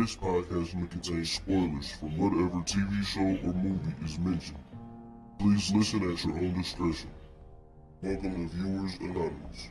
This 0.00 0.16
podcast 0.16 0.74
may 0.74 0.86
contain 0.86 1.26
spoilers 1.26 1.92
from 1.92 2.16
whatever 2.16 2.64
TV 2.64 3.04
show 3.04 3.20
or 3.46 3.52
movie 3.52 3.94
is 4.02 4.18
mentioned. 4.18 4.56
Please 5.38 5.70
listen 5.74 6.10
at 6.10 6.24
your 6.24 6.36
own 6.38 6.54
discretion. 6.54 7.10
Welcome 8.00 8.48
to 8.48 8.56
Viewers 8.56 8.94
Anonymous. 8.98 9.68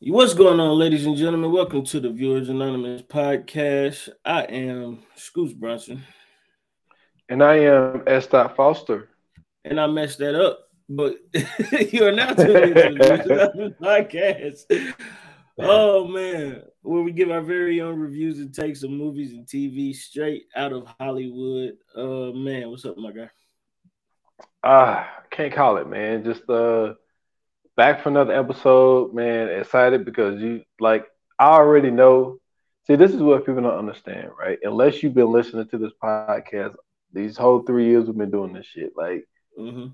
What's 0.00 0.34
going 0.34 0.60
on, 0.60 0.78
ladies 0.78 1.06
and 1.06 1.16
gentlemen? 1.16 1.50
Welcome 1.50 1.82
to 1.86 1.98
the 1.98 2.10
Viewers 2.10 2.50
Anonymous 2.50 3.00
podcast. 3.00 4.10
I 4.22 4.42
am 4.42 4.98
Scoots 5.16 5.54
Brunson. 5.54 6.02
And 7.30 7.42
I 7.42 7.54
am 7.60 8.02
S. 8.06 8.26
Foster. 8.26 9.08
And 9.64 9.80
I 9.80 9.86
messed 9.86 10.18
that 10.18 10.34
up, 10.34 10.58
but 10.90 11.14
you 11.90 12.04
are 12.04 12.12
now 12.12 12.34
tuning 12.34 12.76
into 12.76 12.82
the 12.82 12.90
Viewers 12.98 13.26
Anonymous 13.30 13.78
podcast. 13.80 14.94
Oh 15.58 16.06
man, 16.08 16.62
where 16.82 17.02
we 17.02 17.12
give 17.12 17.30
our 17.30 17.40
very 17.40 17.80
own 17.80 17.98
reviews 17.98 18.38
and 18.38 18.54
takes 18.54 18.82
of 18.82 18.90
movies 18.90 19.32
and 19.32 19.46
TV 19.46 19.94
straight 19.94 20.44
out 20.54 20.72
of 20.72 20.86
Hollywood. 20.98 21.76
Uh 21.96 22.32
man, 22.32 22.70
what's 22.70 22.84
up, 22.84 22.98
my 22.98 23.12
guy? 23.12 23.30
Ah, 24.64 25.00
uh, 25.00 25.20
can't 25.30 25.52
call 25.52 25.76
it, 25.78 25.88
man. 25.88 26.24
Just 26.24 26.48
uh 26.50 26.94
back 27.76 28.02
for 28.02 28.08
another 28.08 28.34
episode, 28.34 29.14
man. 29.14 29.48
Excited 29.48 30.04
because 30.04 30.40
you 30.40 30.62
like 30.80 31.06
I 31.38 31.46
already 31.46 31.90
know. 31.90 32.38
See, 32.86 32.96
this 32.96 33.12
is 33.12 33.22
what 33.22 33.46
people 33.46 33.62
don't 33.62 33.78
understand, 33.78 34.30
right? 34.36 34.58
Unless 34.62 35.02
you've 35.02 35.14
been 35.14 35.30
listening 35.30 35.68
to 35.68 35.78
this 35.78 35.92
podcast 36.02 36.74
these 37.12 37.36
whole 37.36 37.62
three 37.62 37.86
years 37.86 38.06
we've 38.06 38.16
been 38.16 38.30
doing 38.30 38.52
this 38.52 38.66
shit, 38.66 38.92
like 38.96 39.24
mm-hmm. 39.58 39.88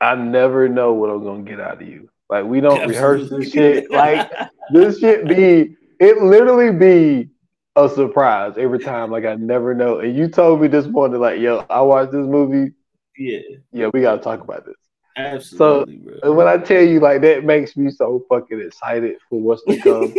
I 0.00 0.14
never 0.16 0.68
know 0.68 0.94
what 0.94 1.10
I'm 1.10 1.22
gonna 1.22 1.42
get 1.42 1.60
out 1.60 1.80
of 1.80 1.88
you. 1.88 2.08
Like 2.32 2.46
we 2.46 2.62
don't 2.62 2.80
Absolutely. 2.80 2.94
rehearse 2.94 3.30
this 3.30 3.52
shit. 3.52 3.90
Like 3.90 4.30
this 4.72 5.00
shit 5.00 5.28
be 5.28 5.76
it 6.00 6.22
literally 6.22 6.72
be 6.72 7.28
a 7.76 7.90
surprise 7.90 8.54
every 8.56 8.78
time. 8.78 9.10
Like 9.10 9.26
I 9.26 9.34
never 9.34 9.74
know. 9.74 9.98
And 9.98 10.16
you 10.16 10.28
told 10.28 10.62
me 10.62 10.68
this 10.68 10.86
morning, 10.86 11.20
like, 11.20 11.40
yo, 11.40 11.66
I 11.68 11.82
watched 11.82 12.12
this 12.12 12.26
movie. 12.26 12.72
Yeah. 13.18 13.40
Yeah, 13.70 13.90
we 13.92 14.00
gotta 14.00 14.22
talk 14.22 14.40
about 14.40 14.64
this. 14.64 14.76
Absolutely. 15.18 16.00
So 16.04 16.20
bro. 16.22 16.32
when 16.32 16.48
I 16.48 16.56
tell 16.56 16.80
you 16.80 17.00
like 17.00 17.20
that 17.20 17.44
makes 17.44 17.76
me 17.76 17.90
so 17.90 18.24
fucking 18.30 18.62
excited 18.62 19.16
for 19.28 19.38
what's 19.38 19.62
to 19.64 19.76
come. 19.82 20.14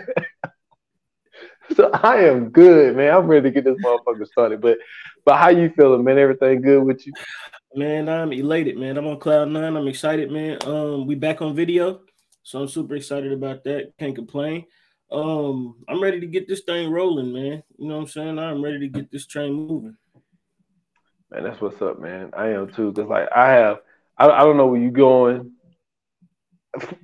so 1.76 1.92
I 1.94 2.24
am 2.24 2.50
good, 2.50 2.96
man. 2.96 3.14
I'm 3.14 3.28
ready 3.28 3.44
to 3.44 3.52
get 3.52 3.66
this 3.66 3.78
motherfucker 3.86 4.26
started. 4.26 4.62
But 4.62 4.80
but 5.26 5.38
how 5.38 5.50
you 5.50 5.70
feeling, 5.78 6.04
man? 6.04 6.18
Everything 6.18 6.64
good 6.64 6.82
with 6.82 7.06
you? 7.06 7.14
Man, 7.74 8.10
I'm 8.10 8.34
elated, 8.34 8.78
man. 8.78 8.98
I'm 8.98 9.08
on 9.08 9.18
cloud 9.18 9.48
nine. 9.48 9.78
I'm 9.78 9.88
excited, 9.88 10.30
man. 10.30 10.58
Um, 10.66 11.08
we 11.08 11.16
back 11.16 11.42
on 11.42 11.56
video, 11.56 12.02
so 12.44 12.60
I'm 12.60 12.68
super 12.68 12.96
excited 12.96 13.32
about 13.32 13.64
that. 13.64 13.94
Can't 13.98 14.14
complain. 14.14 14.66
Um, 15.10 15.76
I'm 15.88 16.04
ready 16.04 16.20
to 16.20 16.28
get 16.28 16.50
this 16.50 16.62
thing 16.62 16.92
rolling, 16.92 17.32
man. 17.32 17.64
You 17.78 17.88
know 17.88 17.96
what 17.96 18.02
I'm 18.02 18.08
saying? 18.08 18.40
I'm 18.40 18.62
ready 18.62 18.80
to 18.80 18.88
get 18.90 19.10
this 19.10 19.26
train 19.26 19.54
moving. 19.54 19.96
Man, 21.30 21.44
that's 21.44 21.62
what's 21.62 21.82
up, 21.82 21.98
man. 21.98 22.32
I 22.36 22.48
am 22.50 22.70
too. 22.70 22.92
Cause 22.92 23.08
like 23.08 23.30
I 23.34 23.52
have, 23.52 23.80
I, 24.18 24.30
I 24.30 24.40
don't 24.40 24.58
know 24.58 24.68
where 24.68 24.82
you 24.82 24.92
going. 24.92 25.52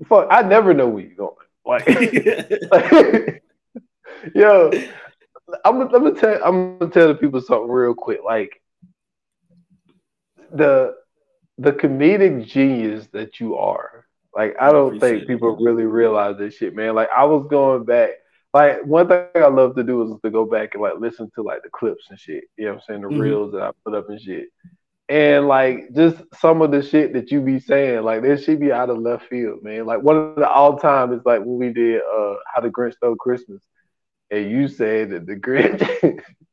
Fuck, 0.09 0.27
I 0.29 0.41
never 0.41 0.73
know 0.73 0.89
where 0.89 1.03
you 1.05 1.15
going. 1.15 1.31
Like, 1.65 1.87
like 2.71 3.43
yo, 4.35 4.71
I'm, 5.63 5.81
I'm 5.81 5.89
gonna 5.89 6.13
tell, 6.13 6.43
I'm 6.43 6.77
gonna 6.77 6.91
tell 6.91 7.07
the 7.07 7.15
people 7.15 7.39
something 7.39 7.69
real 7.69 7.93
quick. 7.93 8.19
Like 8.25 8.61
the 10.51 10.95
the 11.57 11.71
comedic 11.71 12.45
genius 12.45 13.07
that 13.13 13.39
you 13.39 13.55
are. 13.57 14.05
Like 14.35 14.55
I 14.59 14.71
don't 14.71 14.99
think 14.99 15.27
people 15.27 15.57
it. 15.57 15.63
really 15.63 15.85
realize 15.85 16.37
this 16.37 16.55
shit, 16.55 16.75
man. 16.75 16.95
Like 16.95 17.09
I 17.15 17.25
was 17.25 17.47
going 17.49 17.85
back 17.85 18.11
like 18.53 18.83
one 18.85 19.07
thing 19.07 19.25
I 19.35 19.47
love 19.47 19.75
to 19.75 19.83
do 19.83 20.01
is 20.03 20.19
to 20.23 20.31
go 20.31 20.45
back 20.45 20.73
and 20.73 20.81
like 20.81 20.99
listen 20.99 21.30
to 21.36 21.43
like 21.43 21.63
the 21.63 21.69
clips 21.69 22.05
and 22.09 22.19
shit. 22.19 22.45
You 22.57 22.65
know 22.65 22.71
what 22.71 22.77
I'm 22.77 22.83
saying? 22.87 23.02
The 23.02 23.07
mm-hmm. 23.09 23.19
reels 23.19 23.52
that 23.53 23.61
I 23.61 23.71
put 23.83 23.93
up 23.93 24.09
and 24.09 24.21
shit. 24.21 24.47
And 25.09 25.47
like 25.47 25.93
just 25.93 26.17
some 26.39 26.61
of 26.61 26.71
the 26.71 26.81
shit 26.81 27.13
that 27.13 27.31
you 27.31 27.41
be 27.41 27.59
saying, 27.59 28.03
like 28.03 28.21
this 28.21 28.43
should 28.43 28.59
be 28.59 28.71
out 28.71 28.89
of 28.89 28.97
left 28.97 29.27
field, 29.27 29.63
man. 29.63 29.86
Like 29.86 30.02
one 30.02 30.17
of 30.17 30.36
the 30.36 30.49
all 30.49 30.77
time 30.80 31.13
is 31.13 31.21
like 31.25 31.39
when 31.39 31.57
we 31.57 31.71
did 31.71 32.02
uh 32.02 32.36
How 32.53 32.61
the 32.61 32.69
Grinch 32.69 32.95
Stole 32.95 33.15
Christmas. 33.15 33.61
And 34.31 34.49
you 34.49 34.67
said 34.67 35.11
that 35.11 35.25
the 35.25 35.36
Grinch 35.36 35.81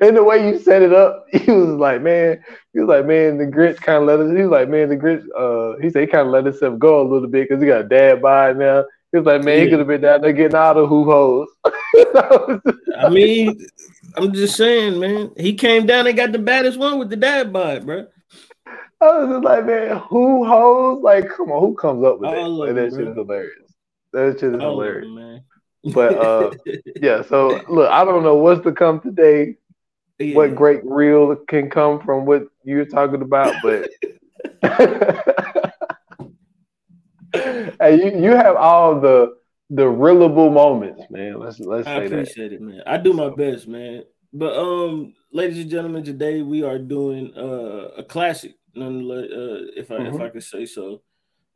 and 0.00 0.16
the 0.16 0.24
way 0.24 0.48
you 0.48 0.58
set 0.58 0.82
it 0.82 0.92
up, 0.92 1.26
he 1.32 1.50
was 1.50 1.78
like, 1.78 2.02
man, 2.02 2.42
he 2.72 2.80
was 2.80 2.88
like, 2.88 3.06
man, 3.06 3.38
the 3.38 3.46
Grinch 3.46 3.76
kind 3.76 4.02
of 4.02 4.08
let 4.08 4.20
us. 4.20 4.30
He 4.36 4.42
was 4.42 4.50
like, 4.50 4.68
man, 4.68 4.88
the 4.88 4.96
Grinch. 4.96 5.24
Uh, 5.36 5.80
he 5.80 5.90
said 5.90 6.02
he 6.02 6.06
kind 6.06 6.26
of 6.26 6.32
let 6.32 6.44
himself 6.44 6.78
go 6.78 7.00
a 7.00 7.08
little 7.08 7.28
bit 7.28 7.48
because 7.48 7.62
he 7.62 7.68
got 7.68 7.82
a 7.82 7.88
dad 7.88 8.22
by 8.22 8.52
now. 8.52 8.84
He 9.12 9.18
was 9.18 9.26
like, 9.26 9.44
man, 9.44 9.58
yeah. 9.58 9.64
he 9.64 9.70
could 9.70 9.78
have 9.78 9.88
been 9.88 10.00
down 10.00 10.20
there 10.20 10.32
getting 10.32 10.56
out 10.56 10.76
of 10.76 10.88
who 10.88 11.04
hoes. 11.04 11.48
I 12.98 13.08
mean, 13.08 13.66
I'm 14.16 14.32
just 14.32 14.56
saying, 14.56 14.98
man. 14.98 15.30
He 15.36 15.54
came 15.54 15.86
down 15.86 16.06
and 16.06 16.16
got 16.16 16.32
the 16.32 16.38
baddest 16.38 16.78
one 16.78 16.98
with 16.98 17.10
the 17.10 17.16
dad 17.16 17.52
bod, 17.52 17.86
bro. 17.86 18.06
I 19.00 19.18
was 19.18 19.28
just 19.28 19.44
like, 19.44 19.66
man, 19.66 19.98
who 20.08 20.44
hoes? 20.44 21.02
Like, 21.02 21.28
come 21.28 21.52
on, 21.52 21.60
who 21.60 21.74
comes 21.74 22.04
up 22.04 22.18
with 22.18 22.30
that? 22.30 22.48
Like, 22.48 22.74
that 22.74 22.92
shit 22.92 23.08
is 23.08 23.14
hilarious. 23.14 23.72
That 24.12 24.40
shit 24.40 24.54
is 24.54 24.60
hilarious. 24.60 25.08
man. 25.08 25.44
But 25.92 26.16
uh, 26.18 26.50
yeah, 26.96 27.22
so 27.22 27.60
look, 27.68 27.90
I 27.90 28.04
don't 28.04 28.22
know 28.22 28.36
what's 28.36 28.62
to 28.64 28.72
come 28.72 29.00
today. 29.00 29.56
Yeah. 30.18 30.34
What 30.34 30.54
great 30.54 30.80
reel 30.84 31.36
can 31.36 31.68
come 31.68 32.00
from 32.00 32.24
what 32.24 32.44
you're 32.64 32.86
talking 32.86 33.20
about, 33.20 33.54
but 33.62 33.90
hey, 37.80 37.96
you, 37.96 38.22
you 38.22 38.30
have 38.30 38.56
all 38.56 39.00
the 39.00 39.36
the 39.70 39.82
reelable 39.82 40.52
moments, 40.52 41.02
man. 41.10 41.38
Let's 41.38 41.58
let's 41.60 41.86
I 41.86 42.02
appreciate 42.02 42.50
that. 42.50 42.56
it, 42.56 42.60
man. 42.60 42.82
I 42.86 42.96
do 42.96 43.12
my 43.12 43.30
best, 43.30 43.68
man. 43.68 44.04
But 44.32 44.56
um, 44.56 45.14
ladies 45.32 45.58
and 45.58 45.70
gentlemen, 45.70 46.04
today 46.04 46.42
we 46.42 46.62
are 46.62 46.78
doing 46.78 47.32
uh, 47.36 47.90
a 47.98 48.04
classic, 48.04 48.54
nonetheless, 48.74 49.30
uh, 49.30 49.66
if 49.76 49.90
I 49.90 49.94
mm-hmm. 49.96 50.14
if 50.14 50.20
I 50.20 50.28
could 50.28 50.44
say 50.44 50.66
so. 50.66 51.02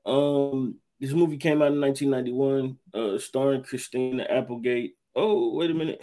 Um, 0.07 0.77
this 0.99 1.13
movie 1.13 1.37
came 1.37 1.63
out 1.63 1.73
in 1.73 1.81
1991, 1.81 2.77
uh, 2.93 3.19
starring 3.19 3.63
Christina 3.63 4.27
Applegate. 4.29 4.97
Oh, 5.15 5.55
wait 5.55 5.71
a 5.71 5.75
minute. 5.75 6.01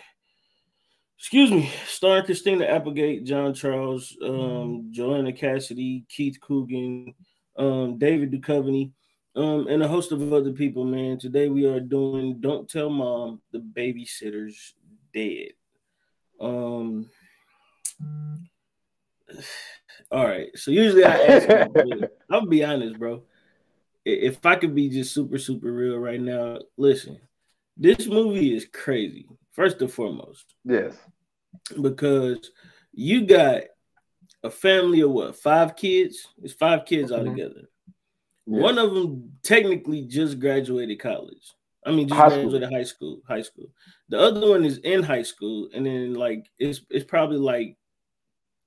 Excuse 1.20 1.50
me, 1.50 1.72
starring 1.88 2.26
Christina 2.26 2.66
Applegate, 2.66 3.24
John 3.24 3.52
Charles, 3.52 4.16
um, 4.24 4.90
Joanna 4.92 5.34
Cassidy, 5.34 6.06
Keith 6.08 6.40
Coogan, 6.40 7.16
um, 7.58 7.98
David 7.98 8.32
Duchovny, 8.32 8.92
um, 9.36 9.66
and 9.68 9.82
a 9.82 9.88
host 9.88 10.12
of 10.12 10.32
other 10.32 10.52
people, 10.52 10.86
man. 10.86 11.18
Today 11.18 11.50
we 11.50 11.66
are 11.66 11.80
doing 11.80 12.40
Don't 12.40 12.70
Tell 12.70 12.92
Mom 12.92 13.42
the 13.52 13.58
Babysitter's 13.58 14.76
Dead. 15.12 15.54
Um 16.40 17.10
all 20.12 20.26
right. 20.26 20.56
So 20.56 20.70
usually 20.70 21.04
I 21.04 21.18
ask 21.18 21.50
I'll 22.30 22.46
be 22.46 22.64
honest, 22.64 23.00
bro. 23.00 23.24
If 24.06 24.46
I 24.46 24.56
could 24.56 24.76
be 24.76 24.90
just 24.90 25.16
super, 25.16 25.40
super 25.40 25.72
real 25.72 25.98
right 25.98 26.22
now, 26.22 26.60
listen, 26.78 27.20
this 27.76 28.06
movie 28.06 28.56
is 28.56 28.68
crazy, 28.72 29.28
first 29.58 29.82
and 29.82 29.92
foremost. 29.92 30.46
Yes. 30.64 30.96
Because 31.82 32.52
you 32.94 33.26
got 33.26 33.64
a 34.44 34.50
family 34.50 35.02
of 35.02 35.12
what, 35.12 35.36
five 35.36 35.76
kids? 35.76 36.28
It's 36.42 36.54
five 36.54 36.86
kids 36.86 37.12
mm-hmm. 37.12 37.28
altogether. 37.28 37.64
Yeah. 38.46 38.62
One 38.62 38.78
of 38.78 38.94
them 38.94 39.34
technically 39.44 40.04
just 40.04 40.40
graduated 40.40 41.00
college. 41.00 41.54
I 41.86 41.92
mean, 41.92 42.08
just 42.08 42.20
high 42.20 42.30
graduated 42.30 42.70
school. 42.70 42.78
high 42.78 42.84
school. 42.84 43.22
High 43.28 43.42
school. 43.42 43.70
The 44.10 44.20
other 44.20 44.50
one 44.50 44.64
is 44.64 44.78
in 44.80 45.04
high 45.04 45.24
school, 45.24 45.70
and 45.74 45.86
then 45.86 46.14
like 46.14 46.50
it's 46.60 46.82
it's 46.90 47.06
probably 47.06 47.38
like 47.38 47.76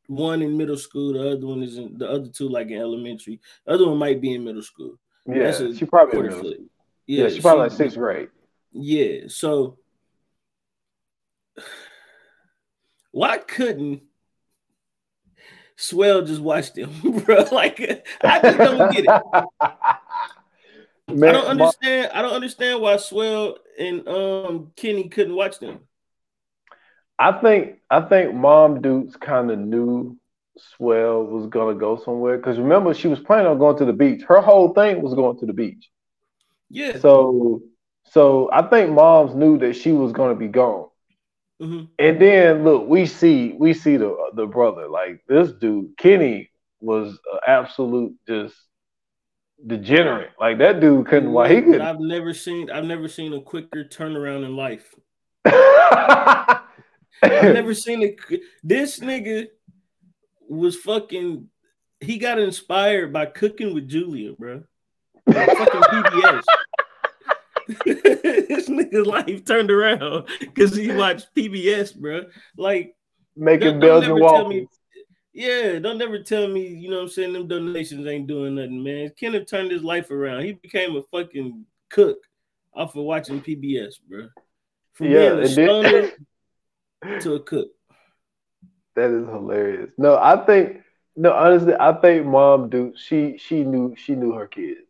one 0.06 0.42
in 0.42 0.56
middle 0.56 0.76
school. 0.76 1.12
The 1.14 1.32
other 1.32 1.46
one 1.46 1.62
is 1.62 1.78
in 1.78 1.96
the 1.96 2.08
other 2.08 2.28
two 2.28 2.48
like 2.48 2.68
in 2.68 2.78
elementary. 2.78 3.40
The 3.64 3.72
other 3.72 3.88
one 3.88 3.98
might 3.98 4.20
be 4.20 4.34
in 4.34 4.44
middle 4.44 4.62
school. 4.62 4.98
Yeah, 5.26 5.52
she 5.52 5.86
probably 5.86 6.18
in 6.18 6.24
middle 6.24 6.38
school. 6.38 6.54
Yeah, 7.06 7.24
yeah 7.24 7.28
she 7.30 7.40
probably 7.40 7.64
like 7.64 7.72
sixth 7.72 7.96
grade. 7.96 8.28
Yeah, 8.72 9.28
so 9.28 9.78
why 13.12 13.38
couldn't 13.38 14.02
Swell 15.80 16.22
just 16.22 16.42
watch 16.42 16.74
them, 16.74 16.90
bro. 17.24 17.44
Like 17.50 17.80
I 18.22 18.40
just 18.42 18.58
don't 18.58 18.92
get 18.92 19.04
it. 19.06 19.22
Man, 21.08 21.30
I 21.30 21.32
don't 21.32 21.46
understand. 21.46 22.10
I 22.14 22.20
don't 22.20 22.34
understand 22.34 22.82
why 22.82 22.98
Swell 22.98 23.56
and 23.78 24.06
um 24.06 24.72
Kenny 24.76 25.08
couldn't 25.08 25.34
watch 25.34 25.58
them. 25.58 25.80
I 27.18 27.32
think 27.32 27.78
I 27.90 28.02
think 28.02 28.34
Mom 28.34 28.82
Dukes 28.82 29.16
kind 29.16 29.50
of 29.50 29.58
knew 29.58 30.18
Swell 30.58 31.24
was 31.24 31.46
gonna 31.46 31.74
go 31.74 31.96
somewhere 31.96 32.36
because 32.36 32.58
remember 32.58 32.92
she 32.92 33.08
was 33.08 33.20
planning 33.20 33.46
on 33.46 33.58
going 33.58 33.78
to 33.78 33.86
the 33.86 33.94
beach. 33.94 34.22
Her 34.28 34.42
whole 34.42 34.74
thing 34.74 35.00
was 35.00 35.14
going 35.14 35.38
to 35.38 35.46
the 35.46 35.54
beach. 35.54 35.88
Yeah. 36.68 36.98
So 36.98 37.62
so 38.04 38.50
I 38.52 38.62
think 38.68 38.92
moms 38.92 39.34
knew 39.34 39.56
that 39.58 39.76
she 39.76 39.92
was 39.92 40.12
gonna 40.12 40.34
be 40.34 40.48
gone. 40.48 40.89
Mm-hmm. 41.60 41.84
And 41.98 42.20
then 42.20 42.64
look, 42.64 42.88
we 42.88 43.04
see 43.06 43.52
we 43.58 43.74
see 43.74 43.96
the 43.96 44.16
the 44.34 44.46
brother 44.46 44.88
like 44.88 45.22
this 45.28 45.52
dude 45.52 45.96
Kenny 45.98 46.50
was 46.80 47.18
absolute 47.46 48.14
just 48.26 48.54
degenerate. 49.66 50.30
Like 50.38 50.58
that 50.58 50.80
dude 50.80 51.06
couldn't. 51.06 51.32
Why 51.32 51.54
he 51.54 51.62
could? 51.62 51.80
I've 51.80 52.00
never 52.00 52.32
seen. 52.32 52.70
I've 52.70 52.84
never 52.84 53.08
seen 53.08 53.32
a 53.34 53.40
quicker 53.40 53.84
turnaround 53.84 54.44
in 54.44 54.56
life. 54.56 54.94
I've 55.44 56.62
never 57.22 57.74
seen 57.74 58.02
a. 58.02 58.16
This 58.62 59.00
nigga 59.00 59.46
was 60.48 60.76
fucking. 60.76 61.48
He 62.00 62.18
got 62.18 62.38
inspired 62.38 63.12
by 63.12 63.26
cooking 63.26 63.74
with 63.74 63.86
Julia, 63.86 64.32
bro. 64.32 64.62
fucking 65.30 65.82
PBS. 65.82 66.42
this 67.84 68.68
nigga's 68.68 69.06
life 69.06 69.44
turned 69.44 69.70
around 69.70 70.28
because 70.40 70.74
he 70.74 70.92
watched 70.92 71.34
PBS, 71.34 71.96
bro. 71.96 72.22
Like 72.56 72.94
making 73.36 73.80
Belgian 73.80 74.20
waffles. 74.20 74.68
Yeah, 75.32 75.78
don't 75.78 75.98
never 75.98 76.22
tell 76.22 76.48
me, 76.48 76.66
you 76.66 76.90
know 76.90 76.96
what 76.96 77.02
I'm 77.02 77.08
saying, 77.08 77.32
them 77.32 77.46
donations 77.46 78.06
ain't 78.06 78.26
doing 78.26 78.56
nothing, 78.56 78.82
man. 78.82 79.12
Kenneth 79.18 79.48
turned 79.48 79.70
his 79.70 79.84
life 79.84 80.10
around. 80.10 80.42
He 80.42 80.54
became 80.54 80.96
a 80.96 81.02
fucking 81.12 81.64
cook 81.88 82.18
off 82.74 82.96
of 82.96 83.04
watching 83.04 83.40
PBS, 83.40 83.94
bro. 84.08 84.28
From 84.92 85.06
yeah, 85.06 85.30
being 85.30 85.42
a 85.42 85.48
stoner 85.48 86.10
to 87.20 87.34
a 87.34 87.40
cook. 87.40 87.68
That 88.96 89.10
is 89.10 89.26
hilarious. 89.26 89.90
No, 89.96 90.18
I 90.18 90.44
think 90.44 90.82
no, 91.16 91.32
honestly, 91.32 91.74
I 91.78 91.92
think 91.92 92.26
mom 92.26 92.68
do 92.68 92.92
she 92.96 93.38
she 93.38 93.62
knew 93.62 93.94
she 93.96 94.14
knew 94.14 94.32
her 94.32 94.46
kids. 94.46 94.80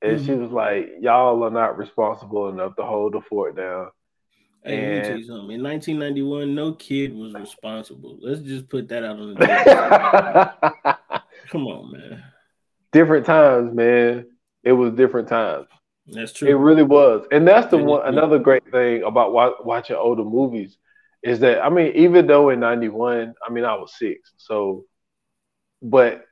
And 0.00 0.16
mm-hmm. 0.16 0.26
she 0.26 0.32
was 0.32 0.50
like, 0.50 0.90
Y'all 1.00 1.42
are 1.42 1.50
not 1.50 1.78
responsible 1.78 2.48
enough 2.48 2.76
to 2.76 2.84
hold 2.84 3.14
the 3.14 3.20
fort 3.20 3.56
down. 3.56 3.88
Hey, 4.62 4.78
and... 4.78 4.86
let 4.86 5.02
me 5.02 5.08
tell 5.08 5.18
you 5.18 5.24
something. 5.24 5.50
In 5.52 5.62
1991, 5.62 6.54
no 6.54 6.72
kid 6.72 7.14
was 7.14 7.34
responsible. 7.34 8.18
Let's 8.20 8.40
just 8.40 8.68
put 8.68 8.88
that 8.88 9.04
out 9.04 9.18
on 9.18 9.34
the 9.34 9.46
table. 9.46 11.18
Come 11.50 11.66
on, 11.66 11.92
man. 11.92 12.22
Different 12.92 13.26
times, 13.26 13.74
man. 13.74 14.26
It 14.62 14.72
was 14.72 14.92
different 14.92 15.28
times. 15.28 15.66
That's 16.06 16.32
true. 16.32 16.48
It 16.48 16.54
really 16.54 16.82
was, 16.82 17.26
and 17.30 17.46
that's 17.46 17.70
the 17.70 17.76
one. 17.76 18.06
Another 18.06 18.38
great 18.38 18.70
thing 18.70 19.02
about 19.02 19.32
watching 19.64 19.96
older 19.96 20.24
movies 20.24 20.78
is 21.22 21.40
that 21.40 21.62
I 21.62 21.68
mean, 21.68 21.92
even 21.96 22.26
though 22.26 22.48
in 22.48 22.60
'91, 22.60 23.34
I 23.46 23.52
mean, 23.52 23.64
I 23.64 23.74
was 23.74 23.94
six, 23.98 24.32
so, 24.38 24.86
but 25.82 26.24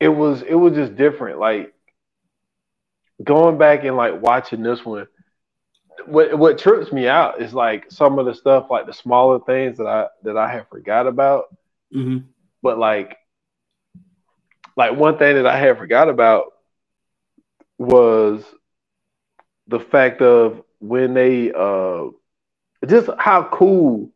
it 0.00 0.08
was 0.08 0.42
it 0.42 0.54
was 0.54 0.74
just 0.74 0.96
different. 0.96 1.38
Like 1.38 1.73
going 3.22 3.58
back 3.58 3.84
and 3.84 3.96
like 3.96 4.20
watching 4.20 4.62
this 4.62 4.84
one 4.84 5.06
what 6.06 6.36
what 6.38 6.58
trips 6.58 6.92
me 6.92 7.08
out 7.08 7.40
is 7.40 7.54
like 7.54 7.90
some 7.90 8.18
of 8.18 8.26
the 8.26 8.34
stuff 8.34 8.66
like 8.70 8.86
the 8.86 8.92
smaller 8.92 9.40
things 9.40 9.78
that 9.78 9.86
I 9.86 10.06
that 10.22 10.36
I 10.36 10.50
have 10.50 10.68
forgot 10.68 11.06
about. 11.06 11.44
Mm-hmm. 11.94 12.26
But 12.62 12.78
like 12.78 13.16
like 14.76 14.96
one 14.96 15.18
thing 15.18 15.36
that 15.36 15.46
I 15.46 15.58
had 15.58 15.78
forgot 15.78 16.08
about 16.08 16.52
was 17.78 18.44
the 19.68 19.80
fact 19.80 20.20
of 20.20 20.62
when 20.80 21.14
they 21.14 21.52
uh 21.52 22.06
just 22.86 23.08
how 23.18 23.48
cool 23.50 24.10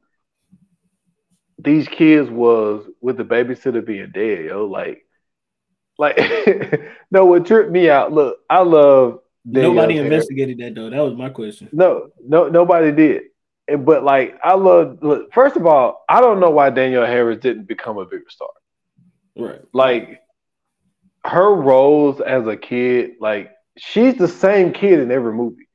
these 1.58 1.88
kids 1.88 2.30
was 2.30 2.84
with 3.00 3.16
the 3.16 3.24
babysitter 3.24 3.84
being 3.84 4.10
dead, 4.12 4.44
yo. 4.44 4.66
Like 4.66 5.06
like 5.98 6.18
no 7.10 7.26
what 7.26 7.46
tripped 7.46 7.70
me 7.70 7.90
out. 7.90 8.12
Look, 8.12 8.38
I 8.48 8.60
love 8.60 9.20
Nobody 9.50 9.98
investigated 9.98 10.58
that 10.58 10.74
though. 10.74 10.90
That 10.90 11.00
was 11.00 11.14
my 11.14 11.30
question. 11.30 11.68
No, 11.72 12.10
no, 12.22 12.48
nobody 12.48 12.92
did. 12.92 13.22
But 13.78 14.04
like, 14.04 14.38
I 14.42 14.54
love. 14.54 14.98
Look, 15.02 15.32
first 15.32 15.56
of 15.56 15.66
all, 15.66 16.04
I 16.08 16.20
don't 16.20 16.40
know 16.40 16.50
why 16.50 16.70
Danielle 16.70 17.06
Harris 17.06 17.38
didn't 17.38 17.68
become 17.68 17.98
a 17.98 18.04
bigger 18.04 18.28
star. 18.28 18.48
Right. 19.36 19.60
Like 19.72 20.20
her 21.24 21.54
roles 21.54 22.20
as 22.20 22.46
a 22.46 22.56
kid, 22.56 23.12
like 23.20 23.50
she's 23.76 24.16
the 24.16 24.28
same 24.28 24.72
kid 24.72 25.00
in 25.00 25.10
every 25.10 25.32
movie. 25.32 25.68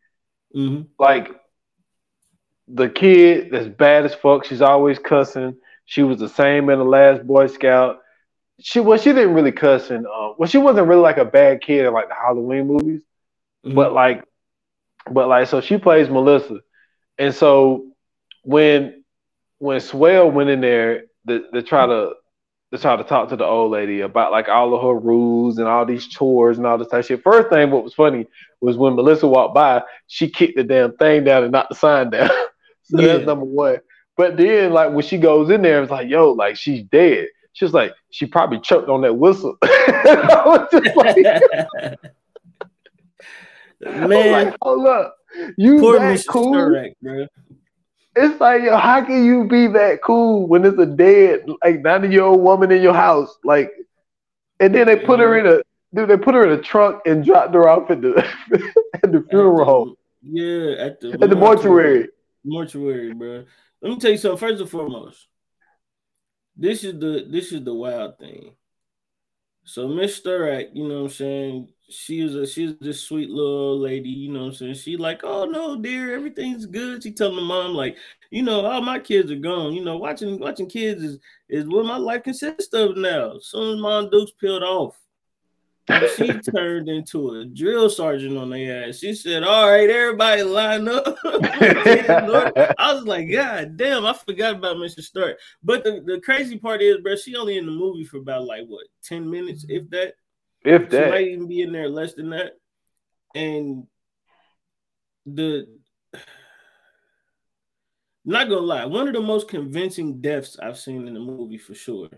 Mm-hmm. 0.55 0.83
Like 0.99 1.29
the 2.67 2.89
kid 2.89 3.49
that's 3.51 3.67
bad 3.67 4.05
as 4.05 4.13
fuck. 4.13 4.45
She's 4.45 4.61
always 4.61 4.99
cussing. 4.99 5.55
She 5.85 6.03
was 6.03 6.19
the 6.19 6.29
same 6.29 6.69
in 6.69 6.79
the 6.79 6.85
last 6.85 7.25
Boy 7.25 7.47
Scout. 7.47 7.99
She 8.63 8.79
well, 8.79 8.97
she 8.97 9.11
didn't 9.11 9.33
really 9.33 9.51
cuss 9.51 9.91
in. 9.91 10.05
Uh, 10.05 10.31
well, 10.37 10.47
she 10.47 10.57
wasn't 10.57 10.87
really 10.87 11.01
like 11.01 11.17
a 11.17 11.25
bad 11.25 11.61
kid 11.61 11.85
in 11.85 11.93
like 11.93 12.07
the 12.07 12.15
Halloween 12.15 12.67
movies. 12.67 13.01
Mm-hmm. 13.65 13.75
But 13.75 13.91
like, 13.91 14.23
but 15.11 15.27
like, 15.27 15.49
so 15.49 15.59
she 15.59 15.77
plays 15.77 16.09
Melissa, 16.09 16.59
and 17.17 17.35
so 17.35 17.87
when 18.43 19.03
when 19.59 19.81
Swell 19.81 20.31
went 20.31 20.49
in 20.49 20.61
there 20.61 21.03
to, 21.27 21.43
to 21.53 21.61
try 21.61 21.85
to 21.85 22.13
to 22.71 22.79
try 22.79 22.95
to 22.95 23.03
talk 23.03 23.29
to 23.29 23.35
the 23.35 23.43
old 23.43 23.71
lady 23.71 23.99
about 23.99 24.31
like 24.31 24.47
all 24.47 24.73
of 24.73 24.81
her 24.81 24.97
rules 24.97 25.59
and 25.59 25.67
all 25.67 25.85
these 25.85 26.07
chores 26.07 26.57
and 26.57 26.65
all 26.65 26.77
this 26.77 26.87
type 26.87 27.01
of 27.01 27.05
shit. 27.05 27.21
First 27.21 27.49
thing, 27.49 27.69
what 27.69 27.83
was 27.83 27.93
funny 27.93 28.27
was 28.61 28.77
when 28.77 28.95
Melissa 28.95 29.27
walked 29.27 29.53
by, 29.53 29.83
she 30.07 30.29
kicked 30.29 30.55
the 30.55 30.63
damn 30.63 30.95
thing 30.95 31.25
down 31.25 31.43
and 31.43 31.51
knocked 31.51 31.69
the 31.69 31.75
sign 31.75 32.09
down. 32.09 32.29
so 32.83 32.99
yeah. 32.99 33.07
that's 33.07 33.25
number 33.25 33.45
one. 33.45 33.79
But 34.15 34.37
then, 34.37 34.71
like 34.73 34.91
when 34.91 35.03
she 35.03 35.17
goes 35.17 35.49
in 35.49 35.61
there, 35.61 35.83
it's 35.83 35.91
like, 35.91 36.09
yo, 36.09 36.31
like 36.31 36.55
she's 36.55 36.83
dead. 36.83 37.27
She's 37.53 37.73
like, 37.73 37.93
she 38.09 38.25
probably 38.25 38.59
choked 38.59 38.89
on 38.89 39.01
that 39.01 39.13
whistle. 39.13 39.57
I 39.63 40.43
was 40.45 40.67
just 40.71 40.95
like, 40.95 41.17
Man, 43.81 44.31
like, 44.31 44.55
hold 44.61 44.87
up. 44.87 45.15
You 45.57 45.79
Poor 45.79 45.99
that 45.99 46.15
Mr. 46.15 46.27
cool? 46.27 46.53
Sturak, 46.53 46.93
bro. 47.01 47.27
It's 48.15 48.39
like, 48.39 48.61
yo, 48.61 48.77
how 48.77 49.03
can 49.03 49.25
you 49.25 49.47
be 49.47 49.67
that 49.67 50.01
cool 50.03 50.47
when 50.47 50.63
it's 50.65 50.77
a 50.77 50.85
dead, 50.85 51.45
like 51.63 51.81
90 51.81 52.09
year 52.09 52.23
old 52.23 52.41
woman 52.41 52.71
in 52.71 52.81
your 52.81 52.93
house? 52.93 53.35
Like, 53.43 53.71
and 54.59 54.73
then 54.73 54.87
they 54.87 54.97
put 54.97 55.19
her 55.19 55.37
in 55.37 55.47
a, 55.47 55.61
dude, 55.93 56.09
they 56.09 56.17
put 56.17 56.35
her 56.35 56.45
in 56.45 56.59
a 56.59 56.61
trunk 56.61 57.01
and 57.05 57.25
dropped 57.25 57.53
her 57.55 57.67
off 57.67 57.89
at 57.89 58.01
the, 58.01 58.17
at 59.03 59.11
the 59.11 59.25
funeral 59.29 59.65
home. 59.65 59.95
Yeah, 60.21 60.75
at 60.83 61.01
the, 61.01 61.17
at 61.21 61.29
the 61.29 61.35
mortuary. 61.35 62.09
Mortuary, 62.45 63.13
bro. 63.13 63.45
Let 63.81 63.89
me 63.89 63.99
tell 63.99 64.11
you 64.11 64.17
something. 64.17 64.37
First 64.37 64.61
and 64.61 64.69
foremost, 64.69 65.27
this 66.55 66.83
is 66.83 66.99
the 66.99 67.27
this 67.29 67.51
is 67.51 67.63
the 67.63 67.73
wild 67.73 68.17
thing. 68.19 68.55
So 69.65 69.87
Miss 69.87 70.19
Sturak, 70.19 70.69
you 70.73 70.87
know 70.87 71.03
what 71.03 71.03
I'm 71.03 71.09
saying? 71.09 71.67
she 71.93 72.23
was 72.23 72.35
a 72.35 72.47
she's 72.47 72.75
this 72.79 73.01
sweet 73.01 73.29
little 73.29 73.79
lady, 73.79 74.09
you 74.09 74.31
know 74.31 74.41
what 74.41 74.47
I'm 74.47 74.53
saying? 74.53 74.73
She 74.75 74.97
like, 74.97 75.21
oh 75.23 75.45
no, 75.45 75.79
dear, 75.79 76.15
everything's 76.15 76.65
good. 76.65 77.03
She 77.03 77.11
telling 77.11 77.35
the 77.35 77.41
mom, 77.41 77.73
like, 77.73 77.97
you 78.31 78.41
know, 78.41 78.65
all 78.65 78.81
my 78.81 78.99
kids 78.99 79.31
are 79.31 79.35
gone. 79.35 79.73
You 79.73 79.83
know, 79.83 79.97
watching 79.97 80.39
watching 80.39 80.69
kids 80.69 81.03
is 81.03 81.19
is 81.49 81.67
what 81.67 81.85
my 81.85 81.97
life 81.97 82.23
consists 82.23 82.73
of 82.73 82.97
now. 82.97 83.37
As 83.37 83.47
soon 83.47 83.75
as 83.75 83.81
mom 83.81 84.09
Dukes 84.09 84.31
peeled 84.39 84.63
off, 84.63 84.95
she 86.15 86.33
turned 86.55 86.87
into 86.87 87.31
a 87.31 87.45
drill 87.45 87.89
sergeant 87.89 88.37
on 88.37 88.49
their 88.49 88.87
ass. 88.87 88.99
She 88.99 89.13
said, 89.13 89.43
All 89.43 89.69
right, 89.69 89.89
everybody 89.89 90.43
line 90.43 90.87
up. 90.87 91.05
I 91.25 92.93
was 92.93 93.03
like, 93.05 93.31
God 93.31 93.77
damn, 93.77 94.05
I 94.05 94.13
forgot 94.13 94.55
about 94.55 94.77
Mr. 94.77 94.99
Sturak. 94.99 95.35
But 95.63 95.83
the, 95.83 96.01
the 96.05 96.21
crazy 96.21 96.57
part 96.57 96.81
is, 96.81 96.97
bro, 97.01 97.15
she 97.15 97.35
only 97.35 97.57
in 97.57 97.65
the 97.65 97.71
movie 97.71 98.05
for 98.05 98.17
about 98.17 98.45
like 98.45 98.65
what 98.67 98.85
10 99.03 99.29
minutes, 99.29 99.65
if 99.67 99.89
that. 99.89 100.13
If 100.65 100.89
that 100.89 101.05
she 101.05 101.11
might 101.11 101.27
even 101.27 101.47
be 101.47 101.61
in 101.61 101.73
there 101.73 101.89
less 101.89 102.13
than 102.13 102.29
that. 102.29 102.53
And 103.35 103.87
the 105.25 105.67
not 108.25 108.47
gonna 108.47 108.61
lie, 108.61 108.85
one 108.85 109.07
of 109.07 109.13
the 109.13 109.21
most 109.21 109.49
convincing 109.49 110.21
deaths 110.21 110.57
I've 110.61 110.79
seen 110.79 111.07
in 111.07 111.13
the 111.13 111.19
movie 111.19 111.57
for 111.57 111.73
sure. 111.73 112.09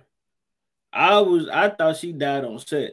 I 0.93 1.19
was 1.19 1.49
I 1.49 1.69
thought 1.69 1.97
she 1.97 2.11
died 2.11 2.45
on 2.45 2.59
set. 2.59 2.91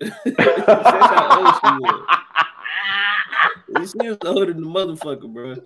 That's 0.00 0.66
how 0.66 1.38
old 1.38 1.54
she 1.60 1.70
was. 3.78 3.92
she 4.00 4.08
was 4.08 4.18
older 4.24 4.52
than 4.52 4.62
the 4.62 4.68
motherfucker, 4.68 5.32
bro 5.32 5.56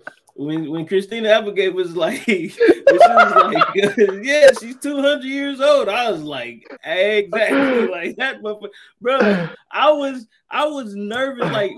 when 0.40 0.70
when 0.70 0.86
Christina 0.86 1.28
Applegate 1.28 1.74
was 1.74 1.94
like, 1.94 2.22
she 2.24 2.50
was 2.86 3.54
like, 3.54 3.68
yeah, 4.24 4.48
she's 4.58 4.76
two 4.76 4.96
hundred 4.96 5.24
years 5.24 5.60
old. 5.60 5.88
I 5.88 6.10
was 6.10 6.22
like, 6.22 6.66
exactly 6.82 7.88
like 7.88 8.16
that, 8.16 8.42
but 8.42 8.58
bro, 9.02 9.48
I 9.70 9.92
was 9.92 10.26
I 10.50 10.66
was 10.66 10.94
nervous. 10.94 11.52
Like 11.52 11.72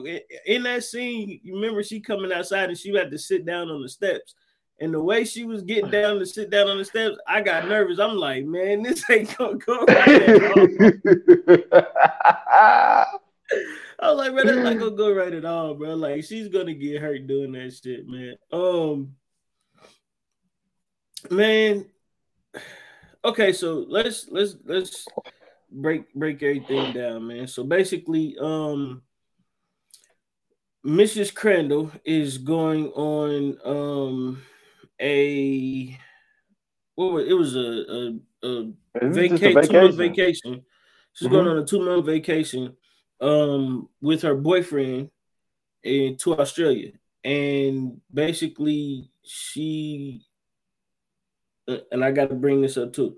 in 0.47 0.62
that 0.62 0.85
scene, 0.85 1.40
you 1.42 1.56
remember 1.56 1.82
she 1.82 2.00
coming 2.00 2.32
outside 2.32 2.68
and 2.68 2.78
she 2.78 2.94
had 2.94 3.11
to 3.11 3.18
sit 3.18 3.44
down 3.44 3.68
on 3.68 3.82
the 3.82 3.88
steps. 3.88 4.35
And 4.82 4.92
the 4.92 5.00
way 5.00 5.22
she 5.24 5.44
was 5.44 5.62
getting 5.62 5.92
down 5.92 6.18
to 6.18 6.26
sit 6.26 6.50
down 6.50 6.66
on 6.66 6.76
the 6.76 6.84
steps, 6.84 7.16
I 7.24 7.40
got 7.40 7.68
nervous. 7.68 8.00
I'm 8.00 8.16
like, 8.16 8.44
man, 8.44 8.82
this 8.82 9.08
ain't 9.10 9.38
gonna 9.38 9.56
go 9.56 9.84
right 9.88 10.18
I 14.00 14.10
was 14.10 14.18
like, 14.18 14.32
bro, 14.32 14.42
that's 14.42 14.56
not 14.56 14.80
gonna 14.80 14.90
go 14.90 15.14
right 15.14 15.32
at 15.32 15.44
all, 15.44 15.74
bro. 15.74 15.94
Like, 15.94 16.24
she's 16.24 16.48
gonna 16.48 16.74
get 16.74 17.00
hurt 17.00 17.28
doing 17.28 17.52
that 17.52 17.72
shit, 17.72 18.08
man. 18.08 18.34
Um, 18.50 19.14
man. 21.30 21.86
Okay, 23.24 23.52
so 23.52 23.86
let's 23.88 24.26
let's 24.30 24.56
let's 24.64 25.06
break 25.70 26.12
break 26.12 26.42
everything 26.42 26.92
down, 26.92 27.28
man. 27.28 27.46
So 27.46 27.62
basically, 27.62 28.36
um, 28.40 29.02
Mrs. 30.84 31.32
Crandell 31.32 31.92
is 32.04 32.38
going 32.38 32.88
on 32.88 33.58
um 33.64 34.42
a 35.02 35.99
what 36.94 37.12
was 37.12 37.26
it 37.26 37.35
was 37.35 37.56
a 37.56 38.18
a, 38.42 38.73
a 39.02 39.09
vacation, 39.11 39.62
two 39.62 39.73
month 39.73 39.94
vacation. 39.97 40.62
She's 41.12 41.28
mm-hmm. 41.28 41.37
going 41.37 41.49
on 41.49 41.59
a 41.59 41.66
two 41.66 41.85
month 41.85 42.06
vacation 42.06 42.76
um 43.21 43.88
with 44.00 44.23
her 44.23 44.35
boyfriend 44.35 45.11
in 45.82 46.16
to 46.18 46.38
Australia, 46.38 46.92
and 47.25 48.00
basically 48.12 49.11
she 49.25 50.25
uh, 51.68 51.78
and 51.90 52.04
I 52.04 52.12
got 52.12 52.28
to 52.28 52.35
bring 52.35 52.61
this 52.61 52.76
up 52.76 52.92
too 52.92 53.16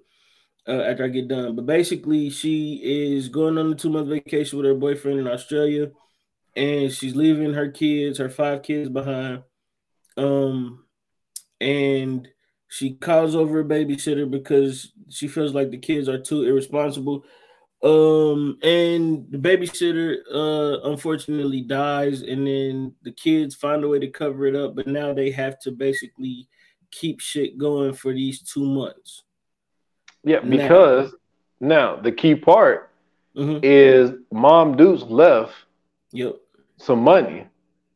uh, 0.69 0.83
after 0.83 1.05
I 1.05 1.09
get 1.09 1.29
done. 1.29 1.57
But 1.57 1.67
basically, 1.67 2.31
she 2.31 2.81
is 2.83 3.29
going 3.29 3.59
on 3.59 3.73
a 3.73 3.75
two 3.75 3.91
month 3.91 4.09
vacation 4.09 4.59
with 4.59 4.67
her 4.67 4.75
boyfriend 4.75 5.21
in 5.21 5.29
Australia, 5.29 5.91
and 6.57 6.93
she's 6.93 7.17
leaving 7.17 7.55
her 7.55 7.71
kids, 7.71 8.19
her 8.19 8.31
five 8.31 8.63
kids 8.63 8.89
behind. 8.89 9.43
Um, 10.17 10.84
and 11.65 12.29
she 12.69 12.95
calls 12.95 13.35
over 13.35 13.61
a 13.61 13.65
babysitter 13.65 14.31
because 14.31 14.93
she 15.09 15.29
feels 15.29 15.55
like 15.55 15.71
the 15.71 15.79
kids 15.79 16.09
are 16.09 16.21
too 16.21 16.43
irresponsible. 16.43 17.25
Um, 17.83 18.59
and 18.63 19.27
the 19.31 19.39
babysitter 19.39 20.17
uh 20.33 20.89
unfortunately 20.91 21.63
dies, 21.63 22.23
and 22.23 22.47
then 22.47 22.95
the 23.03 23.13
kids 23.13 23.55
find 23.55 23.85
a 23.85 23.89
way 23.89 23.99
to 23.99 24.09
cover 24.09 24.47
it 24.47 24.57
up, 24.57 24.75
but 24.75 24.87
now 24.87 25.13
they 25.13 25.31
have 25.31 25.59
to 25.61 25.71
basically 25.71 26.49
keep 26.91 27.21
shit 27.21 27.59
going 27.59 27.93
for 27.93 28.13
these 28.13 28.41
two 28.43 28.65
months. 28.65 29.23
Yeah, 30.23 30.41
because 30.41 31.13
now, 31.61 31.95
now 31.95 32.03
the 32.03 32.13
key 32.13 32.35
part 32.35 32.91
mm-hmm. 33.37 33.59
is 33.63 34.13
Mom 34.33 34.77
Dukes 34.77 35.03
left 35.03 35.53
yep. 36.13 36.37
some 36.79 37.01
money. 37.01 37.47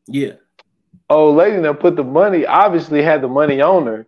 Yeah. 0.07 0.33
Old 1.09 1.37
lady 1.37 1.59
that 1.61 1.79
put 1.79 1.95
the 1.95 2.03
money 2.03 2.45
obviously 2.45 3.01
had 3.01 3.21
the 3.21 3.27
money 3.27 3.61
on 3.61 3.87
her. 3.87 4.07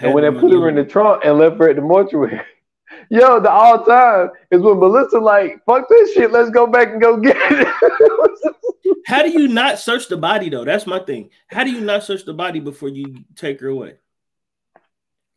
And 0.00 0.14
when 0.14 0.24
they 0.24 0.40
put 0.40 0.52
her 0.52 0.68
in 0.68 0.76
the 0.76 0.84
trunk 0.84 1.22
and 1.24 1.38
left 1.38 1.58
her 1.58 1.70
at 1.70 1.76
the 1.76 1.82
mortuary. 1.82 2.40
Yo, 3.10 3.40
the 3.40 3.50
all 3.50 3.84
time 3.84 4.30
is 4.50 4.60
when 4.60 4.78
Melissa 4.78 5.18
like, 5.18 5.62
fuck 5.64 5.88
this 5.88 6.12
shit, 6.12 6.30
let's 6.30 6.50
go 6.50 6.66
back 6.66 6.88
and 6.88 7.00
go 7.00 7.16
get 7.16 7.36
it. 7.36 7.68
How 9.06 9.22
do 9.22 9.30
you 9.30 9.48
not 9.48 9.78
search 9.78 10.08
the 10.08 10.16
body 10.16 10.48
though? 10.48 10.64
That's 10.64 10.86
my 10.86 10.98
thing. 10.98 11.30
How 11.48 11.64
do 11.64 11.70
you 11.70 11.80
not 11.80 12.04
search 12.04 12.24
the 12.24 12.34
body 12.34 12.60
before 12.60 12.88
you 12.88 13.24
take 13.34 13.60
her 13.60 13.68
away? 13.68 13.96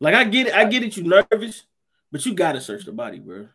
Like 0.00 0.14
I 0.14 0.24
get 0.24 0.48
it, 0.48 0.54
I 0.54 0.64
get 0.66 0.82
it, 0.82 0.96
you 0.96 1.02
nervous, 1.04 1.64
but 2.12 2.24
you 2.24 2.34
gotta 2.34 2.60
search 2.60 2.84
the 2.84 2.92
body, 2.92 3.18
bro. 3.18 3.48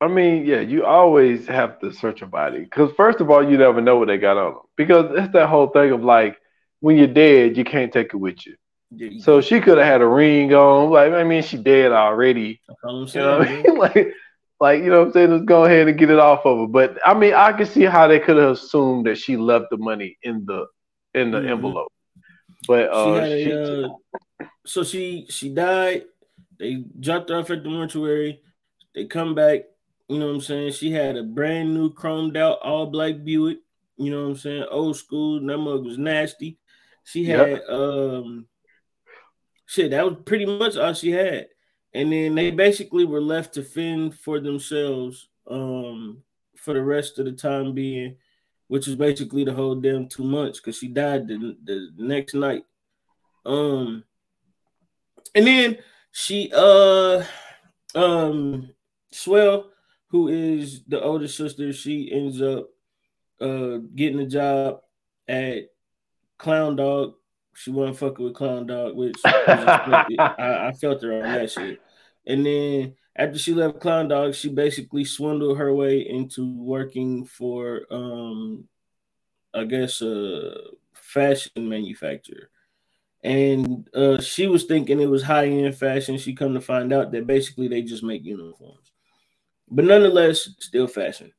I 0.00 0.08
mean, 0.08 0.46
yeah, 0.46 0.60
you 0.60 0.84
always 0.84 1.46
have 1.48 1.80
to 1.80 1.92
search 1.92 2.22
a 2.22 2.26
body 2.26 2.60
because 2.60 2.92
first 2.96 3.20
of 3.20 3.30
all, 3.30 3.48
you 3.48 3.58
never 3.58 3.80
know 3.80 3.96
what 3.96 4.08
they 4.08 4.18
got 4.18 4.36
on 4.36 4.54
them 4.54 4.62
because 4.76 5.10
it's 5.16 5.32
that 5.32 5.48
whole 5.48 5.68
thing 5.68 5.92
of 5.92 6.02
like 6.02 6.38
when 6.80 6.96
you're 6.96 7.06
dead, 7.06 7.56
you 7.56 7.64
can't 7.64 7.92
take 7.92 8.14
it 8.14 8.16
with 8.16 8.46
you. 8.46 8.54
Yeah, 8.90 9.22
so 9.22 9.40
she 9.40 9.60
could 9.60 9.76
have 9.76 9.86
had 9.86 10.00
a 10.00 10.06
ring 10.06 10.54
on. 10.54 10.90
Like, 10.90 11.12
I 11.12 11.22
mean, 11.22 11.42
she 11.42 11.58
dead 11.58 11.92
already. 11.92 12.60
You 12.68 13.06
know 13.14 13.38
what 13.38 13.48
I 13.48 13.62
mean? 13.62 13.76
like, 13.76 14.14
like 14.60 14.82
you 14.82 14.90
know 14.90 15.00
what 15.00 15.06
I'm 15.08 15.12
saying? 15.12 15.30
Let's 15.30 15.44
go 15.44 15.64
ahead 15.64 15.88
and 15.88 15.98
get 15.98 16.10
it 16.10 16.18
off 16.18 16.46
of 16.46 16.58
her. 16.58 16.66
But 16.66 16.98
I 17.04 17.12
mean, 17.14 17.34
I 17.34 17.52
can 17.52 17.66
see 17.66 17.84
how 17.84 18.08
they 18.08 18.18
could 18.18 18.36
have 18.36 18.52
assumed 18.52 19.06
that 19.06 19.18
she 19.18 19.36
left 19.36 19.66
the 19.70 19.76
money 19.76 20.16
in 20.22 20.44
the 20.46 20.66
in 21.14 21.30
the 21.30 21.38
mm-hmm. 21.38 21.48
envelope. 21.48 21.92
But 22.66 22.90
uh, 22.90 23.26
she 23.26 23.44
she, 23.44 23.50
a, 23.50 23.86
uh, 23.86 23.88
so 24.64 24.84
she 24.84 25.26
she 25.28 25.50
died. 25.50 26.04
They 26.58 26.84
dropped 26.98 27.28
her 27.28 27.36
off 27.36 27.50
at 27.50 27.62
the 27.62 27.68
mortuary. 27.68 28.40
They 28.94 29.04
come 29.04 29.34
back. 29.34 29.60
You 30.08 30.18
know 30.18 30.28
what 30.28 30.36
I'm 30.36 30.40
saying? 30.40 30.72
She 30.72 30.90
had 30.90 31.16
a 31.16 31.22
brand 31.22 31.74
new 31.74 31.92
chromed 31.92 32.36
out 32.38 32.58
all 32.62 32.86
black 32.86 33.22
Buick. 33.22 33.58
You 33.98 34.10
know 34.10 34.22
what 34.22 34.30
I'm 34.30 34.36
saying? 34.36 34.64
Old 34.70 34.96
school. 34.96 35.44
That 35.46 35.58
mug 35.58 35.84
was 35.84 35.98
nasty. 35.98 36.58
She 37.08 37.24
had 37.24 37.48
yep. 37.48 37.68
um 37.70 38.46
shit, 39.64 39.92
that 39.92 40.04
was 40.04 40.18
pretty 40.26 40.44
much 40.44 40.76
all 40.76 40.92
she 40.92 41.10
had. 41.10 41.46
And 41.94 42.12
then 42.12 42.34
they 42.34 42.50
basically 42.50 43.06
were 43.06 43.20
left 43.20 43.54
to 43.54 43.62
fend 43.62 44.14
for 44.14 44.40
themselves 44.40 45.30
um 45.46 46.22
for 46.54 46.74
the 46.74 46.82
rest 46.82 47.18
of 47.18 47.24
the 47.24 47.32
time 47.32 47.72
being, 47.72 48.16
which 48.66 48.88
is 48.88 48.94
basically 48.94 49.42
the 49.44 49.54
whole 49.54 49.74
damn 49.74 50.06
two 50.06 50.22
months 50.22 50.60
because 50.60 50.76
she 50.76 50.88
died 50.88 51.26
the, 51.28 51.56
the 51.64 51.88
next 51.96 52.34
night. 52.34 52.64
Um 53.46 54.04
and 55.34 55.46
then 55.46 55.78
she 56.12 56.52
uh 56.54 57.24
um 57.94 58.68
Swell, 59.10 59.70
who 60.08 60.28
is 60.28 60.84
the 60.84 61.00
older 61.00 61.28
sister, 61.28 61.72
she 61.72 62.12
ends 62.12 62.42
up 62.42 62.68
uh 63.40 63.78
getting 63.94 64.20
a 64.20 64.26
job 64.26 64.82
at 65.26 65.70
Clown 66.38 66.76
Dog 66.76 67.14
she 67.58 67.72
wasn't 67.72 67.98
fucking 67.98 68.24
with 68.24 68.34
Clown 68.34 68.66
Dog, 68.66 68.94
which 68.94 69.16
I, 69.24 70.68
I, 70.68 70.72
felt 70.72 71.02
her 71.02 71.12
on 71.12 71.22
that 71.22 71.50
shit. 71.50 71.80
And 72.24 72.46
then 72.46 72.94
after 73.16 73.36
she 73.36 73.52
left 73.52 73.80
Clown 73.80 74.06
Dog, 74.06 74.34
she 74.34 74.48
basically 74.48 75.04
swindled 75.04 75.58
her 75.58 75.74
way 75.74 76.08
into 76.08 76.56
working 76.56 77.24
for, 77.24 77.80
um, 77.90 78.68
I 79.52 79.64
guess, 79.64 80.00
a 80.02 80.54
fashion 80.92 81.68
manufacturer. 81.68 82.48
And 83.24 83.88
uh, 83.92 84.20
she 84.20 84.46
was 84.46 84.64
thinking 84.64 85.00
it 85.00 85.06
was 85.06 85.24
high 85.24 85.46
end 85.46 85.74
fashion. 85.74 86.16
She 86.16 86.36
come 86.36 86.54
to 86.54 86.60
find 86.60 86.92
out 86.92 87.10
that 87.10 87.26
basically 87.26 87.66
they 87.66 87.82
just 87.82 88.04
make 88.04 88.24
uniforms, 88.24 88.92
but 89.68 89.84
nonetheless, 89.84 90.48
still 90.60 90.86
fashion. 90.86 91.32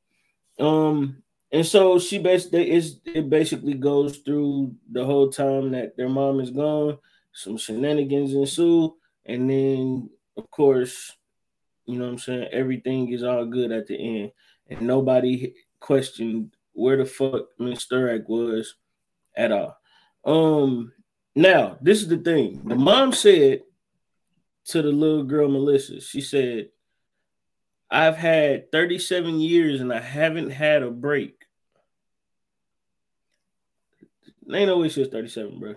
Um, 0.60 1.24
and 1.52 1.66
so 1.66 1.98
she 1.98 2.20
basically 2.20 2.72
it 2.72 3.30
basically 3.30 3.74
goes 3.74 4.18
through 4.18 4.76
the 4.92 5.04
whole 5.04 5.30
time 5.30 5.72
that 5.72 5.98
their 5.98 6.10
mom 6.10 6.40
is 6.40 6.52
gone. 6.52 6.98
Some 7.34 7.58
shenanigans 7.58 8.34
ensue, 8.34 8.96
and 9.26 9.50
then 9.50 10.10
of 10.38 10.50
course, 10.52 11.16
you 11.86 11.98
know 11.98 12.06
what 12.06 12.12
I'm 12.12 12.20
saying, 12.20 12.50
everything 12.52 13.12
is 13.12 13.24
all 13.24 13.46
good 13.46 13.72
at 13.72 13.88
the 13.88 13.96
end. 13.96 14.32
And 14.68 14.82
nobody 14.82 15.56
questioned 15.80 16.54
where 16.74 16.98
the 16.98 17.06
fuck 17.06 17.48
Miss 17.58 17.86
Sturak 17.86 18.30
was 18.30 18.76
at 19.36 19.52
all. 19.52 19.76
Um 20.24 20.94
now 21.36 21.78
this 21.82 22.02
is 22.02 22.08
the 22.08 22.18
thing. 22.18 22.62
The 22.66 22.76
mom 22.76 23.12
said 23.12 23.64
to 24.66 24.82
the 24.84 24.92
little 24.92 25.24
girl 25.24 25.50
Melissa, 25.50 26.00
she 26.00 26.22
said, 26.22 26.70
I've 27.90 28.18
had 28.18 28.72
37 28.72 29.40
years 29.40 29.82
and 29.82 29.92
I 29.92 30.00
haven't 30.00 30.52
had 30.52 30.84
a 30.84 30.92
break. 30.92 31.39
Ain't 34.52 34.68
no 34.68 34.80
way 34.80 34.90
she 34.90 35.02
was 35.02 35.10
37, 35.10 35.60
bro. 35.60 35.76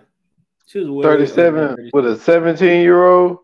She 0.66 0.80
was 0.80 1.04
37 1.04 1.90
with 1.92 2.06
a 2.06 2.16
17 2.16 2.80
year 2.80 3.04
old. 3.04 3.38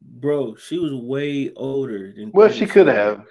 Bro, 0.00 0.56
she 0.56 0.78
was 0.78 0.92
way 0.92 1.52
older 1.54 2.12
than. 2.12 2.32
Well, 2.32 2.50
she 2.50 2.66
could 2.66 2.88
have. 2.88 3.24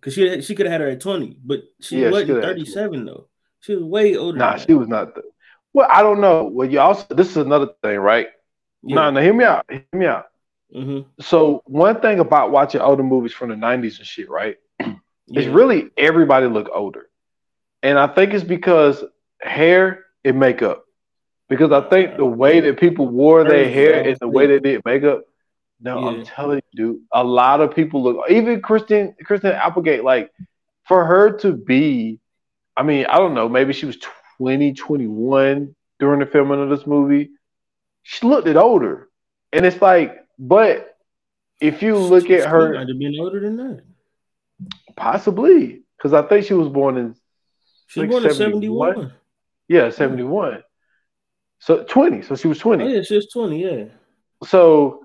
Cause 0.00 0.12
she 0.12 0.42
she 0.42 0.54
could 0.54 0.66
have 0.66 0.72
had 0.72 0.80
her 0.82 0.88
at 0.88 1.00
20, 1.00 1.38
but 1.42 1.62
she 1.80 2.02
yeah, 2.02 2.10
wasn't 2.10 2.28
she 2.28 2.46
37 2.46 3.06
though. 3.06 3.28
She 3.60 3.74
was 3.74 3.84
way 3.84 4.16
older. 4.16 4.36
Nah, 4.36 4.56
she 4.56 4.74
was 4.74 4.86
not. 4.86 5.16
Well, 5.72 5.88
I 5.90 6.02
don't 6.02 6.20
know. 6.20 6.44
Well, 6.44 6.68
you 6.68 6.78
also 6.80 7.14
this 7.14 7.30
is 7.30 7.38
another 7.38 7.68
thing, 7.82 7.98
right? 7.98 8.28
Yeah. 8.82 8.96
Nah, 8.96 9.10
now 9.10 9.20
hear 9.22 9.32
me 9.32 9.44
out. 9.44 9.64
Hear 9.70 9.84
me 9.94 10.06
out. 10.06 10.26
Mm-hmm. 10.74 11.08
So 11.22 11.62
one 11.64 12.00
thing 12.00 12.18
about 12.20 12.50
watching 12.50 12.82
older 12.82 13.02
movies 13.02 13.32
from 13.32 13.48
the 13.48 13.54
90s 13.54 13.98
and 13.98 14.06
shit, 14.06 14.28
right? 14.28 14.56
Yeah. 15.26 15.40
Is 15.40 15.48
really 15.48 15.88
everybody 15.96 16.48
look 16.48 16.68
older. 16.70 17.08
And 17.82 17.98
I 17.98 18.08
think 18.08 18.34
it's 18.34 18.44
because 18.44 19.02
hair 19.44 20.04
and 20.24 20.38
makeup 20.38 20.84
because 21.48 21.72
I 21.72 21.88
think 21.88 22.16
the 22.16 22.24
way 22.24 22.60
that 22.60 22.78
people 22.78 23.08
wore 23.08 23.44
their 23.44 23.68
hair 23.68 24.02
and 24.08 24.16
the 24.20 24.28
way 24.28 24.46
they 24.46 24.58
did 24.58 24.84
makeup. 24.84 25.24
No, 25.80 26.00
yeah. 26.00 26.06
I'm 26.06 26.24
telling 26.24 26.62
you, 26.72 26.86
dude, 26.86 27.02
a 27.12 27.22
lot 27.22 27.60
of 27.60 27.74
people 27.74 28.02
look. 28.02 28.30
Even 28.30 28.62
Kristen, 28.62 29.14
Kristen 29.24 29.52
Applegate, 29.52 30.02
like 30.02 30.32
for 30.86 31.04
her 31.04 31.36
to 31.38 31.52
be, 31.52 32.18
I 32.76 32.82
mean, 32.82 33.06
I 33.06 33.18
don't 33.18 33.34
know, 33.34 33.48
maybe 33.48 33.72
she 33.72 33.86
was 33.86 33.98
20, 34.38 34.72
21 34.72 35.74
during 35.98 36.20
the 36.20 36.26
filming 36.26 36.62
of 36.62 36.70
this 36.70 36.86
movie. 36.86 37.30
She 38.02 38.26
looked 38.26 38.48
it 38.48 38.56
older, 38.56 39.08
and 39.52 39.64
it's 39.64 39.80
like, 39.80 40.24
but 40.38 40.96
if 41.60 41.82
you 41.82 41.96
look 41.96 42.26
she, 42.26 42.36
at 42.36 42.48
her, 42.48 42.74
might 42.74 42.88
have 42.88 42.98
been 42.98 43.18
older 43.18 43.40
than 43.40 43.56
that. 43.56 43.82
Possibly, 44.96 45.82
because 45.96 46.12
I 46.12 46.22
think 46.22 46.46
she 46.46 46.54
was 46.54 46.68
born 46.68 46.96
in. 46.96 47.16
She 47.86 48.00
was 48.00 48.08
born 48.08 48.24
in 48.24 48.34
71. 48.34 49.12
Yeah, 49.68 49.90
71. 49.90 50.62
So 51.58 51.84
20. 51.84 52.22
So 52.22 52.36
she 52.36 52.48
was 52.48 52.58
20. 52.58 52.84
Oh, 52.84 52.88
yeah, 52.88 53.02
she 53.02 53.16
was 53.16 53.28
20, 53.28 53.62
yeah. 53.62 53.84
So 54.44 55.04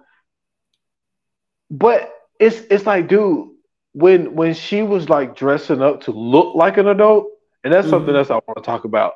but 1.69 2.13
it's 2.39 2.61
it's 2.69 2.85
like, 2.85 3.07
dude, 3.07 3.49
when 3.93 4.35
when 4.35 4.53
she 4.53 4.81
was 4.81 5.09
like 5.09 5.35
dressing 5.35 5.81
up 5.81 6.01
to 6.01 6.11
look 6.11 6.55
like 6.55 6.77
an 6.77 6.87
adult, 6.87 7.27
and 7.63 7.73
that's 7.73 7.85
mm-hmm. 7.85 7.91
something 7.91 8.15
else 8.15 8.29
I 8.29 8.35
want 8.35 8.57
to 8.57 8.63
talk 8.63 8.85
about. 8.85 9.13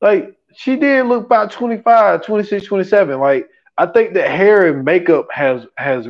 Like 0.00 0.36
she 0.56 0.76
did 0.76 1.06
look 1.06 1.26
about 1.26 1.50
25, 1.50 2.24
26, 2.24 2.66
27. 2.66 3.18
Like 3.18 3.48
I 3.76 3.86
think 3.86 4.14
that 4.14 4.30
hair 4.30 4.72
and 4.72 4.84
makeup 4.84 5.28
has 5.30 5.66
has 5.76 6.06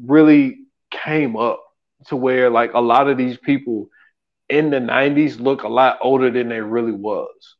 really 0.00 0.58
came 0.90 1.36
up 1.36 1.62
to 2.08 2.16
where 2.16 2.50
like 2.50 2.74
a 2.74 2.80
lot 2.80 3.08
of 3.08 3.16
these 3.16 3.38
people 3.38 3.88
in 4.48 4.70
the 4.70 4.78
90s 4.78 5.40
look 5.40 5.62
a 5.62 5.68
lot 5.68 5.98
older 6.02 6.30
than 6.30 6.48
they 6.48 6.60
really 6.60 6.92
was 6.92 7.56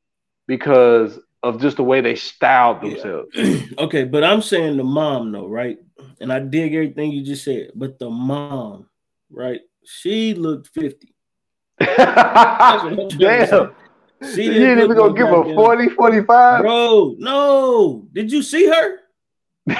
because 0.52 1.18
of 1.42 1.58
just 1.62 1.78
the 1.78 1.82
way 1.82 2.02
they 2.02 2.14
styled 2.14 2.82
themselves. 2.82 3.30
Yeah. 3.32 3.60
okay, 3.78 4.04
but 4.04 4.22
I'm 4.22 4.42
saying 4.42 4.76
the 4.76 4.84
mom 4.84 5.32
though, 5.32 5.46
right? 5.46 5.78
And 6.20 6.30
I 6.30 6.40
dig 6.40 6.74
everything 6.74 7.10
you 7.10 7.24
just 7.24 7.42
said, 7.42 7.70
but 7.74 7.98
the 7.98 8.10
mom, 8.10 8.86
right? 9.30 9.62
She 9.82 10.34
looked 10.34 10.68
50. 10.74 11.14
Damn. 11.80 13.74
She 14.34 14.44
you 14.44 14.52
didn't 14.52 14.80
even 14.80 14.94
gonna 14.94 15.14
give 15.14 15.28
her 15.28 15.54
40, 15.54 15.88
45? 15.88 16.60
Bro, 16.60 17.14
no. 17.18 18.06
Did 18.12 18.30
you 18.30 18.42
see 18.42 18.68
her? 18.68 18.98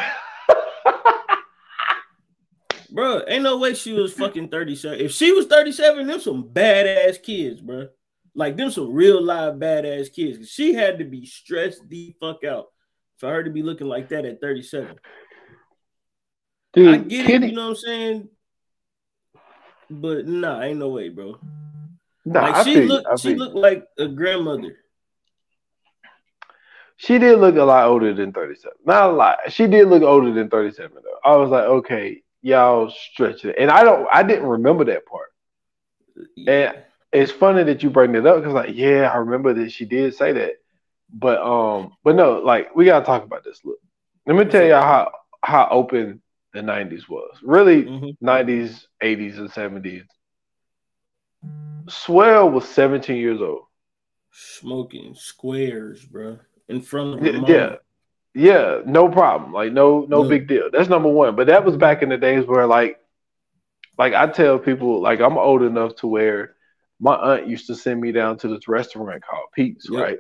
bro, 2.90 3.24
ain't 3.28 3.42
no 3.42 3.58
way 3.58 3.74
she 3.74 3.92
was 3.92 4.14
fucking 4.14 4.48
37. 4.48 5.00
If 5.00 5.12
she 5.12 5.32
was 5.32 5.44
37, 5.44 6.06
them 6.06 6.18
some 6.18 6.44
badass 6.44 7.22
kids, 7.22 7.60
bro. 7.60 7.88
Like 8.34 8.56
them 8.56 8.70
some 8.70 8.92
real 8.92 9.22
live 9.22 9.54
badass 9.54 10.12
kids. 10.12 10.48
She 10.48 10.72
had 10.72 10.98
to 10.98 11.04
be 11.04 11.26
stressed 11.26 11.88
the 11.88 12.14
fuck 12.18 12.44
out 12.44 12.66
for 13.18 13.28
her 13.28 13.44
to 13.44 13.50
be 13.50 13.62
looking 13.62 13.88
like 13.88 14.08
that 14.08 14.24
at 14.24 14.40
37. 14.40 14.98
Dude, 16.72 16.88
I 16.88 16.96
get 16.96 17.28
it, 17.28 17.50
you 17.50 17.52
know 17.52 17.64
what 17.64 17.70
I'm 17.70 17.76
saying? 17.76 18.28
But 19.90 20.26
nah, 20.26 20.62
ain't 20.62 20.78
no 20.78 20.88
way, 20.88 21.10
bro. 21.10 21.38
Nah, 22.24 22.46
like 22.46 22.64
she 22.64 22.86
looked 22.86 23.20
she 23.20 23.34
looked 23.34 23.56
like 23.56 23.86
a 23.98 24.08
grandmother. 24.08 24.76
She 26.96 27.18
did 27.18 27.40
look 27.40 27.56
a 27.56 27.64
lot 27.64 27.86
older 27.86 28.14
than 28.14 28.32
37. 28.32 28.78
Not 28.86 29.10
a 29.10 29.12
lot. 29.12 29.38
She 29.48 29.66
did 29.66 29.88
look 29.88 30.02
older 30.02 30.32
than 30.32 30.48
37 30.48 30.96
though. 31.02 31.30
I 31.30 31.36
was 31.36 31.50
like, 31.50 31.64
okay, 31.64 32.22
y'all 32.42 32.90
stretch 32.90 33.44
it. 33.44 33.56
And 33.58 33.70
I 33.70 33.82
don't 33.82 34.06
I 34.12 34.22
didn't 34.22 34.46
remember 34.46 34.84
that 34.84 35.04
part. 35.04 35.28
Yeah. 36.36 36.52
And 36.70 36.84
it's 37.12 37.32
funny 37.32 37.62
that 37.64 37.82
you 37.82 37.90
bring 37.90 38.14
it 38.14 38.26
up 38.26 38.36
because 38.36 38.54
like, 38.54 38.74
yeah, 38.74 39.10
I 39.12 39.18
remember 39.18 39.52
that 39.54 39.72
she 39.72 39.84
did 39.84 40.14
say 40.14 40.32
that. 40.32 40.54
But 41.12 41.42
um, 41.42 41.92
but 42.02 42.16
no, 42.16 42.38
like 42.38 42.74
we 42.74 42.86
gotta 42.86 43.04
talk 43.04 43.24
about 43.24 43.44
this. 43.44 43.60
Look, 43.64 43.78
let 44.26 44.36
me 44.36 44.44
tell 44.46 44.64
y'all 44.64 44.82
how 44.82 45.12
how 45.42 45.68
open 45.70 46.22
the 46.54 46.60
90s 46.60 47.08
was. 47.08 47.36
Really, 47.42 47.84
mm-hmm. 47.84 48.26
90s, 48.26 48.86
80s, 49.02 49.38
and 49.38 49.50
70s. 49.50 50.04
Swell 51.88 52.50
was 52.50 52.68
17 52.68 53.16
years 53.16 53.40
old. 53.40 53.64
Smoking 54.30 55.14
squares, 55.14 56.04
bro. 56.04 56.38
In 56.68 56.80
front 56.80 57.18
of 57.18 57.26
yeah, 57.26 57.42
yeah. 57.46 57.74
Yeah, 58.34 58.80
no 58.86 59.10
problem. 59.10 59.52
Like 59.52 59.72
no 59.72 60.06
no 60.08 60.24
big 60.24 60.48
deal. 60.48 60.70
That's 60.72 60.88
number 60.88 61.10
one. 61.10 61.36
But 61.36 61.48
that 61.48 61.66
was 61.66 61.76
back 61.76 62.02
in 62.02 62.08
the 62.08 62.16
days 62.16 62.46
where 62.46 62.66
like 62.66 62.98
like 63.98 64.14
I 64.14 64.26
tell 64.26 64.58
people 64.58 65.02
like 65.02 65.20
I'm 65.20 65.36
old 65.36 65.62
enough 65.62 65.96
to 65.96 66.06
where 66.06 66.54
my 67.02 67.14
aunt 67.14 67.48
used 67.48 67.66
to 67.66 67.74
send 67.74 68.00
me 68.00 68.12
down 68.12 68.38
to 68.38 68.48
this 68.48 68.66
restaurant 68.68 69.22
called 69.22 69.48
Pete's, 69.54 69.88
yep. 69.90 70.02
right? 70.02 70.18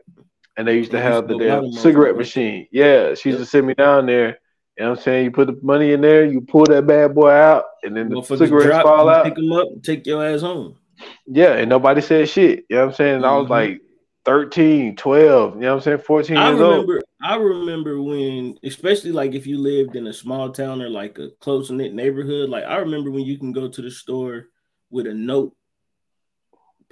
And 0.58 0.68
they 0.68 0.76
used 0.76 0.90
to 0.90 1.00
have 1.00 1.28
the 1.28 1.38
damn 1.38 1.72
cigarette 1.72 2.16
machine. 2.16 2.66
Yeah, 2.70 3.14
she 3.14 3.30
used 3.30 3.38
yep. 3.38 3.46
to 3.46 3.46
send 3.46 3.66
me 3.66 3.74
down 3.74 4.04
there 4.04 4.38
you 4.78 4.84
know 4.84 4.90
what 4.92 4.98
I'm 5.00 5.04
saying? 5.04 5.24
You 5.26 5.30
put 5.30 5.48
the 5.48 5.58
money 5.62 5.92
in 5.92 6.00
there, 6.00 6.24
you 6.24 6.40
pull 6.40 6.64
that 6.64 6.86
bad 6.86 7.14
boy 7.14 7.30
out, 7.30 7.64
and 7.82 7.94
then 7.94 8.08
the 8.08 8.22
cigarettes 8.22 8.66
drop, 8.66 8.84
fall 8.84 9.08
out. 9.08 9.24
Pick 9.24 9.34
them 9.34 9.52
up, 9.52 9.68
take 9.82 10.06
your 10.06 10.26
ass 10.26 10.40
home. 10.40 10.78
Yeah, 11.26 11.54
and 11.54 11.68
nobody 11.68 12.00
said 12.00 12.28
shit. 12.28 12.64
You 12.70 12.76
know 12.76 12.86
what 12.86 12.88
I'm 12.88 12.94
saying? 12.94 13.16
Mm-hmm. 13.16 13.24
I 13.26 13.36
was 13.36 13.44
mm-hmm. 13.44 13.52
like 13.52 13.80
13, 14.24 14.96
12, 14.96 15.54
you 15.54 15.60
know 15.60 15.68
what 15.68 15.74
I'm 15.74 15.80
saying? 15.82 15.98
14 15.98 16.36
I 16.38 16.50
remember, 16.50 16.94
old. 16.94 17.02
I 17.22 17.36
remember 17.36 18.02
when, 18.02 18.58
especially 18.64 19.12
like 19.12 19.34
if 19.34 19.46
you 19.46 19.58
lived 19.58 19.94
in 19.94 20.06
a 20.06 20.12
small 20.12 20.50
town 20.50 20.80
or 20.80 20.88
like 20.88 21.18
a 21.18 21.28
close 21.40 21.70
knit 21.70 21.92
neighborhood, 21.92 22.48
like 22.48 22.64
I 22.64 22.76
remember 22.76 23.10
when 23.10 23.24
you 23.24 23.38
can 23.38 23.52
go 23.52 23.68
to 23.68 23.82
the 23.82 23.90
store 23.90 24.46
with 24.90 25.06
a 25.06 25.12
note, 25.12 25.54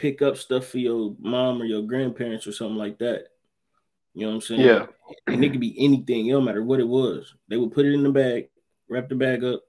pick 0.01 0.23
up 0.23 0.39
stuff 0.39 0.67
for 0.67 0.79
your 0.79 1.15
mom 1.21 1.61
or 1.61 1.67
your 1.67 1.83
grandparents 1.83 2.47
or 2.47 2.53
something 2.53 2.79
like 2.79 2.99
that. 2.99 3.25
You 4.15 4.23
know 4.23 4.29
what 4.29 4.35
I'm 4.37 4.41
saying? 4.41 4.61
Yeah. 4.63 4.87
And 5.27 5.45
it 5.45 5.51
could 5.51 5.61
be 5.61 5.77
anything, 5.79 6.27
it 6.27 6.33
don't 6.33 6.45
matter 6.45 6.65
what 6.65 6.81
it 6.81 6.89
was. 6.89 7.35
They 7.49 7.59
would 7.59 7.73
put 7.73 7.85
it 7.85 7.93
in 7.93 8.03
the 8.03 8.11
bag, 8.11 8.49
wrap 8.89 9.09
the 9.09 9.15
bag 9.15 9.45
up, 9.45 9.61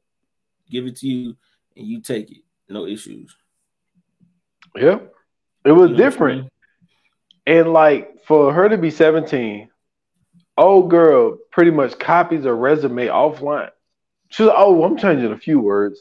give 0.69 0.85
it 0.85 0.95
to 0.97 1.07
you, 1.07 1.35
and 1.75 1.85
you 1.85 1.99
take 1.99 2.31
it. 2.31 2.43
No 2.69 2.87
issues. 2.87 3.35
Yeah. 4.75 4.99
It 5.65 5.71
was 5.73 5.91
you 5.91 5.97
know 5.97 6.03
different. 6.03 6.49
And 7.45 7.73
like 7.73 8.23
for 8.25 8.53
her 8.53 8.69
to 8.69 8.77
be 8.77 8.89
17, 8.89 9.69
old 10.57 10.89
girl 10.89 11.37
pretty 11.51 11.71
much 11.71 11.99
copies 11.99 12.45
a 12.45 12.53
resume 12.53 13.07
offline. 13.07 13.71
She's 14.29 14.47
like, 14.47 14.55
oh, 14.57 14.83
I'm 14.85 14.97
changing 14.97 15.33
a 15.33 15.37
few 15.37 15.59
words. 15.59 15.99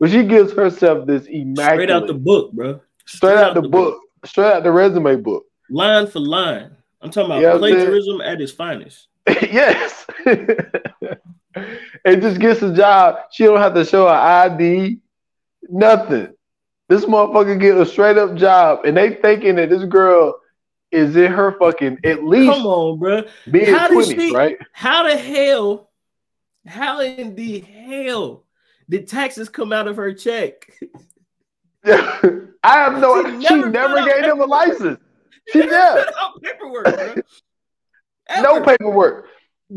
But 0.00 0.10
she 0.10 0.24
gives 0.24 0.52
herself 0.52 1.06
this 1.06 1.26
immaculate 1.26 1.74
straight 1.74 1.90
out 1.90 2.06
the 2.08 2.14
book, 2.14 2.52
bro. 2.52 2.80
Straight, 3.06 3.30
straight 3.30 3.38
out, 3.38 3.44
out, 3.50 3.54
the, 3.54 3.62
the 3.62 3.68
book. 3.68 3.94
book. 3.94 4.28
Straight 4.28 4.52
out 4.52 4.62
the 4.62 4.72
resume 4.72 5.16
book. 5.16 5.44
Line 5.70 6.06
for 6.06 6.20
line. 6.20 6.76
I'm 7.00 7.10
talking 7.10 7.38
about 7.38 7.58
plagiarism 7.58 8.20
at 8.20 8.40
its 8.40 8.52
finest. 8.52 9.08
yes. 9.26 10.06
it 10.26 12.20
just 12.20 12.40
gets 12.40 12.62
a 12.62 12.72
job. 12.74 13.16
She 13.32 13.44
don't 13.44 13.58
have 13.58 13.74
to 13.74 13.84
show 13.84 14.06
her 14.06 14.14
ID, 14.14 14.98
nothing. 15.68 16.32
This 16.88 17.04
motherfucker 17.04 17.58
get 17.58 17.76
a 17.76 17.86
straight 17.86 18.18
up 18.18 18.34
job, 18.34 18.84
and 18.84 18.96
they 18.96 19.14
thinking 19.14 19.56
that 19.56 19.70
this 19.70 19.84
girl 19.84 20.38
is 20.90 21.16
in 21.16 21.32
her 21.32 21.56
fucking 21.58 21.98
at 22.04 22.22
least. 22.22 22.52
Come 22.52 22.66
on, 22.66 22.98
bro. 22.98 23.22
Being 23.50 23.74
how 23.74 23.88
20s, 23.88 24.14
she, 24.14 24.34
right? 24.34 24.58
How 24.72 25.04
the 25.04 25.16
hell? 25.16 25.90
How 26.66 27.00
in 27.00 27.34
the 27.34 27.60
hell 27.60 28.44
did 28.88 29.08
taxes 29.08 29.48
come 29.48 29.72
out 29.72 29.88
of 29.88 29.96
her 29.96 30.12
check? 30.12 30.70
I 31.84 32.78
have 32.78 32.98
no. 33.00 33.24
She, 33.40 33.46
she 33.46 33.54
never, 33.54 33.70
never 33.70 34.04
gave 34.04 34.24
him 34.24 34.40
a 34.40 34.44
license. 34.44 35.00
She 35.52 35.62
does. 35.62 36.06
paperwork, 36.42 37.24
no 38.40 38.62
paperwork. 38.62 39.26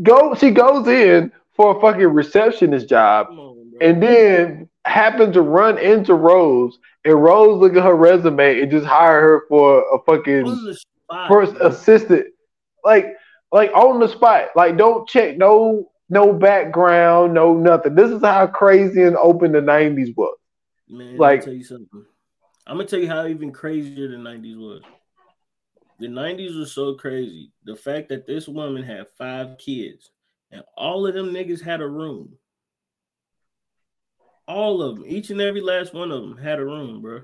Go. 0.02 0.34
She 0.34 0.50
goes 0.50 0.86
in 0.86 1.32
for 1.54 1.76
a 1.76 1.80
fucking 1.80 2.06
receptionist 2.06 2.88
job, 2.88 3.28
on, 3.30 3.72
and 3.80 4.00
then 4.00 4.68
happens 4.84 5.34
to 5.34 5.42
run 5.42 5.78
into 5.78 6.14
Rose, 6.14 6.78
and 7.04 7.20
Rose 7.20 7.58
look 7.58 7.74
at 7.74 7.82
her 7.82 7.96
resume 7.96 8.60
and 8.60 8.70
just 8.70 8.86
hire 8.86 9.20
her 9.20 9.42
for 9.48 9.84
a 9.92 9.98
fucking 10.04 10.76
first 11.28 11.54
assistant, 11.60 12.26
like 12.84 13.16
like 13.50 13.72
on 13.74 13.98
the 13.98 14.08
spot. 14.08 14.50
Like 14.54 14.76
don't 14.76 15.08
check 15.08 15.36
no 15.36 15.90
no 16.08 16.32
background, 16.32 17.34
no 17.34 17.54
nothing. 17.54 17.96
This 17.96 18.12
is 18.12 18.22
how 18.22 18.46
crazy 18.46 19.02
and 19.02 19.16
open 19.16 19.52
the 19.52 19.60
'90s 19.60 20.16
was. 20.16 20.36
Man, 20.88 21.16
like, 21.16 21.44
tell 21.44 21.52
you 21.52 21.64
something. 21.64 22.04
I'm 22.66 22.76
gonna 22.76 22.88
tell 22.88 23.00
you 23.00 23.08
how 23.08 23.26
even 23.26 23.52
crazier 23.52 24.08
the 24.08 24.16
'90s 24.16 24.56
was. 24.56 24.82
The 25.98 26.08
90s 26.08 26.58
was 26.58 26.72
so 26.72 26.94
crazy. 26.94 27.52
The 27.64 27.74
fact 27.74 28.10
that 28.10 28.26
this 28.26 28.46
woman 28.46 28.82
had 28.82 29.08
five 29.16 29.56
kids 29.56 30.10
and 30.50 30.62
all 30.76 31.06
of 31.06 31.14
them 31.14 31.32
niggas 31.32 31.62
had 31.62 31.80
a 31.80 31.88
room. 31.88 32.36
All 34.46 34.82
of 34.82 34.96
them, 34.96 35.06
each 35.06 35.30
and 35.30 35.40
every 35.40 35.60
last 35.60 35.94
one 35.94 36.12
of 36.12 36.22
them 36.22 36.36
had 36.36 36.58
a 36.58 36.64
room, 36.64 37.02
bro. 37.02 37.22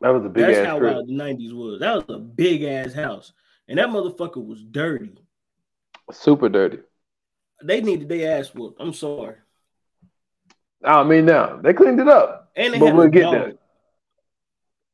That 0.00 0.10
was 0.10 0.24
a 0.24 0.28
big 0.28 0.44
ass. 0.44 0.56
That's 0.56 0.66
how 0.66 0.80
wild 0.80 1.08
the 1.08 1.14
90s 1.14 1.54
was. 1.54 1.80
That 1.80 1.96
was 1.96 2.16
a 2.16 2.18
big 2.18 2.64
ass 2.64 2.92
house. 2.92 3.32
And 3.68 3.78
that 3.78 3.88
motherfucker 3.88 4.44
was 4.44 4.62
dirty. 4.62 5.16
Super 6.10 6.50
dirty. 6.50 6.80
They 7.62 7.80
needed 7.80 8.08
their 8.08 8.38
ass 8.38 8.52
whooped. 8.52 8.80
I'm 8.80 8.92
sorry. 8.92 9.36
I 10.84 11.02
mean, 11.02 11.26
now 11.26 11.56
they 11.56 11.72
cleaned 11.72 12.00
it 12.00 12.08
up. 12.08 12.52
And 12.56 12.74
they 12.74 12.78
but 12.78 12.94
we'll 12.94 13.08
get 13.08 13.30
there. 13.30 13.54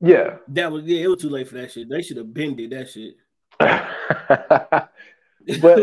Yeah. 0.00 0.36
That 0.48 0.72
was 0.72 0.84
yeah, 0.84 1.04
it 1.04 1.08
was 1.08 1.20
too 1.20 1.28
late 1.28 1.48
for 1.48 1.56
that 1.56 1.72
shit. 1.72 1.88
They 1.88 2.02
should 2.02 2.16
have 2.16 2.32
been 2.32 2.56
did 2.56 2.70
that 2.70 2.88
shit. 2.88 3.14
but 3.58 4.88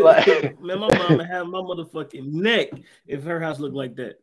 like 0.00 0.60
man, 0.60 0.80
my 0.80 0.88
would 1.10 1.26
have 1.26 1.46
my 1.46 1.58
motherfucking 1.58 2.26
neck 2.26 2.70
if 3.06 3.22
her 3.24 3.40
house 3.40 3.60
looked 3.60 3.76
like 3.76 3.94
that. 3.96 4.20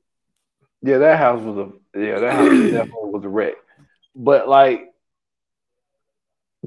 Yeah, 0.82 0.98
that 1.00 1.18
house 1.18 1.42
was 1.42 1.58
a 1.58 1.72
yeah, 2.00 2.20
that 2.20 2.34
house 2.34 2.50
definitely 2.72 3.10
was 3.10 3.24
a 3.24 3.30
wreck. 3.30 3.56
But 4.16 4.50
like 4.50 4.94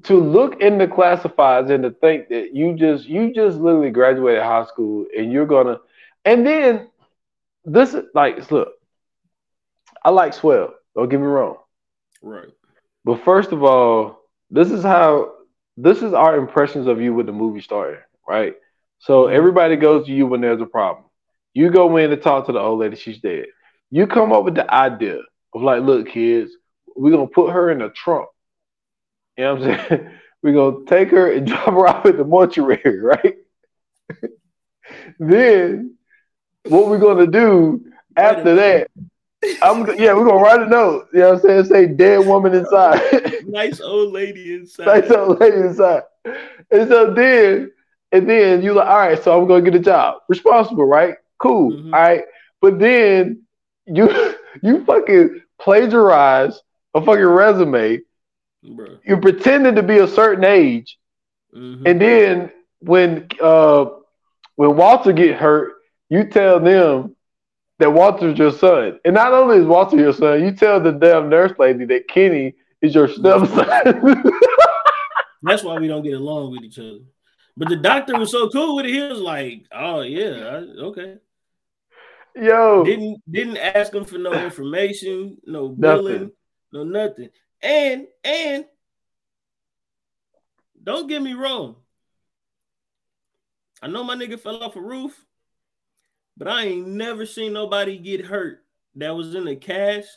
to 0.05 0.15
look 0.15 0.61
in 0.61 0.79
the 0.79 0.87
classifieds 0.87 1.71
and 1.71 1.83
to 1.83 1.91
think 1.91 2.29
that 2.29 2.55
you 2.55 2.75
just 2.75 3.07
you 3.07 3.33
just 3.35 3.59
literally 3.59 3.91
graduated 3.91 4.43
high 4.43 4.65
school 4.65 5.07
and 5.17 5.33
you're 5.33 5.47
gonna 5.47 5.79
and 6.25 6.47
then 6.47 6.89
this 7.65 7.95
is 7.95 8.05
like 8.15 8.51
look, 8.51 8.69
I 10.09 10.11
like 10.11 10.33
swell. 10.33 10.73
Don't 10.97 11.11
get 11.11 11.21
me 11.21 11.27
wrong. 11.27 11.59
Right. 12.23 12.49
But 13.05 13.23
first 13.27 13.53
of 13.53 13.63
all, 13.63 14.23
this 14.49 14.71
is 14.71 14.83
how 14.83 15.35
this 15.77 16.03
is 16.03 16.15
our 16.15 16.39
impressions 16.39 16.87
of 16.87 16.99
you 16.99 17.13
with 17.13 17.27
the 17.27 17.33
movie 17.33 17.61
starting, 17.61 18.01
right? 18.27 18.55
So 19.01 19.25
mm-hmm. 19.25 19.37
everybody 19.37 19.77
goes 19.77 20.07
to 20.07 20.13
you 20.13 20.27
when 20.27 20.41
there's 20.41 20.63
a 20.63 20.67
problem. 20.67 21.05
You 21.53 21.69
go 21.69 21.95
in 21.99 22.09
to 22.09 22.17
talk 22.17 22.47
to 22.47 22.53
the 22.53 22.59
old 22.59 22.79
lady, 22.79 22.97
she's 22.97 23.21
dead. 23.21 23.49
You 23.91 24.07
come 24.07 24.33
up 24.33 24.45
with 24.45 24.55
the 24.55 24.73
idea 24.73 25.19
of 25.53 25.61
like, 25.61 25.83
look, 25.83 26.09
kids, 26.09 26.53
we're 26.97 27.13
gonna 27.13 27.27
put 27.27 27.53
her 27.53 27.71
in 27.71 27.83
a 27.83 27.91
trunk. 27.91 28.31
You 29.37 29.45
know 29.45 29.55
what 29.57 29.63
I'm 29.69 29.89
saying? 29.89 30.11
We're 30.43 30.55
gonna 30.55 30.87
take 30.87 31.11
her 31.11 31.33
and 31.33 31.47
drop 31.49 31.67
her 31.67 31.87
off 31.87 32.07
at 32.07 32.17
the 32.17 32.25
mortuary, 32.25 32.99
right? 33.03 33.35
then 35.19 35.97
what 36.63 36.87
we're 36.87 36.99
gonna 36.99 37.27
do 37.27 37.85
after 38.17 38.55
that 38.55 38.89
I'm 39.63 39.87
yeah, 39.99 40.13
we're 40.15 40.25
gonna 40.25 40.43
write 40.43 40.63
a 40.63 40.67
note. 40.67 41.09
You 41.13 41.21
know 41.21 41.35
what 41.35 41.45
I'm 41.45 41.65
saying? 41.65 41.65
Say 41.67 41.87
dead 41.87 42.27
woman 42.27 42.55
inside. 42.55 43.01
nice 43.47 43.81
old 43.81 44.13
lady 44.13 44.55
inside. 44.55 44.87
nice 44.87 45.11
old 45.11 45.41
lady 45.41 45.57
inside. 45.59 46.03
And 46.71 46.89
so 46.89 47.15
then 47.15 47.71
and 48.11 48.29
then 48.29 48.63
you 48.63 48.73
like, 48.73 48.89
all 48.89 48.99
right, 48.99 49.23
so 49.23 49.41
I'm 49.41 49.47
gonna 49.47 49.63
get 49.63 49.75
a 49.75 49.79
job. 49.81 50.19
Responsible, 50.29 50.85
right? 50.87 51.15
Cool. 51.39 51.73
Mm-hmm. 51.73 51.95
All 51.95 52.01
right. 52.01 52.25
But 52.61 52.79
then 52.81 53.43
you 53.87 54.35
you 54.63 54.85
fucking 54.85 55.41
plagiarize 55.61 56.61
a 56.95 57.01
fucking 57.05 57.25
resume 57.25 58.01
Bruh. 58.65 58.99
You're 59.05 59.21
pretending 59.21 59.77
to 59.77 59.85
be 59.85 59.99
a 59.99 60.09
certain 60.09 60.45
age, 60.45 60.99
Mhm. 61.55 61.89
and 61.89 62.01
then 62.01 62.51
when 62.81 63.29
uh 63.41 63.87
when 64.57 64.77
Walter 64.77 65.13
get 65.13 65.37
hurt, 65.37 65.75
you 66.09 66.25
tell 66.25 66.59
them 66.59 67.15
that 67.79 67.91
Walter's 67.93 68.39
your 68.39 68.53
son. 68.53 68.99
And 69.05 69.15
not 69.15 69.33
only 69.33 69.59
is 69.59 69.67
Walter 69.67 69.97
your 69.97 70.13
son, 70.13 70.43
you 70.43 70.53
tell 70.53 70.81
the 70.81 70.93
damn 70.93 71.29
nurse 71.29 71.53
lady 71.59 71.85
that 71.87 72.09
Kenny 72.09 72.55
is 72.83 72.95
your 72.95 73.09
stepson. 73.09 73.67
That's 75.43 75.63
why 75.63 75.79
we 75.79 75.87
don't 75.87 76.03
get 76.03 76.15
along 76.15 76.51
with 76.53 76.63
each 76.63 76.79
other. 76.79 76.99
But 77.57 77.69
the 77.69 77.77
doctor 77.77 78.19
was 78.19 78.31
so 78.31 78.49
cool 78.51 78.77
with 78.77 78.87
it. 78.87 78.93
He 78.93 79.01
was 79.03 79.21
like, 79.21 79.67
"Oh 79.73 80.03
yeah, 80.03 80.47
I- 80.47 80.83
okay." 80.85 81.17
Yo, 82.37 82.85
Didn't 82.85 83.21
didn't 83.29 83.57
ask 83.57 83.93
him 83.93 84.05
for 84.05 84.19
no 84.19 84.33
information, 84.45 85.39
no 85.45 85.69
billing, 85.69 86.31
no 86.73 86.85
nothing. 86.85 87.31
And 87.61 88.07
and 88.23 88.65
don't 90.83 91.09
get 91.09 91.21
me 91.21 91.35
wrong. 91.35 91.77
I 93.83 93.89
know 93.89 94.05
my 94.05 94.15
nigga 94.15 94.39
fell 94.39 94.63
off 94.63 94.77
a 94.77 94.81
roof, 94.81 95.25
but 96.39 96.49
I 96.49 96.65
ain't 96.67 96.89
never 96.89 97.27
seen 97.27 97.53
nobody 97.55 97.99
get 97.99 98.27
hurt 98.27 98.65
that 98.97 99.17
was 99.17 99.35
in 99.35 99.45
the 99.47 99.57
cast 99.57 100.09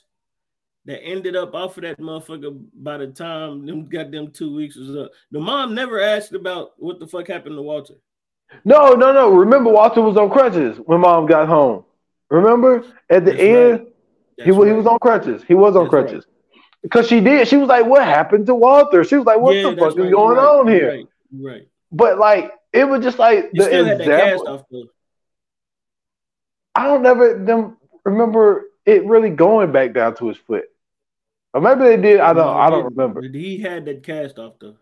that 0.86 1.04
ended 1.04 1.36
up 1.36 1.56
off 1.56 1.78
of 1.78 1.84
that 1.84 2.00
motherfucker 2.00 2.66
by 2.76 2.98
the 2.98 3.08
time 3.08 3.66
them 3.66 3.88
goddamn 3.90 4.32
two 4.32 4.56
weeks 4.56 4.78
was 4.78 4.96
up. 4.96 5.12
The 5.32 5.40
mom 5.42 5.76
never 5.76 6.00
asked 6.02 6.34
about 6.34 6.72
what 6.78 7.00
the 7.00 7.08
fuck 7.08 7.28
happened 7.28 7.58
to 7.58 7.64
Walter. 7.64 7.96
no, 8.66 8.94
no, 8.94 9.14
no. 9.14 9.30
Remember, 9.32 9.72
Walter 9.72 10.02
was 10.02 10.18
on 10.18 10.30
crutches 10.30 10.78
when 10.86 11.02
mom 11.02 11.26
got 11.26 11.48
home. 11.48 11.86
Remember 12.30 12.84
at 13.10 13.26
the 13.26 13.32
That's 13.32 13.44
end, 13.44 13.72
right. 13.72 13.88
he 14.44 14.52
was 14.52 14.68
he 14.68 14.74
was 14.74 14.86
on 14.88 15.00
crutches. 15.00 15.44
He 15.48 15.54
was 15.54 15.76
on 15.76 15.86
That's 15.86 15.94
right. 15.94 16.08
crutches 16.08 16.26
because 16.84 17.08
she 17.08 17.20
did. 17.22 17.48
She 17.48 17.58
was 17.58 17.68
like, 17.70 17.86
"What 17.86 18.04
happened 18.06 18.46
to 18.48 18.56
Walter?" 18.56 19.04
She 19.04 19.18
was 19.18 19.26
like, 19.26 19.40
"What 19.40 19.56
Yeah, 19.56 19.64
the 19.64 19.78
fuck 19.78 19.98
is 19.98 19.98
right, 19.98 20.12
going 20.12 20.38
right, 20.38 20.46
on 20.60 20.68
here?" 20.68 20.90
Right, 20.90 21.08
right. 21.34 21.68
But 21.92 22.18
like, 22.20 22.54
it 22.74 22.86
was 22.86 23.04
just 23.04 23.20
like 23.20 23.50
You 23.54 23.64
the 23.64 23.64
still 23.64 23.86
had 23.86 24.00
that 24.00 24.08
cast 24.08 24.42
example. 24.42 24.90
I 26.76 26.86
don't 26.86 27.02
never 27.02 27.38
them 27.38 27.78
remember 28.04 28.66
it 28.86 29.06
really 29.06 29.30
going 29.30 29.72
back 29.72 29.94
down 29.94 30.16
to 30.16 30.30
his 30.30 30.38
foot. 30.38 30.66
Or 31.54 31.62
maybe 31.62 31.82
they 31.82 31.98
did. 31.98 32.20
I 32.20 32.34
don't. 32.34 32.46
No, 32.46 32.54
I 32.54 32.70
don't 32.70 32.86
remember. 32.86 33.22
He 33.22 33.60
had 33.60 33.86
that 33.86 34.04
cast 34.04 34.40
off 34.40 34.54
though. 34.60 34.76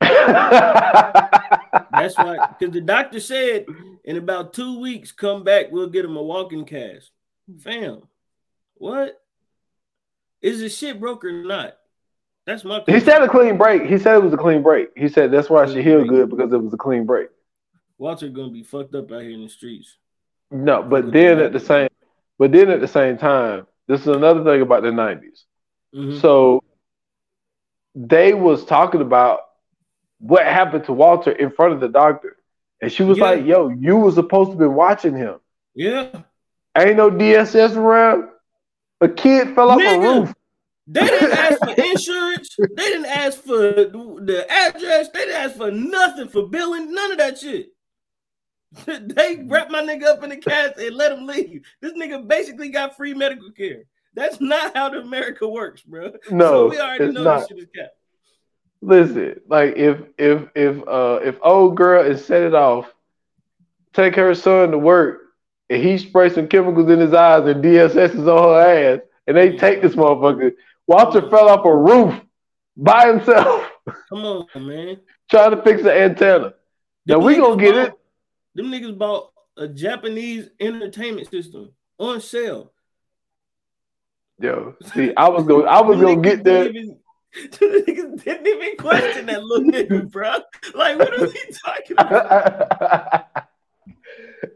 That's 0.00 2.18
why, 2.18 2.48
because 2.58 2.74
the 2.74 2.80
doctor 2.80 3.20
said 3.20 3.66
in 4.04 4.16
about 4.16 4.52
two 4.52 4.80
weeks, 4.80 5.12
come 5.12 5.44
back, 5.44 5.66
we'll 5.70 5.88
get 5.88 6.04
him 6.04 6.16
a 6.16 6.22
walking 6.22 6.64
cast. 6.64 7.10
Fam, 7.60 8.02
what? 8.74 9.20
Is 10.42 10.60
the 10.60 10.68
shit 10.68 11.00
broke 11.00 11.24
or 11.24 11.32
not? 11.32 11.76
That's 12.46 12.64
my 12.64 12.82
he 12.86 13.00
said 13.00 13.22
a 13.22 13.28
clean 13.28 13.56
break. 13.56 13.84
He 13.84 13.96
said 13.96 14.16
it 14.16 14.22
was 14.22 14.34
a 14.34 14.36
clean 14.36 14.62
break. 14.62 14.90
He 14.94 15.08
said 15.08 15.30
that's 15.30 15.48
why 15.48 15.64
she 15.66 15.82
healed 15.82 16.08
good 16.08 16.28
because 16.28 16.52
it 16.52 16.62
was 16.62 16.74
a 16.74 16.76
clean 16.76 17.06
break. 17.06 17.28
Walter 17.96 18.28
gonna 18.28 18.50
be 18.50 18.62
fucked 18.62 18.94
up 18.94 19.10
out 19.10 19.22
here 19.22 19.30
in 19.30 19.44
the 19.44 19.48
streets. 19.48 19.96
No, 20.54 20.82
but 20.84 21.10
then 21.12 21.40
at 21.40 21.52
the 21.52 21.58
same, 21.58 21.88
but 22.38 22.52
then 22.52 22.70
at 22.70 22.80
the 22.80 22.86
same 22.88 23.18
time, 23.18 23.66
this 23.88 24.00
is 24.02 24.06
another 24.06 24.44
thing 24.44 24.62
about 24.62 24.82
the 24.84 24.90
'90s. 24.92 25.44
Mhm. 25.94 26.20
So 26.20 26.62
they 27.96 28.34
was 28.34 28.64
talking 28.64 29.00
about 29.00 29.40
what 30.18 30.46
happened 30.46 30.84
to 30.84 30.92
Walter 30.92 31.32
in 31.32 31.50
front 31.50 31.72
of 31.74 31.80
the 31.80 31.88
doctor, 31.88 32.36
and 32.80 32.90
she 32.92 33.02
was 33.02 33.18
Yeah. 33.18 33.24
like, 33.24 33.44
"Yo, 33.44 33.68
you 33.68 33.96
was 33.96 34.14
supposed 34.14 34.52
to 34.52 34.56
be 34.56 34.66
watching 34.66 35.16
him. 35.16 35.40
Yeah, 35.74 36.08
Ain't 36.78 36.96
no 36.96 37.10
DSS 37.10 37.76
around. 37.76 38.28
A 39.00 39.08
kid 39.08 39.54
fell 39.56 39.70
off 39.70 39.80
a 39.80 39.98
roof. 39.98 40.32
they 40.86 41.00
didn't 41.04 41.32
ask 41.38 41.58
for 41.58 41.70
insurance. 41.82 42.56
They 42.58 42.84
didn't 42.92 43.06
ask 43.06 43.38
for 43.42 43.58
the 43.58 44.46
address. 44.48 45.08
They 45.10 45.20
didn't 45.20 45.34
ask 45.36 45.56
for 45.56 45.70
nothing 45.72 46.28
for 46.28 46.48
billing. 46.48 46.92
None 46.94 47.12
of 47.12 47.18
that 47.18 47.38
shit. 47.38 47.73
they 48.86 49.44
wrapped 49.46 49.70
my 49.70 49.82
nigga 49.82 50.04
up 50.04 50.22
in 50.22 50.30
the 50.30 50.36
cast 50.36 50.78
and 50.78 50.96
let 50.96 51.12
him 51.12 51.26
leave. 51.26 51.64
This 51.80 51.92
nigga 51.92 52.26
basically 52.26 52.68
got 52.68 52.96
free 52.96 53.14
medical 53.14 53.50
care. 53.50 53.84
That's 54.14 54.40
not 54.40 54.76
how 54.76 54.88
the 54.90 55.00
America 55.00 55.48
works, 55.48 55.82
bro. 55.82 56.12
No, 56.30 56.50
so 56.50 56.68
we 56.68 56.78
already 56.78 57.04
it's 57.04 57.14
know 57.14 57.22
not. 57.22 57.40
this 57.40 57.48
shit 57.48 57.58
is 57.58 57.66
cap. 57.74 57.90
Listen, 58.80 59.40
like 59.48 59.76
if 59.76 59.98
if 60.18 60.48
if 60.54 60.86
uh 60.86 61.20
if 61.22 61.36
old 61.42 61.76
girl 61.76 62.04
is 62.04 62.24
set 62.24 62.42
it 62.42 62.54
off, 62.54 62.92
take 63.92 64.14
her 64.14 64.34
son 64.34 64.70
to 64.70 64.78
work, 64.78 65.20
and 65.70 65.82
he 65.82 65.98
spray 65.98 66.28
some 66.28 66.48
chemicals 66.48 66.90
in 66.90 67.00
his 67.00 67.14
eyes, 67.14 67.46
and 67.46 67.64
DSS 67.64 68.14
is 68.14 68.28
on 68.28 68.54
her 68.54 68.94
ass, 68.94 69.00
and 69.26 69.36
they 69.36 69.56
take 69.56 69.82
this 69.82 69.94
motherfucker. 69.94 70.52
Walter 70.86 71.22
fell 71.30 71.48
off 71.48 71.64
a 71.64 71.74
roof 71.74 72.14
by 72.76 73.06
himself 73.06 73.70
Come 74.08 74.24
on, 74.24 74.46
man. 74.56 74.96
trying 75.30 75.50
to 75.50 75.62
fix 75.62 75.82
the 75.82 75.92
antenna. 75.92 76.54
Now 77.06 77.18
we 77.18 77.36
gonna 77.36 77.60
get 77.60 77.76
it. 77.76 77.92
Them 78.54 78.66
niggas 78.66 78.96
bought 78.96 79.30
a 79.56 79.68
Japanese 79.68 80.50
entertainment 80.60 81.30
system 81.30 81.72
on 81.98 82.20
sale. 82.20 82.72
Yo, 84.40 84.74
see, 84.94 85.12
I 85.16 85.28
was 85.28 85.44
gonna 85.44 85.64
I 85.64 85.80
was 85.80 86.00
gonna 86.00 86.20
get 86.20 86.42
there. 86.44 86.64
didn't 86.64 86.76
even- 86.76 86.98
them 87.50 87.70
niggas 87.84 88.24
didn't 88.24 88.46
even 88.46 88.76
question 88.76 89.26
that 89.26 89.42
little 89.42 89.70
nigga, 89.72 90.10
bro. 90.10 90.34
Like, 90.74 90.98
what 90.98 91.12
are 91.18 91.26
we 91.26 91.44
talking 91.64 91.96
about? 91.98 93.26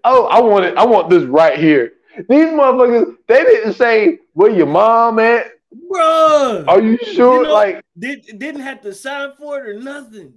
oh, 0.05 0.27
I 0.27 0.41
want 0.41 0.65
it. 0.65 0.77
I 0.77 0.85
want 0.87 1.11
this 1.11 1.25
right 1.25 1.59
here. 1.59 1.93
These 2.29 2.47
motherfuckers, 2.47 3.15
they 3.29 3.43
didn't 3.45 3.75
say 3.75 4.19
where 4.33 4.51
your 4.51 4.67
mom 4.67 5.19
at. 5.21 5.47
bro. 5.89 6.65
Are 6.69 6.81
you 6.81 6.99
sure? 6.99 7.39
You 7.39 7.43
know- 7.45 7.53
like, 7.55 7.85
Did, 7.99 8.25
didn't 8.39 8.61
have 8.63 8.81
to 8.83 8.93
sign 8.95 9.33
for 9.39 9.65
it 9.65 9.69
or 9.77 9.81
nothing. 9.81 10.35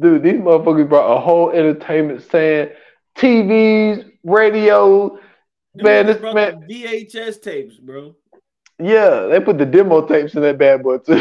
Dude, 0.00 0.22
these 0.22 0.34
motherfuckers 0.34 0.88
brought 0.88 1.16
a 1.16 1.20
whole 1.20 1.50
entertainment 1.50 2.22
stand, 2.22 2.70
TVs, 3.16 4.10
radio. 4.24 5.18
Them 5.76 5.84
Man, 5.84 6.06
this 6.06 6.20
man, 6.22 6.66
VHS 6.70 7.42
tapes, 7.42 7.76
bro. 7.76 8.14
yeah, 8.78 9.26
they 9.26 9.40
put 9.40 9.58
the 9.58 9.66
demo 9.66 10.06
tapes 10.06 10.34
in 10.34 10.42
that 10.42 10.56
bad 10.58 10.82
boy 10.84 10.98
too. 10.98 11.20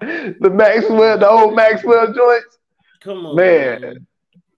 the 0.00 0.50
Maxwell, 0.50 1.18
the 1.18 1.28
old 1.28 1.54
Maxwell 1.54 2.12
joints. 2.12 2.58
Come 3.00 3.26
on, 3.26 3.36
Man. 3.36 4.06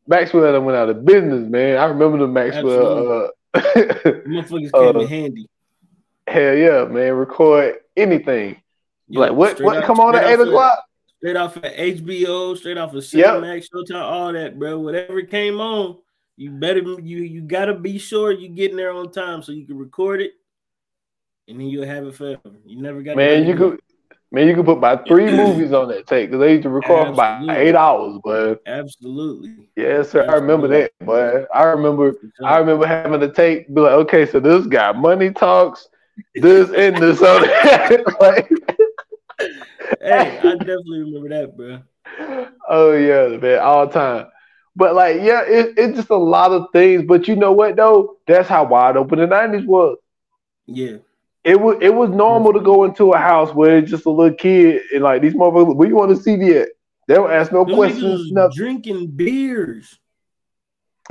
Maxwell 0.07 0.53
done 0.53 0.65
went 0.65 0.79
out 0.79 0.89
of 0.89 1.05
business, 1.05 1.49
man. 1.51 1.77
I 1.77 1.85
remember 1.85 2.19
the 2.19 2.27
Maxwell. 2.29 3.25
Uh, 3.55 3.61
Motherfuckers 3.61 4.73
came 4.73 4.75
Uh, 4.75 5.01
in 5.01 5.07
handy. 5.09 5.49
hell 6.27 6.55
yeah, 6.55 6.85
man. 6.85 7.13
Record 7.15 7.75
anything. 7.97 8.57
Yeah, 9.09 9.21
like 9.21 9.33
what? 9.33 9.61
What 9.61 9.85
come 9.85 10.01
on 10.01 10.15
at 10.15 10.25
eight 10.27 10.41
o'clock? 10.41 10.79
Straight 11.19 11.37
off 11.37 11.57
of 11.57 11.65
HBO, 11.65 12.57
straight 12.57 12.79
off 12.79 12.95
of 12.95 13.13
Yep. 13.13 13.27
Cinemax, 13.27 13.67
Showtime, 13.75 14.03
all 14.03 14.33
that, 14.33 14.59
bro. 14.59 14.79
Whatever 14.79 15.23
came 15.23 15.61
on, 15.61 15.99
you 16.37 16.53
better 16.53 16.81
you 16.81 17.19
you 17.19 17.41
gotta 17.41 17.75
be 17.75 17.99
sure 17.99 18.31
you 18.31 18.49
get 18.49 18.71
in 18.71 18.77
there 18.77 18.93
on 18.93 19.11
time 19.11 19.43
so 19.43 19.51
you 19.51 19.67
can 19.67 19.77
record 19.77 20.21
it, 20.21 20.33
and 21.49 21.59
then 21.59 21.67
you'll 21.67 21.87
have 21.87 22.07
it 22.07 22.15
forever. 22.15 22.41
You 22.65 22.81
never 22.81 23.03
got 23.03 23.17
Man, 23.17 23.47
you 23.47 23.57
could. 23.57 23.81
Man, 24.31 24.47
you 24.47 24.55
could 24.55 24.67
put 24.67 24.77
about 24.77 25.09
three 25.09 25.31
movies 25.31 25.73
on 25.73 25.89
that 25.89 26.07
tape 26.07 26.29
because 26.29 26.41
they 26.41 26.53
used 26.53 26.65
to 26.65 26.69
record 26.69 27.07
for 27.07 27.13
about 27.15 27.49
eight 27.57 27.75
hours, 27.75 28.19
but 28.23 28.61
absolutely. 28.67 29.71
yes, 29.75 30.11
sir. 30.11 30.29
I 30.29 30.35
remember 30.35 30.69
that, 30.69 30.93
but 31.01 31.49
I 31.55 31.63
remember 31.65 32.15
I 32.45 32.59
remember 32.59 32.87
having 32.87 33.21
the 33.21 33.33
tape 33.33 33.73
be 33.75 33.81
like, 33.81 33.93
okay, 33.93 34.27
so 34.27 34.39
this 34.39 34.67
guy 34.67 34.93
money 34.93 35.31
talks, 35.31 35.89
this 36.35 36.69
and 36.71 36.97
this 37.03 37.23
on 37.23 37.41
that. 37.43 38.05
like, 38.21 38.51
hey, 40.01 40.39
I 40.43 40.55
definitely 40.55 41.01
remember 41.01 41.29
that, 41.31 41.57
bro. 41.57 41.81
oh 42.69 42.93
yeah, 42.93 43.37
man, 43.37 43.61
all 43.61 43.89
time. 43.89 44.27
But 44.77 44.95
like, 44.95 45.17
yeah, 45.23 45.43
it, 45.43 45.75
it's 45.77 45.97
just 45.97 46.11
a 46.11 46.17
lot 46.17 46.53
of 46.53 46.67
things. 46.73 47.05
But 47.07 47.27
you 47.29 47.37
know 47.37 47.53
what 47.53 47.77
though? 47.77 48.19
That's 48.27 48.49
how 48.49 48.65
wide 48.65 48.97
open 48.97 49.19
the 49.19 49.27
nineties 49.27 49.67
was. 49.67 49.99
Yeah, 50.67 50.99
It 51.45 51.61
was 51.61 51.79
it 51.81 51.95
was 51.95 52.11
normal 52.11 52.53
to 52.53 52.61
go 52.61 52.85
into 52.85 53.13
a 53.13 53.19
house 53.19 53.53
where 53.55 53.79
it's 53.79 53.91
just 53.91 54.07
a 54.07 54.11
little 54.11 54.37
kid 54.37 54.83
and 54.93 55.03
like 55.03 55.23
these 55.23 55.35
motherfuckers, 55.35 55.75
where 55.77 55.89
you 55.89 55.97
want 55.97 56.11
to 56.17 56.23
see 56.23 56.35
at? 56.57 56.69
They 57.09 57.15
don't 57.15 57.31
ask 57.33 57.51
no 57.53 57.65
Them 57.65 57.75
questions, 57.75 58.31
nothing. 58.31 58.57
drinking 58.57 59.07
beers, 59.17 59.99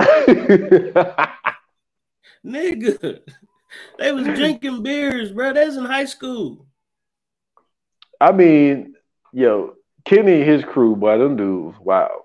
nigga. 2.44 3.20
They 3.98 4.12
was 4.12 4.26
drinking 4.28 4.82
beers, 4.82 5.30
bro. 5.30 5.52
That's 5.52 5.76
in 5.76 5.84
high 5.84 6.06
school. 6.06 6.67
I 8.20 8.32
mean, 8.32 8.94
yo, 9.32 9.74
Kenny 10.04 10.40
and 10.40 10.44
his 10.50 10.64
crew, 10.64 10.96
boy, 10.96 11.18
them 11.18 11.36
dudes, 11.36 11.78
wow. 11.80 12.24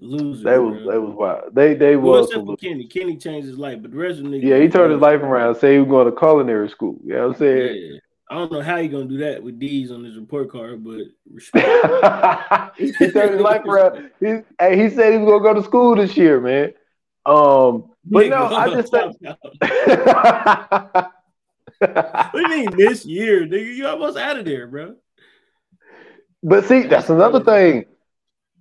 Loser. 0.00 0.42
They 0.42 0.58
was 0.58 0.82
bro. 0.82 0.92
they 0.92 0.98
was 0.98 1.14
wild. 1.14 1.54
They 1.54 1.74
they 1.74 1.96
Well, 1.96 2.20
was 2.22 2.28
except 2.30 2.46
for 2.46 2.56
Kenny. 2.56 2.86
Kenny 2.86 3.16
changed 3.18 3.46
his 3.46 3.58
life, 3.58 3.82
but 3.82 3.90
the 3.90 3.98
rest 3.98 4.18
of 4.18 4.24
them 4.24 4.32
niggas. 4.32 4.42
yeah, 4.44 4.58
he 4.58 4.68
turned 4.68 4.92
his 4.92 5.00
life 5.00 5.20
around, 5.20 5.56
say 5.56 5.74
he 5.74 5.78
was 5.78 5.88
going 5.88 6.06
to 6.06 6.18
culinary 6.18 6.70
school. 6.70 6.96
You 7.04 7.14
know 7.14 7.28
what 7.28 7.34
I'm 7.34 7.38
saying? 7.38 7.90
Yeah. 7.92 7.98
I 8.30 8.34
don't 8.34 8.52
know 8.52 8.62
how 8.62 8.76
he 8.78 8.86
gonna 8.86 9.06
do 9.06 9.18
that 9.18 9.42
with 9.42 9.58
D's 9.58 9.90
on 9.90 10.04
his 10.04 10.16
report 10.16 10.50
card, 10.52 10.84
but 10.84 11.00
respect. 11.32 12.78
he 12.78 12.92
turned 12.92 13.32
his 13.32 13.40
life 13.40 13.64
around. 13.64 14.10
He, 14.20 14.26
hey, 14.60 14.80
he 14.80 14.88
said 14.88 15.12
he 15.12 15.18
was 15.18 15.28
gonna 15.28 15.42
go 15.42 15.54
to 15.54 15.64
school 15.64 15.96
this 15.96 16.16
year, 16.16 16.40
man. 16.40 16.72
Um, 17.26 17.90
but 18.04 18.28
no, 18.28 18.46
I 18.46 18.70
just 18.70 18.92
now. 19.20 19.36
what 21.78 22.32
do 22.32 22.40
you 22.40 22.48
mean 22.48 22.76
this 22.76 23.04
year, 23.04 23.46
nigga? 23.46 23.74
You 23.74 23.88
almost 23.88 24.16
out 24.16 24.38
of 24.38 24.44
there, 24.44 24.68
bro. 24.68 24.94
But 26.42 26.64
see, 26.66 26.82
that's 26.84 27.10
another 27.10 27.42
thing. 27.42 27.84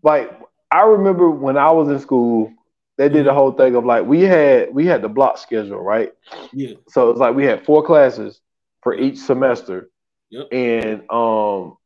Like 0.04 0.32
I 0.72 0.84
remember 0.84 1.30
when 1.30 1.58
I 1.58 1.72
was 1.72 1.90
in 1.90 2.00
school, 2.00 2.52
they 2.98 3.10
did 3.10 3.26
the 3.26 3.34
whole 3.34 3.52
thing 3.52 3.76
of 3.76 3.86
like 3.86 4.06
we 4.06 4.22
had 4.22 4.74
we 4.74 4.86
had 4.86 5.02
the 5.02 5.10
block 5.10 5.38
schedule, 5.38 5.80
right? 5.80 6.12
Yeah. 6.54 6.76
So 6.90 7.10
it's 7.12 7.20
like 7.20 7.36
we 7.36 7.46
had 7.46 7.66
four 7.66 7.84
classes 7.84 8.40
for 8.82 8.94
each 8.94 9.18
semester. 9.18 9.90
Yep. 10.30 10.48
And 10.52 11.04
um 11.10 11.78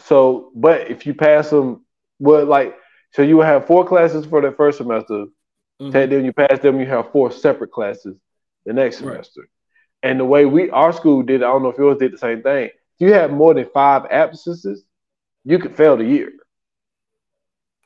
so 0.00 0.50
but 0.54 0.90
if 0.90 1.06
you 1.06 1.14
pass 1.14 1.50
them 1.50 1.84
well 2.18 2.44
like 2.46 2.76
so 3.12 3.22
you 3.22 3.36
would 3.36 3.46
have 3.46 3.66
four 3.66 3.84
classes 3.86 4.24
for 4.26 4.40
the 4.40 4.52
first 4.52 4.78
semester. 4.78 5.26
Mhm. 5.80 5.92
Take 5.92 6.10
them, 6.10 6.24
you 6.24 6.32
pass 6.32 6.60
them, 6.60 6.80
you 6.80 6.86
have 6.86 7.10
four 7.12 7.30
separate 7.30 7.70
classes 7.72 8.16
the 8.64 8.72
next 8.72 9.00
Right. 9.02 9.12
semester. 9.12 9.48
And 10.02 10.18
the 10.18 10.24
way 10.24 10.46
we 10.46 10.70
our 10.70 10.92
school 10.92 11.22
did, 11.22 11.42
I 11.42 11.48
don't 11.48 11.62
know 11.62 11.68
if 11.70 11.78
yours 11.78 11.98
did 11.98 12.12
the 12.12 12.18
same 12.18 12.42
thing. 12.42 12.66
If 12.66 13.00
you 13.00 13.12
had 13.12 13.32
more 13.32 13.52
than 13.54 13.66
five 13.74 14.06
absences, 14.10 14.84
you 15.44 15.58
could 15.58 15.76
fail 15.76 15.96
the 15.96 16.04
year. 16.04 16.32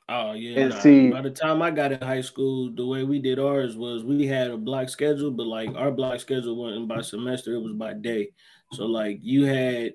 Oh 0.09 0.33
yeah. 0.33 0.61
And 0.61 0.71
nah. 0.71 0.79
see- 0.79 1.11
by 1.11 1.23
the 1.23 1.31
time 1.31 1.63
I 1.63 1.71
got 1.71 1.93
in 1.93 2.01
high 2.01 2.21
school, 2.21 2.71
the 2.73 2.87
way 2.87 3.03
we 3.03 3.19
did 3.19 3.39
ours 3.39 3.77
was 3.77 4.05
we 4.05 4.27
had 4.27 4.51
a 4.51 4.57
block 4.57 4.89
schedule, 4.89 5.31
but 5.31 5.47
like 5.47 5.75
our 5.75 5.91
block 5.91 6.21
schedule 6.21 6.57
wasn't 6.57 6.89
by 6.89 7.01
semester, 7.01 7.55
it 7.55 7.63
was 7.63 7.73
by 7.73 7.95
day. 7.95 8.31
So 8.73 8.87
like 8.87 9.19
you 9.23 9.45
had 9.45 9.95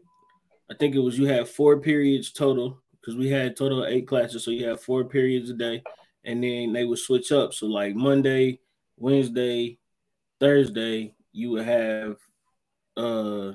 I 0.70 0.74
think 0.76 0.96
it 0.96 1.00
was 1.00 1.18
you 1.18 1.26
had 1.26 1.48
four 1.48 1.80
periods 1.80 2.32
total 2.32 2.82
because 3.00 3.16
we 3.16 3.30
had 3.30 3.56
total 3.56 3.84
of 3.84 3.90
eight 3.90 4.08
classes, 4.08 4.44
so 4.44 4.52
you 4.52 4.68
had 4.68 4.80
four 4.80 5.06
periods 5.06 5.50
a 5.50 5.54
day, 5.54 5.82
and 6.24 6.44
then 6.44 6.74
they 6.74 6.86
would 6.86 7.00
switch 7.00 7.32
up. 7.32 7.54
So 7.54 7.68
like 7.68 7.96
Monday, 7.96 8.60
Wednesday, 8.98 9.80
Thursday, 10.40 11.16
you 11.32 11.52
would 11.52 11.66
have 11.66 12.18
uh 12.98 13.54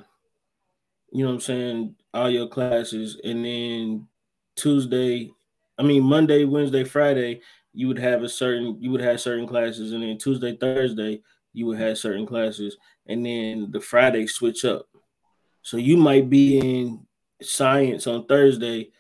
you 1.17 1.25
know 1.25 1.31
what 1.31 1.37
I'm 1.37 1.41
saying, 1.41 1.95
all 2.13 2.29
your 2.29 2.47
classes, 2.47 3.19
and 3.25 3.43
then 3.43 4.07
Tuesday, 4.55 5.31
I 5.79 5.83
mean 5.83 6.03
Monday, 6.03 6.45
Wednesday, 6.45 6.85
Friday, 6.85 7.41
you 7.73 7.89
would 7.89 7.99
have 7.99 8.23
a 8.23 8.29
certain 8.29 8.77
you 8.83 8.91
would 8.91 9.01
have 9.01 9.19
certain 9.19 9.47
classes, 9.47 9.93
and 9.93 10.03
then 10.03 10.19
Tuesday, 10.19 10.55
Thursday, 10.59 11.23
you 11.55 11.65
would 11.65 11.79
have 11.79 11.97
certain 11.97 12.27
classes, 12.27 12.77
and 13.07 13.25
then 13.25 13.71
the 13.71 13.81
Friday 13.81 14.27
switch 14.27 14.67
up. 14.67 14.89
So 15.63 15.79
you 15.79 15.97
might 15.97 16.29
be 16.29 16.59
in 16.59 17.07
science 17.41 18.07
on 18.07 18.27
Thursday, 18.27 18.91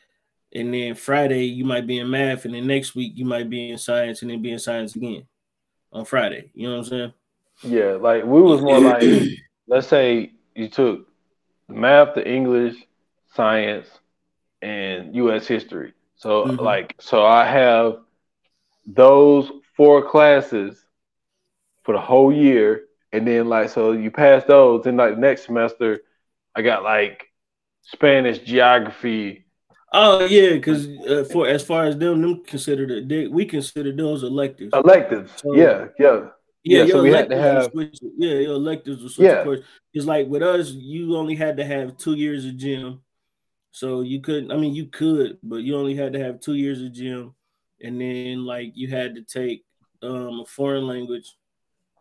and 0.54 0.72
then 0.72 0.94
Friday 0.94 1.44
you 1.44 1.66
might 1.66 1.86
be 1.86 1.98
in 1.98 2.08
math, 2.08 2.46
and 2.46 2.54
then 2.54 2.66
next 2.66 2.94
week 2.94 3.12
you 3.14 3.26
might 3.26 3.50
be 3.50 3.72
in 3.72 3.76
science, 3.76 4.22
and 4.22 4.30
then 4.30 4.40
be 4.40 4.52
in 4.52 4.58
science 4.58 4.96
again 4.96 5.26
on 5.92 6.06
Friday. 6.06 6.50
You 6.54 6.68
know 6.68 6.78
what 6.78 6.84
I'm 6.86 6.90
saying? 6.90 7.12
Yeah, 7.62 7.92
like 8.00 8.24
we 8.24 8.40
was 8.40 8.62
more 8.62 8.80
like 8.80 9.02
let's 9.68 9.86
say 9.86 10.32
you 10.54 10.68
took 10.70 11.06
math, 11.68 12.14
the 12.14 12.28
English, 12.28 12.76
science, 13.34 13.88
and 14.62 15.14
US 15.16 15.46
history. 15.46 15.92
So 16.16 16.46
Mhm. 16.46 16.60
like 16.60 16.94
so 17.00 17.24
I 17.26 17.44
have 17.46 17.98
those 18.86 19.50
four 19.76 20.08
classes 20.08 20.84
for 21.84 21.92
the 21.92 22.00
whole 22.00 22.32
year. 22.32 22.84
And 23.12 23.26
then 23.26 23.48
like 23.48 23.70
so 23.70 23.92
you 23.92 24.10
pass 24.10 24.44
those, 24.44 24.86
and 24.86 24.96
like 24.98 25.16
next 25.16 25.46
semester 25.46 26.00
I 26.54 26.62
got 26.62 26.82
like 26.82 27.28
Spanish, 27.82 28.38
geography. 28.40 29.46
Oh 29.92 30.26
yeah, 30.26 30.54
because 30.54 30.86
uh, 31.08 31.24
for 31.32 31.46
as 31.46 31.62
far 31.64 31.86
as 31.86 31.96
them, 31.96 32.20
them 32.20 32.44
considered 32.44 32.90
it, 32.90 33.08
they, 33.08 33.26
we 33.28 33.46
consider 33.46 33.92
those 33.92 34.22
electives. 34.24 34.74
Electives. 34.74 35.30
So- 35.36 35.54
yeah, 35.54 35.86
yeah. 35.98 36.26
Yeah, 36.66 36.82
yeah, 36.82 36.92
so 36.92 37.02
we 37.02 37.10
had 37.12 37.30
to 37.30 37.36
have- 37.36 37.70
switch, 37.72 37.98
yeah, 38.18 38.34
your 38.34 38.54
electives 38.54 39.02
will 39.02 39.08
switch 39.08 39.26
Yeah. 39.26 39.42
course. 39.44 39.60
It's 39.94 40.06
like 40.06 40.26
with 40.26 40.42
us, 40.42 40.72
you 40.72 41.16
only 41.16 41.34
had 41.34 41.56
to 41.58 41.64
have 41.64 41.96
two 41.96 42.14
years 42.14 42.44
of 42.44 42.56
gym, 42.56 43.00
so 43.70 44.00
you 44.02 44.20
couldn't. 44.20 44.50
I 44.50 44.56
mean, 44.56 44.74
you 44.74 44.86
could, 44.86 45.38
but 45.42 45.62
you 45.62 45.76
only 45.76 45.94
had 45.94 46.12
to 46.14 46.18
have 46.18 46.40
two 46.40 46.54
years 46.54 46.82
of 46.82 46.92
gym, 46.92 47.34
and 47.80 48.00
then 48.00 48.44
like 48.44 48.72
you 48.74 48.88
had 48.88 49.14
to 49.14 49.22
take 49.22 49.64
um, 50.02 50.40
a 50.40 50.44
foreign 50.44 50.86
language, 50.86 51.36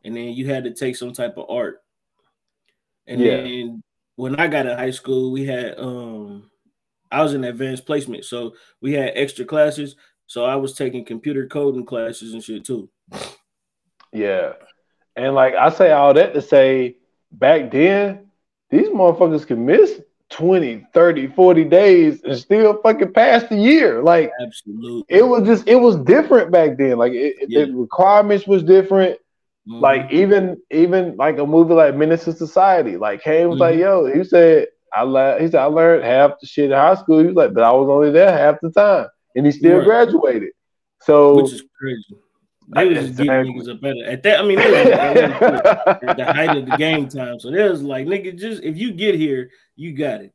and 0.04 0.16
then 0.16 0.30
you 0.34 0.48
had 0.48 0.64
to 0.66 0.74
take 0.74 0.96
some 0.96 1.14
type 1.14 1.38
of 1.38 1.50
art. 1.50 1.82
And 3.08 3.22
Yeah. 3.22 3.38
then 3.42 3.84
when 4.16 4.36
I 4.40 4.48
got 4.48 4.66
in 4.66 4.78
high 4.78 4.92
school, 4.92 5.32
we 5.32 5.46
had 5.46 5.78
um 5.80 6.50
I 7.12 7.22
was 7.22 7.34
in 7.34 7.44
advanced 7.44 7.86
placement, 7.86 8.26
so 8.26 8.56
we 8.82 8.94
had 8.94 9.12
extra 9.16 9.46
classes. 9.46 9.96
So 10.28 10.44
I 10.44 10.56
was 10.56 10.74
taking 10.74 11.06
computer 11.06 11.48
coding 11.48 11.86
classes 11.86 12.34
and 12.34 12.44
shit 12.44 12.66
too. 12.66 12.90
Yeah. 14.16 14.54
And 15.16 15.36
like 15.36 15.54
I 15.56 15.70
say 15.70 15.92
all 15.92 16.14
that 16.14 16.34
to 16.34 16.42
say 16.42 16.98
back 17.32 17.72
then, 17.72 18.28
these 18.70 18.88
motherfuckers 18.90 19.46
can 19.46 19.66
miss 19.66 20.02
20, 20.32 20.88
30, 20.94 21.28
40 21.28 21.64
days 21.66 22.24
and 22.24 22.38
still 22.38 22.82
fucking 22.82 23.14
pass 23.14 23.44
the 23.44 23.56
year. 23.56 24.02
Like 24.02 24.32
Absolutely. 24.42 25.04
it 25.08 25.22
was 25.28 25.44
just 25.46 25.68
it 25.68 25.76
was 25.76 25.96
different 25.98 26.52
back 26.52 26.78
then. 26.78 26.98
Like 26.98 27.14
it, 27.14 27.36
Yeah. 27.48 27.66
the 27.66 27.74
requirements 27.74 28.48
was 28.48 28.64
different. 28.64 29.20
Mhm. 29.70 29.82
Like 29.82 30.12
even 30.12 30.60
even 30.72 31.16
like 31.18 31.38
a 31.38 31.46
movie 31.46 31.74
like 31.74 31.96
Menace 31.96 32.26
to 32.26 32.34
Society. 32.34 32.98
Like 32.98 33.22
Caine 33.22 33.50
was 33.50 33.60
like, 33.60 33.76
Mhm. 33.76 33.80
yo, 33.80 34.06
he 34.06 34.24
said 34.24 34.68
I 34.94 35.04
le- 35.04 35.40
he 35.40 35.48
said 35.48 35.62
I 35.62 35.66
learned 35.66 36.04
half 36.04 36.40
the 36.42 36.48
shit 36.48 36.66
in 36.72 36.78
high 36.78 36.96
school. 36.96 37.20
He 37.20 37.28
was 37.28 37.36
like, 37.36 37.54
but 37.54 37.64
I 37.64 37.72
was 37.72 37.88
only 37.90 38.12
there 38.12 38.32
half 38.32 38.58
the 38.62 38.72
time. 38.72 39.08
And 39.36 39.46
he 39.46 39.52
still 39.52 39.78
Right. 39.78 39.86
graduated. 39.86 40.50
So 41.02 41.36
which 41.44 41.54
is 41.54 41.64
crazy. 41.80 42.16
They 42.68 42.88
was 42.88 42.98
just 42.98 43.18
getting 43.18 43.54
niggas 43.54 43.70
up 43.70 43.84
at, 43.84 43.98
at 43.98 44.24
that. 44.24 44.40
I 44.40 44.44
mean, 44.44 44.58
they 44.58 44.72
was 44.72 44.88
at 44.88 46.18
the 46.18 46.26
height 46.26 46.58
of 46.58 46.66
the 46.66 46.78
game 46.78 47.08
time. 47.08 47.40
So 47.40 47.52
they 47.52 47.68
was 47.70 47.84
like, 47.84 48.08
nigga, 48.08 48.38
just 48.38 48.64
if 48.64 48.78
you 48.78 48.92
get 48.92 49.16
here, 49.16 49.52
you 49.76 49.94
got 49.94 50.22
it. 50.22 50.34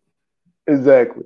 Exactly. 0.66 1.24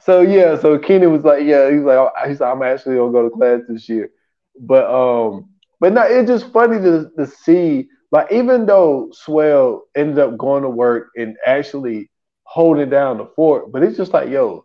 So 0.00 0.20
yeah, 0.22 0.58
so 0.58 0.78
Kenny 0.78 1.06
was 1.06 1.24
like, 1.24 1.44
yeah, 1.44 1.70
he's 1.70 1.82
like, 1.82 2.12
I'm 2.40 2.62
actually 2.62 2.96
gonna 2.96 3.12
go 3.12 3.22
to 3.24 3.30
class 3.30 3.60
this 3.68 3.88
year. 3.88 4.10
But 4.58 4.86
um, 4.90 5.50
but 5.80 5.92
no, 5.92 6.02
it's 6.02 6.28
just 6.28 6.52
funny 6.52 6.78
to 6.78 7.10
to 7.18 7.26
see, 7.26 7.88
like, 8.10 8.32
even 8.32 8.66
though 8.66 9.10
Swell 9.12 9.84
ended 9.94 10.18
up 10.18 10.38
going 10.38 10.62
to 10.62 10.70
work 10.70 11.08
and 11.16 11.36
actually 11.44 12.10
holding 12.44 12.88
down 12.88 13.18
the 13.18 13.26
fort, 13.36 13.72
but 13.72 13.82
it's 13.82 13.96
just 13.96 14.12
like, 14.12 14.30
yo, 14.30 14.64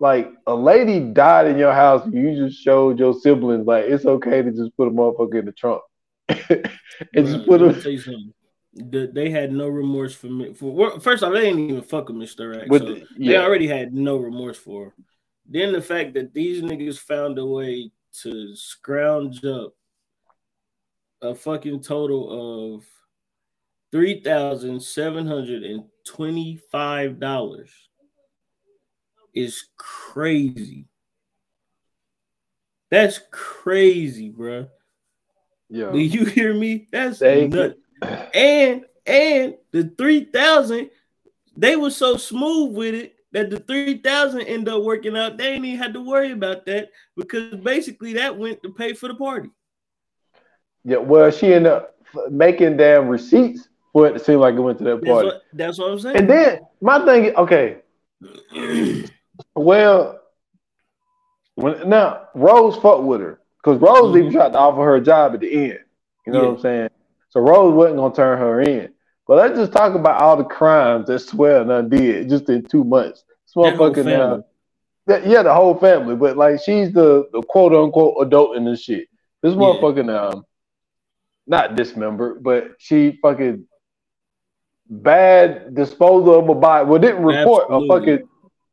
like 0.00 0.30
a 0.46 0.54
lady 0.54 1.00
died 1.00 1.46
in 1.46 1.58
your 1.58 1.72
house, 1.72 2.04
and 2.04 2.14
you 2.14 2.34
just 2.46 2.62
showed 2.62 2.98
your 2.98 3.14
siblings 3.14 3.66
like 3.66 3.84
it's 3.86 4.04
okay 4.04 4.42
to 4.42 4.50
just 4.50 4.76
put 4.76 4.88
a 4.88 4.90
motherfucker 4.90 5.38
in 5.38 5.46
the 5.46 5.52
trunk. 5.52 5.82
and 6.28 6.36
just 7.14 7.46
put 7.46 7.60
let 7.60 7.68
me 7.68 7.74
him 7.74 7.82
tell 7.82 7.92
you 7.92 8.00
something. 8.00 8.34
The, 8.74 9.10
they 9.12 9.30
had 9.30 9.52
no 9.52 9.68
remorse 9.68 10.14
for 10.14 10.26
me. 10.26 10.52
For 10.52 11.00
first 11.00 11.22
off, 11.22 11.32
they 11.32 11.40
didn't 11.40 11.60
even 11.70 11.82
fuck 11.82 12.08
with 12.08 12.16
Mr. 12.16 12.56
X. 12.60 12.68
with 12.68 12.82
so 12.82 12.94
the- 12.94 13.06
They 13.18 13.36
already 13.38 13.66
had 13.66 13.94
no 13.94 14.16
remorse 14.16 14.58
for 14.58 14.86
her. 14.86 14.94
Then 15.48 15.72
the 15.72 15.80
fact 15.80 16.14
that 16.14 16.34
these 16.34 16.62
niggas 16.62 16.98
found 16.98 17.38
a 17.38 17.46
way 17.46 17.90
to 18.22 18.54
scrounge 18.56 19.44
up 19.44 19.72
a 21.22 21.34
fucking 21.34 21.80
total 21.82 22.74
of 22.76 22.84
three 23.92 24.20
thousand 24.20 24.82
seven 24.82 25.26
hundred 25.26 25.62
and 25.62 25.84
twenty-five 26.04 27.18
dollars 27.18 27.70
is 29.36 29.66
crazy. 29.76 30.86
That's 32.90 33.20
crazy, 33.30 34.32
bruh. 34.32 34.68
yeah. 35.68 35.92
Do 35.92 35.98
you 35.98 36.24
hear 36.24 36.54
me? 36.54 36.88
That's 36.90 37.20
nuts. 37.20 37.78
And 38.34 38.84
and 39.06 39.54
the 39.72 39.92
three 39.98 40.24
thousand, 40.24 40.90
they 41.56 41.76
were 41.76 41.90
so 41.90 42.16
smooth 42.16 42.74
with 42.74 42.94
it 42.94 43.14
that 43.32 43.50
the 43.50 43.60
three 43.60 43.98
thousand 43.98 44.42
ended 44.42 44.72
up 44.72 44.82
working 44.82 45.16
out. 45.16 45.36
They 45.36 45.52
didn't 45.52 45.66
even 45.66 45.78
had 45.78 45.94
to 45.94 46.00
worry 46.00 46.32
about 46.32 46.64
that 46.66 46.90
because 47.16 47.54
basically 47.56 48.14
that 48.14 48.36
went 48.36 48.62
to 48.62 48.72
pay 48.72 48.94
for 48.94 49.08
the 49.08 49.14
party. 49.14 49.50
Yeah, 50.84 50.98
well, 50.98 51.30
she 51.30 51.52
ended 51.52 51.72
up 51.72 51.96
making 52.30 52.76
damn 52.76 53.08
receipts 53.08 53.68
for 53.92 54.06
it 54.06 54.12
to 54.12 54.18
seem 54.20 54.38
like 54.38 54.54
it 54.54 54.60
went 54.60 54.78
to 54.78 54.84
that 54.84 55.00
That's 55.00 55.08
party. 55.08 55.26
what, 55.28 55.42
that's 55.52 55.78
what 55.78 55.90
I'm 55.90 55.98
saying. 55.98 56.16
And 56.16 56.30
then 56.30 56.60
my 56.80 57.04
thing, 57.04 57.34
okay, 57.34 57.78
well, 59.56 60.20
when 61.54 61.88
now 61.88 62.28
Rose 62.34 62.76
fucked 62.76 63.02
with 63.04 63.20
her 63.20 63.40
because 63.62 63.80
Rose 63.80 64.14
Mhm. 64.14 64.18
even 64.18 64.32
tried 64.32 64.52
to 64.52 64.58
offer 64.58 64.82
her 64.84 64.96
a 64.96 65.00
job 65.00 65.34
at 65.34 65.40
the 65.40 65.50
end. 65.70 65.78
You 66.26 66.32
know 66.32 66.40
Yeah. 66.42 66.46
what 66.48 66.54
I'm 66.56 66.60
saying? 66.60 66.88
So 67.30 67.40
Rose 67.40 67.74
wasn't 67.74 67.96
gonna 67.96 68.14
turn 68.14 68.38
her 68.38 68.60
in. 68.60 68.92
But 69.26 69.38
let's 69.38 69.58
just 69.58 69.72
talk 69.72 69.94
about 69.94 70.20
all 70.22 70.36
the 70.36 70.44
crimes 70.44 71.06
that 71.08 71.18
Swell 71.20 71.64
done 71.64 71.88
did 71.88 72.28
just 72.28 72.48
in 72.48 72.62
two 72.62 72.84
months. 72.84 73.24
This 73.44 73.54
That 73.54 73.76
whole 73.76 73.90
motherfucker 73.90 74.44
that- 75.06 75.26
yeah, 75.26 75.42
the 75.42 75.54
whole 75.54 75.74
family. 75.74 76.14
But 76.16 76.36
like, 76.36 76.60
she's 76.60 76.92
the, 76.92 77.28
the 77.32 77.42
quote 77.42 77.72
unquote 77.72 78.16
adult 78.20 78.56
in 78.56 78.64
this 78.64 78.80
shit. 78.82 79.08
This 79.42 79.54
Yeah. 79.54 79.58
motherfucking 79.60 80.10
um, 80.34 80.44
not 81.46 81.74
dismembered, 81.76 82.42
but 82.42 82.72
she 82.78 83.18
fucking 83.22 83.66
bad 84.88 85.74
disposal 85.74 86.38
of 86.38 86.48
a 86.48 86.54
body. 86.54 86.88
Well, 86.88 87.00
didn't 87.00 87.22
report 87.24 87.64
Absolutely. 87.64 87.86
a 87.88 87.88
fucking 88.16 88.28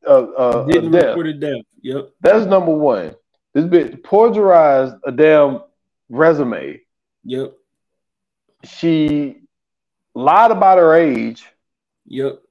uh, 0.07 0.11
uh, 0.37 0.65
Didn't 0.65 0.91
report 0.91 1.27
a 1.27 1.33
death. 1.33 1.63
Yep. 1.81 2.11
That's 2.21 2.45
number 2.45 2.73
one. 2.73 3.15
This 3.53 3.65
bitch 3.65 4.03
plagiarized 4.03 4.95
a 5.05 5.11
damn 5.11 5.61
resume. 6.09 6.81
Yep. 7.23 7.53
She 8.63 9.41
lied 10.15 10.51
about 10.51 10.77
her 10.77 10.93
age 10.95 11.45
Yep. 12.07 12.41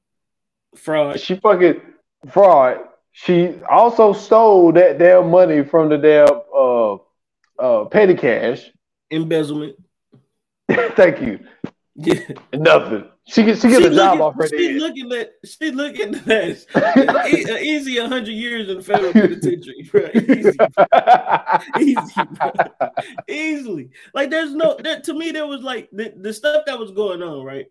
Fraud. 0.76 1.20
She 1.20 1.36
fucking 1.36 1.80
fraud. 2.30 2.78
She 3.12 3.54
also 3.68 4.12
stole 4.12 4.72
that 4.72 4.98
damn 4.98 5.30
money 5.30 5.62
from 5.62 5.90
the 5.90 5.98
damn 5.98 6.40
uh 6.54 6.94
uh 7.58 7.84
petty 7.86 8.14
cash. 8.14 8.70
Embezzlement. 9.10 9.76
Thank 10.70 11.20
you. 11.20 11.40
Yeah. 11.94 12.20
Nothing. 12.54 13.08
She 13.28 13.44
get 13.44 13.58
she 13.58 13.68
get 13.68 13.82
She 13.82 13.86
a 13.86 13.90
job 13.90 14.18
looking- 14.18 14.20
off 14.20 14.34
her 14.34 14.48
She 14.48 14.72
looking 14.80 15.12
at 15.12 15.32
she 15.44 15.70
looking 15.70 16.14
at 16.16 16.24
that. 16.24 17.28
E- 17.32 17.68
easy 17.76 17.98
hundred 17.98 18.28
years 18.32 18.68
in 18.68 18.78
the 18.78 18.82
federal 18.82 19.12
penitentiary, 19.12 19.88
bro. 19.90 20.08
Easy, 20.14 22.00
easy, 22.00 22.22
bro. 22.24 22.90
easily. 23.28 23.90
Like 24.14 24.30
there's 24.30 24.54
no 24.54 24.76
that 24.82 25.04
to 25.04 25.14
me 25.14 25.30
there 25.30 25.46
was 25.46 25.62
like 25.62 25.88
the, 25.92 26.12
the 26.16 26.32
stuff 26.32 26.64
that 26.66 26.78
was 26.78 26.90
going 26.90 27.22
on, 27.22 27.44
right? 27.44 27.66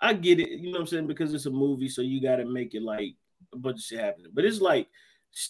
I 0.00 0.12
get 0.14 0.40
it, 0.40 0.48
you 0.50 0.66
know 0.66 0.72
what 0.72 0.80
I'm 0.80 0.86
saying, 0.86 1.06
because 1.06 1.32
it's 1.34 1.46
a 1.46 1.50
movie, 1.50 1.88
so 1.88 2.02
you 2.02 2.20
gotta 2.20 2.44
make 2.44 2.74
it 2.74 2.82
like 2.82 3.14
a 3.52 3.56
bunch 3.58 3.76
of 3.76 3.82
shit 3.82 4.00
happening. 4.00 4.32
But 4.34 4.44
it's 4.44 4.60
like 4.60 4.88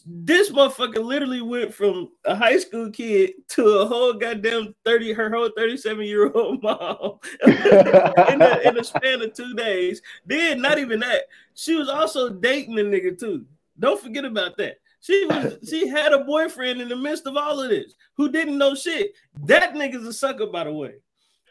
this 0.07 0.51
motherfucker 0.51 1.05
literally 1.05 1.43
went 1.43 1.75
from 1.75 2.11
a 2.25 2.35
high 2.35 2.59
school 2.59 2.91
kid 2.91 3.33
to 3.49 3.67
a 3.67 3.87
whole 3.87 4.15
goddamn 4.15 4.75
30, 4.85 5.13
her 5.13 5.31
whole 5.31 5.51
37 5.57 6.07
year 6.07 6.31
old 6.33 6.63
mom 6.63 7.19
in, 7.47 8.43
a, 8.43 8.61
in 8.65 8.79
a 8.79 8.85
span 8.85 9.21
of 9.21 9.35
two 9.35 9.55
days. 9.55 10.01
Then, 10.25 10.63
not 10.63 10.79
even 10.79 11.01
that, 11.01 11.25
she 11.55 11.75
was 11.75 11.89
also 11.89 12.31
dating 12.31 12.79
a 12.79 12.83
nigga 12.83 13.19
too. 13.19 13.45
Don't 13.79 14.01
forget 14.01 14.25
about 14.25 14.57
that. 14.57 14.79
She 15.01 15.27
was 15.27 15.59
she 15.69 15.87
had 15.87 16.13
a 16.13 16.25
boyfriend 16.25 16.81
in 16.81 16.89
the 16.89 16.97
midst 16.97 17.27
of 17.27 17.37
all 17.37 17.61
of 17.61 17.69
this 17.69 17.95
who 18.17 18.31
didn't 18.31 18.57
know 18.57 18.75
shit. 18.75 19.13
That 19.45 19.75
nigga's 19.75 20.07
a 20.07 20.13
sucker, 20.15 20.47
by 20.47 20.65
the 20.65 20.73
way. 20.73 20.95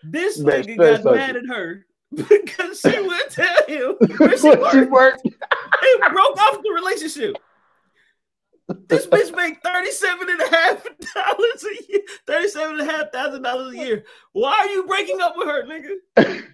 This 0.04 0.40
Man, 0.40 0.64
nigga 0.64 1.04
got 1.04 1.16
mad 1.16 1.36
at 1.36 1.46
her 1.46 1.86
because 2.16 2.80
she 2.80 3.00
would 3.00 3.30
tell 3.30 3.66
him 3.68 3.96
where 4.18 4.38
she 4.38 4.48
What 4.48 4.72
she 4.72 4.80
worked. 4.80 4.92
worked. 4.92 5.26
It 5.28 6.12
broke 6.12 6.38
off 6.40 6.64
the 6.64 6.72
relationship. 6.74 7.38
This 8.88 9.06
bitch 9.08 9.36
make 9.36 9.62
thirty-seven 9.62 10.30
and 10.30 10.42
a 10.42 10.50
half 10.56 10.84
dollars 11.16 11.66
a 11.66 11.92
year, 11.92 12.02
thirty-seven 12.26 12.80
and 12.80 12.90
a 12.90 12.92
half 12.92 13.12
thousand 13.12 13.42
dollars 13.42 13.74
a 13.74 13.78
year. 13.78 14.06
Why 14.32 14.52
are 14.54 14.68
you 14.68 14.86
breaking 14.86 15.20
up 15.22 15.34
with 15.38 15.48
her, 15.48 15.64
nigga? 15.66 16.44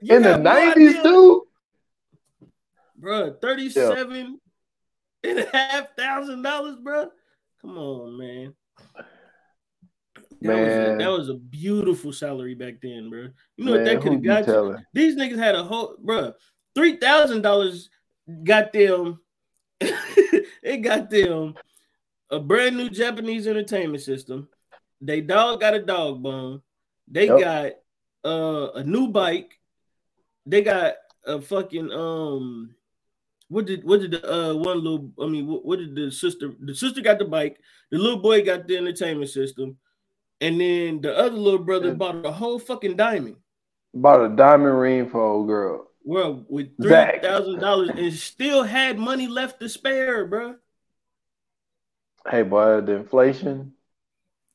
You 0.00 0.16
In 0.16 0.22
the 0.22 0.36
no 0.38 0.42
nineties, 0.42 0.90
idea. 0.96 1.02
dude. 1.02 1.42
Bruh, 3.00 3.40
37 3.40 4.38
and 5.24 5.38
a 5.38 5.56
half 5.56 5.94
thousand 5.96 6.42
dollars, 6.42 6.76
bruh. 6.76 7.08
Come 7.60 7.76
on, 7.78 8.16
man. 8.18 8.54
That, 10.42 10.54
Was 10.54 10.72
a, 10.72 10.88
Man. 10.88 10.98
that 10.98 11.10
was 11.10 11.28
a 11.28 11.34
beautiful 11.34 12.12
salary 12.12 12.54
back 12.54 12.74
then, 12.82 13.10
bruh. 13.12 13.32
You 13.56 13.64
know 13.66 13.72
Man, 13.74 13.80
what 13.80 13.84
that 13.92 14.02
could 14.02 14.12
have 14.12 14.46
got 14.46 14.46
you? 14.46 14.78
These 14.94 15.16
niggas 15.16 15.38
had 15.38 15.54
a 15.54 15.62
whole 15.64 15.96
bruh, 16.04 16.32
three 16.74 16.96
thousand 16.96 17.42
dollars 17.42 17.90
got 18.44 18.72
them 18.72 19.20
it 20.62 20.78
got 20.82 21.10
them 21.10 21.54
a 22.30 22.38
brand 22.38 22.76
new 22.76 22.88
Japanese 22.90 23.46
entertainment 23.46 24.02
system. 24.02 24.48
They 25.00 25.20
dog 25.20 25.60
got 25.60 25.74
a 25.74 25.80
dog 25.82 26.22
bone. 26.22 26.62
They 27.08 27.26
Yep. 27.26 27.40
got 27.40 27.72
uh, 28.24 28.70
a 28.74 28.84
new 28.84 29.08
bike. 29.08 29.58
They 30.46 30.62
got 30.62 30.94
a 31.26 31.40
fucking 31.40 31.90
um 31.92 32.74
what 33.48 33.66
did 33.66 33.84
what 33.84 34.00
did 34.00 34.12
the 34.12 34.24
uh 34.24 34.54
one 34.54 34.82
little 34.82 35.10
I 35.20 35.26
mean 35.26 35.46
what, 35.46 35.64
what 35.64 35.78
did 35.78 35.94
the 35.94 36.10
sister 36.10 36.52
the 36.60 36.74
sister 36.74 37.00
got 37.02 37.18
the 37.18 37.24
bike, 37.26 37.58
the 37.90 37.98
little 37.98 38.20
boy 38.20 38.44
got 38.44 38.66
the 38.66 38.76
entertainment 38.76 39.28
system, 39.30 39.76
and 40.40 40.60
then 40.60 41.00
the 41.00 41.16
other 41.16 41.36
little 41.36 41.58
brother 41.58 41.88
Yeah. 41.88 41.94
bought 41.94 42.24
a 42.24 42.32
whole 42.32 42.58
fucking 42.58 42.96
diamond. 42.96 43.36
Bought 43.92 44.24
a 44.24 44.28
diamond 44.34 44.78
ring 44.78 45.08
for 45.10 45.20
old 45.20 45.46
girl. 45.48 45.89
Well, 46.02 46.44
with 46.48 46.76
three 46.80 46.90
thousand 47.20 47.60
dollars 47.60 47.90
and 47.96 48.12
still 48.12 48.62
had 48.62 48.98
money 48.98 49.26
left 49.28 49.60
to 49.60 49.68
spare, 49.68 50.26
bruh. 50.28 50.56
Hey, 52.28 52.42
boy, 52.42 52.80
the 52.80 52.96
inflation. 52.96 53.72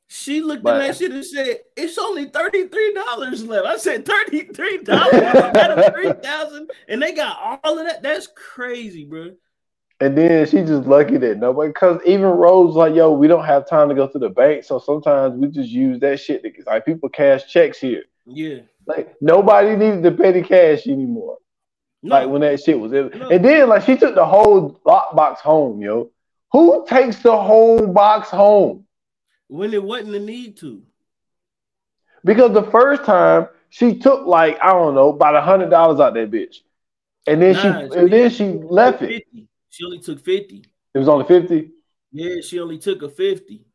She 0.07 0.41
looked 0.41 0.63
But- 0.63 0.81
at 0.81 0.87
that 0.87 0.97
shit 0.97 1.11
and 1.11 1.25
said, 1.25 1.57
"It's 1.75 1.97
only 1.97 2.25
thirty 2.25 2.67
three 2.67 2.93
dollars 2.93 3.43
left." 3.45 3.65
I 3.65 3.77
said, 3.77 4.05
33 4.05 4.83
dollars 4.83 5.13
out 5.15 5.71
of 5.79 5.93
three 5.93 6.11
thousand, 6.13 6.69
and 6.87 7.01
they 7.01 7.13
got 7.13 7.59
all 7.63 7.79
of 7.79 7.85
that. 7.87 8.03
That's 8.03 8.27
crazy, 8.27 9.05
bro. 9.05 9.31
And 10.01 10.17
then 10.17 10.45
she 10.45 10.57
just 10.61 10.87
lucky 10.87 11.17
that 11.17 11.37
nobody, 11.37 11.69
because 11.69 12.01
even 12.05 12.25
Rose 12.25 12.75
like, 12.75 12.93
yo, 12.93 13.13
we 13.13 13.27
don't 13.27 13.45
have 13.45 13.67
time 13.67 13.87
to 13.89 13.95
go 13.95 14.07
to 14.07 14.19
the 14.19 14.29
bank, 14.29 14.65
so 14.65 14.77
sometimes 14.77 15.35
we 15.39 15.47
just 15.47 15.69
use 15.69 15.99
that 16.01 16.19
shit. 16.19 16.43
To, 16.43 16.51
like 16.67 16.85
people 16.85 17.07
cash 17.09 17.47
checks 17.51 17.79
here. 17.79 18.03
Yeah, 18.25 18.59
Like 18.87 19.15
nobody 19.21 19.75
needed 19.75 20.03
to 20.03 20.11
pay 20.11 20.31
the 20.31 20.41
cash 20.41 20.85
anymore. 20.87 21.37
no, 22.03 22.15
Like 22.15 22.29
when 22.29 22.41
that 22.41 22.61
shit 22.61 22.79
was, 22.79 22.93
in. 22.93 23.09
No. 23.17 23.29
and 23.29 23.43
then 23.43 23.69
like 23.69 23.83
she 23.83 23.97
took 23.97 24.15
the 24.15 24.25
whole 24.25 24.79
lockbox 24.85 25.37
home, 25.37 25.81
yo. 25.81 26.11
Who 26.51 26.85
takes 26.87 27.21
the 27.21 27.35
whole 27.35 27.87
box 27.87 28.29
home? 28.29 28.85
when 29.47 29.73
it 29.73 29.83
wasn't 29.83 30.15
a 30.15 30.19
need 30.19 30.57
to. 30.57 30.81
Because 32.23 32.51
the 32.53 32.63
first 32.71 33.03
time 33.05 33.47
she 33.69 33.95
took 33.99 34.25
like 34.25 34.57
I 34.63 34.71
don't 34.73 34.95
know 34.95 35.09
about 35.09 35.35
a 35.35 35.41
hundred 35.41 35.69
dollars 35.69 35.99
out 35.99 36.13
that 36.15 36.31
bitch, 36.31 36.57
and 37.27 37.41
then 37.41 37.53
Nah, 37.53 37.61
she 37.89 37.99
and 37.99 38.11
then 38.11 38.29
she 38.31 38.45
left 38.53 39.01
it. 39.03 39.23
She 39.69 39.83
only 39.85 39.99
took 39.99 40.19
fifty. 40.23 40.65
It 40.93 40.97
was 40.97 41.07
only 41.07 41.25
fifty. 41.25 41.71
Yeah, 42.11 42.41
she 42.41 42.59
only 42.59 42.77
took 42.79 43.01
a 43.03 43.09
fifty, 43.09 43.65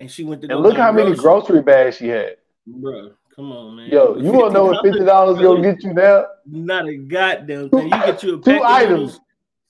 and 0.00 0.10
she 0.10 0.24
went 0.24 0.42
to. 0.42 0.48
And 0.50 0.60
look 0.60 0.76
how 0.76 0.90
many 0.90 1.14
grocery 1.14 1.62
bags 1.62 1.98
she 1.98 2.08
had. 2.08 2.36
bro. 2.66 3.12
Come 3.36 3.52
on, 3.52 3.76
man. 3.76 3.90
Yo, 3.90 4.16
you 4.16 4.32
want 4.32 4.48
to 4.48 4.54
know 4.54 4.64
what 4.64 4.82
fifty 4.82 5.04
dollars 5.04 5.38
gonna 5.40 5.60
get 5.62 5.82
you 5.84 5.92
now? 5.92 6.24
Not 6.46 6.88
a 6.88 6.96
goddamn 6.96 7.68
thing. 7.68 7.84
You 7.84 7.90
get 7.90 8.22
you 8.22 8.38
a 8.38 8.40
Two 8.42 8.56
of 8.56 8.62
items. 8.62 9.20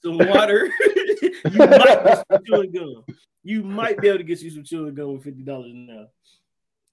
some 0.05 0.18
water. 0.18 0.70
you 1.20 1.59
might 1.59 2.05
get 2.05 2.24
some 2.31 2.44
chewing 2.46 2.70
gum. 2.72 3.05
You 3.42 3.62
might 3.64 4.00
be 4.00 4.09
able 4.09 4.18
to 4.18 4.24
get 4.24 4.40
you 4.40 4.50
some 4.50 4.62
chewing 4.62 4.94
gum 4.94 5.14
with 5.14 5.24
fifty 5.24 5.42
dollars 5.42 5.72
now. 5.74 6.07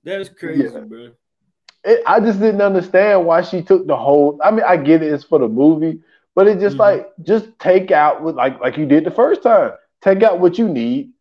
That's 0.03 0.29
crazy, 0.29 0.63
Yeah. 0.73 0.79
bro. 0.79 1.11
It, 1.85 2.01
I 2.07 2.19
just 2.19 2.39
didn't 2.39 2.61
understand 2.61 3.25
why 3.25 3.41
she 3.43 3.61
took 3.61 3.85
the 3.85 3.95
whole. 3.95 4.39
I 4.43 4.49
mean, 4.51 4.63
I 4.67 4.77
get 4.77 5.03
it; 5.03 5.13
it's 5.13 5.23
for 5.23 5.37
the 5.37 5.47
movie, 5.47 6.01
but 6.33 6.47
it 6.47 6.59
just 6.59 6.77
Mhm. 6.77 6.79
like 6.79 7.11
just 7.21 7.47
take 7.59 7.91
out 7.91 8.23
what 8.23 8.35
like 8.35 8.59
like 8.61 8.77
you 8.77 8.85
did 8.87 9.03
the 9.03 9.11
first 9.11 9.43
time. 9.43 9.73
Take 10.01 10.23
out 10.23 10.39
what 10.39 10.57
you 10.57 10.67
need, 10.67 11.11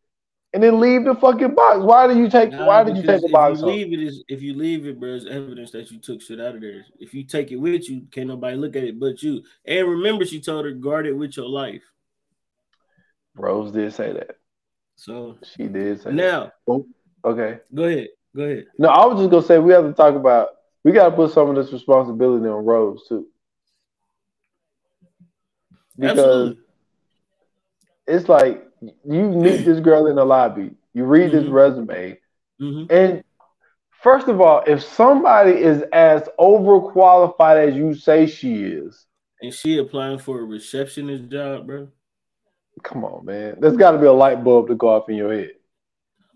and 0.55 0.63
then 0.63 0.81
leave 0.81 1.05
the 1.05 1.15
fucking 1.15 1.55
box. 1.55 1.79
Why 1.79 2.07
do 2.07 2.19
you 2.19 2.29
take? 2.29 2.53
Nah, 2.53 2.67
why 2.67 2.85
did 2.85 2.97
you 2.97 3.03
take 3.03 3.23
the 3.23 3.29
box? 3.29 3.61
if? 3.61 3.67
You 3.67 3.73
leave 3.73 3.93
it 3.93 4.03
is 4.03 4.23
if 4.29 4.43
you 4.43 4.55
leave 4.55 4.87
it, 4.87 5.01
bro, 5.01 5.15
it's 5.15 5.27
evidence 5.27 5.71
that 5.73 5.91
you 5.91 5.99
took 5.99 6.21
shit 6.21 6.41
out 6.41 6.55
of 6.55 6.61
there. 6.61 6.85
If 6.99 7.15
you 7.15 7.25
take 7.25 7.53
it 7.53 7.57
with 7.57 7.89
you, 7.89 8.03
can't 8.11 8.29
nobody 8.29 8.57
look 8.57 8.77
at 8.77 8.85
it 8.85 9.01
but 9.01 9.23
you. 9.23 9.43
And 9.65 9.89
remember, 9.89 10.25
she 10.27 10.41
told 10.41 10.65
her 10.65 10.73
guard 10.73 11.07
it 11.07 11.13
with 11.13 11.37
your 11.37 11.49
life. 11.49 11.83
Rose 13.35 13.73
did 13.73 13.95
say 13.95 14.13
that. 14.13 14.37
So 14.97 15.39
She 15.43 15.69
did 15.69 15.99
say 15.99 16.11
that. 16.11 16.15
now, 16.15 16.53
oh, 16.69 16.87
Okay. 17.25 17.61
go 17.75 17.85
ahead, 17.85 18.09
go 18.37 18.43
ahead. 18.43 18.67
No, 18.79 18.89
I 18.89 19.07
was 19.07 19.19
just 19.21 19.31
gonna 19.31 19.43
say 19.43 19.59
we 19.59 19.73
have 19.73 19.85
to 19.85 19.93
talk 19.95 20.15
about. 20.15 20.49
We 20.85 20.93
got 20.93 21.11
to 21.11 21.17
put 21.17 21.31
some 21.33 21.49
of 21.49 21.55
this 21.57 21.73
responsibility 21.73 22.45
on 22.47 22.65
Rose 22.65 23.07
too, 23.09 23.29
because 25.97 26.19
Absolutely. 26.19 26.63
it's 28.09 28.29
like 28.29 28.67
you 29.05 29.29
meet 29.31 29.65
this 29.65 29.81
girl 29.81 30.07
in 30.07 30.17
the 30.17 30.25
lobby, 30.25 30.73
you 30.95 31.05
read 31.05 31.33
this 31.33 31.45
Mhm. 31.45 31.53
resume, 31.53 32.21
Mhm. 32.61 32.91
and 32.91 33.25
first 34.03 34.29
of 34.29 34.41
all, 34.41 34.63
if 34.67 34.83
somebody 34.83 35.53
is 35.53 35.83
as 35.93 36.29
overqualified 36.39 37.69
as 37.69 37.77
you 37.77 37.95
say 37.95 38.27
she 38.27 38.65
is, 38.65 39.07
And 39.41 39.53
she 39.53 39.79
applying 39.79 40.19
for 40.19 40.41
a 40.41 40.45
receptionist 40.45 41.29
job, 41.29 41.67
bro. 41.67 41.89
come 42.83 43.05
on, 43.05 43.25
man, 43.25 43.57
there's 43.61 43.77
got 43.77 43.93
to 43.93 43.99
be 43.99 44.07
a 44.07 44.13
light 44.13 44.43
bulb 44.43 44.69
to 44.69 44.75
go 44.75 44.89
off 44.89 45.09
in 45.09 45.17
your 45.17 45.33
head. 45.33 45.53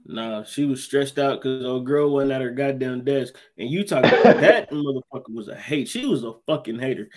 Nah, 0.09 0.45
she 0.45 0.65
was 0.65 0.85
stressed 0.85 1.19
out 1.19 1.41
because 1.41 1.65
old 1.65 1.85
girl 1.85 2.11
wasn't 2.13 2.33
at 2.33 2.41
her 2.41 2.51
goddamn 2.53 3.03
desk. 3.05 3.37
And 3.59 3.69
you 3.69 3.85
talking 3.85 4.11
about 4.11 4.41
that 4.41 4.71
motherfucker 4.71 5.35
was 5.35 5.49
a 5.49 5.57
hate. 5.57 5.89
She 5.89 6.07
was 6.07 6.23
a 6.23 6.35
fucking 6.47 6.79
hater. 6.79 7.09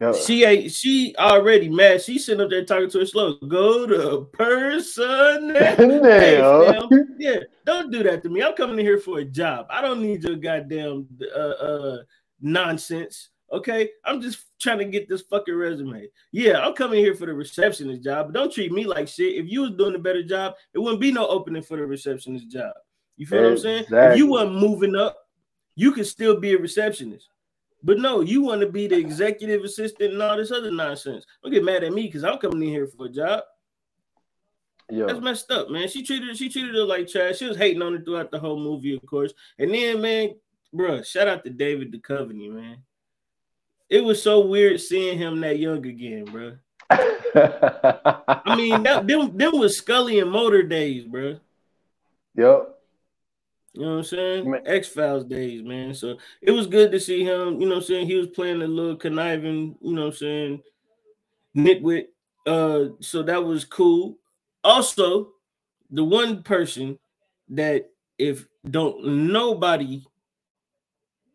Yo, 0.00 0.12
She 0.12 0.44
ain't 0.44 0.70
she 0.70 1.14
already 1.18 1.68
mad. 1.68 2.00
She 2.02 2.18
sitting 2.18 2.40
up 2.40 2.50
there 2.50 2.64
talking 2.64 2.88
to 2.90 3.00
her 3.00 3.06
slow. 3.06 3.34
Go 3.34 3.86
to 3.86 4.28
person. 4.32 5.56
Yeah, 7.18 7.40
don't 7.66 7.90
do 7.90 8.04
that 8.04 8.22
to 8.22 8.28
me. 8.28 8.42
I'm 8.42 8.54
coming 8.54 8.78
in 8.78 8.84
here 8.84 8.98
for 8.98 9.18
a 9.18 9.24
job. 9.24 9.66
I 9.70 9.82
don't 9.82 10.00
need 10.00 10.22
your 10.22 10.36
goddamn 10.36 11.08
uh, 11.34 11.38
uh 11.38 11.98
nonsense. 12.40 13.30
Okay, 13.50 13.90
I'm 14.04 14.20
just 14.20 14.44
trying 14.60 14.78
to 14.78 14.84
get 14.84 15.08
this 15.08 15.22
fucking 15.22 15.54
resume. 15.54 16.06
Yeah, 16.32 16.60
I'm 16.60 16.74
coming 16.74 17.00
here 17.00 17.14
for 17.14 17.26
the 17.26 17.34
receptionist 17.34 18.04
job, 18.04 18.26
but 18.26 18.34
don't 18.34 18.52
treat 18.52 18.70
me 18.70 18.84
like 18.84 19.08
shit. 19.08 19.42
If 19.42 19.50
you 19.50 19.62
was 19.62 19.72
doing 19.72 19.94
a 19.94 19.98
better 19.98 20.22
job, 20.22 20.54
it 20.74 20.78
wouldn't 20.78 21.00
be 21.00 21.10
no 21.10 21.26
opening 21.26 21.62
for 21.62 21.76
the 21.76 21.86
receptionist 21.86 22.48
job. 22.50 22.72
You 23.16 23.26
feel 23.26 23.42
what 23.42 23.52
I'm 23.52 23.58
saying? 23.58 23.84
If 24.12 24.18
you 24.18 24.30
weren't 24.30 24.54
moving 24.54 24.94
up, 24.94 25.16
you 25.74 25.92
could 25.92 26.06
still 26.06 26.38
be 26.38 26.52
a 26.52 26.58
receptionist. 26.58 27.30
But 27.82 27.98
no, 27.98 28.20
you 28.20 28.42
want 28.42 28.60
to 28.62 28.68
be 28.68 28.88
the 28.88 28.96
executive 28.96 29.62
assistant 29.62 30.12
and 30.14 30.22
all 30.22 30.36
this 30.36 30.50
other 30.50 30.70
nonsense. 30.70 31.24
Don't 31.42 31.52
get 31.52 31.64
mad 31.64 31.84
at 31.84 31.92
me 31.92 32.02
because 32.02 32.24
I'm 32.24 32.38
coming 32.38 32.62
in 32.62 32.68
here 32.68 32.86
for 32.88 33.06
a 33.06 33.08
job. 33.08 33.42
That's 35.06 35.20
messed 35.20 35.50
up, 35.50 35.68
man. 35.70 35.86
She 35.88 36.02
treated 36.02 36.36
she 36.36 36.48
treated 36.48 36.74
her 36.74 36.82
like 36.82 37.08
trash. 37.08 37.36
She 37.38 37.46
was 37.46 37.56
hating 37.58 37.82
on 37.82 37.92
her 37.94 38.02
throughout 38.02 38.30
the 38.30 38.38
whole 38.38 38.58
movie, 38.58 38.96
of 38.96 39.04
course. 39.04 39.32
And 39.58 39.72
then, 39.72 40.00
man, 40.00 40.34
bruh, 40.74 41.04
shout 41.04 41.28
out 41.28 41.44
to 41.44 41.50
David 41.50 41.92
Duchovny, 41.92 42.50
man. 42.50 42.78
it 43.90 44.02
was 44.02 44.22
so 44.22 44.40
weird 44.46 44.80
seeing 44.80 45.18
him 45.18 45.40
that 45.40 45.58
young 45.58 45.84
again, 45.84 46.24
bro. 46.24 46.56
I 46.90 48.54
mean, 48.56 48.82
that, 48.82 49.06
them 49.06 49.36
them 49.36 49.58
was 49.58 49.76
Scully 49.76 50.20
and 50.20 50.30
Mulder 50.30 50.62
days, 50.62 51.04
bro. 51.04 51.38
Yep. 52.34 52.77
You 53.78 53.84
know 53.84 53.92
what 53.92 53.98
I'm 53.98 54.04
saying? 54.04 54.54
X 54.66 54.88
Files 54.88 55.24
days, 55.24 55.62
man. 55.62 55.94
So 55.94 56.18
it 56.42 56.50
was 56.50 56.66
good 56.66 56.90
to 56.90 56.98
see 56.98 57.22
him. 57.22 57.60
You 57.60 57.68
know 57.68 57.76
what 57.76 57.82
I'm 57.82 57.86
saying? 57.86 58.08
He 58.08 58.16
was 58.16 58.26
playing 58.26 58.60
a 58.60 58.66
little 58.66 58.96
conniving, 58.96 59.76
you 59.80 59.94
know 59.94 60.06
what 60.06 60.14
I'm 60.14 60.14
saying, 60.14 60.62
nitwit. 61.56 62.06
Uh, 62.44 62.94
so 62.98 63.22
that 63.22 63.44
was 63.44 63.64
cool. 63.64 64.18
Also, 64.64 65.28
the 65.92 66.02
one 66.02 66.42
person 66.42 66.98
that 67.50 67.90
if 68.18 68.48
don't 68.68 69.30
nobody 69.30 70.02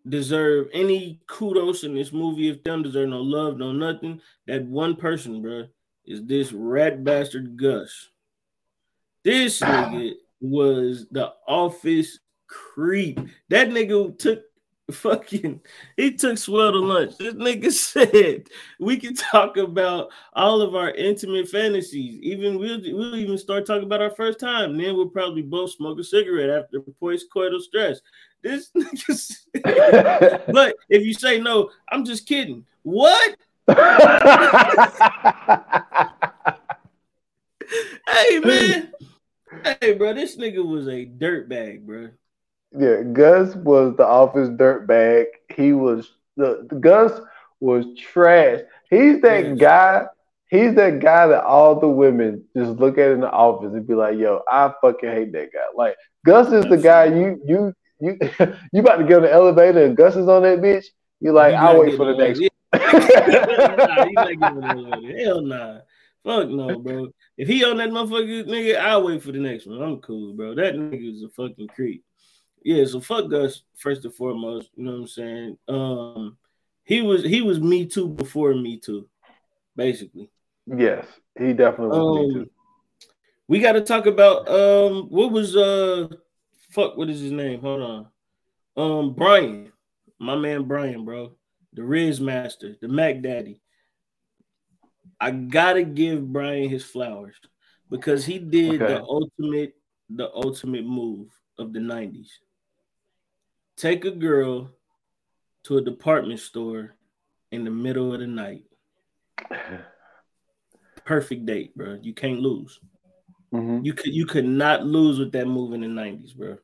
deserve 0.09 0.67
any 0.73 1.21
kudos 1.27 1.85
in 1.85 1.95
this 1.95 2.11
movie, 2.11 2.49
if 2.49 2.61
them 2.65 2.83
deserve 2.83 3.07
no 3.07 3.21
love, 3.21 3.57
no 3.57 3.71
nothing, 3.71 4.19
that 4.47 4.65
one 4.65 4.97
person, 4.97 5.41
bro, 5.41 5.65
is 6.05 6.25
this 6.25 6.51
rat 6.51 7.05
bastard 7.05 7.55
Gus. 7.55 8.09
This 9.23 9.59
nigga 9.61 10.15
was 10.41 11.07
the 11.09 11.31
office 11.47 12.19
creep. 12.54 13.20
That 13.49 13.70
nigga 13.70 14.18
took 14.18 14.43
fucking 14.91 15.62
he 15.97 16.14
took 16.14 16.38
swell 16.38 16.72
to 16.72 16.80
lunch. 16.80 17.18
This 17.18 17.34
nigga 17.34 17.72
said 17.72 18.47
we 18.80 18.97
can 18.97 19.16
talk 19.16 19.58
about 19.58 20.10
all 20.34 20.62
of 20.62 20.76
our 20.76 20.91
intimate 20.91 21.47
fantasies. 21.47 22.20
Even 22.22 22.60
we'll 22.60 22.82
we'll 22.84 23.16
even 23.16 23.38
start 23.38 23.66
talking 23.66 23.86
about 23.86 24.01
our 24.01 24.12
first 24.12 24.39
time. 24.39 24.78
Then 24.78 24.95
we'll 24.95 25.10
probably 25.10 25.41
both 25.41 25.72
smoke 25.72 25.99
a 25.99 26.04
cigarette 26.04 26.49
after 26.49 26.80
post-coital 26.99 27.62
stress. 27.62 28.01
This 28.41 28.72
nigga 28.78 30.51
but 30.51 30.76
if 30.89 31.06
you 31.06 31.14
say 31.14 31.39
no, 31.39 31.72
I'm 31.89 32.06
just 32.06 32.28
kidding. 32.28 32.66
What? 32.84 33.38
hey 33.68 33.76
man. 38.39 38.91
Hey, 39.80 39.93
bro, 39.93 40.14
this 40.14 40.36
nigga 40.36 40.66
was 40.66 40.88
a 40.88 41.06
dirtbag, 41.06 41.86
bro. 41.86 42.10
Yeah, 42.78 43.03
Gus 43.03 43.55
was 43.55 43.95
the 43.97 44.05
office 44.05 44.49
dirtbag. 44.49 45.26
He 45.55 45.74
was 45.74 46.11
the, 46.38 46.65
the, 46.69 46.76
Gus 46.76 47.19
was 47.59 47.86
trash. 47.99 48.61
He's 48.89 49.21
that 49.21 49.45
yes. 49.45 49.57
guy. 49.59 50.05
He's 50.49 50.76
that 50.76 50.99
guy 50.99 51.28
that 51.28 51.43
all 51.43 51.80
the 51.80 51.88
women 51.88 52.43
just 52.55 52.80
look 52.80 52.97
at 52.97 53.11
in 53.11 53.21
the 53.21 53.32
office 53.32 53.74
and 53.74 53.88
be 53.88 53.95
like, 53.95 54.17
"Yo, 54.17 54.41
I 54.49 54.71
fucking 54.82 55.09
hate 55.09 55.32
that 55.34 55.51
guy." 55.53 55.65
Like 55.76 55.95
Gus 56.26 56.51
is 56.51 56.65
the 56.65 56.78
guy 56.78 57.05
you 57.05 57.41
you 57.45 57.74
you 57.99 58.17
you 58.74 58.82
about 58.82 58.97
to 58.97 59.03
get 59.03 59.17
on 59.17 59.24
the 59.24 59.32
elevator 59.32 59.86
and 59.86 59.97
Gus 59.97 60.15
is 60.15 60.28
on 60.28 60.43
that 60.43 60.59
bitch. 60.59 60.86
You're 61.19 61.34
like, 61.34 61.53
I'll 61.53 61.80
wait 61.80 61.95
for 61.95 62.05
the 62.05 62.17
next. 62.17 62.41
nah, 64.39 65.01
Hell 65.17 65.41
nah. 65.41 65.80
Fuck 66.24 66.49
no, 66.49 66.80
bro. 66.80 67.09
If 67.38 67.47
he 67.47 67.63
on 67.65 67.78
that 67.78 67.89
motherfucker, 67.89 68.45
nigga, 68.45 68.78
I'll 68.78 69.05
wait 69.05 69.21
for 69.21 69.32
the 69.32 69.39
next 69.39 69.67
one. 69.67 69.82
I'm 69.82 69.99
cool, 69.99 70.34
bro. 70.34 70.55
That 70.55 70.76
nigga 70.76 71.15
is 71.15 71.24
a 71.24 71.30
fucking 71.30 71.67
creep. 71.69 72.03
Yeah, 72.64 72.86
so 72.86 73.01
fuck 73.01 73.30
Gus 73.30 73.64
first 73.76 74.05
and 74.05 74.14
foremost. 74.14 74.70
You 74.76 74.86
know 74.86 74.91
what 74.91 74.97
I'm 75.01 75.07
saying? 75.07 75.57
Um, 75.68 76.38
he 76.84 77.01
was 77.01 77.24
he 77.24 77.41
was 77.41 77.59
me 77.59 77.86
too 77.86 78.07
before 78.07 78.53
me 78.53 78.78
too, 78.78 79.07
basically. 79.76 80.30
Yes, 80.66 81.05
he 81.38 81.53
definitely 81.53 81.97
was 81.97 81.97
um, 81.97 82.28
me 82.28 82.34
too. 82.34 82.49
We 83.47 83.59
got 83.59 83.74
to 83.74 83.82
talk 83.82 84.05
about 84.05 84.47
um 84.47 85.07
what 85.09 85.32
was 85.32 85.55
uh 85.55 86.07
fuck 86.70 86.97
what 86.97 87.09
is 87.09 87.20
his 87.20 87.32
name? 87.32 87.59
Hold 87.61 87.82
on. 87.82 88.07
Um 88.78 89.14
Brian, 89.14 89.72
my 90.20 90.36
man 90.36 90.64
Brian, 90.64 91.03
bro, 91.03 91.34
the 91.74 91.84
Riz 91.84 92.22
Master, 92.22 92.76
the 92.82 92.88
Mac 92.88 93.22
Daddy. 93.22 93.61
I 95.20 95.32
gotta 95.32 95.84
give 95.84 96.32
Brian 96.32 96.70
his 96.70 96.84
flowers 96.84 97.36
because 97.89 98.26
he 98.26 98.39
did 98.39 98.82
okay. 98.82 98.93
the 98.93 99.03
ultimate 99.03 99.76
the 100.09 100.30
ultimate 100.34 100.86
move 100.86 101.28
of 101.57 101.72
the 101.72 101.80
90s 101.80 102.28
take 103.78 104.05
a 104.05 104.11
girl 104.11 104.69
to 105.63 105.78
a 105.78 105.82
department 105.82 106.39
store 106.39 106.95
in 107.51 107.63
the 107.63 107.71
middle 107.71 108.13
of 108.13 108.19
the 108.19 108.28
night. 108.28 108.63
Perfect 111.05 111.45
date, 111.45 111.76
bro. 111.76 111.99
You 112.01 112.13
can't 112.13 112.39
lose. 112.39 112.80
Mm-hmm. 113.53 113.86
You 113.86 113.93
could 113.93 114.13
you 114.13 114.26
could 114.26 114.45
not 114.45 114.86
lose 114.86 115.19
with 115.19 115.32
that 115.34 115.47
move 115.47 115.74
in 115.74 115.82
the 115.82 115.88
90s, 115.88 116.36
bro. 116.36 116.57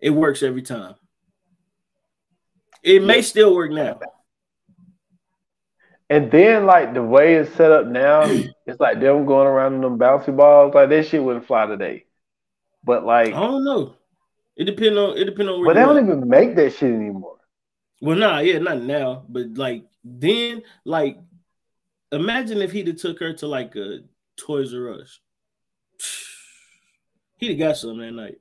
It 0.00 0.10
works 0.10 0.42
every 0.42 0.62
time. 0.62 0.94
It 2.82 3.02
may 3.02 3.22
still 3.22 3.54
work 3.54 3.70
now. 3.70 3.98
And 6.10 6.30
then 6.30 6.66
like 6.66 6.92
the 6.92 7.02
way 7.02 7.36
it's 7.36 7.54
set 7.54 7.72
up 7.72 7.86
now, 7.86 8.22
it's 8.66 8.80
like 8.80 9.00
them 9.00 9.24
going 9.24 9.46
around 9.46 9.74
in 9.74 9.80
them 9.80 9.98
bouncy 9.98 10.36
balls. 10.36 10.74
Like 10.74 10.90
that 10.90 11.06
shit 11.06 11.22
wouldn't 11.22 11.46
fly 11.46 11.66
today. 11.66 12.04
But 12.82 13.06
like 13.06 13.28
I 13.28 13.40
don't 13.40 13.64
know. 13.64 13.94
It 14.56 14.64
depends 14.64 14.98
on 14.98 15.16
it 15.18 15.24
depends 15.24 15.50
on 15.50 15.64
But 15.64 15.74
they 15.74 15.80
don't 15.80 16.04
even 16.04 16.28
make 16.28 16.54
that 16.56 16.72
shit 16.74 16.92
anymore. 16.92 17.36
Well, 18.00 18.16
nah, 18.16 18.38
yeah, 18.40 18.58
not 18.58 18.82
now. 18.82 19.24
But 19.28 19.54
like 19.56 19.84
then, 20.04 20.62
like 20.84 21.18
imagine 22.12 22.62
if 22.62 22.72
he'd 22.72 22.86
have 22.86 22.96
took 22.96 23.20
her 23.20 23.32
to 23.34 23.46
like 23.46 23.74
a 23.76 24.00
Toys 24.36 24.74
R 24.74 24.92
Us. 24.92 25.20
He'd 27.38 27.50
have 27.50 27.58
got 27.58 27.76
something 27.76 27.98
that 27.98 28.12
night. 28.12 28.38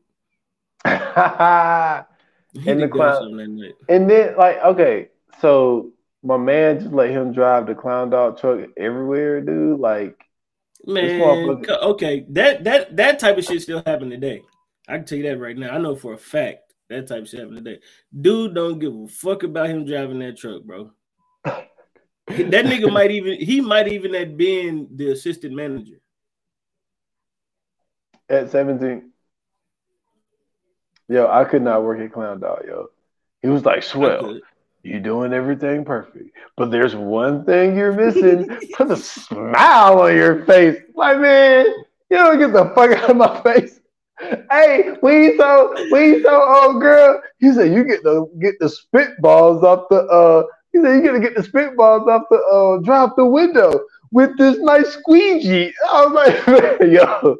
in 2.66 2.80
the 2.80 2.88
clown. 2.88 3.40
And 3.90 4.10
then 4.10 4.38
like, 4.38 4.64
okay, 4.64 5.10
so 5.42 5.92
my 6.22 6.38
man 6.38 6.80
just 6.80 6.94
let 6.94 7.10
him 7.10 7.34
drive 7.34 7.68
the 7.68 7.76
clown 7.76 8.10
dog 8.10 8.40
truck 8.40 8.70
everywhere, 8.78 9.42
dude. 9.42 9.80
Like 9.80 10.24
man, 10.86 11.64
okay, 11.70 12.26
that 12.30 12.64
that 12.64 12.96
that 12.96 13.20
type 13.20 13.38
of 13.38 13.44
shit 13.46 13.62
still 13.62 13.84
happen 13.86 14.10
today. 14.10 14.42
I 14.88 14.98
can 14.98 15.06
tell 15.06 15.18
you 15.18 15.24
that 15.30 15.40
right 15.40 15.58
now. 15.58 15.72
I 15.72 15.78
know 15.78 15.96
for 15.96 16.14
a 16.14 16.18
fact 16.18 16.74
that 16.90 17.08
type 17.08 17.24
of 17.24 17.30
shit 17.30 17.40
happened 17.40 17.64
today. 17.64 17.80
Dude 18.20 18.54
don't 18.54 18.80
give 18.80 18.94
a 18.94 19.08
fuck 19.08 19.44
about 19.44 19.70
him 19.70 19.86
driving 19.86 20.20
that 20.20 20.38
truck, 20.38 20.64
bro. 20.64 20.92
that 21.44 21.70
nigga 22.28 22.92
might 22.92 23.12
even 23.12 23.40
he 23.40 23.62
might 23.62 23.88
even 23.88 24.14
have 24.14 24.38
been 24.38 24.88
the 24.94 25.12
assistant 25.12 25.54
manager. 25.54 26.00
At 28.30 28.52
17. 28.52 29.12
Yo, 31.10 31.28
I 31.28 31.44
could 31.44 31.62
not 31.62 31.84
work 31.84 32.00
at 32.00 32.14
Clown 32.14 32.40
Dog, 32.40 32.64
yo. 32.66 32.88
He 33.42 33.50
was 33.50 33.66
like, 33.66 33.84
swell. 33.84 34.40
You 34.84 35.00
doing 35.00 35.34
everything 35.34 35.86
perfect. 35.86 36.36
But 36.58 36.72
there's 36.72 36.96
one 36.96 37.46
thing 37.46 37.78
you're 37.78 37.94
missing. 37.94 38.48
Put 38.74 38.92
a 38.92 38.98
smile 38.98 40.02
on 40.02 40.16
your 40.16 40.46
face. 40.46 40.82
Like, 40.96 41.20
man, 41.20 41.66
you 42.10 42.18
don't 42.18 42.40
get 42.40 42.54
the 42.54 42.72
fuck 42.74 42.92
out 42.92 43.10
of 43.10 43.18
my 43.18 43.42
face 43.42 43.80
hey, 44.20 44.96
we 45.02 45.38
so 45.38 45.74
we 45.92 46.22
so 46.24 46.42
old 46.42 46.82
girl. 46.82 47.22
He 47.40 47.54
said 47.54 47.74
you 47.74 47.84
get 47.84 48.04
the 48.04 48.30
get 48.40 48.56
the 48.60 48.66
spitballs 48.66 49.64
off 49.64 49.88
the 49.90 50.02
uh. 50.08 50.44
He 50.72 50.82
said 50.82 50.96
you 50.96 51.02
get 51.04 51.12
to 51.12 51.20
get 51.20 51.36
the 51.36 51.44
spitballs 51.44 52.08
off 52.08 52.24
the 52.32 52.38
uh 52.38 52.84
drop 52.84 53.16
the 53.16 53.26
window 53.26 53.80
with 54.12 54.38
this 54.38 54.58
nice 54.60 54.94
squeegee. 54.94 55.74
I 55.90 56.06
was 56.06 56.14
like, 56.14 56.80
yo, 56.92 57.38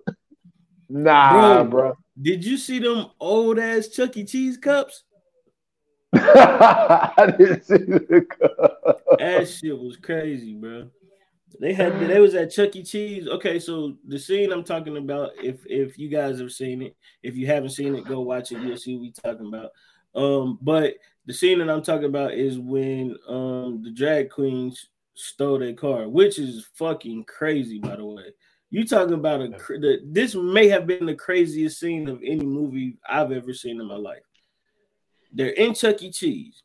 nah, 0.90 1.64
bro, 1.64 1.64
bro. 1.66 1.98
Did 2.22 2.46
you 2.46 2.58
see 2.58 2.80
them 2.80 3.08
old 3.20 3.58
ass 3.58 3.88
Chuck 3.88 4.16
E. 4.18 4.24
Cheese 4.24 4.58
cups? 4.58 5.04
I 6.14 7.34
didn't 7.38 7.66
see 7.66 7.78
the 7.78 8.26
cup. 8.30 9.02
That 9.18 9.48
shit 9.48 9.78
was 9.78 9.98
crazy, 9.98 10.54
bro. 10.54 10.90
They 11.60 11.74
had 11.74 12.00
they 12.00 12.20
was 12.20 12.36
at 12.36 12.52
Chuck 12.52 12.76
E. 12.76 12.84
Cheese. 12.84 13.28
Okay, 13.28 13.60
so 13.60 13.96
the 14.08 14.18
scene 14.18 14.52
I'm 14.52 14.64
talking 14.64 14.98
about, 14.98 15.32
if 15.38 15.66
if 15.66 15.98
you 15.98 16.10
guys 16.10 16.40
have 16.40 16.52
seen 16.52 16.82
it, 16.82 16.96
if 17.22 17.36
you 17.36 17.48
haven't 17.48 17.70
seen 17.70 17.96
it, 17.96 18.06
go 18.06 18.22
watch 18.22 18.52
it. 18.52 18.62
You'll 18.62 18.78
see 18.78 18.96
what 18.96 19.02
we 19.02 19.12
talking 19.12 19.48
about. 19.48 19.72
Um, 20.16 20.60
but 20.62 20.96
the 21.26 21.34
scene 21.34 21.60
that 21.60 21.70
I'm 21.70 21.84
talking 21.84 22.06
about 22.06 22.34
is 22.34 22.60
when 22.60 23.16
um 23.28 23.82
the 23.84 23.92
drag 23.92 24.30
queens 24.30 24.90
stole 25.16 25.60
their 25.60 25.74
car, 25.74 26.10
which 26.10 26.40
is 26.40 26.68
fucking 26.76 27.26
crazy, 27.26 27.80
by 27.80 27.96
the 27.96 28.06
way. 28.06 28.34
You 28.70 28.86
talking 28.86 29.14
about 29.14 29.42
a 29.42 29.50
the, 29.50 30.00
this 30.04 30.34
may 30.34 30.68
have 30.70 30.88
been 30.88 31.06
the 31.06 31.16
craziest 31.16 31.80
scene 31.80 32.10
of 32.10 32.20
any 32.24 32.46
movie 32.46 32.98
I've 33.08 33.32
ever 33.32 33.54
seen 33.54 33.80
in 33.80 33.88
my 33.88 33.96
life. 33.98 34.24
They're 35.32 35.50
in 35.50 35.76
Chuck 35.76 36.02
E. 36.02 36.12
Cheese. 36.12 36.62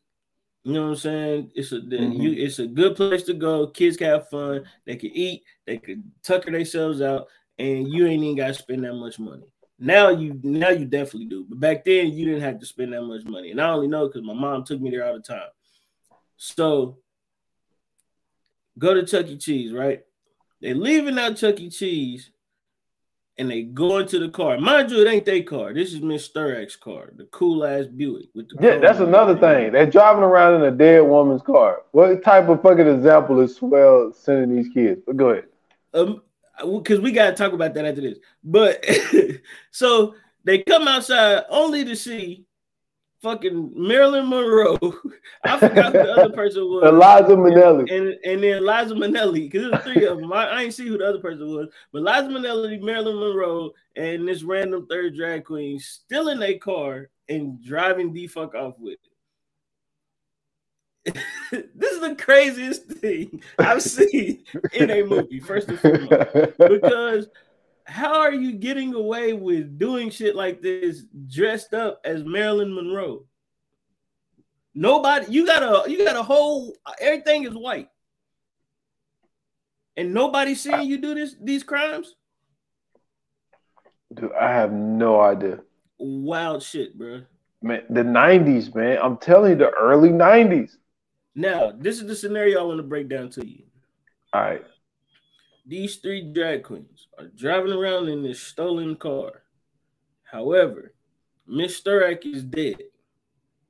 You 0.68 0.74
know 0.74 0.82
what 0.82 0.88
I'm 0.88 0.96
saying? 0.96 1.52
It's 1.54 1.72
a 1.72 1.76
mm-hmm. 1.76 2.20
you, 2.20 2.32
it's 2.32 2.58
a 2.58 2.66
good 2.66 2.94
place 2.94 3.22
to 3.22 3.32
go. 3.32 3.68
Kids 3.68 3.96
can 3.96 4.08
have 4.08 4.28
fun. 4.28 4.64
They 4.84 4.96
can 4.96 5.08
eat. 5.14 5.42
They 5.66 5.78
can 5.78 6.12
tucker 6.22 6.50
themselves 6.50 7.00
out, 7.00 7.28
and 7.58 7.88
you 7.88 8.06
ain't 8.06 8.22
even 8.22 8.36
got 8.36 8.48
to 8.48 8.54
spend 8.54 8.84
that 8.84 8.92
much 8.92 9.18
money. 9.18 9.50
Now 9.78 10.10
you 10.10 10.38
now 10.42 10.68
you 10.68 10.84
definitely 10.84 11.24
do. 11.24 11.46
But 11.48 11.58
back 11.58 11.86
then 11.86 12.12
you 12.12 12.26
didn't 12.26 12.42
have 12.42 12.60
to 12.60 12.66
spend 12.66 12.92
that 12.92 13.00
much 13.00 13.24
money, 13.24 13.50
and 13.50 13.62
I 13.62 13.70
only 13.70 13.88
know 13.88 14.08
because 14.08 14.22
my 14.22 14.34
mom 14.34 14.62
took 14.62 14.78
me 14.78 14.90
there 14.90 15.06
all 15.06 15.14
the 15.14 15.22
time. 15.22 15.48
So 16.36 16.98
go 18.78 18.92
to 18.92 19.06
Chuck 19.06 19.26
E. 19.28 19.38
Cheese, 19.38 19.72
right? 19.72 20.02
They're 20.60 20.74
leaving 20.74 21.18
out 21.18 21.38
Chuck 21.38 21.58
E. 21.60 21.70
Cheese, 21.70 22.30
and 23.38 23.50
they 23.50 23.62
go 23.62 23.98
into 23.98 24.18
the 24.18 24.28
car. 24.28 24.58
Mind 24.58 24.90
you, 24.90 25.00
it 25.00 25.10
ain't 25.10 25.24
their 25.24 25.42
car. 25.42 25.72
This 25.72 25.92
is 25.92 26.00
Miss 26.00 26.28
Sturak's 26.28 26.76
car, 26.76 27.12
the 27.16 27.24
cool 27.26 27.64
ass 27.64 27.86
Buick 27.86 28.26
with 28.34 28.48
the. 28.48 28.56
Yeah, 28.60 28.78
that's 28.78 28.98
another 28.98 29.36
thing. 29.36 29.72
They're 29.72 29.86
driving 29.86 30.24
around 30.24 30.56
in 30.56 30.62
a 30.62 30.76
dead 30.76 31.00
woman's 31.00 31.42
car. 31.42 31.82
What 31.92 32.22
type 32.24 32.48
of 32.48 32.60
fucking 32.62 32.86
example 32.86 33.40
is 33.40 33.56
Swell 33.56 34.12
sending 34.12 34.56
these 34.56 34.72
kids? 34.72 35.00
But 35.06 35.16
go 35.16 35.30
ahead. 35.30 35.44
Um, 35.94 36.22
because 36.60 37.00
we 37.00 37.12
gotta 37.12 37.36
talk 37.36 37.52
about 37.52 37.74
that 37.74 37.84
after 37.84 38.00
this. 38.00 38.18
But 38.42 38.84
so 39.70 40.14
they 40.44 40.58
come 40.58 40.88
outside 40.88 41.44
only 41.48 41.84
to 41.84 41.94
see 41.94 42.44
fucking 43.22 43.72
Marilyn 43.74 44.28
Monroe. 44.28 44.78
I 45.44 45.58
forgot 45.58 45.92
who 45.92 45.92
the 45.92 46.12
other 46.12 46.34
person 46.34 46.64
was. 46.64 46.88
Eliza 46.88 47.36
Minnelli. 47.36 47.90
And, 47.90 48.08
and 48.24 48.42
then 48.42 48.58
Eliza 48.58 48.94
Minnelli, 48.94 49.50
because 49.50 49.70
there's 49.70 49.84
three 49.84 50.06
of 50.06 50.18
them. 50.18 50.32
I, 50.32 50.46
I 50.46 50.62
ain't 50.62 50.74
see 50.74 50.86
who 50.86 50.98
the 50.98 51.06
other 51.06 51.20
person 51.20 51.48
was, 51.48 51.68
but 51.92 51.98
Eliza 51.98 52.28
Minnelli, 52.28 52.80
Marilyn 52.80 53.18
Monroe, 53.18 53.70
and 53.96 54.26
this 54.26 54.42
random 54.42 54.86
third 54.86 55.16
drag 55.16 55.44
queen 55.44 55.78
still 55.78 56.28
in 56.28 56.38
their 56.38 56.58
car 56.58 57.10
and 57.28 57.62
driving 57.62 58.12
the 58.12 58.26
fuck 58.26 58.54
off 58.54 58.74
with 58.78 58.94
it. 58.94 59.08
this 61.50 61.92
is 61.92 62.00
the 62.00 62.14
craziest 62.16 62.84
thing 62.84 63.42
I've 63.58 63.82
seen 63.82 64.44
in 64.72 64.90
a 64.90 65.02
movie, 65.02 65.40
first 65.40 65.68
and 65.68 65.78
foremost. 65.78 66.10
Because 66.58 67.28
how 67.88 68.20
are 68.20 68.34
you 68.34 68.52
getting 68.52 68.94
away 68.94 69.32
with 69.32 69.78
doing 69.78 70.10
shit 70.10 70.36
like 70.36 70.60
this 70.60 71.04
dressed 71.26 71.72
up 71.72 72.00
as 72.04 72.22
Marilyn 72.22 72.74
Monroe? 72.74 73.24
Nobody, 74.74 75.32
you 75.32 75.46
got 75.46 75.62
a 75.62 75.90
you 75.90 76.04
got 76.04 76.14
a 76.14 76.22
whole 76.22 76.76
everything 77.00 77.44
is 77.44 77.54
white. 77.54 77.88
And 79.96 80.12
nobody's 80.14 80.60
seeing 80.60 80.82
you 80.82 80.98
do 80.98 81.14
this 81.14 81.34
these 81.42 81.62
crimes? 81.62 82.14
Dude, 84.14 84.32
I 84.38 84.50
have 84.50 84.72
no 84.72 85.20
idea. 85.20 85.60
Wild 85.98 86.62
shit, 86.62 86.96
bro. 86.96 87.22
Man, 87.62 87.82
the 87.90 88.02
90s, 88.02 88.72
man. 88.74 88.98
I'm 89.02 89.16
telling 89.16 89.52
you, 89.52 89.56
the 89.56 89.70
early 89.70 90.10
90s. 90.10 90.76
Now, 91.34 91.72
this 91.76 92.00
is 92.00 92.06
the 92.06 92.14
scenario 92.14 92.60
I 92.60 92.62
want 92.62 92.78
to 92.78 92.84
break 92.84 93.08
down 93.08 93.30
to 93.30 93.46
you. 93.46 93.64
All 94.32 94.42
right. 94.42 94.62
These 95.68 95.96
three 95.96 96.22
drag 96.22 96.64
queens 96.64 97.08
are 97.18 97.26
driving 97.26 97.72
around 97.72 98.08
in 98.08 98.22
this 98.22 98.40
stolen 98.40 98.96
car. 98.96 99.42
However, 100.24 100.94
Miss 101.46 101.78
Sturak 101.78 102.24
is 102.24 102.42
dead. 102.42 102.78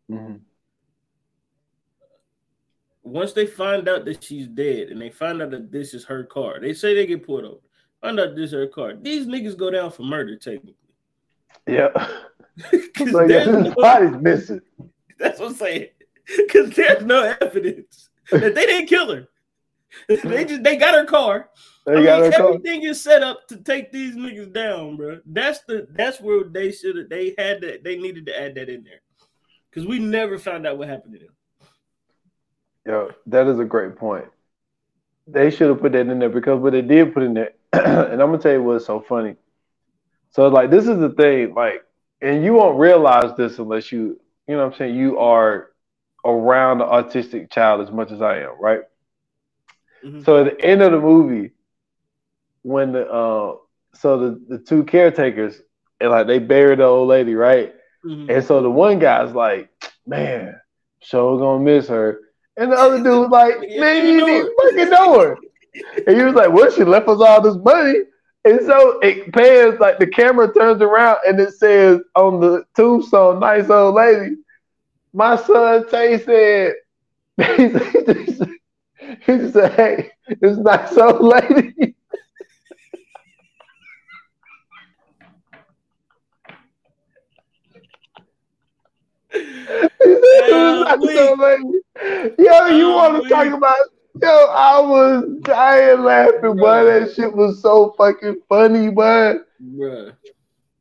Mm-hmm. 0.08 0.36
Once 3.02 3.32
they 3.32 3.46
find 3.46 3.88
out 3.88 4.04
that 4.04 4.22
she's 4.22 4.46
dead 4.46 4.88
and 4.88 5.02
they 5.02 5.10
find 5.10 5.42
out 5.42 5.50
that 5.50 5.72
this 5.72 5.92
is 5.92 6.04
her 6.04 6.22
car, 6.22 6.60
they 6.60 6.72
say 6.72 6.94
they 6.94 7.04
get 7.04 7.26
pulled 7.26 7.44
over. 7.44 7.60
Find 8.00 8.20
out 8.20 8.36
this 8.36 8.50
is 8.50 8.52
her 8.52 8.68
car. 8.68 8.94
These 8.94 9.26
niggas 9.26 9.56
go 9.56 9.72
down 9.72 9.90
for 9.90 10.04
murder, 10.04 10.36
technically. 10.36 10.76
Yeah. 11.66 11.88
like, 13.10 13.28
no, 13.28 13.74
body's 13.76 14.20
missing. 14.20 14.60
That's 15.18 15.40
what 15.40 15.48
I'm 15.48 15.54
saying. 15.54 15.88
Because 16.36 16.70
there's 16.76 17.04
no 17.04 17.34
evidence 17.40 18.10
that 18.30 18.54
they 18.54 18.66
didn't 18.66 18.86
kill 18.86 19.12
her. 19.12 19.26
They 20.08 20.44
just 20.44 20.62
they 20.62 20.76
got 20.76 20.94
her 20.94 21.04
car. 21.04 21.50
They 21.86 21.92
I 21.92 22.20
mean, 22.20 22.32
everything 22.32 22.82
car. 22.82 22.90
is 22.90 23.02
set 23.02 23.22
up 23.22 23.48
to 23.48 23.56
take 23.56 23.92
these 23.92 24.14
niggas 24.14 24.52
down, 24.52 24.96
bro. 24.96 25.20
That's 25.26 25.60
the 25.60 25.86
that's 25.90 26.20
where 26.20 26.44
they 26.44 26.72
should 26.72 26.96
have 26.96 27.08
they 27.08 27.34
had 27.38 27.60
that 27.62 27.84
they 27.84 27.96
needed 27.96 28.26
to 28.26 28.40
add 28.40 28.54
that 28.56 28.68
in 28.68 28.84
there. 28.84 29.00
Because 29.70 29.86
we 29.86 29.98
never 29.98 30.38
found 30.38 30.66
out 30.66 30.78
what 30.78 30.88
happened 30.88 31.14
to 31.14 31.18
them. 31.20 31.28
Yo, 32.86 33.10
that 33.26 33.46
is 33.46 33.58
a 33.58 33.64
great 33.64 33.96
point. 33.96 34.26
They 35.26 35.50
should 35.50 35.68
have 35.68 35.80
put 35.80 35.92
that 35.92 36.06
in 36.06 36.18
there 36.18 36.30
because 36.30 36.60
what 36.60 36.72
they 36.72 36.82
did 36.82 37.12
put 37.12 37.22
in 37.22 37.34
there, 37.34 37.52
and 37.72 38.12
I'm 38.12 38.30
gonna 38.30 38.38
tell 38.38 38.52
you 38.52 38.62
what's 38.62 38.86
so 38.86 39.00
funny. 39.00 39.36
So 40.30 40.48
like 40.48 40.70
this 40.70 40.86
is 40.88 40.98
the 40.98 41.10
thing, 41.10 41.54
like, 41.54 41.84
and 42.20 42.44
you 42.44 42.54
won't 42.54 42.78
realize 42.78 43.36
this 43.36 43.58
unless 43.58 43.92
you, 43.92 44.20
you 44.46 44.56
know 44.56 44.64
what 44.64 44.72
I'm 44.72 44.78
saying, 44.78 44.96
you 44.96 45.18
are 45.18 45.70
around 46.24 46.78
the 46.78 46.84
autistic 46.84 47.50
child 47.50 47.80
as 47.80 47.92
much 47.92 48.10
as 48.10 48.20
I 48.22 48.40
am, 48.40 48.60
right? 48.60 48.80
Mm-hmm. 50.04 50.22
So 50.22 50.44
at 50.44 50.58
the 50.58 50.64
end 50.64 50.82
of 50.82 50.92
the 50.92 51.00
movie, 51.00 51.52
when 52.62 52.92
the 52.92 53.06
uh, 53.10 53.56
so 53.94 54.18
the, 54.18 54.40
the 54.48 54.58
two 54.58 54.84
caretakers 54.84 55.60
and 56.00 56.10
like 56.10 56.26
they 56.26 56.38
buried 56.38 56.78
the 56.78 56.84
old 56.84 57.08
lady, 57.08 57.34
right? 57.34 57.74
Mm-hmm. 58.04 58.30
And 58.30 58.44
so 58.44 58.62
the 58.62 58.70
one 58.70 58.98
guy's 58.98 59.34
like, 59.34 59.70
man, 60.06 60.60
sure 61.00 61.38
gonna 61.38 61.62
miss 61.62 61.88
her. 61.88 62.20
And 62.56 62.72
the 62.72 62.76
other 62.76 62.98
dude 62.98 63.06
was 63.06 63.30
like, 63.30 63.58
man, 63.78 64.06
you 64.06 64.24
didn't 64.24 64.54
fucking 64.60 64.90
know 64.90 65.20
her. 65.20 65.36
And 66.06 66.16
he 66.16 66.22
was 66.22 66.34
like, 66.34 66.52
well, 66.52 66.70
she 66.70 66.84
left 66.84 67.08
us 67.08 67.20
all 67.20 67.40
this 67.40 67.56
money. 67.56 68.00
And 68.44 68.60
so 68.64 68.98
it 69.00 69.32
pans 69.32 69.78
like 69.80 69.98
the 69.98 70.06
camera 70.06 70.52
turns 70.52 70.80
around 70.80 71.18
and 71.26 71.38
it 71.40 71.52
says 71.54 72.00
on 72.14 72.40
the 72.40 72.64
tombstone, 72.74 73.40
nice 73.40 73.68
old 73.68 73.94
lady. 73.94 74.36
My 75.12 75.36
son 75.36 75.88
Tay 75.88 76.18
said, 76.18 76.74
he 79.26 79.50
said, 79.50 79.72
hey, 79.72 80.10
it's 80.28 80.58
nice 80.58 80.96
old 80.96 81.22
lady. 81.22 81.94
Yo, 92.38 92.66
you 92.66 92.88
want 92.90 93.22
to 93.22 93.28
talk 93.28 93.46
about? 93.52 93.76
Yo, 94.20 94.28
I 94.28 94.80
was 94.80 95.24
dying 95.42 96.02
laughing, 96.02 96.56
boy. 96.56 96.84
That 96.84 97.12
shit 97.14 97.34
was 97.34 97.62
so 97.62 97.94
fucking 97.96 98.42
funny. 98.48 98.88
Bruh. 98.88 99.44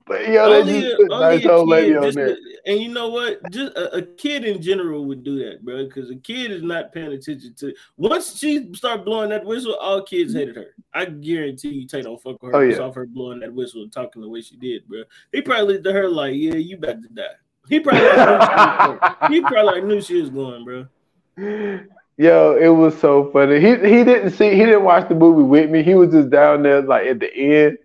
But 0.08 0.30
yo, 0.30 0.54
only, 0.54 0.74
they 0.74 0.82
just 0.82 1.02
nice 1.10 1.46
old 1.46 1.68
lady 1.68 1.96
on 1.96 2.14
there. 2.14 2.38
And 2.66 2.80
you 2.80 2.90
know 2.90 3.10
what? 3.10 3.40
Just 3.52 3.76
a, 3.76 3.98
a, 3.98 4.02
kid 4.02 4.46
in 4.46 4.62
general 4.62 5.06
would 5.06 5.24
do 5.24 5.38
that, 5.40 5.66
bro. 5.66 5.86
Because 5.86 6.10
a 6.10 6.16
kid 6.16 6.52
is 6.52 6.64
not 6.64 6.94
paying 6.94 7.12
attention 7.12 7.54
to. 7.56 7.74
Once 7.98 8.38
she 8.38 8.74
start 8.74 9.04
blowing 9.04 9.30
that 9.30 9.44
whistle, 9.44 9.76
all 9.76 10.02
kids 10.02 10.34
hated 10.34 10.56
her. 10.56 10.76
I 10.94 11.06
guarantee 11.06 11.70
you, 11.70 11.88
Tay 11.88 12.04
don't 12.04 12.22
fuck 12.22 12.42
with 12.42 12.54
her. 12.54 12.58
Oh, 12.58 12.62
yeah. 12.62 12.78
off 12.78 12.96
her 12.96 13.06
blowing 13.06 13.42
that 13.42 13.54
whistle 13.54 13.84
and 13.84 13.92
talking 13.92 14.22
the 14.22 14.30
way 14.30 14.42
she 14.42 14.56
did, 14.56 14.88
bro. 14.88 15.04
He 15.34 15.42
probably 15.42 15.74
looked 15.74 15.88
at 15.88 15.94
her 15.94 16.10
like, 16.10 16.36
"Yeah, 16.36 16.56
you 16.56 16.78
about 16.78 17.02
to 17.02 17.10
die." 17.10 17.24
He 17.68 17.82
probably 17.82 18.02
like 18.02 19.32
he 19.32 19.42
probably 19.42 19.64
like 19.64 19.84
knew 19.84 20.02
she 20.02 20.22
was 20.22 20.30
going, 20.30 20.64
bro. 20.64 20.88
Yo, 22.18 22.56
it 22.56 22.70
was 22.70 22.98
so 23.00 23.30
funny. 23.32 23.60
He 23.60 23.76
he 23.76 24.04
didn't 24.04 24.32
see 24.32 24.52
he 24.52 24.66
didn't 24.66 24.84
watch 24.84 25.10
the 25.10 25.16
movie 25.16 25.44
with 25.44 25.70
me. 25.70 25.84
He 25.84 25.94
was 25.96 26.12
just 26.12 26.30
down 26.30 26.64
there 26.64 26.82
like 26.82 27.08
at 27.08 27.20
the 27.20 27.34
end 27.36 27.78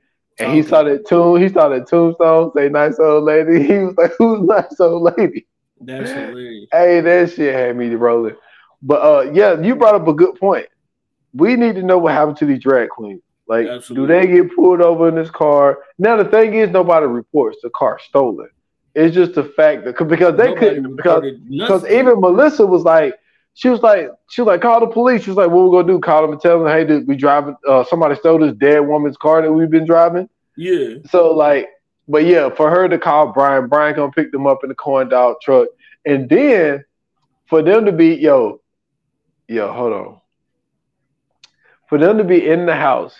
and 0.43 0.51
okay. 0.51 0.62
he 0.62 0.68
saw 0.68 0.82
that 0.82 1.07
tune, 1.07 1.40
he 1.40 1.49
saw 1.49 1.68
that 1.68 1.88
tombstone 1.88 2.53
say 2.55 2.68
nice 2.68 2.99
old 2.99 3.24
lady. 3.24 3.62
He 3.66 3.78
was 3.78 3.97
like, 3.97 4.12
Who's 4.18 4.40
nice 4.43 4.80
old 4.80 5.14
lady? 5.16 5.47
That's 5.80 6.11
hilarious. 6.11 6.68
Hey, 6.72 7.01
that 7.01 7.30
shit 7.32 7.55
had 7.55 7.76
me 7.76 7.95
rolling. 7.95 8.36
But 8.82 9.03
uh 9.03 9.30
yeah, 9.32 9.61
you 9.61 9.76
brought 9.76 9.95
up 9.95 10.09
a 10.09 10.12
good 10.12 10.38
point. 10.38 10.66
We 11.32 11.57
need 11.57 11.76
to 11.76 11.82
know 11.82 11.99
what 11.99 12.12
happened 12.12 12.36
to 12.38 12.47
these 12.47 12.62
drag 12.62 12.90
queens. 12.90 13.22
Like, 13.47 13.66
Absolutely. 13.66 14.14
do 14.14 14.20
they 14.20 14.26
get 14.26 14.55
pulled 14.57 14.80
over 14.80 15.09
in 15.09 15.14
this 15.14 15.30
car? 15.30 15.78
Now 15.99 16.16
the 16.16 16.24
thing 16.24 16.55
is 16.55 16.70
nobody 16.70 17.07
reports 17.07 17.59
the 17.62 17.70
car 17.70 17.99
stolen. 17.99 18.49
It's 18.95 19.14
just 19.14 19.34
the 19.34 19.45
fact 19.45 19.84
that 19.84 19.97
because 20.09 20.36
they 20.36 20.49
nobody 20.49 20.66
couldn't 20.66 20.97
because, 20.97 21.24
because 21.49 21.86
even 21.86 22.20
Melissa 22.20 22.66
was 22.66 22.82
like, 22.82 23.14
she 23.55 23.68
was 23.68 23.80
like, 23.80 24.11
she 24.30 24.40
was 24.40 24.46
like, 24.46 24.62
call 24.62 24.80
the 24.80 24.86
police. 24.86 25.24
She 25.24 25.30
was 25.30 25.36
like, 25.36 25.50
what 25.50 25.64
we 25.64 25.70
gonna 25.70 25.92
do? 25.92 26.00
Call 26.00 26.22
them 26.22 26.32
and 26.32 26.40
tell 26.40 26.59
them, 26.59 26.68
hey, 26.68 26.84
did 26.84 27.07
we 27.07 27.16
driving? 27.16 27.57
Uh, 27.68 27.84
somebody 27.84 28.14
stole 28.16 28.38
this 28.38 28.55
dead 28.57 28.80
woman's 28.80 29.16
car 29.16 29.42
that 29.42 29.53
we've 29.53 29.70
been 29.70 29.86
driving. 29.86 30.28
Yeah. 30.57 30.96
So 31.11 31.32
like, 31.32 31.68
but 32.09 32.24
yeah, 32.24 32.48
for 32.50 32.70
her 32.70 32.88
to 32.88 32.98
call 32.98 33.32
Brian, 33.32 33.68
Brian 33.68 33.94
gonna 33.94 34.12
pick 34.12 34.32
them 34.32 34.46
up 34.46 34.61
in 34.62 34.68
the 34.68 34.74
corn 34.74 35.09
dog 35.09 35.36
truck, 35.42 35.68
and 36.07 36.28
then 36.28 36.84
for 37.46 37.62
them 37.62 37.84
to 37.84 37.92
be, 37.92 38.14
yo, 38.14 38.61
yo, 39.48 39.72
hold 39.72 39.92
on, 39.92 40.20
for 41.88 41.98
them 41.98 42.18
to 42.18 42.24
be 42.24 42.48
in 42.48 42.64
the 42.64 42.74
house 42.74 43.14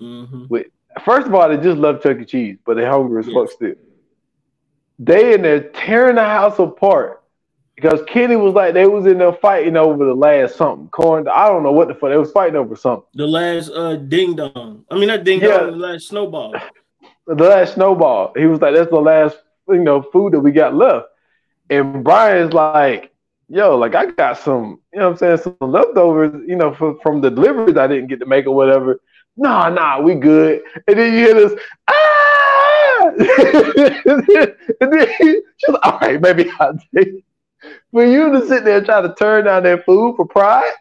mm-hmm. 0.00 0.46
with, 0.48 0.66
first 1.04 1.28
of 1.28 1.34
all, 1.34 1.48
they 1.48 1.56
just 1.56 1.78
love 1.78 2.02
Chuck 2.02 2.18
E. 2.20 2.24
Cheese, 2.24 2.58
but 2.66 2.76
they're 2.76 2.90
hungry 2.90 3.20
as 3.20 3.28
yes. 3.28 3.34
fuck 3.34 3.50
still. 3.50 3.74
They 4.98 5.34
in 5.34 5.42
there 5.42 5.70
tearing 5.70 6.16
the 6.16 6.24
house 6.24 6.58
apart 6.58 7.19
because 7.80 8.02
Kenny 8.06 8.36
was 8.36 8.54
like 8.54 8.74
they 8.74 8.86
was 8.86 9.06
in 9.06 9.18
there 9.18 9.32
fighting 9.32 9.76
over 9.76 10.04
the 10.04 10.14
last 10.14 10.56
something. 10.56 10.88
Corn, 10.88 11.26
I 11.28 11.48
don't 11.48 11.62
know 11.62 11.72
what 11.72 11.88
the 11.88 11.94
fuck 11.94 12.10
they 12.10 12.16
was 12.16 12.32
fighting 12.32 12.56
over 12.56 12.76
something. 12.76 13.06
The 13.14 13.26
last 13.26 13.70
uh 13.70 13.96
ding 13.96 14.36
dong. 14.36 14.84
I 14.90 14.96
mean 14.96 15.08
not 15.08 15.24
ding 15.24 15.40
yeah. 15.40 15.58
dong, 15.58 15.72
the 15.72 15.76
last 15.76 16.08
snowball. 16.08 16.54
The 17.26 17.34
last 17.34 17.74
snowball. 17.74 18.32
He 18.36 18.46
was 18.46 18.60
like, 18.60 18.74
that's 18.74 18.90
the 18.90 19.00
last 19.00 19.38
you 19.68 19.78
know 19.78 20.02
food 20.02 20.34
that 20.34 20.40
we 20.40 20.52
got 20.52 20.74
left. 20.74 21.06
And 21.70 22.02
Brian's 22.02 22.52
like, 22.52 23.12
yo, 23.48 23.76
like 23.76 23.94
I 23.94 24.06
got 24.06 24.38
some, 24.38 24.80
you 24.92 24.98
know 24.98 25.10
what 25.10 25.22
I'm 25.22 25.38
saying, 25.38 25.56
some 25.60 25.70
leftovers, 25.70 26.42
you 26.46 26.56
know, 26.56 26.74
from, 26.74 26.98
from 27.00 27.20
the 27.20 27.30
deliveries 27.30 27.76
I 27.76 27.86
didn't 27.86 28.08
get 28.08 28.18
to 28.20 28.26
make 28.26 28.46
or 28.46 28.54
whatever. 28.54 29.00
Nah, 29.36 29.68
nah, 29.68 30.00
we 30.00 30.16
good. 30.16 30.62
And 30.88 30.98
then 30.98 31.12
you 31.12 31.18
hear 31.20 31.34
this, 31.34 31.60
ah! 31.86 33.02
and 34.80 34.92
then 34.92 35.06
she's 35.16 35.68
like, 35.68 35.80
all 35.84 35.98
right, 36.00 36.20
maybe 36.20 36.50
I'll 36.58 36.76
take 36.94 37.24
for 37.90 38.04
you 38.04 38.32
to 38.32 38.46
sit 38.46 38.64
there 38.64 38.78
and 38.78 38.86
try 38.86 39.02
to 39.02 39.14
turn 39.14 39.44
down 39.44 39.62
that 39.64 39.84
food 39.84 40.16
for 40.16 40.26
pride, 40.26 40.72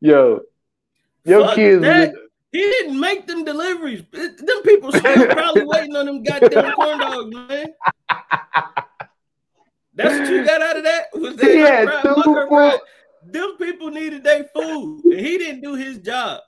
yo, 0.00 0.40
your 1.24 1.46
Fuck 1.46 1.54
kids, 1.56 1.82
that. 1.82 2.14
He 2.52 2.60
didn't 2.60 3.00
make 3.00 3.26
them 3.26 3.44
deliveries. 3.44 4.04
Them 4.12 4.62
people 4.62 4.92
still 4.92 5.26
probably 5.30 5.64
waiting 5.64 5.96
on 5.96 6.06
them 6.06 6.22
goddamn 6.22 6.72
corn 6.74 6.98
dogs, 7.00 7.34
man. 7.34 7.66
That's 9.96 10.20
what 10.20 10.28
you 10.28 10.44
got 10.44 10.62
out 10.62 10.76
of 10.76 10.84
that? 10.84 11.06
Was 11.14 11.34
that 11.34 11.52
yeah, 11.52 12.02
full... 12.02 12.80
Them 13.26 13.56
people 13.56 13.90
needed 13.90 14.22
their 14.22 14.44
food, 14.54 15.04
and 15.04 15.18
he 15.18 15.38
didn't 15.38 15.62
do 15.62 15.74
his 15.74 15.98
job. 15.98 16.42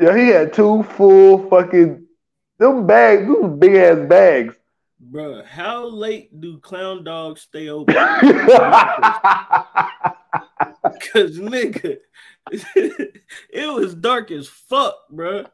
Yeah, 0.00 0.16
he 0.16 0.28
had 0.28 0.52
two 0.52 0.84
full 0.84 1.48
fucking 1.48 2.06
them 2.58 2.86
bags, 2.86 3.26
those 3.26 3.58
big 3.58 3.74
ass 3.74 4.08
bags. 4.08 4.54
Bro, 5.04 5.42
how 5.44 5.84
late 5.88 6.40
do 6.40 6.58
clown 6.58 7.02
dogs 7.02 7.40
stay 7.40 7.68
open? 7.68 7.92
Cause 7.92 8.06
nigga, 11.38 11.98
it 12.52 13.74
was 13.74 13.96
dark 13.96 14.30
as 14.30 14.46
fuck, 14.46 14.94
bro. 15.10 15.44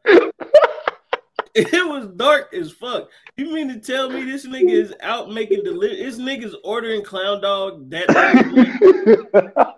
It 1.55 1.88
was 1.88 2.09
dark 2.09 2.53
as 2.53 2.70
fuck. 2.72 3.09
You 3.38 3.55
mean 3.55 3.68
to 3.68 3.80
tell 3.80 4.11
me 4.11 4.22
this 4.22 4.46
nigga 4.46 4.70
is 4.70 4.92
out 5.01 5.30
making 5.30 5.64
delivery? 5.64 6.05
This 6.05 6.18
nigga's 6.18 6.55
ordering 6.62 7.03
clown 7.03 7.40
dog 7.40 7.88
that 7.88 8.07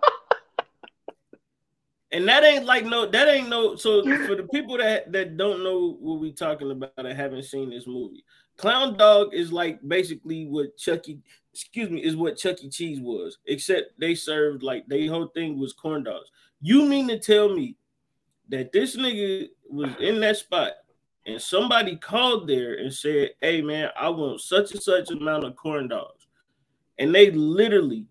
And 2.13 2.27
that 2.27 2.43
ain't 2.43 2.65
like 2.65 2.85
no, 2.85 3.05
that 3.05 3.27
ain't 3.29 3.47
no. 3.47 3.75
So 3.75 4.03
for 4.25 4.35
the 4.35 4.47
people 4.51 4.77
that 4.77 5.11
that 5.13 5.37
don't 5.37 5.63
know 5.63 5.97
what 5.99 6.19
we 6.19 6.33
talking 6.33 6.69
about 6.69 6.91
and 6.97 7.07
haven't 7.07 7.43
seen 7.43 7.69
this 7.69 7.87
movie, 7.87 8.25
Clown 8.57 8.97
Dog 8.97 9.33
is 9.33 9.53
like 9.53 9.79
basically 9.87 10.45
what 10.45 10.77
Chucky, 10.77 11.19
excuse 11.53 11.89
me, 11.89 12.03
is 12.03 12.17
what 12.17 12.37
Chuck 12.37 12.63
E. 12.63 12.69
Cheese 12.69 12.99
was, 12.99 13.37
except 13.45 13.97
they 13.99 14.13
served 14.13 14.61
like 14.61 14.85
they 14.87 15.07
whole 15.07 15.27
thing 15.27 15.57
was 15.57 15.73
corn 15.73 16.03
dogs. 16.03 16.29
You 16.61 16.85
mean 16.85 17.07
to 17.07 17.17
tell 17.17 17.49
me 17.49 17.77
that 18.49 18.73
this 18.73 18.97
nigga 18.97 19.47
was 19.69 19.91
in 19.99 20.19
that 20.19 20.37
spot 20.37 20.73
and 21.25 21.41
somebody 21.41 21.95
called 21.95 22.47
there 22.47 22.75
and 22.75 22.93
said, 22.93 23.31
"Hey 23.41 23.61
man, 23.61 23.89
I 23.99 24.09
want 24.09 24.41
such 24.41 24.71
and 24.71 24.83
such 24.83 25.11
amount 25.11 25.45
of 25.45 25.55
corn 25.55 25.87
dogs," 25.87 26.27
and 26.99 27.15
they 27.15 27.31
literally 27.31 28.05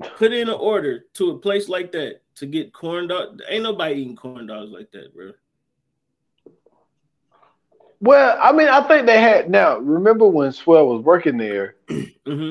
put 0.00 0.32
in 0.32 0.48
an 0.48 0.54
order 0.54 1.04
to 1.14 1.30
a 1.30 1.38
place 1.38 1.68
like 1.68 1.92
that 1.92 2.20
to 2.36 2.46
get 2.46 2.72
corn 2.72 3.08
dog. 3.08 3.40
Ain't 3.48 3.62
nobody 3.62 3.96
eating 3.96 4.16
corn 4.16 4.46
dogs 4.46 4.70
like 4.70 4.90
that, 4.92 5.14
bro. 5.14 5.32
Well, 8.00 8.38
I 8.42 8.52
mean, 8.52 8.68
I 8.68 8.80
think 8.88 9.06
they 9.06 9.20
had. 9.20 9.50
Now, 9.50 9.78
remember 9.78 10.26
when 10.26 10.52
Swell 10.52 10.86
was 10.86 11.02
working 11.02 11.36
there? 11.36 11.76
mm-hmm. 11.90 12.50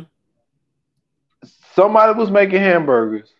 Somebody 1.74 2.18
was 2.18 2.30
making 2.30 2.60
hamburgers. 2.60 3.34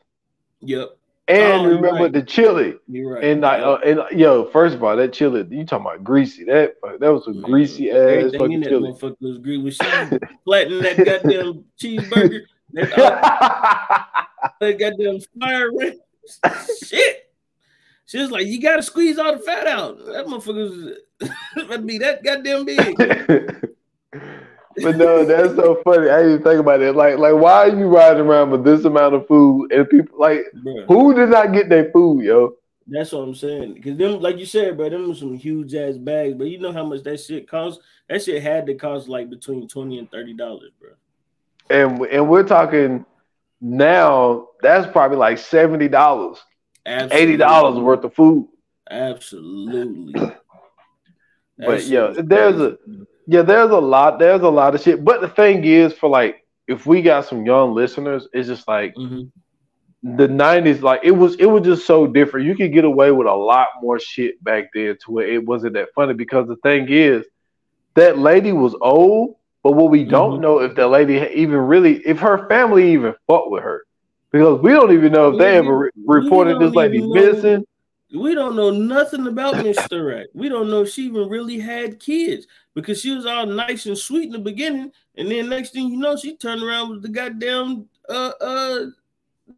Yep. 0.62 0.98
And 1.28 1.62
oh, 1.62 1.66
remember 1.66 2.04
right. 2.04 2.12
the 2.12 2.24
chili. 2.24 2.74
You're 2.88 3.14
right. 3.14 3.24
And 3.24 3.42
like, 3.42 3.62
uh, 3.62 3.78
and 3.86 4.02
yo, 4.18 4.46
first 4.46 4.74
of 4.74 4.84
all, 4.84 4.98
that 4.98 5.14
chili, 5.14 5.46
you 5.52 5.64
talking 5.64 5.86
about 5.86 6.04
greasy? 6.04 6.44
That 6.46 6.78
that 7.00 7.14
was 7.14 7.28
a 7.28 7.34
greasy 7.34 7.92
ass 7.92 8.32
fucking 8.36 8.64
chili. 8.64 8.92
Was 9.00 9.38
greasy. 9.38 9.70
She 9.70 10.18
flattening 10.44 10.82
that 10.82 10.98
goddamn 10.98 11.66
cheeseburger? 11.80 12.46
That, 12.74 12.98
uh, 13.00 14.04
that 14.60 14.80
goddamn 14.80 15.20
fire 15.40 15.72
ring. 15.72 16.00
Shit. 16.84 17.30
She 18.06 18.18
was 18.18 18.32
like, 18.32 18.48
"You 18.48 18.62
gotta 18.62 18.82
squeeze 18.82 19.20
all 19.20 19.34
the 19.34 19.40
fat 19.40 19.68
out." 19.68 19.98
That 20.06 20.26
motherfucker 20.26 20.98
was 21.70 21.78
be 21.86 21.98
that 22.00 22.24
goddamn 22.24 22.66
big. 22.66 22.98
but 24.84 24.98
no, 24.98 25.26
that's 25.26 25.56
so 25.56 25.80
funny. 25.84 26.10
I 26.10 26.24
didn't 26.24 26.44
think 26.44 26.60
about 26.60 26.82
it. 26.82 26.96
Like, 26.96 27.18
like, 27.18 27.36
why 27.36 27.70
are 27.70 27.78
you 27.78 27.88
riding 27.88 28.26
around 28.26 28.52
with 28.52 28.64
this 28.64 28.86
amount 28.86 29.16
of 29.16 29.28
food 29.28 29.72
and 29.72 29.90
people 29.90 30.18
like 30.20 30.42
Bruh. 30.56 30.86
who 30.88 31.14
did 31.14 31.30
not 31.30 31.54
get 31.54 31.70
their 31.70 31.92
food, 31.92 32.24
yo? 32.24 32.56
That's 32.88 33.12
what 33.12 33.20
I'm 33.20 33.36
saying. 33.36 33.76
Because 33.76 33.98
them, 33.98 34.20
like 34.20 34.40
you 34.40 34.46
said, 34.48 34.76
bro, 34.76 34.90
them 34.90 35.10
was 35.10 35.20
some 35.20 35.36
huge 35.36 35.76
ass 35.76 35.98
bags. 35.98 36.34
But 36.36 36.48
you 36.48 36.58
know 36.58 36.72
how 36.72 36.86
much 36.86 37.04
that 37.04 37.20
shit 37.20 37.48
costs? 37.48 37.84
That 38.10 38.24
shit 38.24 38.42
had 38.42 38.66
to 38.66 38.74
cost 38.74 39.08
like 39.08 39.30
between 39.30 39.68
twenty 39.68 40.00
and 40.00 40.10
thirty 40.10 40.34
dollars, 40.34 40.72
bro. 40.80 40.90
And 41.70 42.02
and 42.06 42.30
we're 42.30 42.48
talking 42.48 43.06
now. 43.62 44.48
That's 44.62 44.92
probably 44.92 45.18
like 45.18 45.38
seventy 45.38 45.88
dollars, 45.88 46.38
eighty 46.86 47.38
dollars 47.38 47.80
worth 47.80 48.04
of 48.04 48.14
food. 48.14 48.48
Absolutely. 48.90 50.14
but 51.58 51.86
yeah, 51.86 52.14
there's 52.18 52.60
a 52.60 52.78
yeah, 53.32 53.44
there's 53.44 53.70
a 53.70 53.78
lot, 53.78 54.18
there's 54.18 54.42
a 54.42 54.50
lot 54.50 54.74
of 54.74 54.82
shit. 54.82 55.06
But 55.06 55.22
the 55.22 55.28
thing 55.28 55.64
is, 55.64 55.94
for 55.94 56.10
like, 56.10 56.44
if 56.68 56.88
we 56.88 57.04
got 57.04 57.28
some 57.28 57.46
young 57.46 57.76
listeners, 57.76 58.28
it's 58.34 58.48
just 58.48 58.68
like 58.68 58.96
mm-hmm. 58.96 60.16
the 60.18 60.28
'90s. 60.28 60.82
Like 60.82 61.02
it 61.04 61.12
was, 61.12 61.36
it 61.36 61.46
was 61.46 61.62
just 61.62 61.86
so 61.86 62.08
different. 62.08 62.48
You 62.48 62.56
could 62.56 62.74
get 62.74 62.86
away 62.86 63.12
with 63.12 63.28
a 63.28 63.34
lot 63.34 63.68
more 63.84 64.00
shit 64.00 64.44
back 64.44 64.72
then, 64.74 64.98
to 65.06 65.12
where 65.12 65.28
it 65.28 65.46
wasn't 65.46 65.76
that 65.76 65.90
funny. 65.94 66.16
Because 66.16 66.48
the 66.48 66.56
thing 66.58 66.88
is, 66.90 67.24
that 67.94 68.18
lady 68.18 68.52
was 68.52 68.76
old, 68.82 69.36
but 69.64 69.74
what 69.74 69.92
we 69.92 70.04
don't 70.04 70.34
mm-hmm. 70.34 70.42
know 70.42 70.60
if 70.60 70.76
that 70.76 70.88
lady 70.88 71.16
even 71.34 71.58
really, 71.58 71.98
if 72.06 72.20
her 72.20 72.48
family 72.48 72.94
even 72.94 73.14
fought 73.28 73.52
with 73.52 73.64
her, 73.64 73.84
because 74.32 74.62
we 74.62 74.72
don't 74.72 74.92
even 74.92 75.12
know 75.12 75.32
if 75.32 75.40
they 75.40 75.58
ever 75.58 75.78
re- 75.78 75.90
reported 76.06 76.60
this 76.60 76.74
lady 76.74 77.02
missing 77.02 77.66
we 78.14 78.34
don't 78.34 78.56
know 78.56 78.72
nothing 78.72 79.28
about 79.28 79.64
Miss 79.64 79.78
Sturak. 79.78 80.26
We 80.34 80.50
don't 80.50 80.70
know 80.70 80.82
if 80.82 80.90
she 80.90 81.04
even 81.04 81.30
really 81.30 81.60
had 81.60 82.00
kids 82.00 82.48
because 82.74 83.02
she 83.02 83.14
was 83.14 83.26
all 83.26 83.46
nice 83.46 83.86
and 83.86 83.98
sweet 83.98 84.26
in 84.26 84.32
the 84.32 84.40
beginning, 84.40 84.92
and 85.16 85.30
then 85.30 85.50
next 85.50 85.72
thing 85.72 85.90
you 85.90 85.98
know, 85.98 86.16
she 86.18 86.36
turned 86.36 86.64
around 86.64 86.90
with 86.90 87.02
the 87.04 87.10
goddamn 87.10 87.88
uh 88.08 88.32
uh 88.42 88.86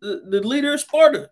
the, 0.01 0.23
the 0.27 0.41
leader 0.41 0.73
of 0.73 0.81
Sparta. 0.81 1.29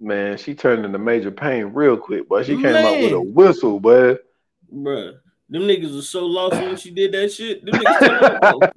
Man, 0.00 0.36
she 0.36 0.54
turned 0.54 0.84
into 0.84 0.98
major 0.98 1.30
pain 1.30 1.66
real 1.66 1.96
quick, 1.96 2.28
but 2.28 2.46
she 2.46 2.54
came 2.54 2.72
Man. 2.72 2.84
out 2.84 3.02
with 3.02 3.12
a 3.12 3.20
whistle, 3.20 3.80
but 3.80 4.24
bruh. 4.72 5.18
Them 5.48 5.62
niggas 5.62 5.94
was 5.94 6.08
so 6.08 6.26
lost 6.26 6.56
when 6.56 6.76
she 6.76 6.90
did 6.90 7.12
that 7.12 7.32
shit. 7.32 7.64
Them 7.64 7.74
niggas 7.74 8.76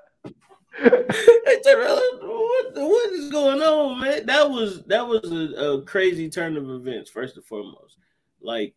what, 2.20 2.74
what 2.74 3.12
is 3.12 3.30
going 3.30 3.62
on, 3.62 4.00
man? 4.00 4.26
That 4.26 4.50
was 4.50 4.82
that 4.84 5.06
was 5.06 5.30
a, 5.30 5.54
a, 5.54 5.82
crazy 5.82 6.28
turn 6.28 6.56
of 6.56 6.68
events. 6.68 7.10
First 7.10 7.36
and 7.36 7.44
foremost, 7.44 7.96
like 8.40 8.74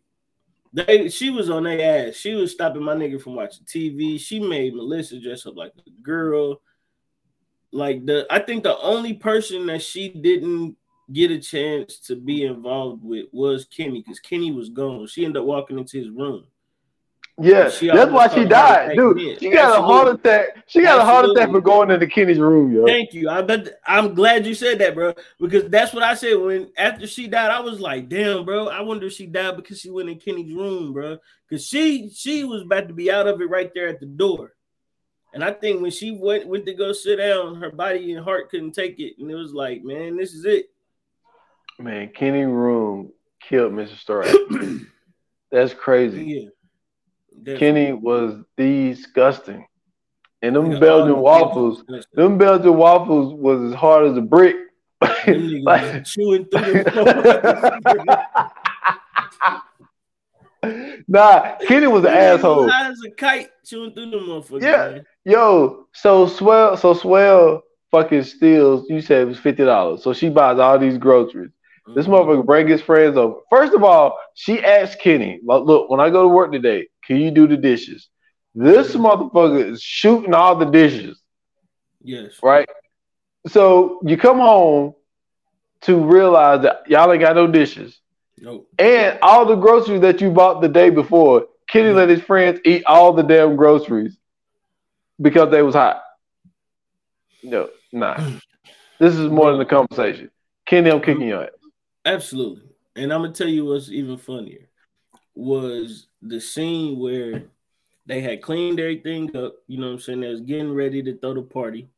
they, 0.74 1.09
she 1.09 1.30
was 1.30 1.49
on 1.49 1.63
their 1.63 2.07
ass. 2.07 2.15
She 2.15 2.34
was 2.34 2.51
stopping 2.51 2.84
my 2.84 2.95
nigga 2.95 3.21
from 3.21 3.36
watching 3.36 3.65
TV. 3.65 4.19
She 4.19 4.39
made 4.39 4.76
Melissa 4.76 5.19
dress 5.19 5.45
up 5.45 5.55
like 5.55 5.74
a 5.88 5.89
girl. 6.01 6.61
Like 7.71 8.05
the, 8.05 8.28
I 8.30 8.39
think 8.39 8.63
the 8.63 8.78
only 8.80 9.13
person 9.13 9.65
that 9.67 9.82
she 9.82 10.09
didn't 10.09 10.76
get 11.12 11.32
a 11.32 11.39
chance 11.39 11.99
to 11.99 12.16
be 12.16 12.43
involved 12.43 13.04
with 13.04 13.26
was 13.32 13.66
Kenny 13.66 14.01
because 14.01 14.20
Kenny 14.20 14.51
was 14.51 14.70
gone. 14.70 15.08
She 15.08 15.26
ended 15.26 15.41
up 15.41 15.45
walking 15.45 15.78
into 15.78 15.97
his 15.97 16.10
room. 16.10 16.45
Yeah, 17.41 17.64
that's 17.64 18.12
why 18.12 18.28
she 18.28 18.45
died, 18.45 18.95
dude. 18.95 19.39
She 19.39 19.49
got 19.49 19.66
Absolutely. 19.66 19.66
a 19.66 19.82
heart 19.82 20.08
attack. 20.08 20.64
She 20.68 20.82
got 20.84 20.99
Absolutely. 20.99 21.01
a 21.01 21.04
heart 21.04 21.26
attack 21.26 21.49
for 21.49 21.62
going 21.62 21.89
into 21.89 22.06
Kenny's 22.06 22.38
room, 22.38 22.72
yo. 22.72 22.86
Thank 22.86 23.12
you. 23.14 23.28
I 23.28 23.41
bet 23.41 23.80
I'm 23.88 24.14
glad 24.14 24.45
you 24.45 24.54
said 24.54 24.78
that, 24.80 24.93
bro, 24.93 25.16
because 25.39 25.68
that's 25.68 25.95
what 25.95 26.04
I 26.04 26.14
said 26.14 26.36
when 26.36 26.72
after 26.78 27.08
she 27.08 27.28
died. 27.28 27.49
I 27.49 27.60
was 27.60 27.80
like, 27.80 28.08
damn, 28.08 28.45
bro. 28.45 28.68
I 28.68 28.82
wonder 28.82 29.08
if 29.08 29.14
she 29.14 29.26
died 29.26 29.56
because 29.56 29.80
she 29.80 29.89
went 29.89 30.10
in 30.10 30.20
Kenny's 30.20 30.54
room, 30.54 30.93
bro, 30.93 31.18
because 31.49 31.66
she 31.66 32.12
she 32.14 32.43
was 32.43 32.62
about 32.62 32.88
to 32.88 32.93
be 32.93 33.12
out 33.12 33.28
of 33.28 33.41
it 33.41 33.49
right 33.49 33.72
there 33.74 33.88
at 33.88 33.99
the 33.99 34.06
door. 34.06 34.54
And 35.34 35.43
I 35.43 35.51
think 35.51 35.82
when 35.82 35.89
she 35.89 36.12
went 36.12 36.45
went 36.45 36.68
to 36.68 36.76
go 36.76 36.93
sit 36.93 37.16
down, 37.16 37.56
her 37.56 37.72
body 37.72 38.14
and 38.14 38.24
heart 38.24 38.51
couldn't 38.51 38.74
take 38.74 38.99
it, 38.99 39.16
and 39.18 39.32
it 39.32 39.36
was 39.36 39.54
like, 39.54 39.84
man, 39.84 40.18
this 40.18 40.34
is 40.34 40.45
it. 40.45 40.68
Man, 41.80 42.09
Kenny 42.09 42.43
room 42.43 43.11
killed 43.41 43.74
Mr. 43.74 43.97
Starr. 43.97 44.26
that's 45.51 45.74
crazy. 45.74 46.49
Yeah. 47.45 47.57
Kenny 47.57 47.93
was 47.93 48.43
disgusting. 48.57 49.65
And 50.41 50.55
them 50.55 50.80
Belgian 50.80 51.17
waffles, 51.17 51.84
them 52.13 52.38
Belgian 52.38 52.76
waffles 52.76 53.34
was 53.34 53.71
as 53.71 53.80
hard 53.80 54.07
as 54.07 54.17
a 54.17 54.21
brick. 54.21 54.55
like, 55.61 56.05
chewing 56.05 56.45
through 56.45 56.84
nah, 61.07 61.55
Kenny 61.67 61.88
was 61.88 62.03
an 62.03 62.11
asshole. 62.11 62.69
As 62.69 62.99
a 63.05 63.11
kite 63.11 63.49
chewing 63.65 63.93
through 63.93 64.11
the 64.11 64.17
motherfucker. 64.17 64.61
Yeah, 64.61 64.89
man. 64.89 65.05
yo. 65.26 65.88
So 65.93 66.28
swell, 66.28 66.78
so 66.78 66.93
swell 66.93 67.63
fucking 67.91 68.24
steals. 68.24 68.86
You 68.89 69.01
said 69.01 69.21
it 69.21 69.26
was 69.26 69.39
fifty 69.39 69.63
dollars. 69.63 70.03
So 70.03 70.13
she 70.13 70.30
buys 70.30 70.59
all 70.59 70.80
these 70.80 70.97
groceries. 70.97 71.51
Mm-hmm. 71.88 71.95
This 71.95 72.07
motherfucker 72.07 72.45
bring 72.45 72.67
his 72.67 72.81
friends 72.81 73.17
over. 73.17 73.39
First 73.49 73.73
of 73.73 73.84
all, 73.84 74.17
she 74.36 74.63
asked 74.63 74.99
Kenny, 74.99 75.39
"Look, 75.43 75.89
when 75.89 75.99
I 75.99 76.09
go 76.09 76.23
to 76.23 76.27
work 76.29 76.51
today, 76.51 76.88
can 77.05 77.17
you 77.17 77.31
do 77.31 77.47
the 77.47 77.57
dishes? 77.57 78.09
This 78.55 78.95
motherfucker 78.95 79.71
is 79.71 79.81
shooting 79.81 80.34
all 80.34 80.55
the 80.55 80.65
dishes. 80.65 81.19
Yes. 82.03 82.34
Right? 82.41 82.69
So 83.47 83.99
you 84.05 84.17
come 84.17 84.38
home 84.38 84.93
to 85.81 85.97
realize 85.97 86.61
that 86.63 86.84
y'all 86.88 87.11
ain't 87.11 87.21
got 87.21 87.36
no 87.36 87.47
dishes. 87.47 87.99
Nope. 88.38 88.67
And 88.77 89.17
all 89.21 89.45
the 89.45 89.55
groceries 89.55 90.01
that 90.01 90.21
you 90.21 90.29
bought 90.29 90.61
the 90.61 90.67
day 90.67 90.89
before, 90.89 91.47
Kenny 91.67 91.91
let 91.91 92.09
his 92.09 92.21
friends 92.21 92.59
eat 92.65 92.84
all 92.86 93.13
the 93.13 93.23
damn 93.23 93.55
groceries 93.55 94.17
because 95.21 95.49
they 95.49 95.61
was 95.61 95.75
hot. 95.75 96.03
No, 97.41 97.69
nah. 97.91 98.15
this 98.99 99.15
is 99.15 99.29
more 99.29 99.51
than 99.51 99.61
a 99.61 99.65
conversation. 99.65 100.29
Kenny, 100.65 100.91
I'm 100.91 101.01
kicking 101.01 101.27
your 101.27 101.43
ass. 101.43 101.49
Absolutely. 102.06 102.70
And 102.95 103.12
I'm 103.12 103.22
gonna 103.22 103.34
tell 103.34 103.47
you 103.47 103.66
what's 103.66 103.89
even 103.89 104.18
funnier 104.18 104.70
was 105.36 106.08
the 106.22 106.39
scene 106.39 106.99
where 106.99 107.43
they 108.06 108.22
had 108.22 108.41
cleaned 108.41 108.80
everything 108.80 109.36
up, 109.36 109.56
you 109.68 109.80
know 109.80 109.88
what 109.88 109.93
I'm 109.93 109.99
saying? 109.99 110.22
They 110.22 110.30
was 110.30 110.41
getting 110.41 110.74
ready 110.74 111.01
to 111.04 111.18
throw 111.18 111.34
the 111.34 111.41
party 111.41 111.89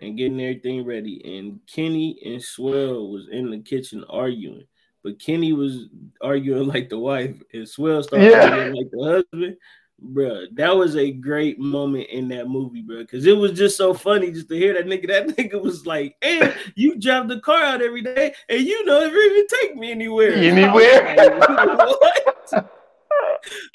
and 0.00 0.16
getting 0.16 0.40
everything 0.40 0.84
ready. 0.84 1.38
And 1.38 1.60
Kenny 1.66 2.18
and 2.24 2.42
Swell 2.42 3.08
was 3.08 3.28
in 3.30 3.50
the 3.50 3.58
kitchen 3.58 4.04
arguing. 4.08 4.66
But 5.02 5.20
Kenny 5.20 5.52
was 5.52 5.86
arguing 6.20 6.68
like 6.68 6.88
the 6.88 6.98
wife, 6.98 7.36
and 7.52 7.68
Swell 7.68 8.02
started 8.02 8.30
yeah. 8.30 8.48
arguing 8.48 8.76
like 8.76 8.90
the 8.90 9.04
husband. 9.04 9.56
Bro, 10.00 10.46
that 10.52 10.76
was 10.76 10.94
a 10.94 11.10
great 11.10 11.58
moment 11.58 12.08
in 12.08 12.28
that 12.28 12.48
movie, 12.48 12.82
bro. 12.82 12.98
Because 12.98 13.26
it 13.26 13.36
was 13.36 13.52
just 13.52 13.76
so 13.76 13.92
funny 13.92 14.30
just 14.30 14.48
to 14.48 14.56
hear 14.56 14.74
that 14.74 14.86
nigga. 14.86 15.08
That 15.08 15.28
nigga 15.36 15.60
was 15.60 15.86
like, 15.86 16.16
"And 16.22 16.54
you 16.76 16.98
drive 17.00 17.26
the 17.26 17.40
car 17.40 17.62
out 17.62 17.82
every 17.82 18.02
day, 18.02 18.32
and 18.48 18.60
you 18.60 18.84
know 18.84 19.00
it 19.00 19.06
never 19.06 19.16
even 19.16 19.46
take 19.48 19.76
me 19.76 19.90
anywhere." 19.90 20.34
Anywhere? 20.36 21.16
what? 21.36 22.70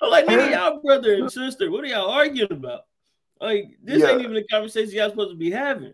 I'm 0.01 0.09
like, 0.09 0.25
nigga, 0.25 0.51
y'all 0.51 0.81
brother 0.81 1.13
and 1.13 1.31
sister. 1.31 1.69
What 1.69 1.83
are 1.83 1.87
y'all 1.87 2.09
arguing 2.09 2.51
about? 2.51 2.85
Like, 3.41 3.77
this 3.83 4.01
yeah. 4.01 4.11
ain't 4.11 4.21
even 4.21 4.37
a 4.37 4.43
conversation 4.45 4.95
y'all 4.95 5.09
supposed 5.09 5.31
to 5.31 5.37
be 5.37 5.51
having. 5.51 5.93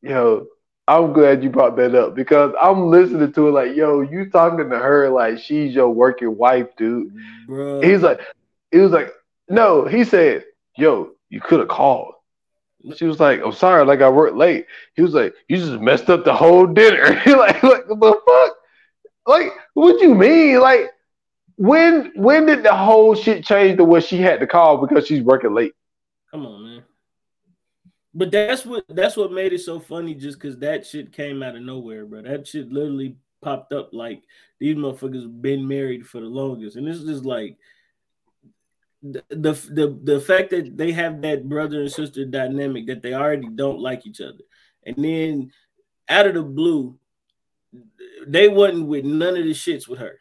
Yo, 0.00 0.46
I'm 0.86 1.12
glad 1.12 1.42
you 1.42 1.50
brought 1.50 1.76
that 1.76 1.94
up 1.94 2.14
because 2.14 2.54
I'm 2.60 2.88
listening 2.88 3.30
to 3.30 3.48
it 3.48 3.52
like, 3.52 3.76
yo, 3.76 4.00
you 4.00 4.30
talking 4.30 4.70
to 4.70 4.78
her 4.78 5.10
like 5.10 5.38
she's 5.38 5.74
your 5.74 5.90
working 5.90 6.36
wife, 6.36 6.68
dude. 6.78 7.14
Bro. 7.46 7.82
He's 7.82 8.00
like, 8.00 8.20
he 8.70 8.78
was 8.78 8.92
like, 8.92 9.12
no, 9.48 9.86
he 9.86 10.04
said, 10.04 10.44
yo, 10.76 11.12
you 11.28 11.40
could 11.40 11.60
have 11.60 11.68
called. 11.68 12.14
She 12.96 13.06
was 13.06 13.18
like, 13.18 13.40
I'm 13.44 13.52
sorry, 13.52 13.84
like 13.84 14.00
I 14.00 14.08
worked 14.08 14.36
late. 14.36 14.66
He 14.94 15.02
was 15.02 15.12
like, 15.12 15.34
you 15.48 15.56
just 15.56 15.80
messed 15.80 16.08
up 16.08 16.24
the 16.24 16.34
whole 16.34 16.66
dinner. 16.66 17.04
like, 17.26 17.62
like 17.62 17.88
the 17.88 18.20
fuck? 18.26 18.56
Like, 19.26 19.52
what 19.74 20.00
you 20.00 20.14
mean? 20.14 20.60
Like, 20.60 20.90
when 21.56 22.12
when 22.14 22.46
did 22.46 22.62
the 22.62 22.74
whole 22.74 23.14
shit 23.14 23.44
change 23.44 23.76
to 23.78 23.84
where 23.84 24.00
she 24.00 24.18
had 24.18 24.40
to 24.40 24.46
call 24.46 24.78
because 24.78 25.06
she's 25.06 25.22
working 25.22 25.54
late? 25.54 25.72
Come 26.30 26.46
on, 26.46 26.62
man. 26.62 26.84
But 28.14 28.30
that's 28.30 28.64
what 28.64 28.84
that's 28.88 29.16
what 29.16 29.32
made 29.32 29.52
it 29.52 29.60
so 29.60 29.80
funny, 29.80 30.14
just 30.14 30.40
because 30.40 30.58
that 30.58 30.86
shit 30.86 31.12
came 31.12 31.42
out 31.42 31.56
of 31.56 31.62
nowhere, 31.62 32.06
bro. 32.06 32.22
That 32.22 32.46
shit 32.46 32.70
literally 32.70 33.16
popped 33.42 33.72
up 33.72 33.90
like 33.92 34.22
these 34.60 34.76
motherfuckers 34.76 35.40
been 35.40 35.66
married 35.66 36.06
for 36.06 36.20
the 36.20 36.26
longest, 36.26 36.76
and 36.76 36.86
this 36.86 36.96
is 36.96 37.04
just 37.04 37.24
like 37.24 37.58
the, 39.02 39.22
the 39.30 39.52
the 39.52 40.00
the 40.02 40.20
fact 40.20 40.50
that 40.50 40.76
they 40.76 40.92
have 40.92 41.22
that 41.22 41.48
brother 41.48 41.82
and 41.82 41.92
sister 41.92 42.24
dynamic 42.24 42.86
that 42.86 43.02
they 43.02 43.14
already 43.14 43.48
don't 43.48 43.80
like 43.80 44.06
each 44.06 44.20
other, 44.20 44.42
and 44.84 44.96
then 44.96 45.52
out 46.08 46.26
of 46.26 46.34
the 46.34 46.42
blue, 46.42 46.98
they 48.26 48.48
wasn't 48.48 48.86
with 48.86 49.04
none 49.04 49.36
of 49.36 49.44
the 49.44 49.52
shits 49.52 49.86
with 49.86 50.00
her. 50.00 50.18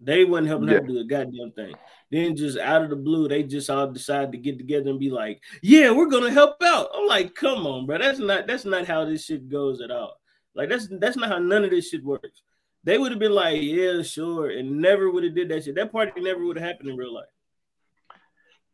They 0.00 0.24
wasn't 0.24 0.48
helping 0.48 0.68
yeah. 0.68 0.74
her 0.74 0.80
do 0.80 0.98
a 0.98 1.04
goddamn 1.04 1.52
thing. 1.52 1.74
Then 2.10 2.36
just 2.36 2.58
out 2.58 2.82
of 2.82 2.90
the 2.90 2.96
blue, 2.96 3.28
they 3.28 3.42
just 3.42 3.70
all 3.70 3.90
decide 3.90 4.32
to 4.32 4.38
get 4.38 4.58
together 4.58 4.90
and 4.90 5.00
be 5.00 5.10
like, 5.10 5.42
"Yeah, 5.62 5.90
we're 5.90 6.08
gonna 6.08 6.30
help 6.30 6.62
out." 6.62 6.88
I'm 6.94 7.06
like, 7.06 7.34
"Come 7.34 7.66
on, 7.66 7.86
bro. 7.86 7.98
That's 7.98 8.18
not 8.18 8.46
that's 8.46 8.64
not 8.64 8.86
how 8.86 9.04
this 9.04 9.24
shit 9.24 9.48
goes 9.48 9.80
at 9.80 9.90
all. 9.90 10.18
Like 10.54 10.68
that's 10.68 10.88
that's 11.00 11.16
not 11.16 11.28
how 11.28 11.38
none 11.38 11.64
of 11.64 11.70
this 11.70 11.88
shit 11.90 12.04
works." 12.04 12.42
They 12.84 12.98
would 12.98 13.10
have 13.10 13.18
been 13.18 13.32
like, 13.32 13.60
"Yeah, 13.60 14.02
sure," 14.02 14.50
and 14.50 14.80
never 14.80 15.10
would 15.10 15.24
have 15.24 15.34
did 15.34 15.48
that 15.48 15.64
shit. 15.64 15.74
That 15.74 15.92
party 15.92 16.20
never 16.20 16.44
would 16.44 16.58
have 16.58 16.66
happened 16.66 16.90
in 16.90 16.96
real 16.96 17.14
life. 17.14 17.26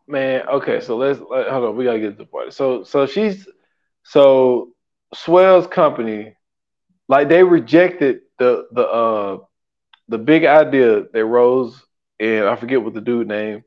Man, 0.06 0.46
okay, 0.48 0.80
so 0.80 0.96
let's 0.96 1.20
let, 1.20 1.48
hold 1.48 1.64
on. 1.64 1.76
We 1.76 1.84
gotta 1.84 2.00
get 2.00 2.10
to 2.10 2.16
the 2.16 2.26
party. 2.26 2.50
So 2.50 2.82
so 2.84 3.06
she's 3.06 3.46
so 4.02 4.72
Swell's 5.14 5.66
company, 5.66 6.34
like 7.08 7.28
they 7.28 7.42
rejected 7.42 8.20
the 8.38 8.66
the 8.72 8.86
uh 8.86 9.38
the 10.08 10.18
big 10.18 10.44
idea 10.44 11.04
that 11.12 11.24
Rose 11.24 11.82
and 12.18 12.46
I 12.46 12.56
forget 12.56 12.82
what 12.82 12.94
the 12.94 13.00
dude 13.00 13.28
name 13.28 13.64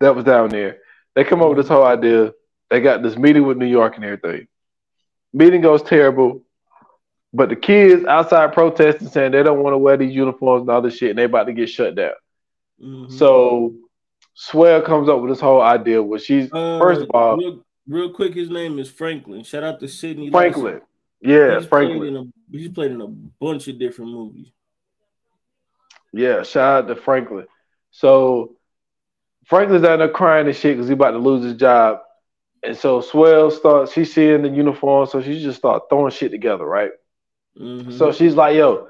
that 0.00 0.14
was 0.14 0.24
down 0.24 0.50
there. 0.50 0.78
They 1.14 1.24
come 1.24 1.40
up 1.42 1.48
with 1.48 1.58
this 1.58 1.68
whole 1.68 1.84
idea. 1.84 2.32
They 2.70 2.80
got 2.80 3.02
this 3.02 3.16
meeting 3.16 3.46
with 3.46 3.56
New 3.56 3.66
York 3.66 3.96
and 3.96 4.04
everything. 4.04 4.48
Meeting 5.32 5.60
goes 5.60 5.82
terrible, 5.82 6.42
but 7.32 7.48
the 7.48 7.56
kids 7.56 8.04
outside 8.04 8.52
protesting 8.52 9.08
saying 9.08 9.32
they 9.32 9.42
don't 9.42 9.62
want 9.62 9.74
to 9.74 9.78
wear 9.78 9.96
these 9.96 10.14
uniforms 10.14 10.62
and 10.62 10.70
all 10.70 10.82
this 10.82 10.96
shit, 10.96 11.10
and 11.10 11.18
they 11.18 11.24
about 11.24 11.44
to 11.44 11.52
get 11.52 11.68
shut 11.68 11.94
down. 11.94 12.12
Mm-hmm. 12.82 13.16
So 13.16 13.74
Swell 14.38 14.82
comes 14.82 15.08
up 15.08 15.20
with 15.22 15.30
this 15.30 15.40
whole 15.40 15.62
idea 15.62 16.02
where 16.02 16.18
she's 16.18 16.52
uh, 16.52 16.78
first 16.78 17.00
of 17.00 17.10
all, 17.12 17.38
real, 17.38 17.64
real, 17.88 18.12
quick, 18.12 18.34
his 18.34 18.50
name 18.50 18.78
is 18.78 18.90
Franklin. 18.90 19.42
Shout 19.42 19.64
out 19.64 19.80
to 19.80 19.88
Sidney 19.88 20.30
Franklin. 20.30 20.82
Yeah, 21.22 21.58
he's 21.58 21.66
Franklin. 21.66 22.00
Played 22.00 22.14
a, 22.16 22.58
he's 22.58 22.68
played 22.68 22.90
in 22.90 23.00
a 23.00 23.06
bunch 23.06 23.66
of 23.66 23.78
different 23.78 24.10
movies. 24.10 24.48
Yeah, 26.12 26.42
shout 26.42 26.84
out 26.84 26.88
to 26.88 26.96
Franklin. 26.96 27.46
So 27.92 28.56
Franklin's 29.46 29.84
out 29.84 29.96
there 29.96 30.08
crying 30.10 30.46
and 30.46 30.54
shit 30.54 30.76
because 30.76 30.88
he 30.88 30.92
about 30.92 31.12
to 31.12 31.18
lose 31.18 31.42
his 31.42 31.54
job. 31.54 32.00
And 32.62 32.76
so 32.76 33.00
Swell 33.00 33.50
starts, 33.50 33.92
she's 33.92 34.12
seeing 34.12 34.42
the 34.42 34.50
uniform, 34.50 35.06
so 35.06 35.22
she 35.22 35.42
just 35.42 35.58
start 35.58 35.84
throwing 35.88 36.10
shit 36.10 36.30
together, 36.30 36.66
right? 36.66 36.90
Mm-hmm. 37.58 37.92
So 37.92 38.12
she's 38.12 38.34
like, 38.34 38.54
yo, 38.54 38.88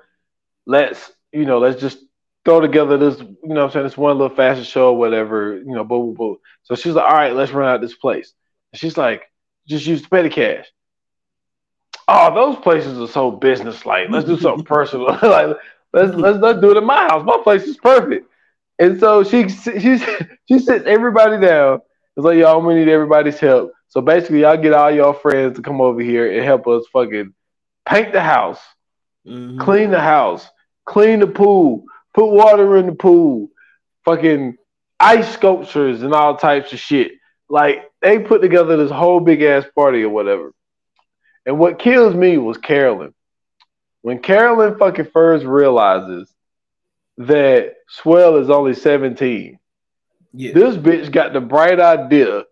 let's, 0.67 1.13
you 1.31 1.45
know, 1.45 1.59
let's 1.59 1.81
just 1.81 1.99
throw 2.47 2.61
together 2.61 2.97
this, 2.97 3.21
you 3.21 3.39
know 3.43 3.65
I'm 3.65 3.71
saying, 3.71 3.85
this 3.85 3.99
one 3.99 4.17
little 4.17 4.35
fashion 4.35 4.65
show 4.65 4.93
or 4.93 4.97
whatever, 4.97 5.59
you 5.59 5.75
know, 5.75 5.85
boo, 5.85 6.01
boo, 6.01 6.15
boo. 6.15 6.41
So 6.63 6.75
she's 6.75 6.95
like, 6.95 7.05
all 7.05 7.17
right, 7.17 7.35
let's 7.35 7.53
run 7.53 7.69
out 7.69 7.83
this 7.83 7.95
place. 7.95 8.33
And 8.73 8.81
she's 8.81 8.97
like, 8.97 9.31
just 9.69 9.87
use 9.87 10.01
the 10.01 10.09
petty 10.09 10.31
cash. 10.31 10.67
Oh, 12.09 12.35
those 12.35 12.57
places 12.63 12.99
are 12.99 13.13
so 13.13 13.31
business 13.31 13.85
like. 13.85 14.09
Let's 14.09 14.25
do 14.25 14.39
something 14.39 14.65
personal. 14.77 15.07
like, 15.23 15.59
Let's 15.97 16.15
let's 16.15 16.39
let's 16.39 16.61
do 16.61 16.73
it 16.73 16.77
in 16.77 16.85
my 16.85 17.09
house. 17.09 17.25
My 17.25 17.39
place 17.43 17.63
is 17.63 17.79
perfect. 17.79 18.31
And 18.79 19.01
so 19.01 19.25
she 19.25 19.49
she 19.49 19.99
she 20.47 20.59
sits 20.59 20.85
everybody 20.87 21.41
down. 21.41 21.81
It's 22.17 22.25
like 22.25 22.37
y'all 22.37 22.61
we 22.61 22.75
need 22.75 22.89
everybody's 22.89 23.41
help. 23.41 23.73
So 23.89 24.03
basically, 24.03 24.41
y'all 24.43 24.59
get 24.59 24.75
all 24.75 24.91
y'all 24.91 25.15
friends 25.15 25.57
to 25.57 25.63
come 25.63 25.81
over 25.81 26.03
here 26.03 26.31
and 26.31 26.45
help 26.45 26.67
us 26.67 26.85
fucking 26.93 27.33
paint 27.89 28.13
the 28.13 28.21
house, 28.21 28.61
mm-hmm. 29.27 29.59
clean 29.59 29.91
the 29.91 30.01
house, 30.01 30.47
clean 30.85 31.21
the 31.21 31.27
pool, 31.27 31.85
put 32.17 32.33
water 32.33 32.79
in 32.79 32.87
the 32.87 32.95
pool, 32.95 33.51
fucking 34.05 34.57
ice 34.99 35.33
sculptures 35.33 36.03
and 36.03 36.15
all 36.15 36.37
types 36.37 36.73
of 36.73 36.81
shit. 36.81 37.13
Like 37.49 37.85
they 38.01 38.19
put 38.19 38.41
together 38.41 38.77
this 38.77 38.91
whole 38.91 39.21
big 39.21 39.43
ass 39.43 39.67
party 39.75 40.03
or 40.03 40.09
whatever. 40.09 40.53
And 41.45 41.59
what 41.59 41.79
kills 41.79 42.15
me 42.15 42.39
was 42.39 42.57
Carolyn 42.57 43.15
when 44.01 44.21
Carolyn 44.21 44.79
fucking 44.79 45.11
first 45.13 45.45
realizes 45.45 46.33
that 47.19 47.75
Swell 47.89 48.37
is 48.37 48.51
only 48.51 48.73
17, 48.73 49.59
yeah. 50.33 50.53
this 50.53 50.77
bitch 50.77 51.11
got 51.11 51.33
the 51.33 51.41
bright 51.41 51.81
idea 51.81 52.45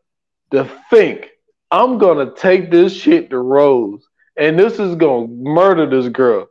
to 0.50 0.70
think, 0.90 1.28
I'm 1.70 1.98
gonna 1.98 2.32
take 2.34 2.70
this 2.70 2.92
shit 2.92 3.30
to 3.30 3.38
Rose 3.38 4.04
and 4.36 4.58
this 4.58 4.78
is 4.78 4.96
gonna 4.96 5.28
murder 5.28 5.88
this 5.88 6.08
girl. 6.10 6.48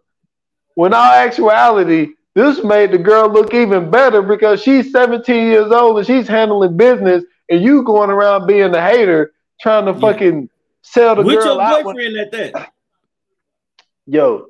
When 0.76 0.94
all 0.94 1.12
actuality, 1.12 2.14
this 2.36 2.64
made 2.64 2.92
the 2.92 2.98
girl 2.98 3.30
look 3.30 3.54
even 3.54 3.92
better 3.92 4.22
because 4.22 4.62
she's 4.62 4.92
17 4.92 5.36
years 5.36 5.72
old 5.72 5.98
and 5.98 6.08
she's 6.08 6.28
handling 6.28 6.76
business, 6.78 7.24
and 7.50 7.62
you 7.62 7.84
going 7.84 8.10
around 8.10 8.48
being 8.48 8.72
the 8.72 8.82
hater 8.82 9.34
trying 9.62 9.86
to 9.86 9.92
yeah. 9.92 10.00
fucking 10.00 10.50
sell 10.82 11.16
the 11.16 11.22
With 11.22 11.40
girl 11.40 11.56
your 11.56 11.84
boyfriend 11.84 12.18
at 12.18 12.32
that. 12.32 12.74
Yo, 14.06 14.48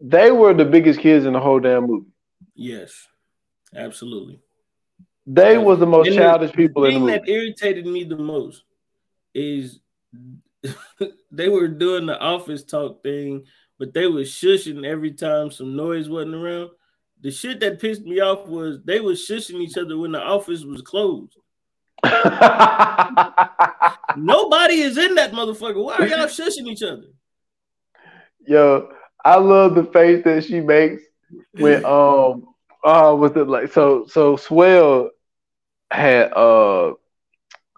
they 0.00 0.30
were 0.30 0.54
the 0.54 0.64
biggest 0.64 1.00
kids 1.00 1.24
in 1.24 1.32
the 1.32 1.40
whole 1.40 1.58
damn 1.58 1.86
movie. 1.86 2.10
Yes, 2.54 3.08
absolutely. 3.74 4.40
They 5.26 5.56
was 5.56 5.78
the 5.78 5.86
most 5.86 6.08
and 6.08 6.16
childish 6.16 6.50
the, 6.50 6.56
people 6.56 6.82
the 6.82 6.88
in 6.88 6.94
the 6.94 7.00
movie. 7.00 7.12
that 7.12 7.28
irritated 7.28 7.86
me 7.86 8.04
the 8.04 8.16
most 8.16 8.64
is 9.34 9.80
they 11.30 11.48
were 11.48 11.68
doing 11.68 12.06
the 12.06 12.18
office 12.18 12.64
talk 12.64 13.02
thing, 13.02 13.44
but 13.78 13.94
they 13.94 14.06
were 14.06 14.20
shushing 14.20 14.84
every 14.84 15.12
time 15.12 15.50
some 15.50 15.76
noise 15.76 16.08
wasn't 16.08 16.34
around. 16.34 16.70
The 17.22 17.30
shit 17.30 17.60
that 17.60 17.80
pissed 17.80 18.02
me 18.02 18.20
off 18.20 18.48
was 18.48 18.80
they 18.84 19.00
were 19.00 19.12
shushing 19.12 19.60
each 19.60 19.78
other 19.78 19.96
when 19.96 20.12
the 20.12 20.20
office 20.20 20.64
was 20.64 20.82
closed. 20.82 21.36
Nobody 24.16 24.80
is 24.80 24.98
in 24.98 25.14
that 25.14 25.32
motherfucker. 25.32 25.84
Why 25.84 25.98
are 25.98 26.06
y'all 26.06 26.18
shushing 26.26 26.66
each 26.66 26.82
other? 26.82 27.04
Yo, 28.44 28.88
I 29.24 29.36
love 29.36 29.76
the 29.76 29.84
face 29.84 30.24
that 30.24 30.44
she 30.44 30.60
makes 30.60 31.02
when 31.52 31.84
um 31.84 32.48
uh 32.82 33.16
with 33.18 33.36
it 33.36 33.44
like 33.44 33.72
so 33.72 34.06
so 34.08 34.36
Swell 34.36 35.10
had 35.92 36.32
uh 36.32 36.94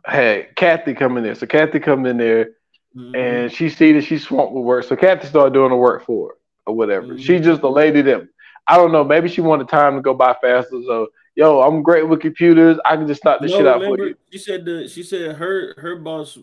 had 0.07 0.57
Kathy 0.57 0.95
come 0.95 1.19
in 1.19 1.25
there. 1.25 1.35
So 1.35 1.47
Kathy 1.47 1.81
come 1.81 2.07
in 2.07 2.17
there 2.17 2.53
mm-hmm. 2.97 3.15
and 3.15 3.53
she 3.53 3.69
see 3.69 3.93
that 3.93 4.05
she's 4.05 4.23
swamped 4.23 4.55
with 4.55 4.65
work. 4.65 4.85
So 4.85 4.97
Kathy 4.97 5.27
started 5.27 5.53
doing 5.53 5.71
the 5.71 5.77
work 5.77 6.07
for 6.07 6.29
her 6.29 6.35
or 6.67 6.75
whatever. 6.75 7.09
Mm-hmm. 7.09 7.19
She's 7.19 7.43
just 7.43 7.63
a 7.63 7.69
lady 7.69 8.01
that 8.03 8.27
I 8.67 8.77
don't 8.77 8.93
know, 8.93 9.05
maybe 9.05 9.29
she 9.29 9.41
wanted 9.41 9.69
time 9.69 9.97
to 9.97 10.03
go 10.03 10.15
by 10.15 10.35
faster. 10.41 10.81
So 10.87 11.09
yo, 11.35 11.61
I'm 11.61 11.83
great 11.83 12.09
with 12.09 12.21
computers. 12.21 12.79
I 12.85 12.97
can 12.97 13.07
just 13.07 13.21
start 13.21 13.41
this 13.41 13.51
no, 13.51 13.59
shit 13.59 13.67
out 13.67 13.81
remember, 13.81 13.97
for 13.97 14.09
you. 14.09 14.17
She 14.33 14.39
said 14.39 14.65
the 14.65 14.89
she 14.89 15.03
said 15.03 15.37
her 15.37 15.75
her 15.79 15.97
boss 15.97 16.39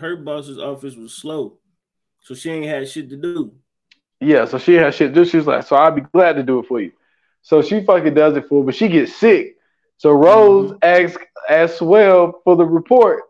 her 0.00 0.16
boss's 0.16 0.58
office 0.58 0.94
was 0.94 1.12
slow. 1.12 1.58
So 2.22 2.34
she 2.34 2.50
ain't 2.50 2.66
had 2.66 2.88
shit 2.88 3.08
to 3.10 3.16
do. 3.16 3.52
Yeah, 4.20 4.46
so 4.46 4.58
she 4.58 4.74
has 4.74 4.94
shit. 4.94 5.14
Just 5.14 5.30
she's 5.30 5.46
like, 5.46 5.64
so 5.64 5.76
I'd 5.76 5.94
be 5.94 6.00
glad 6.00 6.34
to 6.36 6.42
do 6.42 6.58
it 6.58 6.66
for 6.66 6.80
you. 6.80 6.92
So 7.42 7.62
she 7.62 7.84
fucking 7.84 8.14
does 8.14 8.36
it 8.36 8.48
for, 8.48 8.64
but 8.64 8.74
she 8.74 8.88
gets 8.88 9.14
sick. 9.14 9.56
So 9.98 10.10
Rose 10.10 10.72
mm-hmm. 10.72 10.78
asks 10.82 11.22
asks 11.48 11.80
well 11.80 12.40
for 12.44 12.56
the 12.56 12.64
report. 12.64 13.22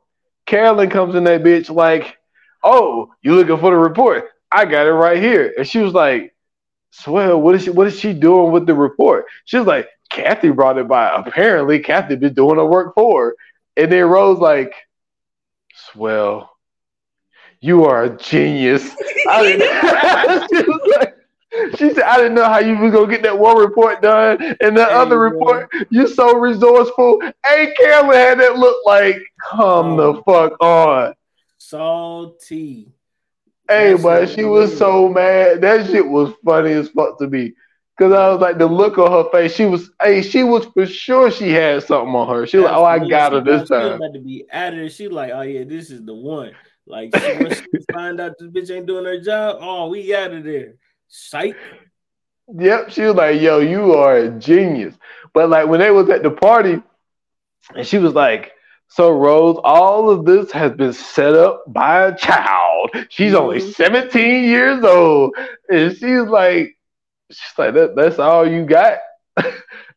Carolyn 0.47 0.89
comes 0.91 1.15
in 1.15 1.25
that 1.25 1.43
bitch 1.43 1.69
like, 1.69 2.17
"Oh, 2.63 3.13
you 3.23 3.35
looking 3.35 3.59
for 3.59 3.71
the 3.71 3.77
report? 3.77 4.31
I 4.51 4.65
got 4.65 4.87
it 4.87 4.93
right 4.93 5.21
here." 5.21 5.53
And 5.59 5.67
she 5.67 5.81
was 5.81 5.93
like, 5.93 6.35
"Swell, 7.03 7.41
what 7.41 7.55
is 7.55 7.65
she? 7.65 7.71
What 7.71 7.87
is 7.87 7.99
she 7.99 8.13
doing 8.13 8.53
with 8.53 8.67
the 8.67 8.75
report?" 8.75 9.27
She's 9.45 9.67
like, 9.67 9.89
"Kathy 10.11 10.51
brought 10.51 10.79
it 10.79 10.89
by. 10.89 11.11
Apparently, 11.15 11.81
Kathy 11.81 12.17
been 12.17 12.35
doing 12.35 12.57
her 12.57 12.67
work 12.67 12.95
for 12.95 13.27
her." 13.27 13.37
And 13.77 13.93
then 13.93 14.05
Rose 14.07 14.39
like, 14.39 14.75
"Swell, 15.75 16.57
you 17.61 17.85
are 17.85 18.05
a 18.05 18.17
genius." 18.17 18.95
I 19.29 19.43
didn't, 19.43 20.49
she 20.51 20.63
was 20.63 20.97
like, 20.99 21.17
she 21.79 21.95
said, 21.95 22.05
I 22.05 22.17
didn't 22.19 22.35
know 22.35 22.45
how 22.45 22.59
you 22.59 22.77
was 22.77 22.93
gonna 22.93 23.11
get 23.11 23.23
that 23.23 23.39
one 23.39 23.57
report 23.57 24.03
done 24.03 24.43
and 24.61 24.77
that 24.77 24.89
hey, 24.91 24.95
other 24.95 25.19
report. 25.19 25.71
You're 25.91 26.09
so 26.09 26.37
resourceful. 26.37 27.21
Hey, 27.45 27.73
Carolyn 27.77 28.17
had 28.17 28.41
that 28.41 28.57
look 28.57 28.85
like, 28.85 29.19
come 29.41 29.99
oh. 29.99 30.13
the 30.15 30.23
fuck 30.23 30.63
on. 30.63 31.15
Salty. 31.59 32.96
Hey, 33.69 33.93
That's 33.93 34.03
but 34.03 34.29
she 34.29 34.45
was 34.45 34.77
so 34.77 35.09
mad. 35.09 35.61
That 35.61 35.87
shit 35.87 36.07
was 36.07 36.33
funny 36.45 36.73
as 36.73 36.89
fuck 36.91 37.19
to 37.19 37.29
me. 37.29 37.55
Cause 37.99 38.13
I 38.13 38.29
was 38.29 38.43
like 38.43 38.59
the 38.59 38.67
look 38.67 38.99
on 38.99 39.11
her 39.11 39.31
face. 39.31 39.55
She 39.55 39.65
was, 39.65 39.91
hey, 40.03 40.21
she 40.21 40.43
was 40.43 40.67
for 40.67 40.85
sure 40.85 41.31
she 41.31 41.51
had 41.51 41.83
something 41.83 42.15
on 42.15 42.29
her. 42.29 42.47
She 42.47 42.59
was 42.59 42.65
like, 42.65 42.77
oh, 42.77 42.85
I 42.85 42.99
got 43.09 43.33
her 43.33 43.41
this 43.41 43.71
time. 43.71 43.93
About 43.93 44.13
to 44.13 44.21
be 44.21 44.45
at 44.51 44.75
her. 44.75 44.91
She 44.91 45.09
like, 45.09 45.33
oh 45.35 45.41
yeah, 45.41 45.65
this 45.65 45.91
is 45.91 46.05
the 46.05 46.15
one. 46.15 46.53
Like, 46.87 47.17
she, 47.17 47.55
she 47.55 47.85
find 47.93 48.21
out 48.21 48.35
this 48.39 48.51
bitch 48.51 48.75
ain't 48.75 48.87
doing 48.87 49.07
her 49.07 49.19
job, 49.19 49.59
oh, 49.61 49.89
we 49.89 50.15
out 50.15 50.33
of 50.33 50.45
there. 50.45 50.75
Psych. 51.09 51.57
Yep, 52.55 52.91
she 52.91 53.03
was 53.03 53.15
like, 53.15 53.41
"Yo, 53.41 53.59
you 53.59 53.95
are 53.95 54.17
a 54.19 54.31
genius." 54.31 54.95
But 55.35 55.49
like 55.51 55.67
when 55.67 55.81
they 55.81 55.91
was 55.91 56.09
at 56.11 56.23
the 56.23 56.31
party, 56.31 56.81
and 57.75 57.87
she 57.87 57.99
was 57.99 58.15
like, 58.15 58.53
"So 58.89 59.11
Rose, 59.13 59.59
all 59.65 60.11
of 60.11 60.25
this 60.25 60.51
has 60.53 60.73
been 60.73 60.93
set 60.93 61.35
up 61.35 61.65
by 61.69 62.07
a 62.07 62.17
child. 62.17 62.91
She's 63.09 63.33
mm-hmm. 63.33 63.43
only 63.43 63.61
17 63.61 64.45
years 64.45 64.83
old." 64.85 65.35
And 65.69 65.93
she's 65.93 66.23
like, 66.23 66.77
"She's 67.31 67.59
like 67.59 67.75
that, 67.75 67.97
that's 67.97 68.19
all 68.19 68.49
you 68.49 68.65
got." 68.65 68.99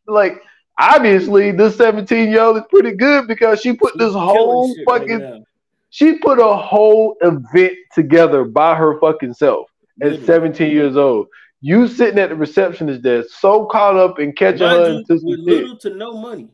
like 0.07 0.41
obviously, 0.77 1.51
this 1.51 1.75
17 1.77 2.29
year 2.29 2.41
old 2.41 2.57
is 2.57 2.63
pretty 2.69 2.95
good 2.95 3.27
because 3.27 3.61
she 3.61 3.73
put 3.73 3.97
this 3.97 4.13
whole 4.13 4.73
fucking 4.85 5.21
right 5.21 5.43
she 5.89 6.17
put 6.19 6.39
a 6.39 6.55
whole 6.55 7.17
event 7.21 7.73
together 7.93 8.43
by 8.45 8.75
her 8.75 8.99
fucking 8.99 9.33
self 9.33 9.69
at 10.01 10.23
17 10.23 10.71
years 10.71 10.95
old. 10.95 11.27
You 11.61 11.87
sitting 11.87 12.19
at 12.19 12.29
the 12.29 12.35
receptionist 12.35 13.01
desk, 13.01 13.29
so 13.37 13.65
caught 13.65 13.97
up 13.97 14.19
in 14.19 14.33
catching 14.33 14.61
Mind 14.61 14.79
her 14.79 14.89
into 14.91 15.19
some 15.19 15.29
little 15.29 15.77
to 15.77 15.89
no 15.89 16.13
money. 16.13 16.47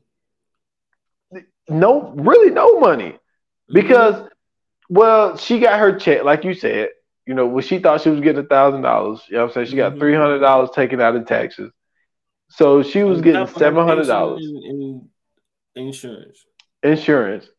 No, 1.67 2.13
really 2.15 2.51
no 2.51 2.79
money, 2.79 3.09
mm-hmm. 3.09 3.73
because 3.73 4.15
mm-hmm. 4.15 4.95
well, 4.95 5.37
she 5.37 5.59
got 5.59 5.79
her 5.79 5.97
check, 5.97 6.23
like 6.23 6.43
you 6.43 6.53
said. 6.53 6.89
You 7.25 7.33
know, 7.33 7.47
when 7.47 7.63
she 7.63 7.79
thought 7.79 8.01
she 8.01 8.09
was 8.09 8.21
getting 8.21 8.43
a 8.43 8.47
thousand 8.47 8.83
dollars, 8.83 9.21
you 9.27 9.35
know 9.35 9.43
what 9.45 9.47
I'm 9.49 9.53
saying? 9.53 9.67
She 9.67 9.75
got 9.75 9.93
mm-hmm. 9.93 9.99
three 9.99 10.15
hundred 10.15 10.39
dollars 10.39 10.69
taken 10.75 11.01
out 11.01 11.15
in 11.15 11.25
taxes. 11.25 11.71
So 12.49 12.83
she 12.83 13.03
was 13.03 13.21
getting 13.21 13.47
seven 13.47 13.87
hundred 13.87 14.05
dollars 14.05 14.45
in 14.45 15.09
insurance. 15.75 16.45
Insurance. 16.83 17.49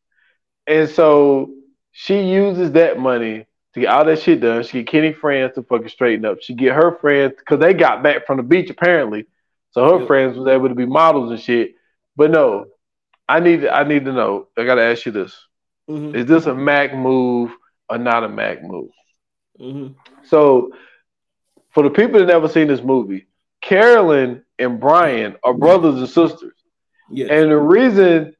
And 0.66 0.88
so 0.88 1.50
she 1.92 2.22
uses 2.22 2.72
that 2.72 2.98
money 2.98 3.46
to 3.74 3.80
get 3.80 3.88
all 3.88 4.04
that 4.04 4.20
shit 4.20 4.40
done. 4.40 4.62
She 4.62 4.78
get 4.78 4.88
Kenny 4.88 5.12
friends 5.12 5.54
to 5.54 5.62
fucking 5.62 5.88
straighten 5.88 6.24
up. 6.24 6.38
She 6.40 6.54
get 6.54 6.74
her 6.74 6.98
friends 6.98 7.34
because 7.38 7.58
they 7.58 7.74
got 7.74 8.02
back 8.02 8.26
from 8.26 8.36
the 8.36 8.42
beach 8.42 8.70
apparently, 8.70 9.26
so 9.72 9.84
her 9.84 9.98
yep. 9.98 10.06
friends 10.06 10.36
was 10.38 10.48
able 10.48 10.68
to 10.68 10.74
be 10.74 10.86
models 10.86 11.30
and 11.30 11.40
shit. 11.40 11.74
But 12.16 12.30
no, 12.30 12.66
I 13.28 13.40
need 13.40 13.66
I 13.66 13.84
need 13.84 14.04
to 14.04 14.12
know. 14.12 14.48
I 14.56 14.64
gotta 14.64 14.82
ask 14.82 15.06
you 15.06 15.12
this: 15.12 15.36
mm-hmm. 15.88 16.14
Is 16.14 16.26
this 16.26 16.46
a 16.46 16.54
Mac 16.54 16.94
move 16.94 17.50
or 17.88 17.98
not 17.98 18.24
a 18.24 18.28
Mac 18.28 18.62
move? 18.62 18.90
Mm-hmm. 19.60 19.94
So, 20.24 20.72
for 21.70 21.82
the 21.82 21.90
people 21.90 22.20
that 22.20 22.26
never 22.26 22.48
seen 22.48 22.68
this 22.68 22.82
movie, 22.82 23.26
Carolyn 23.60 24.44
and 24.58 24.80
Brian 24.80 25.36
are 25.42 25.54
brothers 25.54 25.96
and 25.96 26.08
sisters. 26.08 26.54
Yes. 27.10 27.30
And 27.30 27.50
the 27.50 27.58
reason 27.58 28.34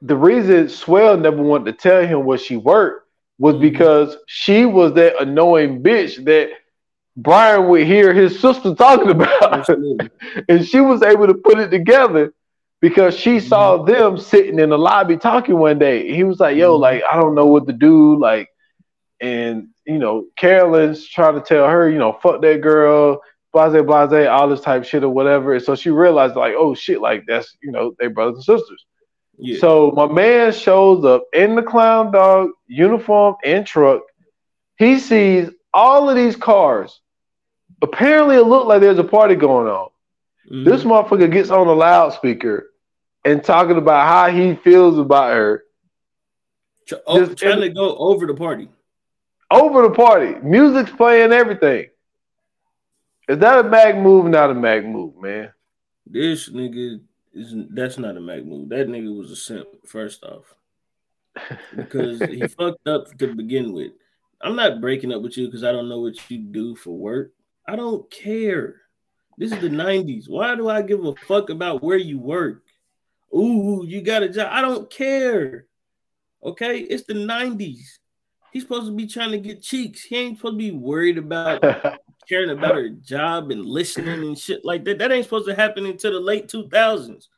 the 0.00 0.16
reason 0.16 0.68
Swell 0.68 1.16
never 1.16 1.42
wanted 1.42 1.66
to 1.66 1.72
tell 1.74 2.04
him 2.04 2.24
where 2.24 2.38
she 2.38 2.56
worked 2.56 3.08
was 3.38 3.54
mm-hmm. 3.54 3.62
because 3.62 4.16
she 4.26 4.64
was 4.64 4.94
that 4.94 5.20
annoying 5.20 5.82
bitch 5.82 6.24
that 6.24 6.50
Brian 7.16 7.68
would 7.68 7.86
hear 7.86 8.12
his 8.12 8.40
sister 8.40 8.74
talking 8.74 9.10
about. 9.10 9.68
and 10.48 10.66
she 10.66 10.80
was 10.80 11.02
able 11.02 11.26
to 11.26 11.34
put 11.34 11.58
it 11.58 11.70
together 11.70 12.32
because 12.82 13.16
she 13.16 13.36
mm-hmm. 13.38 13.46
saw 13.46 13.82
them 13.82 14.18
sitting 14.18 14.58
in 14.58 14.68
the 14.68 14.76
lobby 14.78 15.16
talking 15.16 15.56
one 15.56 15.78
day. 15.78 16.12
He 16.12 16.24
was 16.24 16.40
like, 16.40 16.56
yo, 16.56 16.74
mm-hmm. 16.74 16.82
like, 16.82 17.02
I 17.10 17.16
don't 17.16 17.34
know 17.34 17.46
what 17.46 17.66
to 17.68 17.72
do. 17.72 18.18
Like, 18.18 18.50
and 19.20 19.68
you 19.86 19.98
know, 19.98 20.26
Carolyn's 20.36 21.06
trying 21.06 21.36
to 21.36 21.40
tell 21.40 21.66
her, 21.66 21.88
you 21.88 21.98
know, 21.98 22.12
fuck 22.12 22.42
that 22.42 22.60
girl, 22.60 23.22
blase, 23.52 23.82
blase, 23.84 24.28
all 24.28 24.48
this 24.48 24.60
type 24.60 24.84
shit 24.84 25.04
or 25.04 25.08
whatever. 25.08 25.54
And 25.54 25.64
so 25.64 25.74
she 25.76 25.90
realized, 25.90 26.34
like, 26.34 26.54
oh 26.56 26.74
shit, 26.74 27.00
like 27.00 27.24
that's 27.26 27.56
you 27.62 27.70
know, 27.70 27.94
they 27.98 28.08
brothers 28.08 28.46
and 28.46 28.58
sisters. 28.58 28.84
Yeah. 29.38 29.60
So 29.60 29.92
my 29.92 30.06
man 30.06 30.52
shows 30.52 31.04
up 31.04 31.24
in 31.32 31.54
the 31.54 31.62
clown 31.62 32.12
dog 32.12 32.50
uniform 32.66 33.36
and 33.44 33.64
truck. 33.64 34.02
He 34.76 34.98
sees 34.98 35.48
all 35.72 36.10
of 36.10 36.16
these 36.16 36.36
cars. 36.36 37.00
Apparently, 37.80 38.36
it 38.36 38.42
looked 38.42 38.66
like 38.66 38.80
there's 38.80 38.98
a 38.98 39.04
party 39.04 39.36
going 39.36 39.68
on. 39.68 39.88
Mm-hmm. 40.50 40.64
This 40.64 40.82
motherfucker 40.82 41.32
gets 41.32 41.50
on 41.50 41.68
the 41.68 41.74
loudspeaker 41.74 42.71
and 43.24 43.42
talking 43.42 43.76
about 43.76 44.06
how 44.06 44.34
he 44.34 44.54
feels 44.56 44.98
about 44.98 45.32
her. 45.32 45.64
Oh, 47.06 47.26
trying 47.26 47.60
to 47.60 47.68
go 47.68 47.96
over 47.96 48.26
the 48.26 48.34
party. 48.34 48.68
Over 49.50 49.82
the 49.82 49.90
party. 49.90 50.34
Music's 50.42 50.90
playing 50.90 51.32
everything. 51.32 51.88
Is 53.28 53.38
that 53.38 53.64
a 53.64 53.68
Mac 53.68 53.96
move? 53.96 54.26
Not 54.26 54.50
a 54.50 54.54
Mac 54.54 54.84
move, 54.84 55.16
man. 55.16 55.52
This 56.06 56.50
nigga 56.50 57.00
is 57.32 57.54
that's 57.70 57.98
not 57.98 58.16
a 58.16 58.20
Mac 58.20 58.44
move. 58.44 58.68
That 58.70 58.88
nigga 58.88 59.16
was 59.16 59.30
a 59.30 59.36
simp, 59.36 59.68
first 59.86 60.24
off. 60.24 60.54
Because 61.74 62.20
he 62.20 62.46
fucked 62.48 62.86
up 62.86 63.16
to 63.18 63.34
begin 63.34 63.72
with. 63.72 63.92
I'm 64.40 64.56
not 64.56 64.80
breaking 64.80 65.12
up 65.12 65.22
with 65.22 65.36
you 65.36 65.46
because 65.46 65.64
I 65.64 65.70
don't 65.70 65.88
know 65.88 66.00
what 66.00 66.30
you 66.30 66.38
do 66.38 66.74
for 66.74 66.90
work. 66.90 67.32
I 67.66 67.76
don't 67.76 68.10
care. 68.10 68.80
This 69.38 69.52
is 69.52 69.60
the 69.60 69.68
90s. 69.68 70.28
Why 70.28 70.56
do 70.56 70.68
I 70.68 70.82
give 70.82 71.04
a 71.04 71.14
fuck 71.14 71.48
about 71.48 71.82
where 71.82 71.96
you 71.96 72.18
work? 72.18 72.61
Ooh, 73.34 73.84
you 73.86 74.02
got 74.02 74.22
a 74.22 74.28
job. 74.28 74.48
I 74.50 74.60
don't 74.60 74.90
care. 74.90 75.66
Okay, 76.44 76.80
it's 76.80 77.04
the 77.04 77.14
90s. 77.14 77.98
He's 78.52 78.62
supposed 78.62 78.86
to 78.86 78.92
be 78.92 79.06
trying 79.06 79.30
to 79.30 79.38
get 79.38 79.62
cheeks. 79.62 80.02
He 80.02 80.16
ain't 80.16 80.36
supposed 80.36 80.54
to 80.54 80.58
be 80.58 80.72
worried 80.72 81.18
about 81.18 81.62
caring 82.28 82.50
about 82.50 82.74
her 82.74 82.90
job 82.90 83.50
and 83.50 83.64
listening 83.64 84.22
and 84.22 84.38
shit 84.38 84.64
like 84.64 84.84
that. 84.84 84.98
That 84.98 85.12
ain't 85.12 85.24
supposed 85.24 85.48
to 85.48 85.54
happen 85.54 85.86
until 85.86 86.12
the 86.12 86.20
late 86.20 86.48
2000s. 86.48 87.28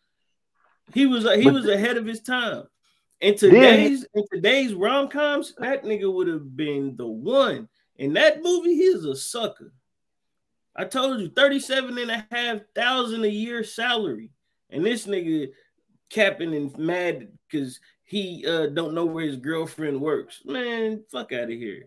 He 0.92 1.06
was 1.06 1.24
he 1.36 1.50
was 1.50 1.66
ahead 1.66 1.96
of 1.96 2.06
his 2.06 2.20
time. 2.20 2.64
In 3.20 3.36
today's 3.36 4.04
in 4.14 4.24
today's 4.30 4.74
rom 4.74 5.08
coms, 5.08 5.54
that 5.58 5.84
nigga 5.84 6.12
would 6.12 6.28
have 6.28 6.56
been 6.56 6.96
the 6.96 7.06
one. 7.06 7.68
In 7.96 8.12
that 8.14 8.42
movie, 8.42 8.74
he's 8.74 9.04
a 9.04 9.16
sucker. 9.16 9.72
I 10.76 10.84
told 10.84 11.20
you 11.20 11.30
37 11.30 11.96
and 11.96 12.10
a 12.10 12.26
half 12.30 12.60
thousand 12.74 13.24
a 13.24 13.28
year 13.28 13.62
salary. 13.62 14.30
And 14.70 14.84
this 14.84 15.06
nigga 15.06 15.50
capping 16.14 16.54
and 16.54 16.76
mad 16.78 17.28
because 17.50 17.80
he 18.04 18.44
uh, 18.46 18.66
don't 18.66 18.94
know 18.94 19.04
where 19.04 19.24
his 19.24 19.36
girlfriend 19.36 20.00
works. 20.00 20.42
Man, 20.44 21.02
fuck 21.10 21.32
out 21.32 21.44
of 21.44 21.48
here. 21.50 21.86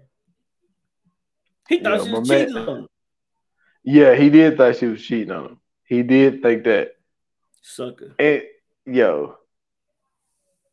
He 1.69 1.79
thought 1.79 2.03
she 2.03 2.11
was 2.11 2.27
cheating 2.27 2.53
man, 2.53 2.67
on 2.67 2.77
him. 2.79 2.87
Yeah, 3.83 4.15
he 4.15 4.29
did 4.29 4.57
think 4.57 4.77
she 4.77 4.85
was 4.85 5.01
cheating 5.01 5.31
on 5.31 5.45
him. 5.45 5.59
He 5.85 6.03
did 6.03 6.41
think 6.41 6.65
that. 6.65 6.95
Sucker. 7.61 8.13
And 8.19 8.43
yo, 8.85 9.37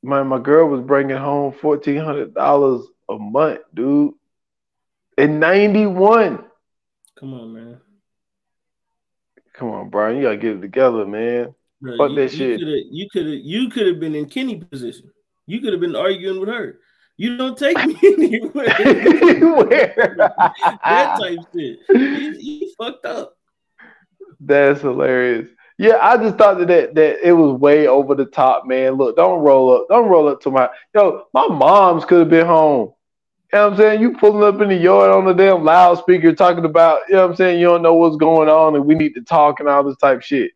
my 0.02 0.22
my 0.24 0.38
girl 0.38 0.68
was 0.68 0.80
bringing 0.80 1.16
home 1.16 1.52
fourteen 1.52 1.98
hundred 1.98 2.34
dollars 2.34 2.86
a 3.09 3.16
month, 3.16 3.61
dude. 3.72 4.14
In 5.16 5.38
ninety 5.38 5.86
one. 5.86 6.44
Come 7.16 7.34
on, 7.34 7.52
man. 7.52 7.80
Come 9.52 9.70
on, 9.70 9.90
Brian. 9.90 10.16
You 10.16 10.24
gotta 10.24 10.36
get 10.36 10.57
it 10.57 10.61
together, 10.61 11.07
man. 11.07 11.55
Bro, 11.81 11.97
Fuck 11.99 12.11
you, 12.11 12.16
that 12.16 12.31
shit. 12.31 12.61
You 12.61 13.09
could 13.11 13.27
have 13.27 13.35
you 13.43 13.68
could 13.70 13.87
have 13.87 14.01
been 14.01 14.14
in 14.14 14.27
Kenny 14.27 14.57
position. 14.57 15.11
You 15.47 15.61
could 15.61 15.72
have 15.72 15.81
been 15.81 15.97
arguing 15.97 16.41
with 16.41 16.49
her. 16.49 16.79
You 17.16 17.37
don't 17.37 17.57
take 17.57 17.77
me 17.85 17.97
anywhere. 18.03 18.66
that 20.16 21.18
type 21.20 21.39
shit. 21.55 21.79
He 21.89 22.75
fucked 22.79 23.07
up. 23.07 23.37
That's 24.41 24.81
hilarious. 24.81 25.49
Yeah, 25.77 25.99
I 26.01 26.16
just 26.16 26.37
thought 26.37 26.59
that, 26.59 26.68
that 26.68 26.95
that 26.95 27.27
it 27.27 27.33
was 27.33 27.59
way 27.61 27.89
over 27.89 28.14
the 28.14 28.27
top, 28.27 28.66
man. 28.66 28.95
Look, 28.95 29.16
don't 29.16 29.41
roll 29.41 29.77
up, 29.77 29.87
don't 29.89 30.09
roll 30.09 30.29
up 30.29 30.41
to 30.43 30.51
my 30.51 30.68
yo. 30.95 31.25
My 31.33 31.49
mom's 31.49 32.05
could 32.05 32.20
have 32.20 32.31
been 32.31 32.47
home 32.47 32.93
You 33.53 33.59
know 33.59 33.64
what 33.64 33.72
I'm 33.72 33.79
saying? 33.79 34.01
You 34.01 34.16
pulling 34.16 34.45
up 34.45 34.61
in 34.61 34.68
the 34.68 34.77
yard 34.77 35.11
on 35.11 35.25
the 35.25 35.33
damn 35.33 35.64
loudspeaker 35.64 36.33
talking 36.33 36.64
about, 36.64 37.01
you 37.09 37.14
know 37.14 37.22
what 37.22 37.31
I'm 37.31 37.37
saying? 37.37 37.61
You 37.61 37.66
don't 37.66 37.83
know 37.83 37.95
what's 37.95 38.16
going 38.16 38.49
on 38.49 38.77
and 38.77 38.87
we 38.87 38.95
need 38.95 39.14
to 39.14 39.22
talk 39.22 39.59
and 39.61 39.68
all 39.68 39.83
this 39.83 39.97
type 39.97 40.22
shit. 40.22 40.53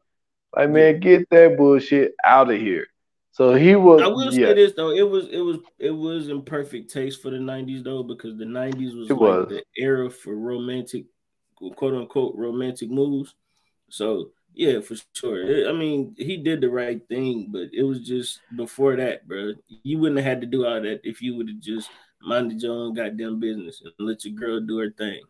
Like, 0.58 0.70
man, 0.70 1.00
get 1.00 1.30
that 1.30 1.56
bullshit 1.56 2.14
out 2.24 2.50
of 2.50 2.58
here. 2.58 2.88
So 3.30 3.54
he 3.54 3.76
was. 3.76 4.02
I 4.02 4.08
will 4.08 4.34
yeah. 4.34 4.48
say 4.48 4.54
this 4.54 4.72
though, 4.72 4.90
it 4.90 5.08
was 5.08 5.28
it 5.28 5.38
was 5.38 5.58
it 5.78 5.92
was 5.92 6.28
in 6.28 6.42
perfect 6.42 6.92
taste 6.92 7.22
for 7.22 7.30
the 7.30 7.36
'90s 7.36 7.84
though, 7.84 8.02
because 8.02 8.36
the 8.36 8.44
'90s 8.44 8.98
was, 8.98 9.08
it 9.08 9.12
like 9.12 9.20
was. 9.20 9.48
the 9.48 9.62
era 9.76 10.10
for 10.10 10.34
romantic, 10.34 11.04
quote 11.76 11.94
unquote, 11.94 12.34
romantic 12.34 12.90
moves. 12.90 13.36
So 13.88 14.30
yeah, 14.54 14.80
for 14.80 14.96
sure. 15.14 15.68
I 15.68 15.72
mean, 15.72 16.16
he 16.18 16.36
did 16.36 16.60
the 16.60 16.70
right 16.70 17.00
thing, 17.06 17.50
but 17.52 17.68
it 17.72 17.84
was 17.84 18.00
just 18.00 18.40
before 18.56 18.96
that, 18.96 19.28
bro. 19.28 19.52
You 19.68 19.98
wouldn't 19.98 20.18
have 20.18 20.26
had 20.26 20.40
to 20.40 20.46
do 20.48 20.66
all 20.66 20.82
that 20.82 21.02
if 21.04 21.22
you 21.22 21.36
would 21.36 21.48
have 21.48 21.60
just 21.60 21.88
minded 22.20 22.60
your 22.60 22.72
own 22.72 22.94
goddamn 22.94 23.38
business 23.38 23.80
and 23.84 23.92
let 23.98 24.24
your 24.24 24.34
girl 24.34 24.58
do 24.58 24.78
her 24.78 24.90
thing. 24.90 25.22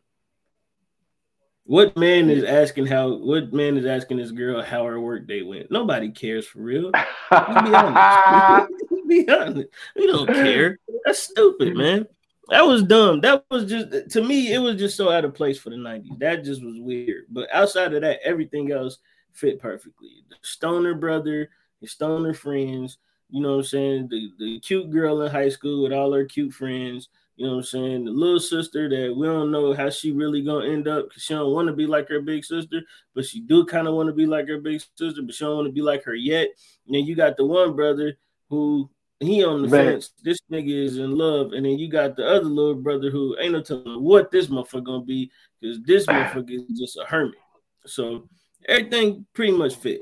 What 1.68 1.98
man 1.98 2.30
is 2.30 2.44
asking 2.44 2.86
how? 2.86 3.12
What 3.12 3.52
man 3.52 3.76
is 3.76 3.84
asking 3.84 4.16
this 4.16 4.30
girl 4.30 4.62
how 4.62 4.86
her 4.86 4.98
work 4.98 5.26
day 5.26 5.42
went? 5.42 5.70
Nobody 5.70 6.10
cares 6.10 6.46
for 6.46 6.60
real. 6.60 6.90
Be 6.92 6.98
honest. 7.30 8.72
be 9.08 9.28
honest. 9.28 9.68
We 9.94 10.06
don't 10.06 10.26
care. 10.26 10.78
That's 11.04 11.18
stupid, 11.24 11.76
man. 11.76 12.06
That 12.48 12.66
was 12.66 12.84
dumb. 12.84 13.20
That 13.20 13.44
was 13.50 13.66
just 13.66 14.08
to 14.12 14.22
me. 14.22 14.50
It 14.54 14.60
was 14.60 14.76
just 14.76 14.96
so 14.96 15.10
out 15.10 15.26
of 15.26 15.34
place 15.34 15.58
for 15.58 15.68
the 15.68 15.76
'90s. 15.76 16.18
That 16.18 16.42
just 16.42 16.64
was 16.64 16.80
weird. 16.80 17.24
But 17.28 17.50
outside 17.52 17.92
of 17.92 18.00
that, 18.00 18.20
everything 18.24 18.72
else 18.72 18.96
fit 19.34 19.60
perfectly. 19.60 20.24
The 20.30 20.36
Stoner 20.40 20.94
brother, 20.94 21.50
his 21.82 21.92
Stoner 21.92 22.32
friends. 22.32 22.96
You 23.28 23.42
know 23.42 23.56
what 23.56 23.58
I'm 23.58 23.64
saying? 23.64 24.08
The 24.08 24.32
the 24.38 24.60
cute 24.60 24.88
girl 24.88 25.20
in 25.20 25.30
high 25.30 25.50
school 25.50 25.82
with 25.82 25.92
all 25.92 26.14
her 26.14 26.24
cute 26.24 26.54
friends. 26.54 27.10
You 27.38 27.46
know 27.46 27.52
what 27.52 27.58
I'm 27.58 27.64
saying? 27.66 28.04
The 28.06 28.10
little 28.10 28.40
sister 28.40 28.88
that 28.88 29.14
we 29.16 29.24
don't 29.28 29.52
know 29.52 29.72
how 29.72 29.90
she 29.90 30.10
really 30.10 30.42
gonna 30.42 30.66
end 30.66 30.88
up 30.88 31.08
because 31.08 31.22
she 31.22 31.34
don't 31.34 31.52
want 31.52 31.68
to 31.68 31.72
be 31.72 31.86
like 31.86 32.08
her 32.08 32.20
big 32.20 32.44
sister, 32.44 32.82
but 33.14 33.24
she 33.24 33.38
do 33.42 33.64
kind 33.64 33.86
of 33.86 33.94
want 33.94 34.08
to 34.08 34.12
be 34.12 34.26
like 34.26 34.48
her 34.48 34.58
big 34.58 34.82
sister, 34.96 35.22
but 35.22 35.32
she 35.32 35.44
don't 35.44 35.54
want 35.54 35.68
to 35.68 35.72
be 35.72 35.80
like 35.80 36.02
her 36.02 36.16
yet. 36.16 36.48
And 36.86 36.96
then 36.96 37.04
you 37.04 37.14
got 37.14 37.36
the 37.36 37.46
one 37.46 37.76
brother 37.76 38.18
who 38.50 38.90
he 39.20 39.44
on 39.44 39.62
the 39.62 39.68
Man. 39.68 39.86
fence. 39.86 40.10
This 40.20 40.40
nigga 40.50 40.84
is 40.84 40.98
in 40.98 41.16
love, 41.16 41.52
and 41.52 41.64
then 41.64 41.78
you 41.78 41.88
got 41.88 42.16
the 42.16 42.26
other 42.26 42.42
little 42.44 42.74
brother 42.74 43.08
who 43.08 43.36
ain't 43.38 43.52
no 43.52 43.62
telling 43.62 44.02
what 44.02 44.32
this 44.32 44.48
motherfucker 44.48 44.82
gonna 44.82 45.04
be 45.04 45.30
because 45.60 45.80
this 45.82 46.06
motherfucker 46.06 46.50
is 46.50 46.76
just 46.76 46.96
a 46.96 47.04
hermit. 47.04 47.38
So 47.86 48.28
everything 48.66 49.26
pretty 49.32 49.52
much 49.52 49.76
fit. 49.76 50.00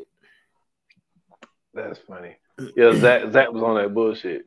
That's 1.74 1.99
funny. 1.99 2.37
Yeah, 2.74 2.95
Zach 2.95 3.30
Zach 3.30 3.53
was 3.53 3.62
on 3.62 3.74
that 3.74 3.93
bullshit. 3.93 4.47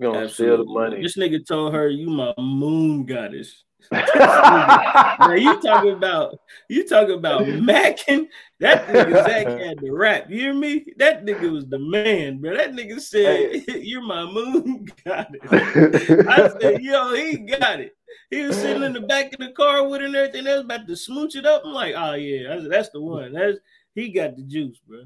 Gonna 0.00 0.28
steal 0.28 0.58
the 0.58 0.64
money. 0.64 1.02
This 1.02 1.16
nigga 1.16 1.44
told 1.46 1.74
her 1.74 1.88
you 1.88 2.08
my 2.10 2.32
moon 2.38 3.04
goddess. 3.04 3.64
now 3.92 5.32
you 5.32 5.60
talking 5.62 5.92
about 5.92 6.38
you 6.68 6.86
talking 6.86 7.14
about 7.14 7.42
macking 7.42 8.26
that 8.60 8.86
nigga 8.88 9.24
Zach 9.24 9.46
had 9.60 9.78
the 9.78 9.90
rap. 9.90 10.26
You 10.28 10.40
hear 10.40 10.54
me? 10.54 10.84
That 10.96 11.24
nigga 11.24 11.50
was 11.50 11.66
the 11.66 11.78
man, 11.78 12.38
bro. 12.38 12.56
That 12.56 12.72
nigga 12.72 13.00
said 13.00 13.64
you're 13.82 14.02
my 14.02 14.24
moon 14.24 14.88
goddess. 15.04 15.40
I 15.50 16.50
said, 16.60 16.82
yo, 16.82 17.14
he 17.14 17.38
got 17.38 17.80
it. 17.80 17.96
He 18.30 18.42
was 18.42 18.56
sitting 18.56 18.82
in 18.82 18.92
the 18.92 19.00
back 19.00 19.32
of 19.32 19.38
the 19.38 19.52
car 19.52 19.88
with 19.88 20.02
and 20.02 20.14
everything. 20.14 20.44
They 20.44 20.54
was 20.54 20.64
about 20.64 20.86
to 20.86 20.96
smooch 20.96 21.36
it 21.36 21.46
up. 21.46 21.62
I'm 21.64 21.72
like, 21.72 21.94
oh 21.96 22.14
yeah, 22.14 22.48
that's, 22.48 22.68
that's 22.68 22.90
the 22.90 23.00
one. 23.00 23.32
That's 23.32 23.58
he 23.94 24.10
got 24.10 24.36
the 24.36 24.42
juice, 24.42 24.78
bro. 24.86 25.04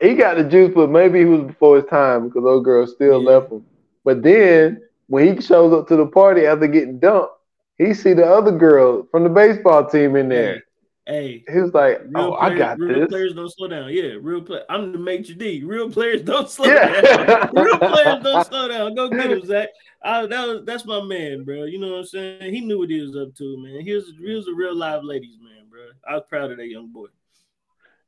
He 0.00 0.14
got 0.14 0.36
the 0.36 0.44
juice, 0.44 0.72
but 0.74 0.90
maybe 0.90 1.20
he 1.20 1.24
was 1.24 1.42
before 1.42 1.76
his 1.76 1.86
time 1.86 2.28
because 2.28 2.44
those 2.44 2.64
girls 2.64 2.92
still 2.92 3.22
yeah. 3.22 3.30
left 3.30 3.50
him. 3.50 3.64
But 4.06 4.22
then 4.22 4.80
when 5.08 5.36
he 5.36 5.42
shows 5.42 5.74
up 5.74 5.88
to 5.88 5.96
the 5.96 6.06
party 6.06 6.46
after 6.46 6.68
getting 6.68 7.00
dumped, 7.00 7.32
he 7.76 7.92
see 7.92 8.14
the 8.14 8.24
other 8.24 8.52
girl 8.52 9.06
from 9.10 9.24
the 9.24 9.28
baseball 9.28 9.84
team 9.90 10.14
in 10.14 10.28
there. 10.28 10.62
Hey, 11.06 11.44
he 11.48 11.60
was 11.60 11.74
like, 11.74 12.00
"Oh, 12.14 12.36
players, 12.36 12.52
I 12.52 12.58
got 12.58 12.78
real 12.78 13.00
this." 13.00 13.08
players 13.08 13.34
don't 13.34 13.52
slow 13.52 13.68
down. 13.68 13.92
Yeah, 13.92 14.14
real 14.20 14.42
play. 14.42 14.60
I'm 14.68 14.92
the 14.92 14.98
major 14.98 15.34
D. 15.34 15.62
Real 15.64 15.90
players 15.90 16.22
don't 16.22 16.48
slow 16.48 16.66
yeah. 16.66 17.00
down. 17.00 17.50
real 17.54 17.78
players 17.78 18.22
don't 18.22 18.46
slow 18.46 18.68
down. 18.68 18.94
Go 18.94 19.08
get 19.10 19.30
him, 19.30 19.44
Zach. 19.44 19.68
I, 20.02 20.26
that 20.26 20.46
was 20.46 20.64
that's 20.64 20.84
my 20.84 21.02
man, 21.02 21.44
bro. 21.44 21.64
You 21.64 21.80
know 21.80 21.90
what 21.90 21.98
I'm 21.98 22.04
saying? 22.06 22.54
He 22.54 22.60
knew 22.60 22.78
what 22.78 22.90
he 22.90 23.00
was 23.00 23.16
up 23.16 23.34
to, 23.36 23.56
man. 23.58 23.80
He 23.80 23.92
was 23.92 24.12
he 24.18 24.34
was 24.34 24.46
a 24.46 24.54
real 24.54 24.74
live 24.74 25.02
ladies 25.02 25.36
man, 25.40 25.68
bro. 25.68 25.80
I 26.08 26.14
was 26.14 26.24
proud 26.28 26.52
of 26.52 26.58
that 26.58 26.68
young 26.68 26.92
boy. 26.92 27.06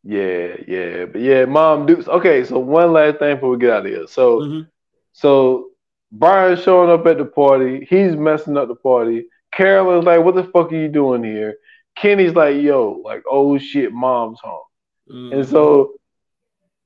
Yeah, 0.04 0.56
yeah, 0.66 1.06
but 1.06 1.20
yeah, 1.20 1.44
mom 1.44 1.86
Dukes. 1.86 2.06
Okay, 2.08 2.44
so 2.44 2.58
one 2.60 2.92
last 2.92 3.18
thing 3.18 3.36
before 3.36 3.50
we 3.50 3.58
get 3.58 3.70
out 3.70 3.86
of 3.86 3.92
here. 3.92 4.06
So, 4.06 4.40
mm-hmm. 4.40 4.60
so 5.12 5.70
Brian's 6.10 6.62
showing 6.62 6.90
up 6.90 7.06
at 7.06 7.18
the 7.18 7.24
party. 7.24 7.86
He's 7.88 8.16
messing 8.16 8.56
up 8.56 8.68
the 8.68 8.74
party. 8.74 9.26
Carolyn's 9.52 10.04
like, 10.04 10.22
"What 10.24 10.34
the 10.34 10.44
fuck 10.44 10.72
are 10.72 10.76
you 10.76 10.88
doing 10.88 11.22
here?" 11.22 11.56
Kenny's 11.96 12.34
like, 12.34 12.62
"Yo, 12.62 13.00
like, 13.04 13.22
oh 13.30 13.58
shit, 13.58 13.92
mom's 13.92 14.40
home." 14.40 14.62
Mm-hmm. 15.10 15.38
And 15.38 15.48
so 15.48 15.94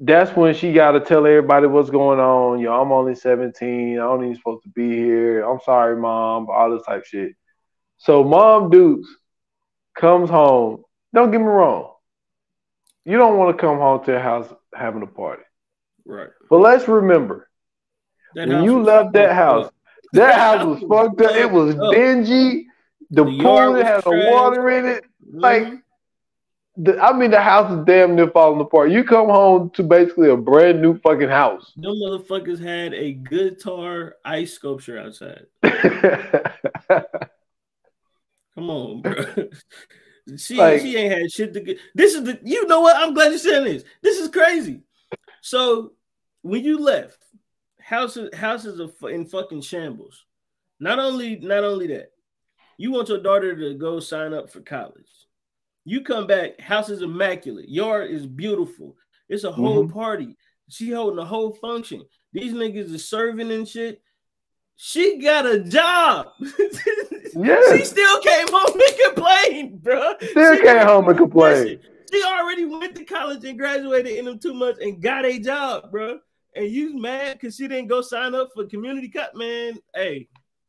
that's 0.01 0.35
when 0.37 0.55
she 0.55 0.73
got 0.73 0.93
to 0.93 1.01
tell 1.01 1.27
everybody 1.27 1.67
what's 1.67 1.91
going 1.91 2.19
on. 2.19 2.59
Yo, 2.59 2.73
I'm 2.73 2.91
only 2.91 3.15
17. 3.15 3.95
I 3.95 4.03
don't 4.03 4.25
even 4.25 4.37
supposed 4.37 4.65
to 4.65 4.69
be 4.71 4.89
here. 4.89 5.45
I'm 5.45 5.61
sorry, 5.65 5.97
mom. 5.97 6.49
All 6.51 6.71
this 6.71 6.85
type 6.85 7.05
shit. 7.05 7.33
So 7.99 8.25
mom 8.25 8.71
Dukes 8.71 9.09
comes 9.97 10.29
home. 10.29 10.83
Don't 11.15 11.31
get 11.31 11.41
me 11.41 11.47
wrong. 11.47 11.93
You 13.05 13.17
don't 13.17 13.37
want 13.37 13.57
to 13.57 13.61
come 13.61 13.79
home 13.79 14.05
to 14.05 14.17
a 14.17 14.21
house 14.21 14.53
having 14.75 15.03
a 15.03 15.07
party. 15.07 15.43
Right. 16.05 16.31
But 16.51 16.59
let's 16.59 16.89
remember 16.89 17.49
when 18.35 18.65
you 18.65 18.83
left 18.83 19.13
that 19.15 19.33
house, 19.33 19.67
up. 19.67 19.75
that 20.13 20.35
house 20.35 20.65
was 20.65 20.81
fucked 20.89 21.21
up. 21.21 21.37
It 21.37 21.51
was 21.51 21.75
dingy. 21.95 22.67
The, 23.11 23.25
the 23.25 23.39
pool 23.43 23.75
had 23.75 24.03
the 24.05 24.31
water 24.33 24.71
in 24.71 24.87
it. 24.87 25.05
Mm-hmm. 25.05 25.39
Like, 25.39 25.83
the, 26.77 26.99
I 26.99 27.13
mean, 27.13 27.31
the 27.31 27.41
house 27.41 27.71
is 27.71 27.85
damn 27.85 28.17
near 28.17 28.31
falling 28.31 28.61
apart. 28.61 28.91
You 28.91 29.05
come 29.05 29.29
home 29.29 29.71
to 29.71 29.83
basically 29.83 30.31
a 30.31 30.37
brand 30.37 30.81
new 30.81 30.99
fucking 31.01 31.29
house. 31.29 31.73
Them 31.77 31.93
motherfuckers 31.97 32.59
had 32.59 32.95
a 32.95 33.13
guitar 33.13 34.17
ice 34.25 34.55
sculpture 34.55 34.99
outside. 34.99 35.47
come 38.55 38.71
on, 38.71 39.03
bro. 39.03 39.15
She 40.37 40.55
like, 40.55 40.81
she 40.81 40.97
ain't 40.97 41.13
had 41.13 41.33
shit 41.33 41.53
to 41.53 41.61
get. 41.61 41.79
This 41.97 42.15
is 42.15 42.23
the 42.23 42.39
you 42.45 42.65
know 42.69 42.81
what? 42.81 42.97
I'm 42.97 43.13
glad 43.13 43.31
you're 43.31 43.39
saying 43.39 43.65
this. 43.65 43.83
This 44.03 44.19
is 44.19 44.29
crazy. 44.29 44.83
So 45.41 45.95
when 46.43 46.63
you 46.63 46.79
left, 46.79 47.22
houses 47.93 48.35
houses 48.35 48.81
are 48.81 49.11
in 49.11 49.27
fucking 49.27 49.61
shambles. 49.61 50.25
Not 50.81 50.99
only 50.99 51.37
not 51.37 51.63
only 51.63 51.87
that, 51.89 52.13
you 52.79 52.91
want 52.91 53.09
your 53.09 53.23
daughter 53.23 53.55
to 53.55 53.75
go 53.75 54.01
sign 54.01 54.33
up 54.33 54.51
for 54.51 54.61
college. 54.61 55.11
You 55.85 56.03
come 56.03 56.27
back, 56.27 56.61
house 56.61 56.89
is 56.89 57.03
immaculate, 57.03 57.69
yard 57.69 58.11
is 58.11 58.27
beautiful. 58.27 58.97
It's 59.29 59.45
a 59.45 59.53
whole 59.53 59.85
mm-hmm. 59.85 59.93
party. 59.93 60.37
She 60.69 60.91
holding 60.91 61.19
a 61.19 61.25
whole 61.25 61.53
function. 61.55 62.05
These 62.33 62.55
niggas 62.55 62.95
are 62.95 62.99
serving 62.99 63.51
and 63.51 63.69
shit. 63.69 64.01
She 64.77 65.19
got 65.19 65.47
a 65.47 65.61
job. 65.61 66.29
Yeah. 67.35 67.61
She 67.75 67.85
still 67.87 68.21
came 68.21 68.47
home 68.51 68.79
and 68.79 69.15
complained, 69.15 69.83
bro. 69.83 70.13
Still 70.21 70.55
she 70.55 70.63
came 70.65 70.87
home 70.87 71.09
and 71.09 71.17
complained. 71.17 71.81
She 72.13 72.23
already 72.25 72.67
went 72.67 72.95
to 72.97 73.07
college 73.07 73.43
and 73.45 73.59
graduated 73.59 74.19
in 74.19 74.27
them 74.27 74.39
two 74.39 74.53
months 74.53 74.81
and 74.83 75.01
got 75.01 75.25
a 75.25 75.39
job, 75.39 75.91
bro. 75.91 76.19
And 76.55 76.71
you 76.71 76.99
mad 76.99 77.39
because 77.41 77.57
she 77.57 77.67
didn't 77.67 77.89
go 77.89 78.03
sign 78.03 78.35
up 78.35 78.51
for 78.55 78.67
community 78.67 79.09
cut, 79.09 79.35
man. 79.35 79.79
Hey. 79.95 80.29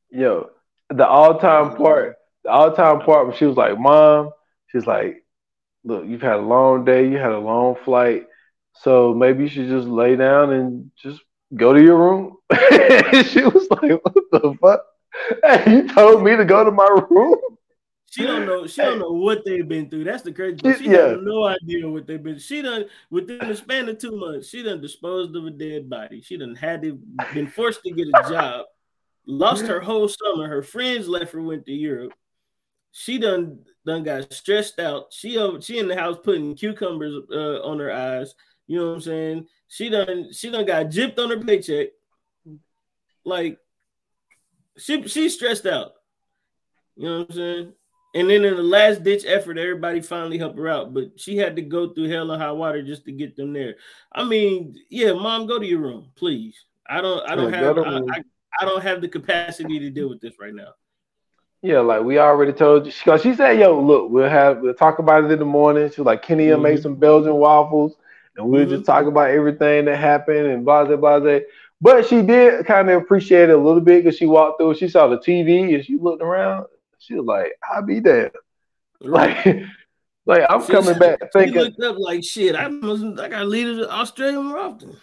Yo, 0.10 0.52
the 0.90 1.06
all-time 1.06 1.76
part, 1.76 2.16
the 2.44 2.52
all-time 2.52 3.02
part 3.02 3.28
when 3.28 3.36
she 3.36 3.46
was 3.46 3.58
like, 3.58 3.78
Mom, 3.78 4.32
she's 4.68 4.86
like, 4.86 5.26
Look, 5.84 6.06
you've 6.08 6.22
had 6.22 6.38
a 6.38 6.42
long 6.42 6.86
day, 6.86 7.10
you 7.10 7.18
had 7.18 7.32
a 7.32 7.40
long 7.40 7.76
flight. 7.84 8.28
So 8.76 9.14
maybe 9.14 9.44
you 9.44 9.50
should 9.50 9.68
just 9.68 9.88
lay 9.88 10.16
down 10.16 10.54
and 10.54 10.92
just 10.96 11.22
go 11.54 11.74
to 11.74 11.82
your 11.82 11.98
room. 11.98 12.38
she 13.26 13.44
was 13.44 13.68
like, 13.70 14.02
What 14.04 14.16
the 14.32 14.56
fuck? 14.62 14.82
Hey, 15.44 15.72
you 15.72 15.88
told 15.90 16.24
me 16.24 16.36
to 16.36 16.44
go 16.44 16.64
to 16.64 16.72
my 16.72 16.88
room. 17.10 17.36
She 18.14 18.28
don't 18.28 18.46
know. 18.46 18.68
She 18.68 18.80
don't 18.80 19.00
know 19.00 19.12
what 19.12 19.44
they've 19.44 19.68
been 19.68 19.90
through. 19.90 20.04
That's 20.04 20.22
the 20.22 20.32
crazy. 20.32 20.58
Part. 20.58 20.78
She 20.78 20.86
yeah. 20.86 21.08
has 21.08 21.18
no 21.24 21.46
idea 21.46 21.90
what 21.90 22.06
they've 22.06 22.22
been. 22.22 22.38
She 22.38 22.62
done 22.62 22.86
within 23.10 23.40
the 23.40 23.56
span 23.56 23.90
of 23.90 23.98
two 23.98 24.16
months. 24.16 24.50
She 24.50 24.62
done 24.62 24.82
disposed 24.82 25.36
of 25.36 25.48
a 25.48 25.50
dead 25.50 25.90
body. 25.90 26.22
She 26.22 26.38
done 26.38 26.54
had 26.54 26.84
to 26.84 27.00
been 27.34 27.48
forced 27.48 27.82
to 27.82 27.92
get 27.92 28.08
a 28.10 28.30
job. 28.30 28.68
Lost 29.26 29.66
her 29.66 29.80
whole 29.80 30.08
summer. 30.08 30.48
Her 30.48 30.62
friends 30.62 31.08
left 31.08 31.34
her. 31.34 31.42
Went 31.42 31.66
to 31.66 31.72
Europe. 31.72 32.14
She 32.92 33.18
done 33.18 33.62
done 33.84 34.04
got 34.04 34.32
stressed 34.32 34.78
out. 34.78 35.12
She 35.12 35.32
she 35.62 35.80
in 35.80 35.88
the 35.88 35.98
house 35.98 36.18
putting 36.24 36.54
cucumbers 36.54 37.16
uh, 37.32 37.68
on 37.68 37.80
her 37.80 37.92
eyes. 37.92 38.36
You 38.68 38.78
know 38.78 38.90
what 38.90 38.94
I'm 38.94 39.02
saying? 39.02 39.48
She 39.70 39.90
done 39.90 40.32
she 40.32 40.52
done 40.52 40.68
got 40.68 40.86
gypped 40.92 41.18
on 41.18 41.32
her 41.32 41.44
paycheck. 41.44 41.88
Like 43.26 43.58
she 44.78 45.02
she's 45.08 45.34
stressed 45.34 45.66
out. 45.66 45.94
You 46.96 47.06
know 47.06 47.20
what 47.22 47.30
I'm 47.32 47.36
saying? 47.36 47.74
And 48.16 48.30
then 48.30 48.46
in 48.46 48.56
the 48.56 48.64
last 48.64 49.04
ditch 49.04 49.24
effort, 49.26 49.58
everybody 49.58 50.00
finally 50.00 50.38
helped 50.38 50.58
her 50.60 50.68
out, 50.68 50.94
but 50.94 51.20
she 51.20 51.36
had 51.36 51.56
to 51.56 51.64
go 51.64 51.94
through 51.94 52.10
hell 52.10 52.30
and 52.30 52.42
high 52.42 52.52
water 52.52 52.84
just 52.84 53.06
to 53.06 53.12
get 53.12 53.36
them 53.36 53.54
there. 53.54 53.76
I 54.14 54.24
mean, 54.24 54.76
yeah, 54.90 55.14
mom, 55.14 55.48
go 55.48 55.58
to 55.58 55.66
your 55.66 55.80
room, 55.80 56.12
please. 56.16 56.56
I 56.88 57.02
don't, 57.02 57.28
I 57.28 57.36
don't 57.36 57.52
yeah, 57.52 57.60
have, 57.60 57.78
I, 57.80 57.82
I, 57.82 58.24
I, 58.62 58.66
don't 58.66 58.84
have 58.84 59.02
the 59.02 59.08
capacity 59.08 59.80
to 59.80 59.90
deal 59.90 60.10
with 60.10 60.22
this 60.22 60.34
right 60.40 60.54
now. 60.54 60.74
Yeah, 61.64 61.80
like 61.80 62.04
we 62.04 62.20
already 62.20 62.52
told 62.52 62.86
you. 62.86 62.92
Cause 63.06 63.22
she 63.22 63.34
said, 63.34 63.58
"Yo, 63.58 63.80
look, 63.80 64.12
we'll 64.12 64.30
have 64.30 64.60
we'll 64.60 64.74
talk 64.74 65.00
about 65.00 65.24
it 65.24 65.32
in 65.32 65.40
the 65.40 65.46
morning." 65.46 65.90
She 65.90 66.02
was 66.02 66.06
like, 66.06 66.22
"Kenny 66.22 66.48
mm-hmm. 66.48 66.62
make 66.62 66.80
some 66.80 66.96
Belgian 66.96 67.36
waffles, 67.36 67.96
and 68.36 68.46
we'll 68.50 68.64
mm-hmm. 68.64 68.72
just 68.72 68.86
talk 68.86 69.06
about 69.06 69.30
everything 69.30 69.86
that 69.86 69.96
happened 69.96 70.48
and 70.48 70.66
blah 70.66 70.84
blah 70.84 70.98
blah." 70.98 71.20
blah. 71.20 71.40
But 71.80 72.06
she 72.06 72.22
did 72.22 72.66
kind 72.66 72.90
of 72.90 73.02
appreciate 73.02 73.50
it 73.50 73.56
a 73.56 73.58
little 73.58 73.82
bit 73.82 74.04
because 74.04 74.18
she 74.18 74.26
walked 74.26 74.60
through, 74.60 74.76
she 74.76 74.90
saw 74.90 75.08
the 75.08 75.18
TV, 75.18 75.74
and 75.74 75.86
she 75.86 75.98
looked 75.98 76.22
around. 76.22 76.66
She 77.04 77.16
was 77.16 77.26
like, 77.26 77.52
"I'll 77.70 77.82
be 77.82 78.00
there." 78.00 78.32
Like, 79.02 79.46
like 80.26 80.46
I'm 80.50 80.66
she 80.66 80.72
coming 80.72 80.98
back 80.98 81.20
thinking. 81.34 81.56
looked 81.62 81.82
up 81.82 81.98
like 82.00 82.24
shit. 82.24 82.56
I 82.56 82.70
must, 82.70 83.04
I 83.20 83.28
got 83.28 83.40
to 83.40 83.46
leave 83.46 83.78
to 83.78 83.92
Australia 83.92 84.42
more 84.42 84.58
often. 84.58 84.96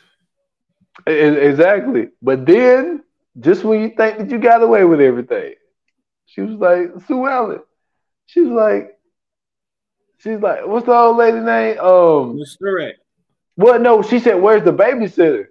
Exactly, 1.07 2.09
but 2.23 2.47
then 2.47 3.03
just 3.39 3.65
when 3.65 3.81
you 3.81 3.89
think 3.89 4.19
that 4.19 4.31
you 4.31 4.39
got 4.39 4.63
away 4.63 4.85
with 4.85 5.01
everything, 5.01 5.55
she 6.27 6.41
was 6.41 6.57
like, 6.57 6.91
Sue 7.07 7.27
Ellen. 7.27 7.61
She 8.27 8.41
was 8.41 8.51
like, 8.51 8.99
she's 10.19 10.41
like, 10.41 10.67
what's 10.67 10.87
the 10.87 10.93
old 10.93 11.17
lady 11.17 11.41
name? 11.41 11.79
Um, 11.79 12.39
Mr. 12.39 12.93
Well, 13.57 13.79
no, 13.79 14.03
she 14.03 14.21
said, 14.21 14.35
where's 14.35 14.65
the 14.65 14.73
babysitter? 14.73 15.47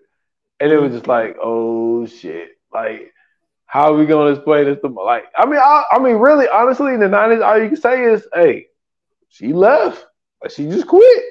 And 0.59 0.71
it 0.71 0.77
was 0.77 0.93
just 0.93 1.07
like, 1.07 1.37
oh 1.41 2.05
shit, 2.05 2.49
like. 2.73 3.13
How 3.69 3.93
are 3.93 3.95
we 3.95 4.07
gonna 4.07 4.31
explain 4.31 4.65
this 4.65 4.79
to 4.81 4.87
like? 4.87 5.25
I 5.37 5.45
mean, 5.45 5.59
I, 5.59 5.83
I 5.91 5.99
mean, 5.99 6.15
really, 6.15 6.47
honestly, 6.47 6.95
in 6.95 6.99
the 6.99 7.07
nineties, 7.07 7.41
all 7.41 7.61
you 7.61 7.67
can 7.67 7.77
say 7.77 8.03
is, 8.03 8.27
"Hey, 8.33 8.65
she 9.27 9.53
left. 9.53 10.07
Like 10.41 10.51
she 10.51 10.65
just 10.65 10.87
quit." 10.87 11.23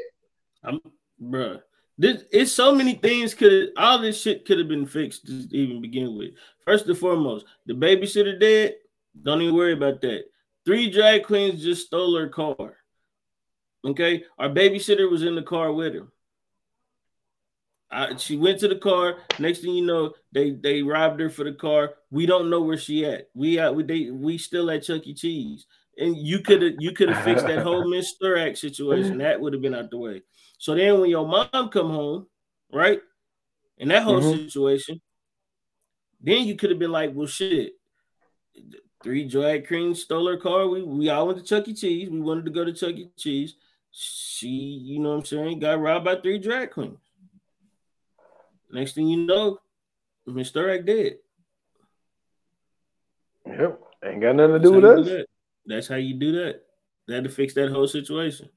I'm, 0.63 0.81
bruh. 1.21 1.61
This 1.99 2.23
it's 2.31 2.53
so 2.53 2.73
many 2.73 2.95
things 2.95 3.35
could 3.35 3.71
all 3.77 3.99
this 3.99 4.23
shit 4.23 4.45
could 4.45 4.59
have 4.61 4.69
been 4.69 4.87
fixed 4.87 5.27
to 5.27 5.33
even 5.51 5.83
begin 5.83 6.17
with. 6.17 6.31
First 6.65 6.87
and 6.87 6.97
foremost, 6.97 7.45
the 7.67 7.75
babysitter 7.75 8.39
dead. 8.39 8.77
Don't 9.21 9.43
even 9.43 9.57
worry 9.57 9.73
about 9.73 10.01
that. 10.03 10.27
Three 10.65 10.93
drag 10.93 11.25
queens 11.25 11.61
just 11.61 11.87
stole 11.87 12.17
her 12.17 12.29
car. 12.29 12.77
Okay, 13.85 14.23
our 14.39 14.49
babysitter 14.49 15.11
was 15.11 15.25
in 15.25 15.35
the 15.35 15.43
car 15.43 15.73
with 15.73 15.95
her. 15.95 16.07
I, 17.91 18.17
she 18.17 18.37
went 18.37 18.61
to 18.61 18.69
the 18.69 18.77
car. 18.77 19.17
Next 19.39 19.61
thing 19.61 19.75
you 19.75 19.87
know, 19.87 20.13
they 20.33 20.51
they 20.51 20.83
robbed 20.83 21.21
her 21.21 21.31
for 21.31 21.45
the 21.45 21.53
car. 21.53 21.95
We 22.11 22.27
don't 22.27 22.51
know 22.51 22.61
where 22.61 22.77
she 22.77 23.05
at. 23.05 23.29
We 23.35 23.59
at 23.59 23.75
we 23.75 23.83
they 23.83 24.11
we 24.11 24.39
still 24.39 24.71
at 24.71 24.83
Chuck 24.83 25.07
E. 25.07 25.15
Cheese. 25.15 25.67
And 25.97 26.17
you 26.17 26.41
could 26.41 26.63
have 26.63 26.75
you 26.79 26.93
could 26.93 27.09
have 27.09 27.25
fixed 27.25 27.47
that 27.47 27.63
whole 27.63 27.89
Miss 27.91 28.15
Sturak 28.15 28.57
situation. 28.57 29.19
That 29.19 29.41
would 29.41 29.53
have 29.53 29.63
been 29.63 29.75
out 29.75 29.91
the 29.91 29.99
way. 29.99 30.23
So 30.59 30.75
then 30.75 31.01
when 31.01 31.11
your 31.11 31.27
mom 31.27 31.71
come 31.71 31.91
home, 31.91 32.27
right? 32.73 33.01
In 33.79 33.89
that 33.89 34.03
whole 34.03 34.21
mm-hmm. 34.21 34.45
situation, 34.45 35.01
then 36.21 36.45
you 36.45 36.57
could 36.57 36.71
have 36.71 36.79
been 36.79 36.93
like, 36.93 37.13
well, 37.15 37.27
shit, 37.29 37.75
Three 39.03 39.29
drag 39.29 39.69
queens 39.69 40.03
stole 40.03 40.27
her 40.27 40.37
car. 40.37 40.67
We 40.67 40.83
we 40.83 41.09
all 41.09 41.29
went 41.29 41.39
to 41.39 41.45
Chuck 41.45 41.69
E. 41.69 41.75
Cheese. 41.75 42.11
We 42.11 42.21
wanted 42.21 42.45
to 42.47 42.51
go 42.51 42.65
to 42.65 42.73
Chuck 42.73 42.97
E. 42.97 43.11
Cheese. 43.17 43.55
She, 43.93 44.49
you 44.49 44.99
know 44.99 45.11
what 45.11 45.19
I'm 45.19 45.25
saying, 45.25 45.61
got 45.61 45.81
robbed 45.81 46.05
by 46.05 46.17
three 46.17 46.39
drag 46.39 46.73
queens. 46.73 46.99
Next 48.71 48.95
thing 48.95 49.09
you 49.09 49.27
know, 49.27 49.59
Mr. 50.29 50.53
Sturak 50.53 50.87
dead. 50.87 51.17
Yep. 53.47 53.81
Ain't 54.05 54.21
got 54.21 54.37
nothing 54.37 54.55
to 54.55 54.59
do 54.59 54.81
That's 54.81 54.83
with 54.83 54.99
us. 54.99 55.07
Do 55.07 55.17
that. 55.17 55.27
That's 55.67 55.89
how 55.89 55.97
you 55.97 56.15
do 56.15 56.33
that. 56.33 56.63
They 57.07 57.15
had 57.15 57.25
to 57.25 57.31
fix 57.31 57.55
that 57.55 57.71
whole 57.71 57.87
situation. 57.87 58.49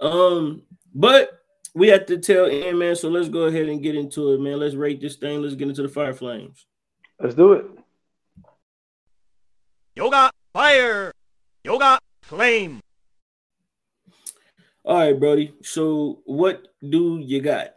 Um, 0.00 0.62
but 0.94 1.42
we 1.74 1.88
have 1.88 2.06
to 2.06 2.18
tell 2.18 2.50
Ian, 2.50 2.78
man. 2.78 2.96
So 2.96 3.08
let's 3.08 3.28
go 3.28 3.44
ahead 3.44 3.68
and 3.68 3.82
get 3.82 3.94
into 3.94 4.32
it, 4.34 4.40
man. 4.40 4.58
Let's 4.58 4.74
rate 4.74 5.00
this 5.00 5.16
thing. 5.16 5.40
Let's 5.40 5.54
get 5.54 5.68
into 5.68 5.82
the 5.82 5.88
fire 5.88 6.12
flames. 6.12 6.66
Let's 7.20 7.34
do 7.34 7.52
it. 7.52 7.64
Yoga 9.94 10.30
fire. 10.52 11.12
Yoga 11.64 11.98
flame. 12.22 12.80
All 14.84 14.96
right, 14.98 15.18
Brody. 15.18 15.54
So 15.62 16.22
what 16.24 16.66
do 16.86 17.20
you 17.22 17.40
got? 17.40 17.74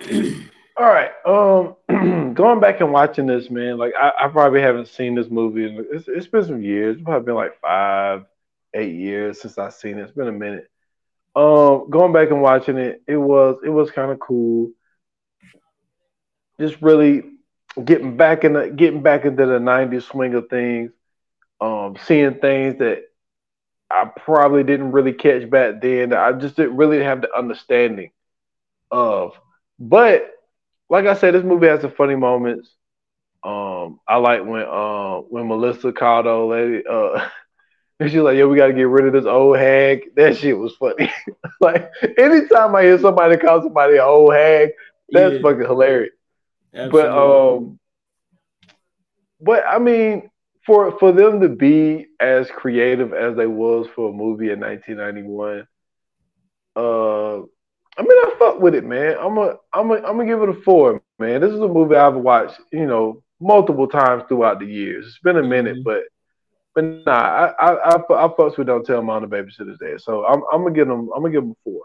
All 0.78 0.86
right. 0.86 1.10
Um, 1.26 2.34
going 2.34 2.60
back 2.60 2.80
and 2.80 2.92
watching 2.92 3.26
this, 3.26 3.50
man. 3.50 3.78
Like 3.78 3.94
I, 4.00 4.12
I 4.20 4.28
probably 4.28 4.60
haven't 4.60 4.88
seen 4.88 5.14
this 5.14 5.28
movie. 5.30 5.64
In, 5.64 5.86
it's, 5.92 6.08
it's 6.08 6.26
been 6.28 6.44
some 6.44 6.62
years. 6.62 6.96
It's 6.96 7.04
probably 7.04 7.26
been 7.26 7.34
like 7.34 7.60
five, 7.60 8.26
eight 8.74 8.94
years 8.94 9.40
since 9.40 9.58
I've 9.58 9.74
seen 9.74 9.98
it. 9.98 10.02
It's 10.02 10.12
been 10.12 10.28
a 10.28 10.32
minute. 10.32 10.70
Um, 11.34 11.90
going 11.90 12.12
back 12.12 12.30
and 12.30 12.42
watching 12.42 12.78
it, 12.78 13.02
it 13.06 13.16
was 13.16 13.58
it 13.64 13.70
was 13.70 13.90
kind 13.90 14.12
of 14.12 14.20
cool. 14.20 14.70
Just 16.60 16.80
really 16.82 17.24
getting 17.84 18.16
back 18.16 18.44
in 18.44 18.54
the 18.54 18.70
getting 18.70 19.02
back 19.02 19.24
into 19.24 19.46
the 19.46 19.58
'90s 19.58 20.02
swing 20.02 20.34
of 20.34 20.48
things 20.48 20.92
um, 21.60 21.96
seeing 22.04 22.34
things 22.36 22.78
that 22.78 23.04
I 23.90 24.06
probably 24.06 24.64
didn't 24.64 24.92
really 24.92 25.12
catch 25.12 25.48
back 25.50 25.80
then. 25.80 26.12
I 26.12 26.32
just 26.32 26.56
didn't 26.56 26.76
really 26.76 27.02
have 27.02 27.22
the 27.22 27.36
understanding 27.36 28.10
of. 28.90 29.38
But 29.78 30.32
like 30.88 31.06
I 31.06 31.14
said, 31.14 31.34
this 31.34 31.44
movie 31.44 31.66
has 31.66 31.82
some 31.82 31.92
funny 31.92 32.16
moments. 32.16 32.70
Um, 33.42 34.00
I 34.06 34.16
like 34.16 34.44
when 34.44 34.62
uh, 34.62 35.18
when 35.20 35.48
Melissa 35.48 35.92
called 35.92 36.26
old 36.26 36.50
lady, 36.50 36.82
uh, 36.90 37.28
and 38.00 38.10
she's 38.10 38.20
like, 38.20 38.36
"Yo, 38.36 38.48
we 38.48 38.56
got 38.56 38.68
to 38.68 38.72
get 38.72 38.88
rid 38.88 39.06
of 39.06 39.12
this 39.12 39.26
old 39.26 39.58
hag." 39.58 40.14
That 40.16 40.36
shit 40.36 40.58
was 40.58 40.74
funny. 40.76 41.10
like 41.60 41.90
anytime 42.18 42.74
I 42.74 42.82
hear 42.82 42.98
somebody 42.98 43.36
call 43.36 43.62
somebody 43.62 43.94
an 43.94 44.00
old 44.00 44.34
hag, 44.34 44.70
that's 45.10 45.34
yeah. 45.34 45.40
fucking 45.40 45.60
hilarious. 45.60 46.14
Absolutely. 46.74 47.02
But 47.02 47.10
um, 47.10 47.78
but 49.40 49.64
I 49.68 49.78
mean, 49.78 50.30
for 50.66 50.98
for 50.98 51.12
them 51.12 51.40
to 51.40 51.48
be 51.48 52.06
as 52.20 52.50
creative 52.50 53.12
as 53.12 53.36
they 53.36 53.46
was 53.46 53.86
for 53.94 54.10
a 54.10 54.12
movie 54.12 54.50
in 54.50 54.60
1991, 54.60 55.66
uh, 56.76 57.46
I 57.98 58.02
mean, 58.02 58.12
I 58.12 58.34
fuck 58.38 58.60
with 58.60 58.76
it, 58.76 58.84
man. 58.84 59.16
I'm 59.20 59.36
a, 59.38 59.56
I'm 59.72 59.90
a, 59.90 59.94
I'm 59.94 60.16
gonna 60.16 60.26
give 60.26 60.40
it 60.42 60.48
a 60.48 60.62
four, 60.62 61.02
man. 61.18 61.40
This 61.40 61.52
is 61.52 61.60
a 61.60 61.66
movie 61.66 61.96
I've 61.96 62.14
watched, 62.14 62.60
you 62.72 62.86
know, 62.86 63.24
multiple 63.40 63.88
times 63.88 64.22
throughout 64.28 64.60
the 64.60 64.66
years. 64.66 65.06
It's 65.06 65.18
been 65.18 65.36
a 65.36 65.42
minute, 65.42 65.78
mm-hmm. 65.78 65.82
but 65.82 66.02
but 66.74 66.84
nah, 66.84 67.12
I 67.12 67.46
I 67.58 67.72
I, 67.72 67.94
I 67.96 68.28
fucks 68.28 68.56
with 68.56 68.68
Don't 68.68 68.86
Tell 68.86 69.02
Mom 69.02 69.28
the 69.28 69.36
Babysitter's 69.36 69.78
Dead, 69.78 70.00
so 70.00 70.24
I'm 70.24 70.42
I'm 70.52 70.62
gonna 70.62 70.74
give 70.74 70.86
them 70.86 71.10
I'm 71.14 71.22
gonna 71.22 71.32
give 71.32 71.42
them 71.42 71.52
a 71.52 71.62
four. 71.64 71.82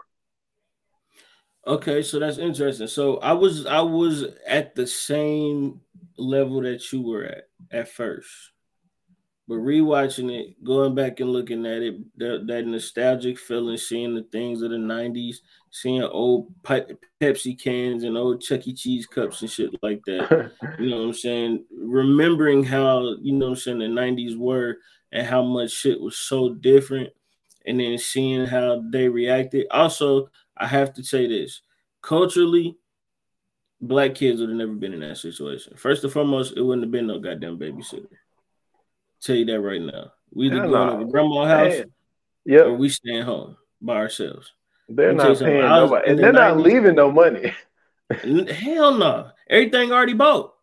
Okay, 1.66 2.02
so 2.02 2.20
that's 2.20 2.38
interesting. 2.38 2.86
So 2.86 3.16
I 3.16 3.32
was 3.32 3.66
I 3.66 3.80
was 3.80 4.24
at 4.46 4.76
the 4.76 4.86
same 4.86 5.80
level 6.16 6.60
that 6.62 6.92
you 6.92 7.02
were 7.02 7.24
at 7.24 7.48
at 7.72 7.88
first. 7.88 8.28
But 9.46 9.56
rewatching 9.56 10.32
it, 10.32 10.64
going 10.64 10.94
back 10.94 11.20
and 11.20 11.30
looking 11.30 11.66
at 11.66 11.82
it, 11.82 11.96
that, 12.16 12.46
that 12.46 12.66
nostalgic 12.66 13.38
feeling, 13.38 13.76
seeing 13.76 14.14
the 14.14 14.22
things 14.32 14.62
of 14.62 14.70
the 14.70 14.78
90s, 14.78 15.36
seeing 15.70 16.02
old 16.02 16.50
Pepsi 16.62 17.60
cans 17.60 18.04
and 18.04 18.16
old 18.16 18.40
Chuck 18.40 18.66
E. 18.66 18.74
Cheese 18.74 19.06
cups 19.06 19.42
and 19.42 19.50
shit 19.50 19.70
like 19.82 20.02
that. 20.06 20.52
you 20.78 20.88
know 20.88 20.98
what 20.98 21.08
I'm 21.08 21.12
saying? 21.12 21.64
Remembering 21.78 22.64
how, 22.64 23.16
you 23.20 23.32
know 23.32 23.46
what 23.46 23.52
I'm 23.52 23.56
saying, 23.56 23.78
the 23.80 23.84
90s 23.84 24.36
were 24.38 24.78
and 25.12 25.26
how 25.26 25.42
much 25.42 25.72
shit 25.72 26.00
was 26.00 26.16
so 26.16 26.54
different. 26.54 27.10
And 27.66 27.80
then 27.80 27.98
seeing 27.98 28.46
how 28.46 28.82
they 28.90 29.08
reacted. 29.08 29.66
Also, 29.70 30.30
I 30.56 30.66
have 30.66 30.94
to 30.94 31.02
say 31.02 31.26
this 31.26 31.60
culturally, 32.02 32.76
black 33.80 34.14
kids 34.14 34.40
would 34.40 34.50
have 34.50 34.58
never 34.58 34.72
been 34.72 34.92
in 34.94 35.00
that 35.00 35.18
situation. 35.18 35.74
First 35.76 36.04
and 36.04 36.12
foremost, 36.12 36.56
it 36.56 36.62
wouldn't 36.62 36.84
have 36.84 36.92
been 36.92 37.06
no 37.06 37.18
goddamn 37.18 37.58
babysitter. 37.58 38.06
Tell 39.24 39.36
you 39.36 39.46
that 39.46 39.60
right 39.60 39.80
now. 39.80 40.12
We 40.32 40.46
either 40.46 40.68
going 40.68 41.00
to 41.00 41.06
grandma's 41.06 41.48
house, 41.48 41.86
yeah, 42.44 42.60
or 42.60 42.74
we 42.74 42.90
staying 42.90 43.22
home 43.22 43.56
by 43.80 43.96
ourselves. 43.96 44.52
They're 44.88 45.14
not 45.14 45.38
paying 45.38 45.62
nobody, 45.62 46.10
and 46.10 46.18
they're 46.18 46.32
the 46.32 46.38
not 46.38 46.56
90s, 46.58 46.62
leaving 46.62 46.94
no 46.96 47.10
money. 47.10 47.54
hell 48.52 48.92
no, 48.92 49.30
everything 49.48 49.92
already 49.92 50.12
bought. 50.12 50.54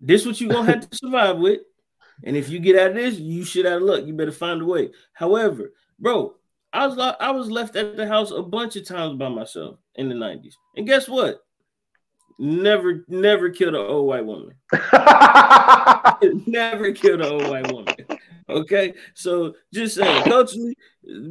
This 0.00 0.26
what 0.26 0.40
you 0.40 0.48
gonna 0.48 0.72
have 0.72 0.90
to 0.90 0.96
survive 0.96 1.38
with, 1.38 1.60
and 2.24 2.36
if 2.36 2.48
you 2.48 2.58
get 2.58 2.76
out 2.76 2.90
of 2.90 2.96
this, 2.96 3.16
you 3.16 3.44
shit 3.44 3.64
out 3.64 3.76
of 3.76 3.82
luck. 3.82 4.04
You 4.04 4.12
better 4.12 4.32
find 4.32 4.60
a 4.60 4.64
way. 4.64 4.90
However, 5.12 5.72
bro, 6.00 6.34
I 6.72 6.86
was 6.88 6.98
I 7.20 7.30
was 7.30 7.48
left 7.48 7.76
at 7.76 7.96
the 7.96 8.08
house 8.08 8.32
a 8.32 8.42
bunch 8.42 8.74
of 8.74 8.86
times 8.86 9.18
by 9.18 9.28
myself 9.28 9.78
in 9.94 10.08
the 10.08 10.16
nineties, 10.16 10.56
and 10.76 10.86
guess 10.86 11.08
what? 11.08 11.44
Never, 12.38 13.04
never 13.08 13.50
killed 13.50 13.74
an 13.74 13.80
old 13.80 14.06
white 14.06 14.24
woman. 14.24 14.54
never 16.46 16.92
killed 16.92 17.20
an 17.20 17.26
old 17.26 17.48
white 17.48 17.72
woman. 17.72 17.94
Okay, 18.48 18.94
so 19.14 19.54
just 19.72 19.96
saying, 19.96 20.24
culturally, 20.24 20.76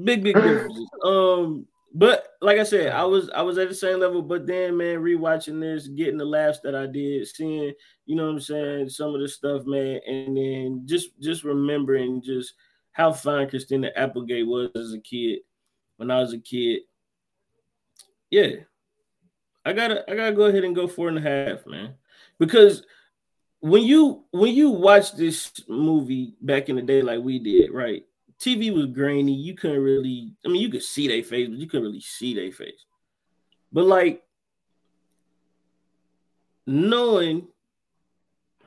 big, 0.03 0.23
big 0.23 0.35
differences. 0.35 0.89
Um, 1.03 1.65
but 1.93 2.27
like 2.41 2.59
I 2.59 2.63
said, 2.63 2.93
I 2.93 3.05
was 3.05 3.29
I 3.31 3.41
was 3.41 3.57
at 3.57 3.69
the 3.69 3.75
same 3.75 3.99
level, 3.99 4.21
but 4.21 4.45
then 4.45 4.77
man, 4.77 4.99
rewatching 4.99 5.59
this, 5.59 5.87
getting 5.87 6.17
the 6.17 6.25
laughs 6.25 6.59
that 6.59 6.75
I 6.75 6.85
did, 6.85 7.27
seeing, 7.27 7.73
you 8.05 8.15
know 8.15 8.25
what 8.25 8.33
I'm 8.33 8.39
saying, 8.39 8.89
some 8.89 9.15
of 9.15 9.21
the 9.21 9.27
stuff, 9.27 9.65
man, 9.65 9.99
and 10.05 10.37
then 10.37 10.83
just 10.85 11.19
just 11.19 11.43
remembering 11.43 12.21
just 12.21 12.53
how 12.91 13.11
fine 13.11 13.49
Christina 13.49 13.89
Applegate 13.95 14.45
was 14.45 14.69
as 14.75 14.93
a 14.93 14.99
kid 14.99 15.39
when 15.95 16.11
I 16.11 16.19
was 16.19 16.33
a 16.33 16.39
kid. 16.39 16.81
Yeah, 18.29 18.57
I 19.67 19.73
gotta 19.73 20.09
I 20.09 20.15
gotta 20.15 20.33
go 20.33 20.45
ahead 20.45 20.63
and 20.63 20.73
go 20.73 20.87
four 20.87 21.09
and 21.09 21.17
a 21.17 21.21
half, 21.21 21.67
man. 21.67 21.95
Because 22.39 22.83
when 23.59 23.83
you 23.83 24.23
when 24.31 24.55
you 24.55 24.69
watch 24.69 25.11
this 25.11 25.51
movie 25.67 26.35
back 26.41 26.69
in 26.69 26.77
the 26.77 26.81
day 26.81 27.01
like 27.01 27.19
we 27.19 27.37
did, 27.37 27.71
right? 27.71 28.05
TV 28.39 28.73
was 28.73 28.85
grainy. 28.85 29.33
You 29.33 29.55
couldn't 29.55 29.81
really, 29.81 30.31
I 30.45 30.47
mean, 30.47 30.61
you 30.61 30.69
could 30.69 30.83
see 30.83 31.09
their 31.09 31.23
face, 31.23 31.49
but 31.49 31.57
you 31.57 31.67
couldn't 31.67 31.85
really 31.85 31.99
see 31.99 32.33
their 32.33 32.51
face. 32.51 32.85
But 33.73 33.85
like 33.85 34.23
knowing 36.65 37.47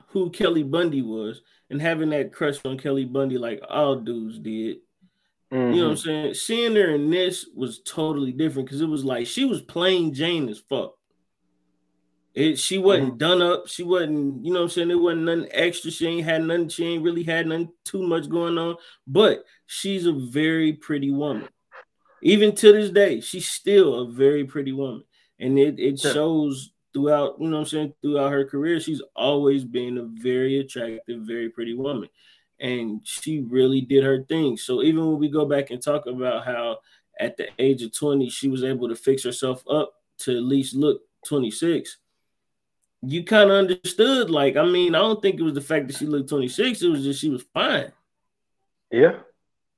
who 0.07 0.29
Kelly 0.29 0.63
Bundy 0.63 1.01
was 1.01 1.41
and 1.71 1.81
having 1.81 2.11
that 2.11 2.31
crush 2.31 2.63
on 2.63 2.77
Kelly 2.77 3.05
Bundy, 3.05 3.39
like 3.39 3.61
all 3.67 3.95
dudes 3.95 4.37
did. 4.37 4.77
Mm-hmm. 5.51 5.73
You 5.73 5.81
know 5.81 5.89
what 5.89 5.91
I'm 5.91 5.97
mm-hmm. 5.97 6.09
saying? 6.09 6.33
Seeing 6.35 6.75
her 6.75 6.95
in 6.95 7.09
this 7.09 7.47
was 7.53 7.81
totally 7.81 8.31
different 8.31 8.67
because 8.67 8.81
it 8.81 8.87
was 8.87 9.03
like 9.03 9.27
she 9.27 9.45
was 9.45 9.61
plain 9.61 10.13
Jane 10.13 10.47
as 10.49 10.59
fuck. 10.59 10.95
It 12.33 12.57
she 12.57 12.77
wasn't 12.77 13.09
mm-hmm. 13.09 13.17
done 13.17 13.41
up. 13.41 13.67
She 13.67 13.83
wasn't, 13.83 14.45
you 14.45 14.53
know 14.53 14.59
what 14.59 14.65
I'm 14.65 14.69
saying? 14.69 14.91
It 14.91 14.95
wasn't 14.95 15.23
nothing 15.23 15.49
extra. 15.51 15.91
She 15.91 16.07
ain't 16.07 16.25
had 16.25 16.43
nothing, 16.43 16.69
she 16.69 16.85
ain't 16.85 17.03
really 17.03 17.23
had 17.23 17.47
nothing 17.47 17.71
too 17.83 18.03
much 18.03 18.29
going 18.29 18.57
on. 18.57 18.77
But 19.05 19.43
she's 19.65 20.05
a 20.05 20.13
very 20.13 20.73
pretty 20.73 21.11
woman. 21.11 21.49
Even 22.23 22.55
to 22.55 22.71
this 22.71 22.91
day, 22.91 23.19
she's 23.19 23.49
still 23.49 23.95
a 23.95 24.11
very 24.11 24.45
pretty 24.45 24.71
woman. 24.71 25.03
And 25.39 25.57
it, 25.57 25.79
it 25.79 25.99
shows 25.99 26.71
throughout, 26.93 27.35
you 27.39 27.47
know 27.47 27.57
what 27.57 27.61
I'm 27.63 27.67
saying, 27.67 27.93
throughout 28.01 28.31
her 28.31 28.45
career, 28.45 28.79
she's 28.79 29.01
always 29.15 29.65
been 29.65 29.97
a 29.97 30.03
very 30.03 30.59
attractive, 30.59 31.21
very 31.21 31.49
pretty 31.49 31.73
woman. 31.73 32.07
And 32.61 33.01
she 33.03 33.41
really 33.41 33.81
did 33.81 34.03
her 34.03 34.23
thing. 34.23 34.55
So 34.55 34.83
even 34.83 35.05
when 35.05 35.17
we 35.17 35.29
go 35.29 35.45
back 35.45 35.71
and 35.71 35.81
talk 35.81 36.05
about 36.05 36.45
how 36.45 36.77
at 37.19 37.35
the 37.37 37.47
age 37.59 37.81
of 37.81 37.93
20, 37.93 38.29
she 38.29 38.47
was 38.47 38.63
able 38.63 38.87
to 38.87 38.95
fix 38.95 39.23
herself 39.23 39.63
up 39.69 39.93
to 40.19 40.37
at 40.37 40.43
least 40.43 40.75
look 40.75 41.01
26 41.25 41.97
you 43.01 43.23
kind 43.23 43.49
of 43.49 43.57
understood. 43.57 44.29
Like, 44.29 44.57
I 44.57 44.65
mean, 44.65 44.95
I 44.95 44.99
don't 44.99 45.21
think 45.21 45.39
it 45.39 45.43
was 45.43 45.53
the 45.53 45.61
fact 45.61 45.87
that 45.87 45.97
she 45.97 46.05
looked 46.05 46.29
26, 46.29 46.81
it 46.81 46.87
was 46.87 47.03
just 47.03 47.19
she 47.19 47.29
was 47.29 47.43
fine. 47.53 47.91
Yeah. 48.91 49.17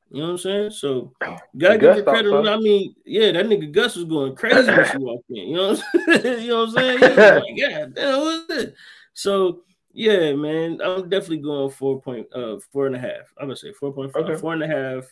You 0.10 0.20
know 0.20 0.26
what 0.26 0.32
I'm 0.32 0.38
saying? 0.38 0.72
So 0.72 1.14
gotta 1.58 1.78
give 1.78 1.96
her 1.96 2.04
credit. 2.04 2.34
I 2.34 2.58
mean, 2.58 2.94
yeah, 3.06 3.32
that 3.32 3.46
nigga 3.46 3.72
Gus 3.72 3.96
was 3.96 4.06
going 4.06 4.36
crazy 4.36 4.70
when 4.70 4.92
she 4.92 4.98
walked 4.98 5.30
in. 5.30 5.48
You 5.48 5.56
know 5.56 5.70
what 5.70 5.84
I'm 5.96 6.22
saying? 6.22 6.42
you 6.44 6.50
know 6.50 6.66
what 6.66 6.70
I'm 6.70 6.76
saying? 6.76 7.00
Yeah, 7.02 7.34
like, 7.36 7.44
yeah, 7.56 7.86
damn, 7.94 8.46
this? 8.48 8.72
So 9.14 9.62
yeah, 9.94 10.34
man, 10.34 10.80
I'm 10.84 11.08
definitely 11.08 11.38
going 11.38 11.70
four 11.70 12.02
point 12.02 12.28
uh 12.34 12.58
four 12.72 12.88
and 12.88 12.96
a 12.96 13.00
half. 13.00 13.32
I'm 13.38 13.46
gonna 13.46 13.56
say 13.56 13.72
four 13.72 13.94
point 13.94 14.12
five, 14.12 14.24
okay. 14.24 14.36
four 14.36 14.54
and 14.54 14.64
a 14.64 14.68
half 14.68 15.06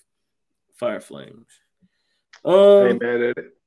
fire 0.76 1.00
flames. 1.00 1.48
Um 2.44 2.88
Ain't 2.88 3.02
mad 3.02 3.22
at 3.22 3.38
it. 3.38 3.58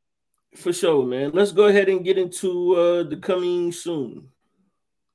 For 0.57 0.73
sure, 0.73 1.07
man. 1.07 1.31
Let's 1.33 1.53
go 1.53 1.67
ahead 1.67 1.89
and 1.89 2.05
get 2.05 2.19
into 2.19 2.75
uh 2.75 3.03
the 3.05 3.17
coming 3.17 3.71
soon. 3.71 4.29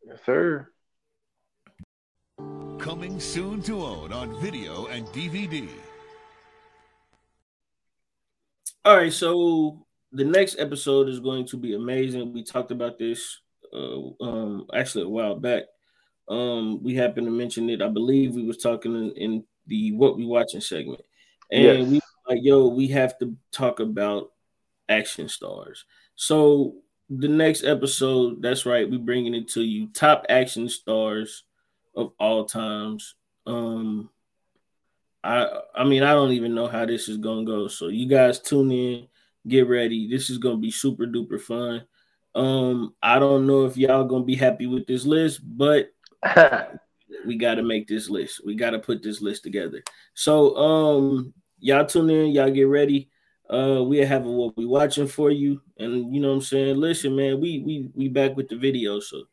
Yes, 0.06 0.20
sir. 0.26 0.70
Coming 2.78 3.20
soon 3.20 3.62
to 3.64 3.84
own 3.84 4.14
on 4.14 4.40
video 4.42 4.86
and 4.86 5.06
DVD. 5.08 5.68
All 8.86 8.96
right, 8.96 9.12
so 9.12 9.86
the 10.14 10.24
next 10.24 10.58
episode 10.58 11.10
is 11.10 11.20
going 11.20 11.46
to 11.48 11.58
be 11.58 11.76
amazing. 11.76 12.32
We 12.34 12.44
talked 12.44 12.72
about 12.72 12.98
this 12.98 13.42
uh, 13.74 14.24
um, 14.24 14.68
actually 14.74 15.04
a 15.04 15.10
while 15.10 15.36
back. 15.36 15.64
Um, 16.30 16.84
we 16.84 16.96
happened 16.96 17.28
to 17.28 17.32
mention 17.32 17.70
it. 17.70 17.82
I 17.82 17.88
believe 17.88 18.36
we 18.36 18.46
was 18.46 18.58
talking 18.58 18.96
in, 18.96 19.12
in 19.12 19.44
the 19.68 19.92
what 19.94 20.16
we 20.16 20.26
watching 20.26 20.62
segment, 20.62 21.02
and 21.52 21.64
yes. 21.64 21.88
we 21.88 22.02
like, 22.30 22.40
yo, 22.44 22.68
we 22.68 22.88
have 22.88 23.18
to 23.20 23.36
talk 23.52 23.80
about 23.80 24.32
action 24.88 25.28
stars. 25.28 25.86
So 26.16 26.76
the 27.10 27.28
next 27.28 27.64
episode, 27.64 28.42
that's 28.42 28.66
right, 28.66 28.90
we 28.90 28.98
bringing 28.98 29.34
it 29.34 29.48
to 29.50 29.62
you. 29.62 29.88
Top 29.88 30.26
action 30.30 30.70
stars 30.70 31.44
of 31.96 32.12
all 32.20 32.46
times. 32.46 33.16
Um, 33.48 34.10
I 35.24 35.48
I 35.76 35.84
mean, 35.84 36.04
I 36.04 36.14
don't 36.14 36.32
even 36.32 36.54
know 36.54 36.68
how 36.68 36.86
this 36.86 37.10
is 37.10 37.18
gonna 37.18 37.46
go. 37.46 37.68
So 37.68 37.88
you 37.88 38.08
guys 38.08 38.40
tune 38.40 38.72
in, 38.72 39.08
get 39.48 39.68
ready. 39.68 40.08
This 40.08 40.30
is 40.30 40.38
gonna 40.38 40.58
be 40.58 40.72
super 40.72 41.06
duper 41.06 41.42
fun. 41.42 41.84
Um, 42.36 42.94
I 43.02 43.18
don't 43.18 43.48
know 43.48 43.66
if 43.66 43.76
y'all 43.76 44.04
gonna 44.04 44.24
be 44.24 44.36
happy 44.36 44.68
with 44.68 44.86
this 44.86 45.06
list, 45.06 45.42
but 45.44 45.92
we 47.26 47.38
gotta 47.38 47.64
make 47.64 47.88
this 47.88 48.10
list. 48.10 48.42
We 48.46 48.56
gotta 48.56 48.80
put 48.80 49.04
this 49.04 49.22
list 49.22 49.44
together. 49.44 49.84
So 50.14 50.56
um 50.56 51.34
y'all 51.60 51.86
tune 51.86 52.10
in, 52.10 52.32
y'all 52.32 52.52
get 52.52 52.64
ready. 52.68 53.10
Uh 53.50 53.84
we 53.84 54.00
have 54.00 54.24
what 54.24 54.56
we 54.58 54.66
watching 54.66 55.08
for 55.08 55.32
you. 55.32 55.62
And 55.78 56.14
you 56.14 56.22
know 56.22 56.30
what 56.30 56.36
i'm 56.36 56.42
saying? 56.42 56.78
Listen 56.78 57.16
man 57.16 57.40
we 57.40 57.60
we 57.60 57.90
we 57.94 58.08
back 58.08 58.36
with 58.36 58.50
the 58.50 58.58
video. 58.58 59.00
So 59.00 59.24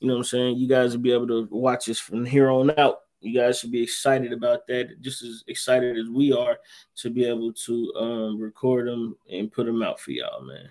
you 0.00 0.08
know 0.08 0.14
what 0.14 0.20
i'm 0.20 0.24
saying? 0.24 0.56
You 0.56 0.68
guys 0.68 0.94
will 0.94 1.02
be 1.02 1.12
able 1.12 1.28
to 1.28 1.48
watch 1.50 1.88
us 1.88 1.98
from 1.98 2.24
here 2.24 2.50
on 2.50 2.76
out. 2.78 2.98
You 3.20 3.38
guys 3.38 3.60
should 3.60 3.70
be 3.70 3.82
excited 3.82 4.32
about 4.32 4.66
that 4.66 5.00
just 5.00 5.22
as 5.22 5.44
excited 5.46 5.96
as 5.96 6.08
we 6.08 6.32
are 6.32 6.58
to 6.96 7.10
be 7.10 7.24
able 7.24 7.52
to 7.52 7.92
um 7.96 8.40
record 8.40 8.88
them 8.88 9.16
and 9.30 9.52
put 9.52 9.66
them 9.66 9.82
out 9.82 10.00
for 10.00 10.10
y'all 10.10 10.42
man. 10.42 10.68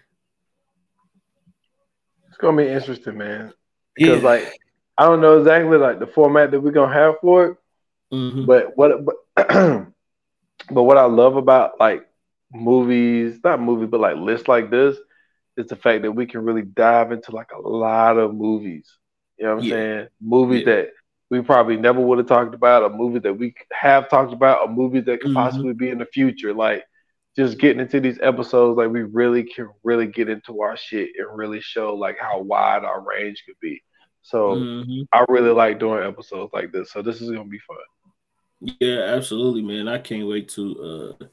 It's 2.27 2.38
gonna 2.38 2.57
be 2.57 2.69
interesting 2.69 3.18
man. 3.18 3.53
Because 3.95 4.22
yeah. 4.22 4.30
like 4.30 4.57
i 4.97 5.05
don't 5.05 5.22
know 5.22 5.39
exactly 5.39 5.77
like 5.77 5.99
the 5.99 6.07
format 6.07 6.51
that 6.51 6.59
we're 6.59 6.72
gonna 6.72 6.93
have 6.93 7.15
for 7.22 7.45
it 7.45 7.57
mm-hmm. 8.13 8.45
but 8.45 8.76
what 8.77 9.05
but, 9.05 9.15
but 10.69 10.84
what 10.84 10.97
i 10.97 11.05
love 11.05 11.35
about 11.35 11.80
like 11.80 12.07
movies, 12.53 13.39
not 13.43 13.61
movies, 13.61 13.89
but 13.89 13.99
like 13.99 14.18
lists 14.18 14.47
like 14.47 14.69
this, 14.69 14.97
is 15.57 15.68
the 15.68 15.76
fact 15.76 16.03
that 16.03 16.11
we 16.11 16.26
can 16.26 16.43
really 16.43 16.61
dive 16.61 17.11
into 17.11 17.31
like 17.31 17.51
a 17.51 17.59
lot 17.59 18.18
of 18.18 18.34
movies. 18.34 18.97
You 19.38 19.45
know 19.45 19.55
what 19.55 19.63
I'm 19.63 19.69
yeah. 19.69 19.76
saying? 19.76 20.07
Movies 20.22 20.63
yeah. 20.65 20.76
that 20.76 20.89
we 21.30 21.41
probably 21.41 21.77
never 21.77 21.99
would 21.99 22.18
have 22.18 22.27
talked 22.27 22.53
about, 22.53 22.84
a 22.84 22.89
movie 22.89 23.19
that 23.19 23.34
we 23.34 23.53
have 23.72 24.09
talked 24.09 24.34
about, 24.34 24.68
a 24.68 24.72
movie 24.72 25.01
that 25.01 25.22
could 25.22 25.31
mm-hmm. 25.31 25.35
possibly 25.35 25.73
be 25.73 25.89
in 25.89 25.97
the 25.97 26.05
future. 26.05 26.53
Like 26.53 26.84
just 27.35 27.57
getting 27.57 27.81
into 27.81 27.99
these 27.99 28.19
episodes, 28.22 28.77
like 28.77 28.89
we 28.89 29.03
really 29.03 29.43
can 29.43 29.69
really 29.84 30.07
get 30.07 30.30
into 30.30 30.61
our 30.61 30.77
shit 30.77 31.09
and 31.18 31.38
really 31.38 31.61
show 31.61 31.95
like 31.95 32.18
how 32.19 32.41
wide 32.41 32.84
our 32.84 33.01
range 33.01 33.43
could 33.45 33.59
be. 33.61 33.81
So 34.22 34.56
mm-hmm. 34.56 35.02
I 35.11 35.26
really 35.30 35.52
like 35.52 35.80
doing 35.80 36.03
episodes 36.03 36.53
like 36.53 36.72
this. 36.72 36.91
So 36.91 37.02
this 37.02 37.22
is 37.22 37.31
gonna 37.31 37.45
be 37.45 37.60
fun. 37.60 38.76
Yeah, 38.80 38.99
absolutely, 39.15 39.61
man. 39.61 39.88
I 39.88 39.98
can't 39.98 40.27
wait 40.27 40.49
to 40.49 41.18
uh 41.19 41.26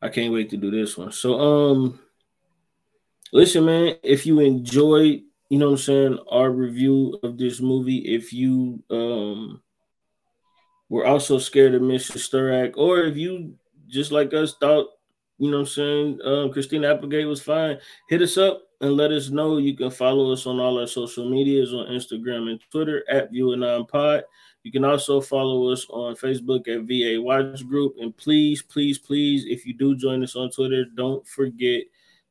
I 0.00 0.08
can't 0.08 0.32
wait 0.32 0.50
to 0.50 0.56
do 0.56 0.70
this 0.70 0.96
one. 0.96 1.12
So 1.12 1.38
um 1.38 2.00
listen, 3.32 3.66
man, 3.66 3.96
if 4.02 4.26
you 4.26 4.40
enjoyed, 4.40 5.22
you 5.50 5.58
know 5.58 5.66
what 5.66 5.72
I'm 5.72 5.78
saying, 5.78 6.18
our 6.30 6.50
review 6.50 7.18
of 7.22 7.36
this 7.36 7.60
movie, 7.60 7.98
if 7.98 8.32
you 8.32 8.82
um 8.90 9.60
were 10.88 11.06
also 11.06 11.38
scared 11.38 11.74
of 11.74 11.82
Mr. 11.82 12.16
Sturak, 12.16 12.76
or 12.76 13.00
if 13.00 13.16
you 13.16 13.54
just 13.88 14.12
like 14.12 14.32
us 14.32 14.54
thought, 14.60 14.88
you 15.38 15.50
know 15.50 15.58
what 15.58 15.62
I'm 15.62 15.66
saying, 15.66 16.20
um, 16.24 16.52
Christina 16.52 16.94
Applegate 16.94 17.26
was 17.26 17.42
fine, 17.42 17.78
hit 18.08 18.22
us 18.22 18.38
up 18.38 18.62
and 18.84 18.98
let 18.98 19.12
us 19.12 19.30
know. 19.30 19.56
You 19.56 19.74
can 19.74 19.90
follow 19.90 20.30
us 20.30 20.46
on 20.46 20.60
all 20.60 20.78
our 20.78 20.86
social 20.86 21.28
medias 21.28 21.72
on 21.72 21.86
Instagram 21.86 22.50
and 22.50 22.60
Twitter 22.70 23.02
at 23.08 23.32
View 23.32 23.56
Pod. 23.90 24.24
You 24.62 24.70
can 24.70 24.84
also 24.84 25.22
follow 25.22 25.70
us 25.70 25.86
on 25.88 26.14
Facebook 26.16 26.68
at 26.68 26.82
VA 26.82 27.20
Watch 27.20 27.66
Group. 27.66 27.96
And 27.98 28.14
please, 28.14 28.60
please, 28.60 28.98
please, 28.98 29.46
if 29.46 29.64
you 29.64 29.72
do 29.72 29.96
join 29.96 30.22
us 30.22 30.36
on 30.36 30.50
Twitter, 30.50 30.84
don't 30.84 31.26
forget 31.26 31.84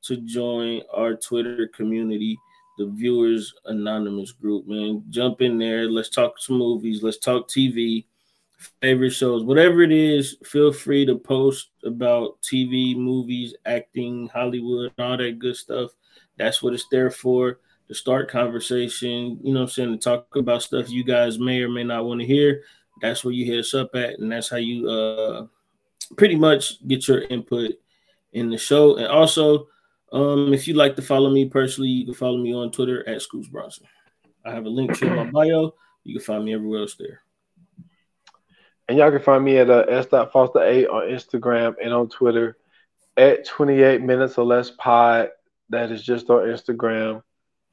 to 0.04 0.18
join 0.18 0.84
our 0.94 1.16
Twitter 1.16 1.68
community, 1.74 2.38
the 2.78 2.86
Viewers 2.86 3.52
Anonymous 3.66 4.32
group, 4.32 4.68
man. 4.68 5.04
Jump 5.10 5.42
in 5.42 5.58
there. 5.58 5.90
Let's 5.90 6.10
talk 6.10 6.36
some 6.38 6.58
movies. 6.60 7.02
Let's 7.02 7.18
talk 7.18 7.48
TV, 7.48 8.06
favorite 8.80 9.12
shows, 9.12 9.44
whatever 9.44 9.82
it 9.82 9.92
is. 9.92 10.38
Feel 10.44 10.72
free 10.72 11.04
to 11.08 11.16
post 11.16 11.70
about 11.84 12.40
TV, 12.44 12.96
movies, 12.96 13.56
acting, 13.66 14.28
Hollywood, 14.32 14.92
all 15.00 15.18
that 15.18 15.40
good 15.40 15.56
stuff. 15.56 15.90
That's 16.38 16.62
what 16.62 16.74
it's 16.74 16.88
there 16.90 17.12
for 17.12 17.60
to 17.88 17.94
start 17.94 18.30
conversation, 18.30 19.40
you 19.44 19.54
know 19.54 19.64
I'm 19.64 19.68
saying, 19.68 19.92
to 19.92 19.98
talk 19.98 20.36
about 20.36 20.64
stuff 20.64 20.90
you 20.90 21.04
guys 21.04 21.38
may 21.38 21.62
or 21.62 21.70
may 21.70 21.84
not 21.84 22.06
want 22.06 22.22
to 22.22 22.28
hear. 22.28 22.64
That's 23.02 23.24
where 23.24 23.34
you 23.34 23.46
hit 23.46 23.60
us 23.60 23.74
up 23.74 23.96
at, 23.96 24.20
and 24.20 24.32
that's 24.32 24.50
how 24.50 24.58
you 24.58 24.90
uh 24.90 25.48
pretty 26.18 26.36
much 26.36 26.86
get 26.88 27.08
your 27.08 27.22
input 27.24 27.72
in 28.34 28.50
the 28.50 28.58
show. 28.58 28.96
And 28.98 29.08
also, 29.08 29.68
um, 30.12 30.54
if 30.54 30.68
you'd 30.68 30.78
like 30.78 30.96
to 30.96 31.02
follow 31.02 31.30
me 31.30 31.50
personally, 31.50 31.90
you 31.90 32.06
can 32.06 32.14
follow 32.14 32.38
me 32.38 32.54
on 32.54 32.72
Twitter 32.72 33.08
at 33.08 33.22
Scoots 33.22 33.48
Bronson. 33.48 33.88
I 34.46 34.52
have 34.52 34.66
a 34.66 34.70
link 34.70 34.98
to 35.00 35.10
my 35.10 35.26
bio. 35.26 35.74
You 36.04 36.16
can 36.16 36.24
find 36.24 36.46
me 36.46 36.54
everywhere 36.54 36.82
else 36.82 36.96
there. 36.96 37.22
And 38.88 38.98
y'all 38.98 39.12
can 39.12 39.22
find 39.22 39.44
me 39.44 39.58
at 39.58 39.70
uh, 39.70 39.86
s.foster8 39.88 40.92
on 40.92 41.10
Instagram 41.10 41.76
and 41.82 41.94
on 41.94 42.10
Twitter 42.10 42.58
at 43.16 43.46
28 43.46 44.02
minutes 44.02 44.38
or 44.38 44.46
less 44.46 44.72
pod. 44.72 45.30
That 45.74 45.92
is 45.92 46.04
just 46.04 46.30
on 46.30 46.46
Instagram. 46.46 47.24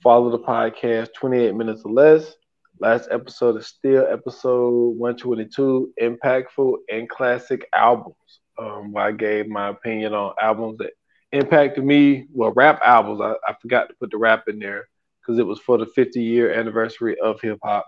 Follow 0.03 0.31
the 0.31 0.39
podcast 0.39 1.13
28 1.13 1.55
minutes 1.55 1.83
or 1.85 1.93
less. 1.93 2.35
Last 2.79 3.11
episode 3.11 3.59
is 3.59 3.67
still 3.67 4.07
episode 4.11 4.97
122 4.97 5.93
impactful 6.01 6.77
and 6.91 7.07
classic 7.11 7.69
albums. 7.75 8.17
Um, 8.59 8.93
where 8.93 9.05
I 9.05 9.13
gave 9.13 9.49
my 9.49 9.69
opinion 9.69 10.15
on 10.15 10.33
albums 10.41 10.79
that 10.79 10.93
impacted 11.33 11.85
me. 11.85 12.27
Well, 12.33 12.53
rap 12.53 12.81
albums. 12.83 13.21
I, 13.21 13.35
I 13.47 13.55
forgot 13.61 13.91
to 13.91 13.95
put 14.01 14.11
the 14.11 14.17
rap 14.17 14.45
in 14.49 14.59
there 14.59 14.89
because 15.21 15.39
it 15.39 15.47
was 15.47 15.59
for 15.59 15.77
the 15.77 15.85
50 15.85 16.23
year 16.23 16.55
anniversary 16.55 17.21
of 17.21 17.39
hip 17.43 17.59
hop. 17.63 17.85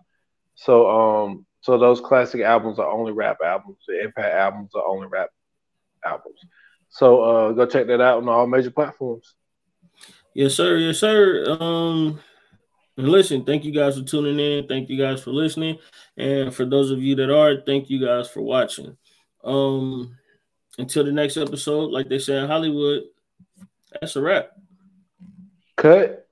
So 0.57 0.91
um, 0.91 1.47
so 1.63 1.79
those 1.79 2.03
classic 2.03 2.43
albums 2.43 2.79
are 2.79 2.87
only 2.87 3.13
rap 3.13 3.39
albums. 3.43 3.79
The 3.89 4.03
Impact 4.03 4.35
albums 4.35 4.73
are 4.75 4.87
only 4.87 5.07
rap 5.07 5.31
albums. 6.05 6.39
So 6.91 7.23
uh, 7.23 7.53
go 7.53 7.65
check 7.65 7.87
that 7.87 8.03
out 8.03 8.19
on 8.19 8.29
all 8.29 8.47
major 8.47 8.71
platforms. 8.71 9.35
Yes, 10.35 10.55
sir. 10.55 10.77
Yes, 10.77 10.99
sir. 10.99 11.45
Um, 11.61 12.21
and 12.97 13.09
listen, 13.09 13.45
thank 13.45 13.65
you 13.65 13.73
guys 13.73 13.99
for 13.99 14.05
tuning 14.05 14.39
in. 14.39 14.67
Thank 14.67 14.89
you 14.89 14.99
guys 14.99 15.23
for 15.23 15.31
listening. 15.31 15.79
And 16.17 16.55
for 16.55 16.65
those 16.65 16.91
of 16.91 17.03
you 17.03 17.15
that 17.17 17.31
are, 17.31 17.63
thank 17.65 17.91
you 17.91 18.05
guys 18.05 18.29
for 18.29 18.43
watching. 18.43 18.97
Um, 19.45 20.17
until 20.79 21.05
the 21.05 21.13
next 21.13 21.37
episode, 21.37 21.91
like 21.91 22.09
they 22.09 22.19
say 22.19 22.39
in 22.39 22.47
Hollywood, 22.47 23.03
that's 24.01 24.17
a 24.17 24.23
wrap. 24.23 24.51
Cut. 25.77 26.29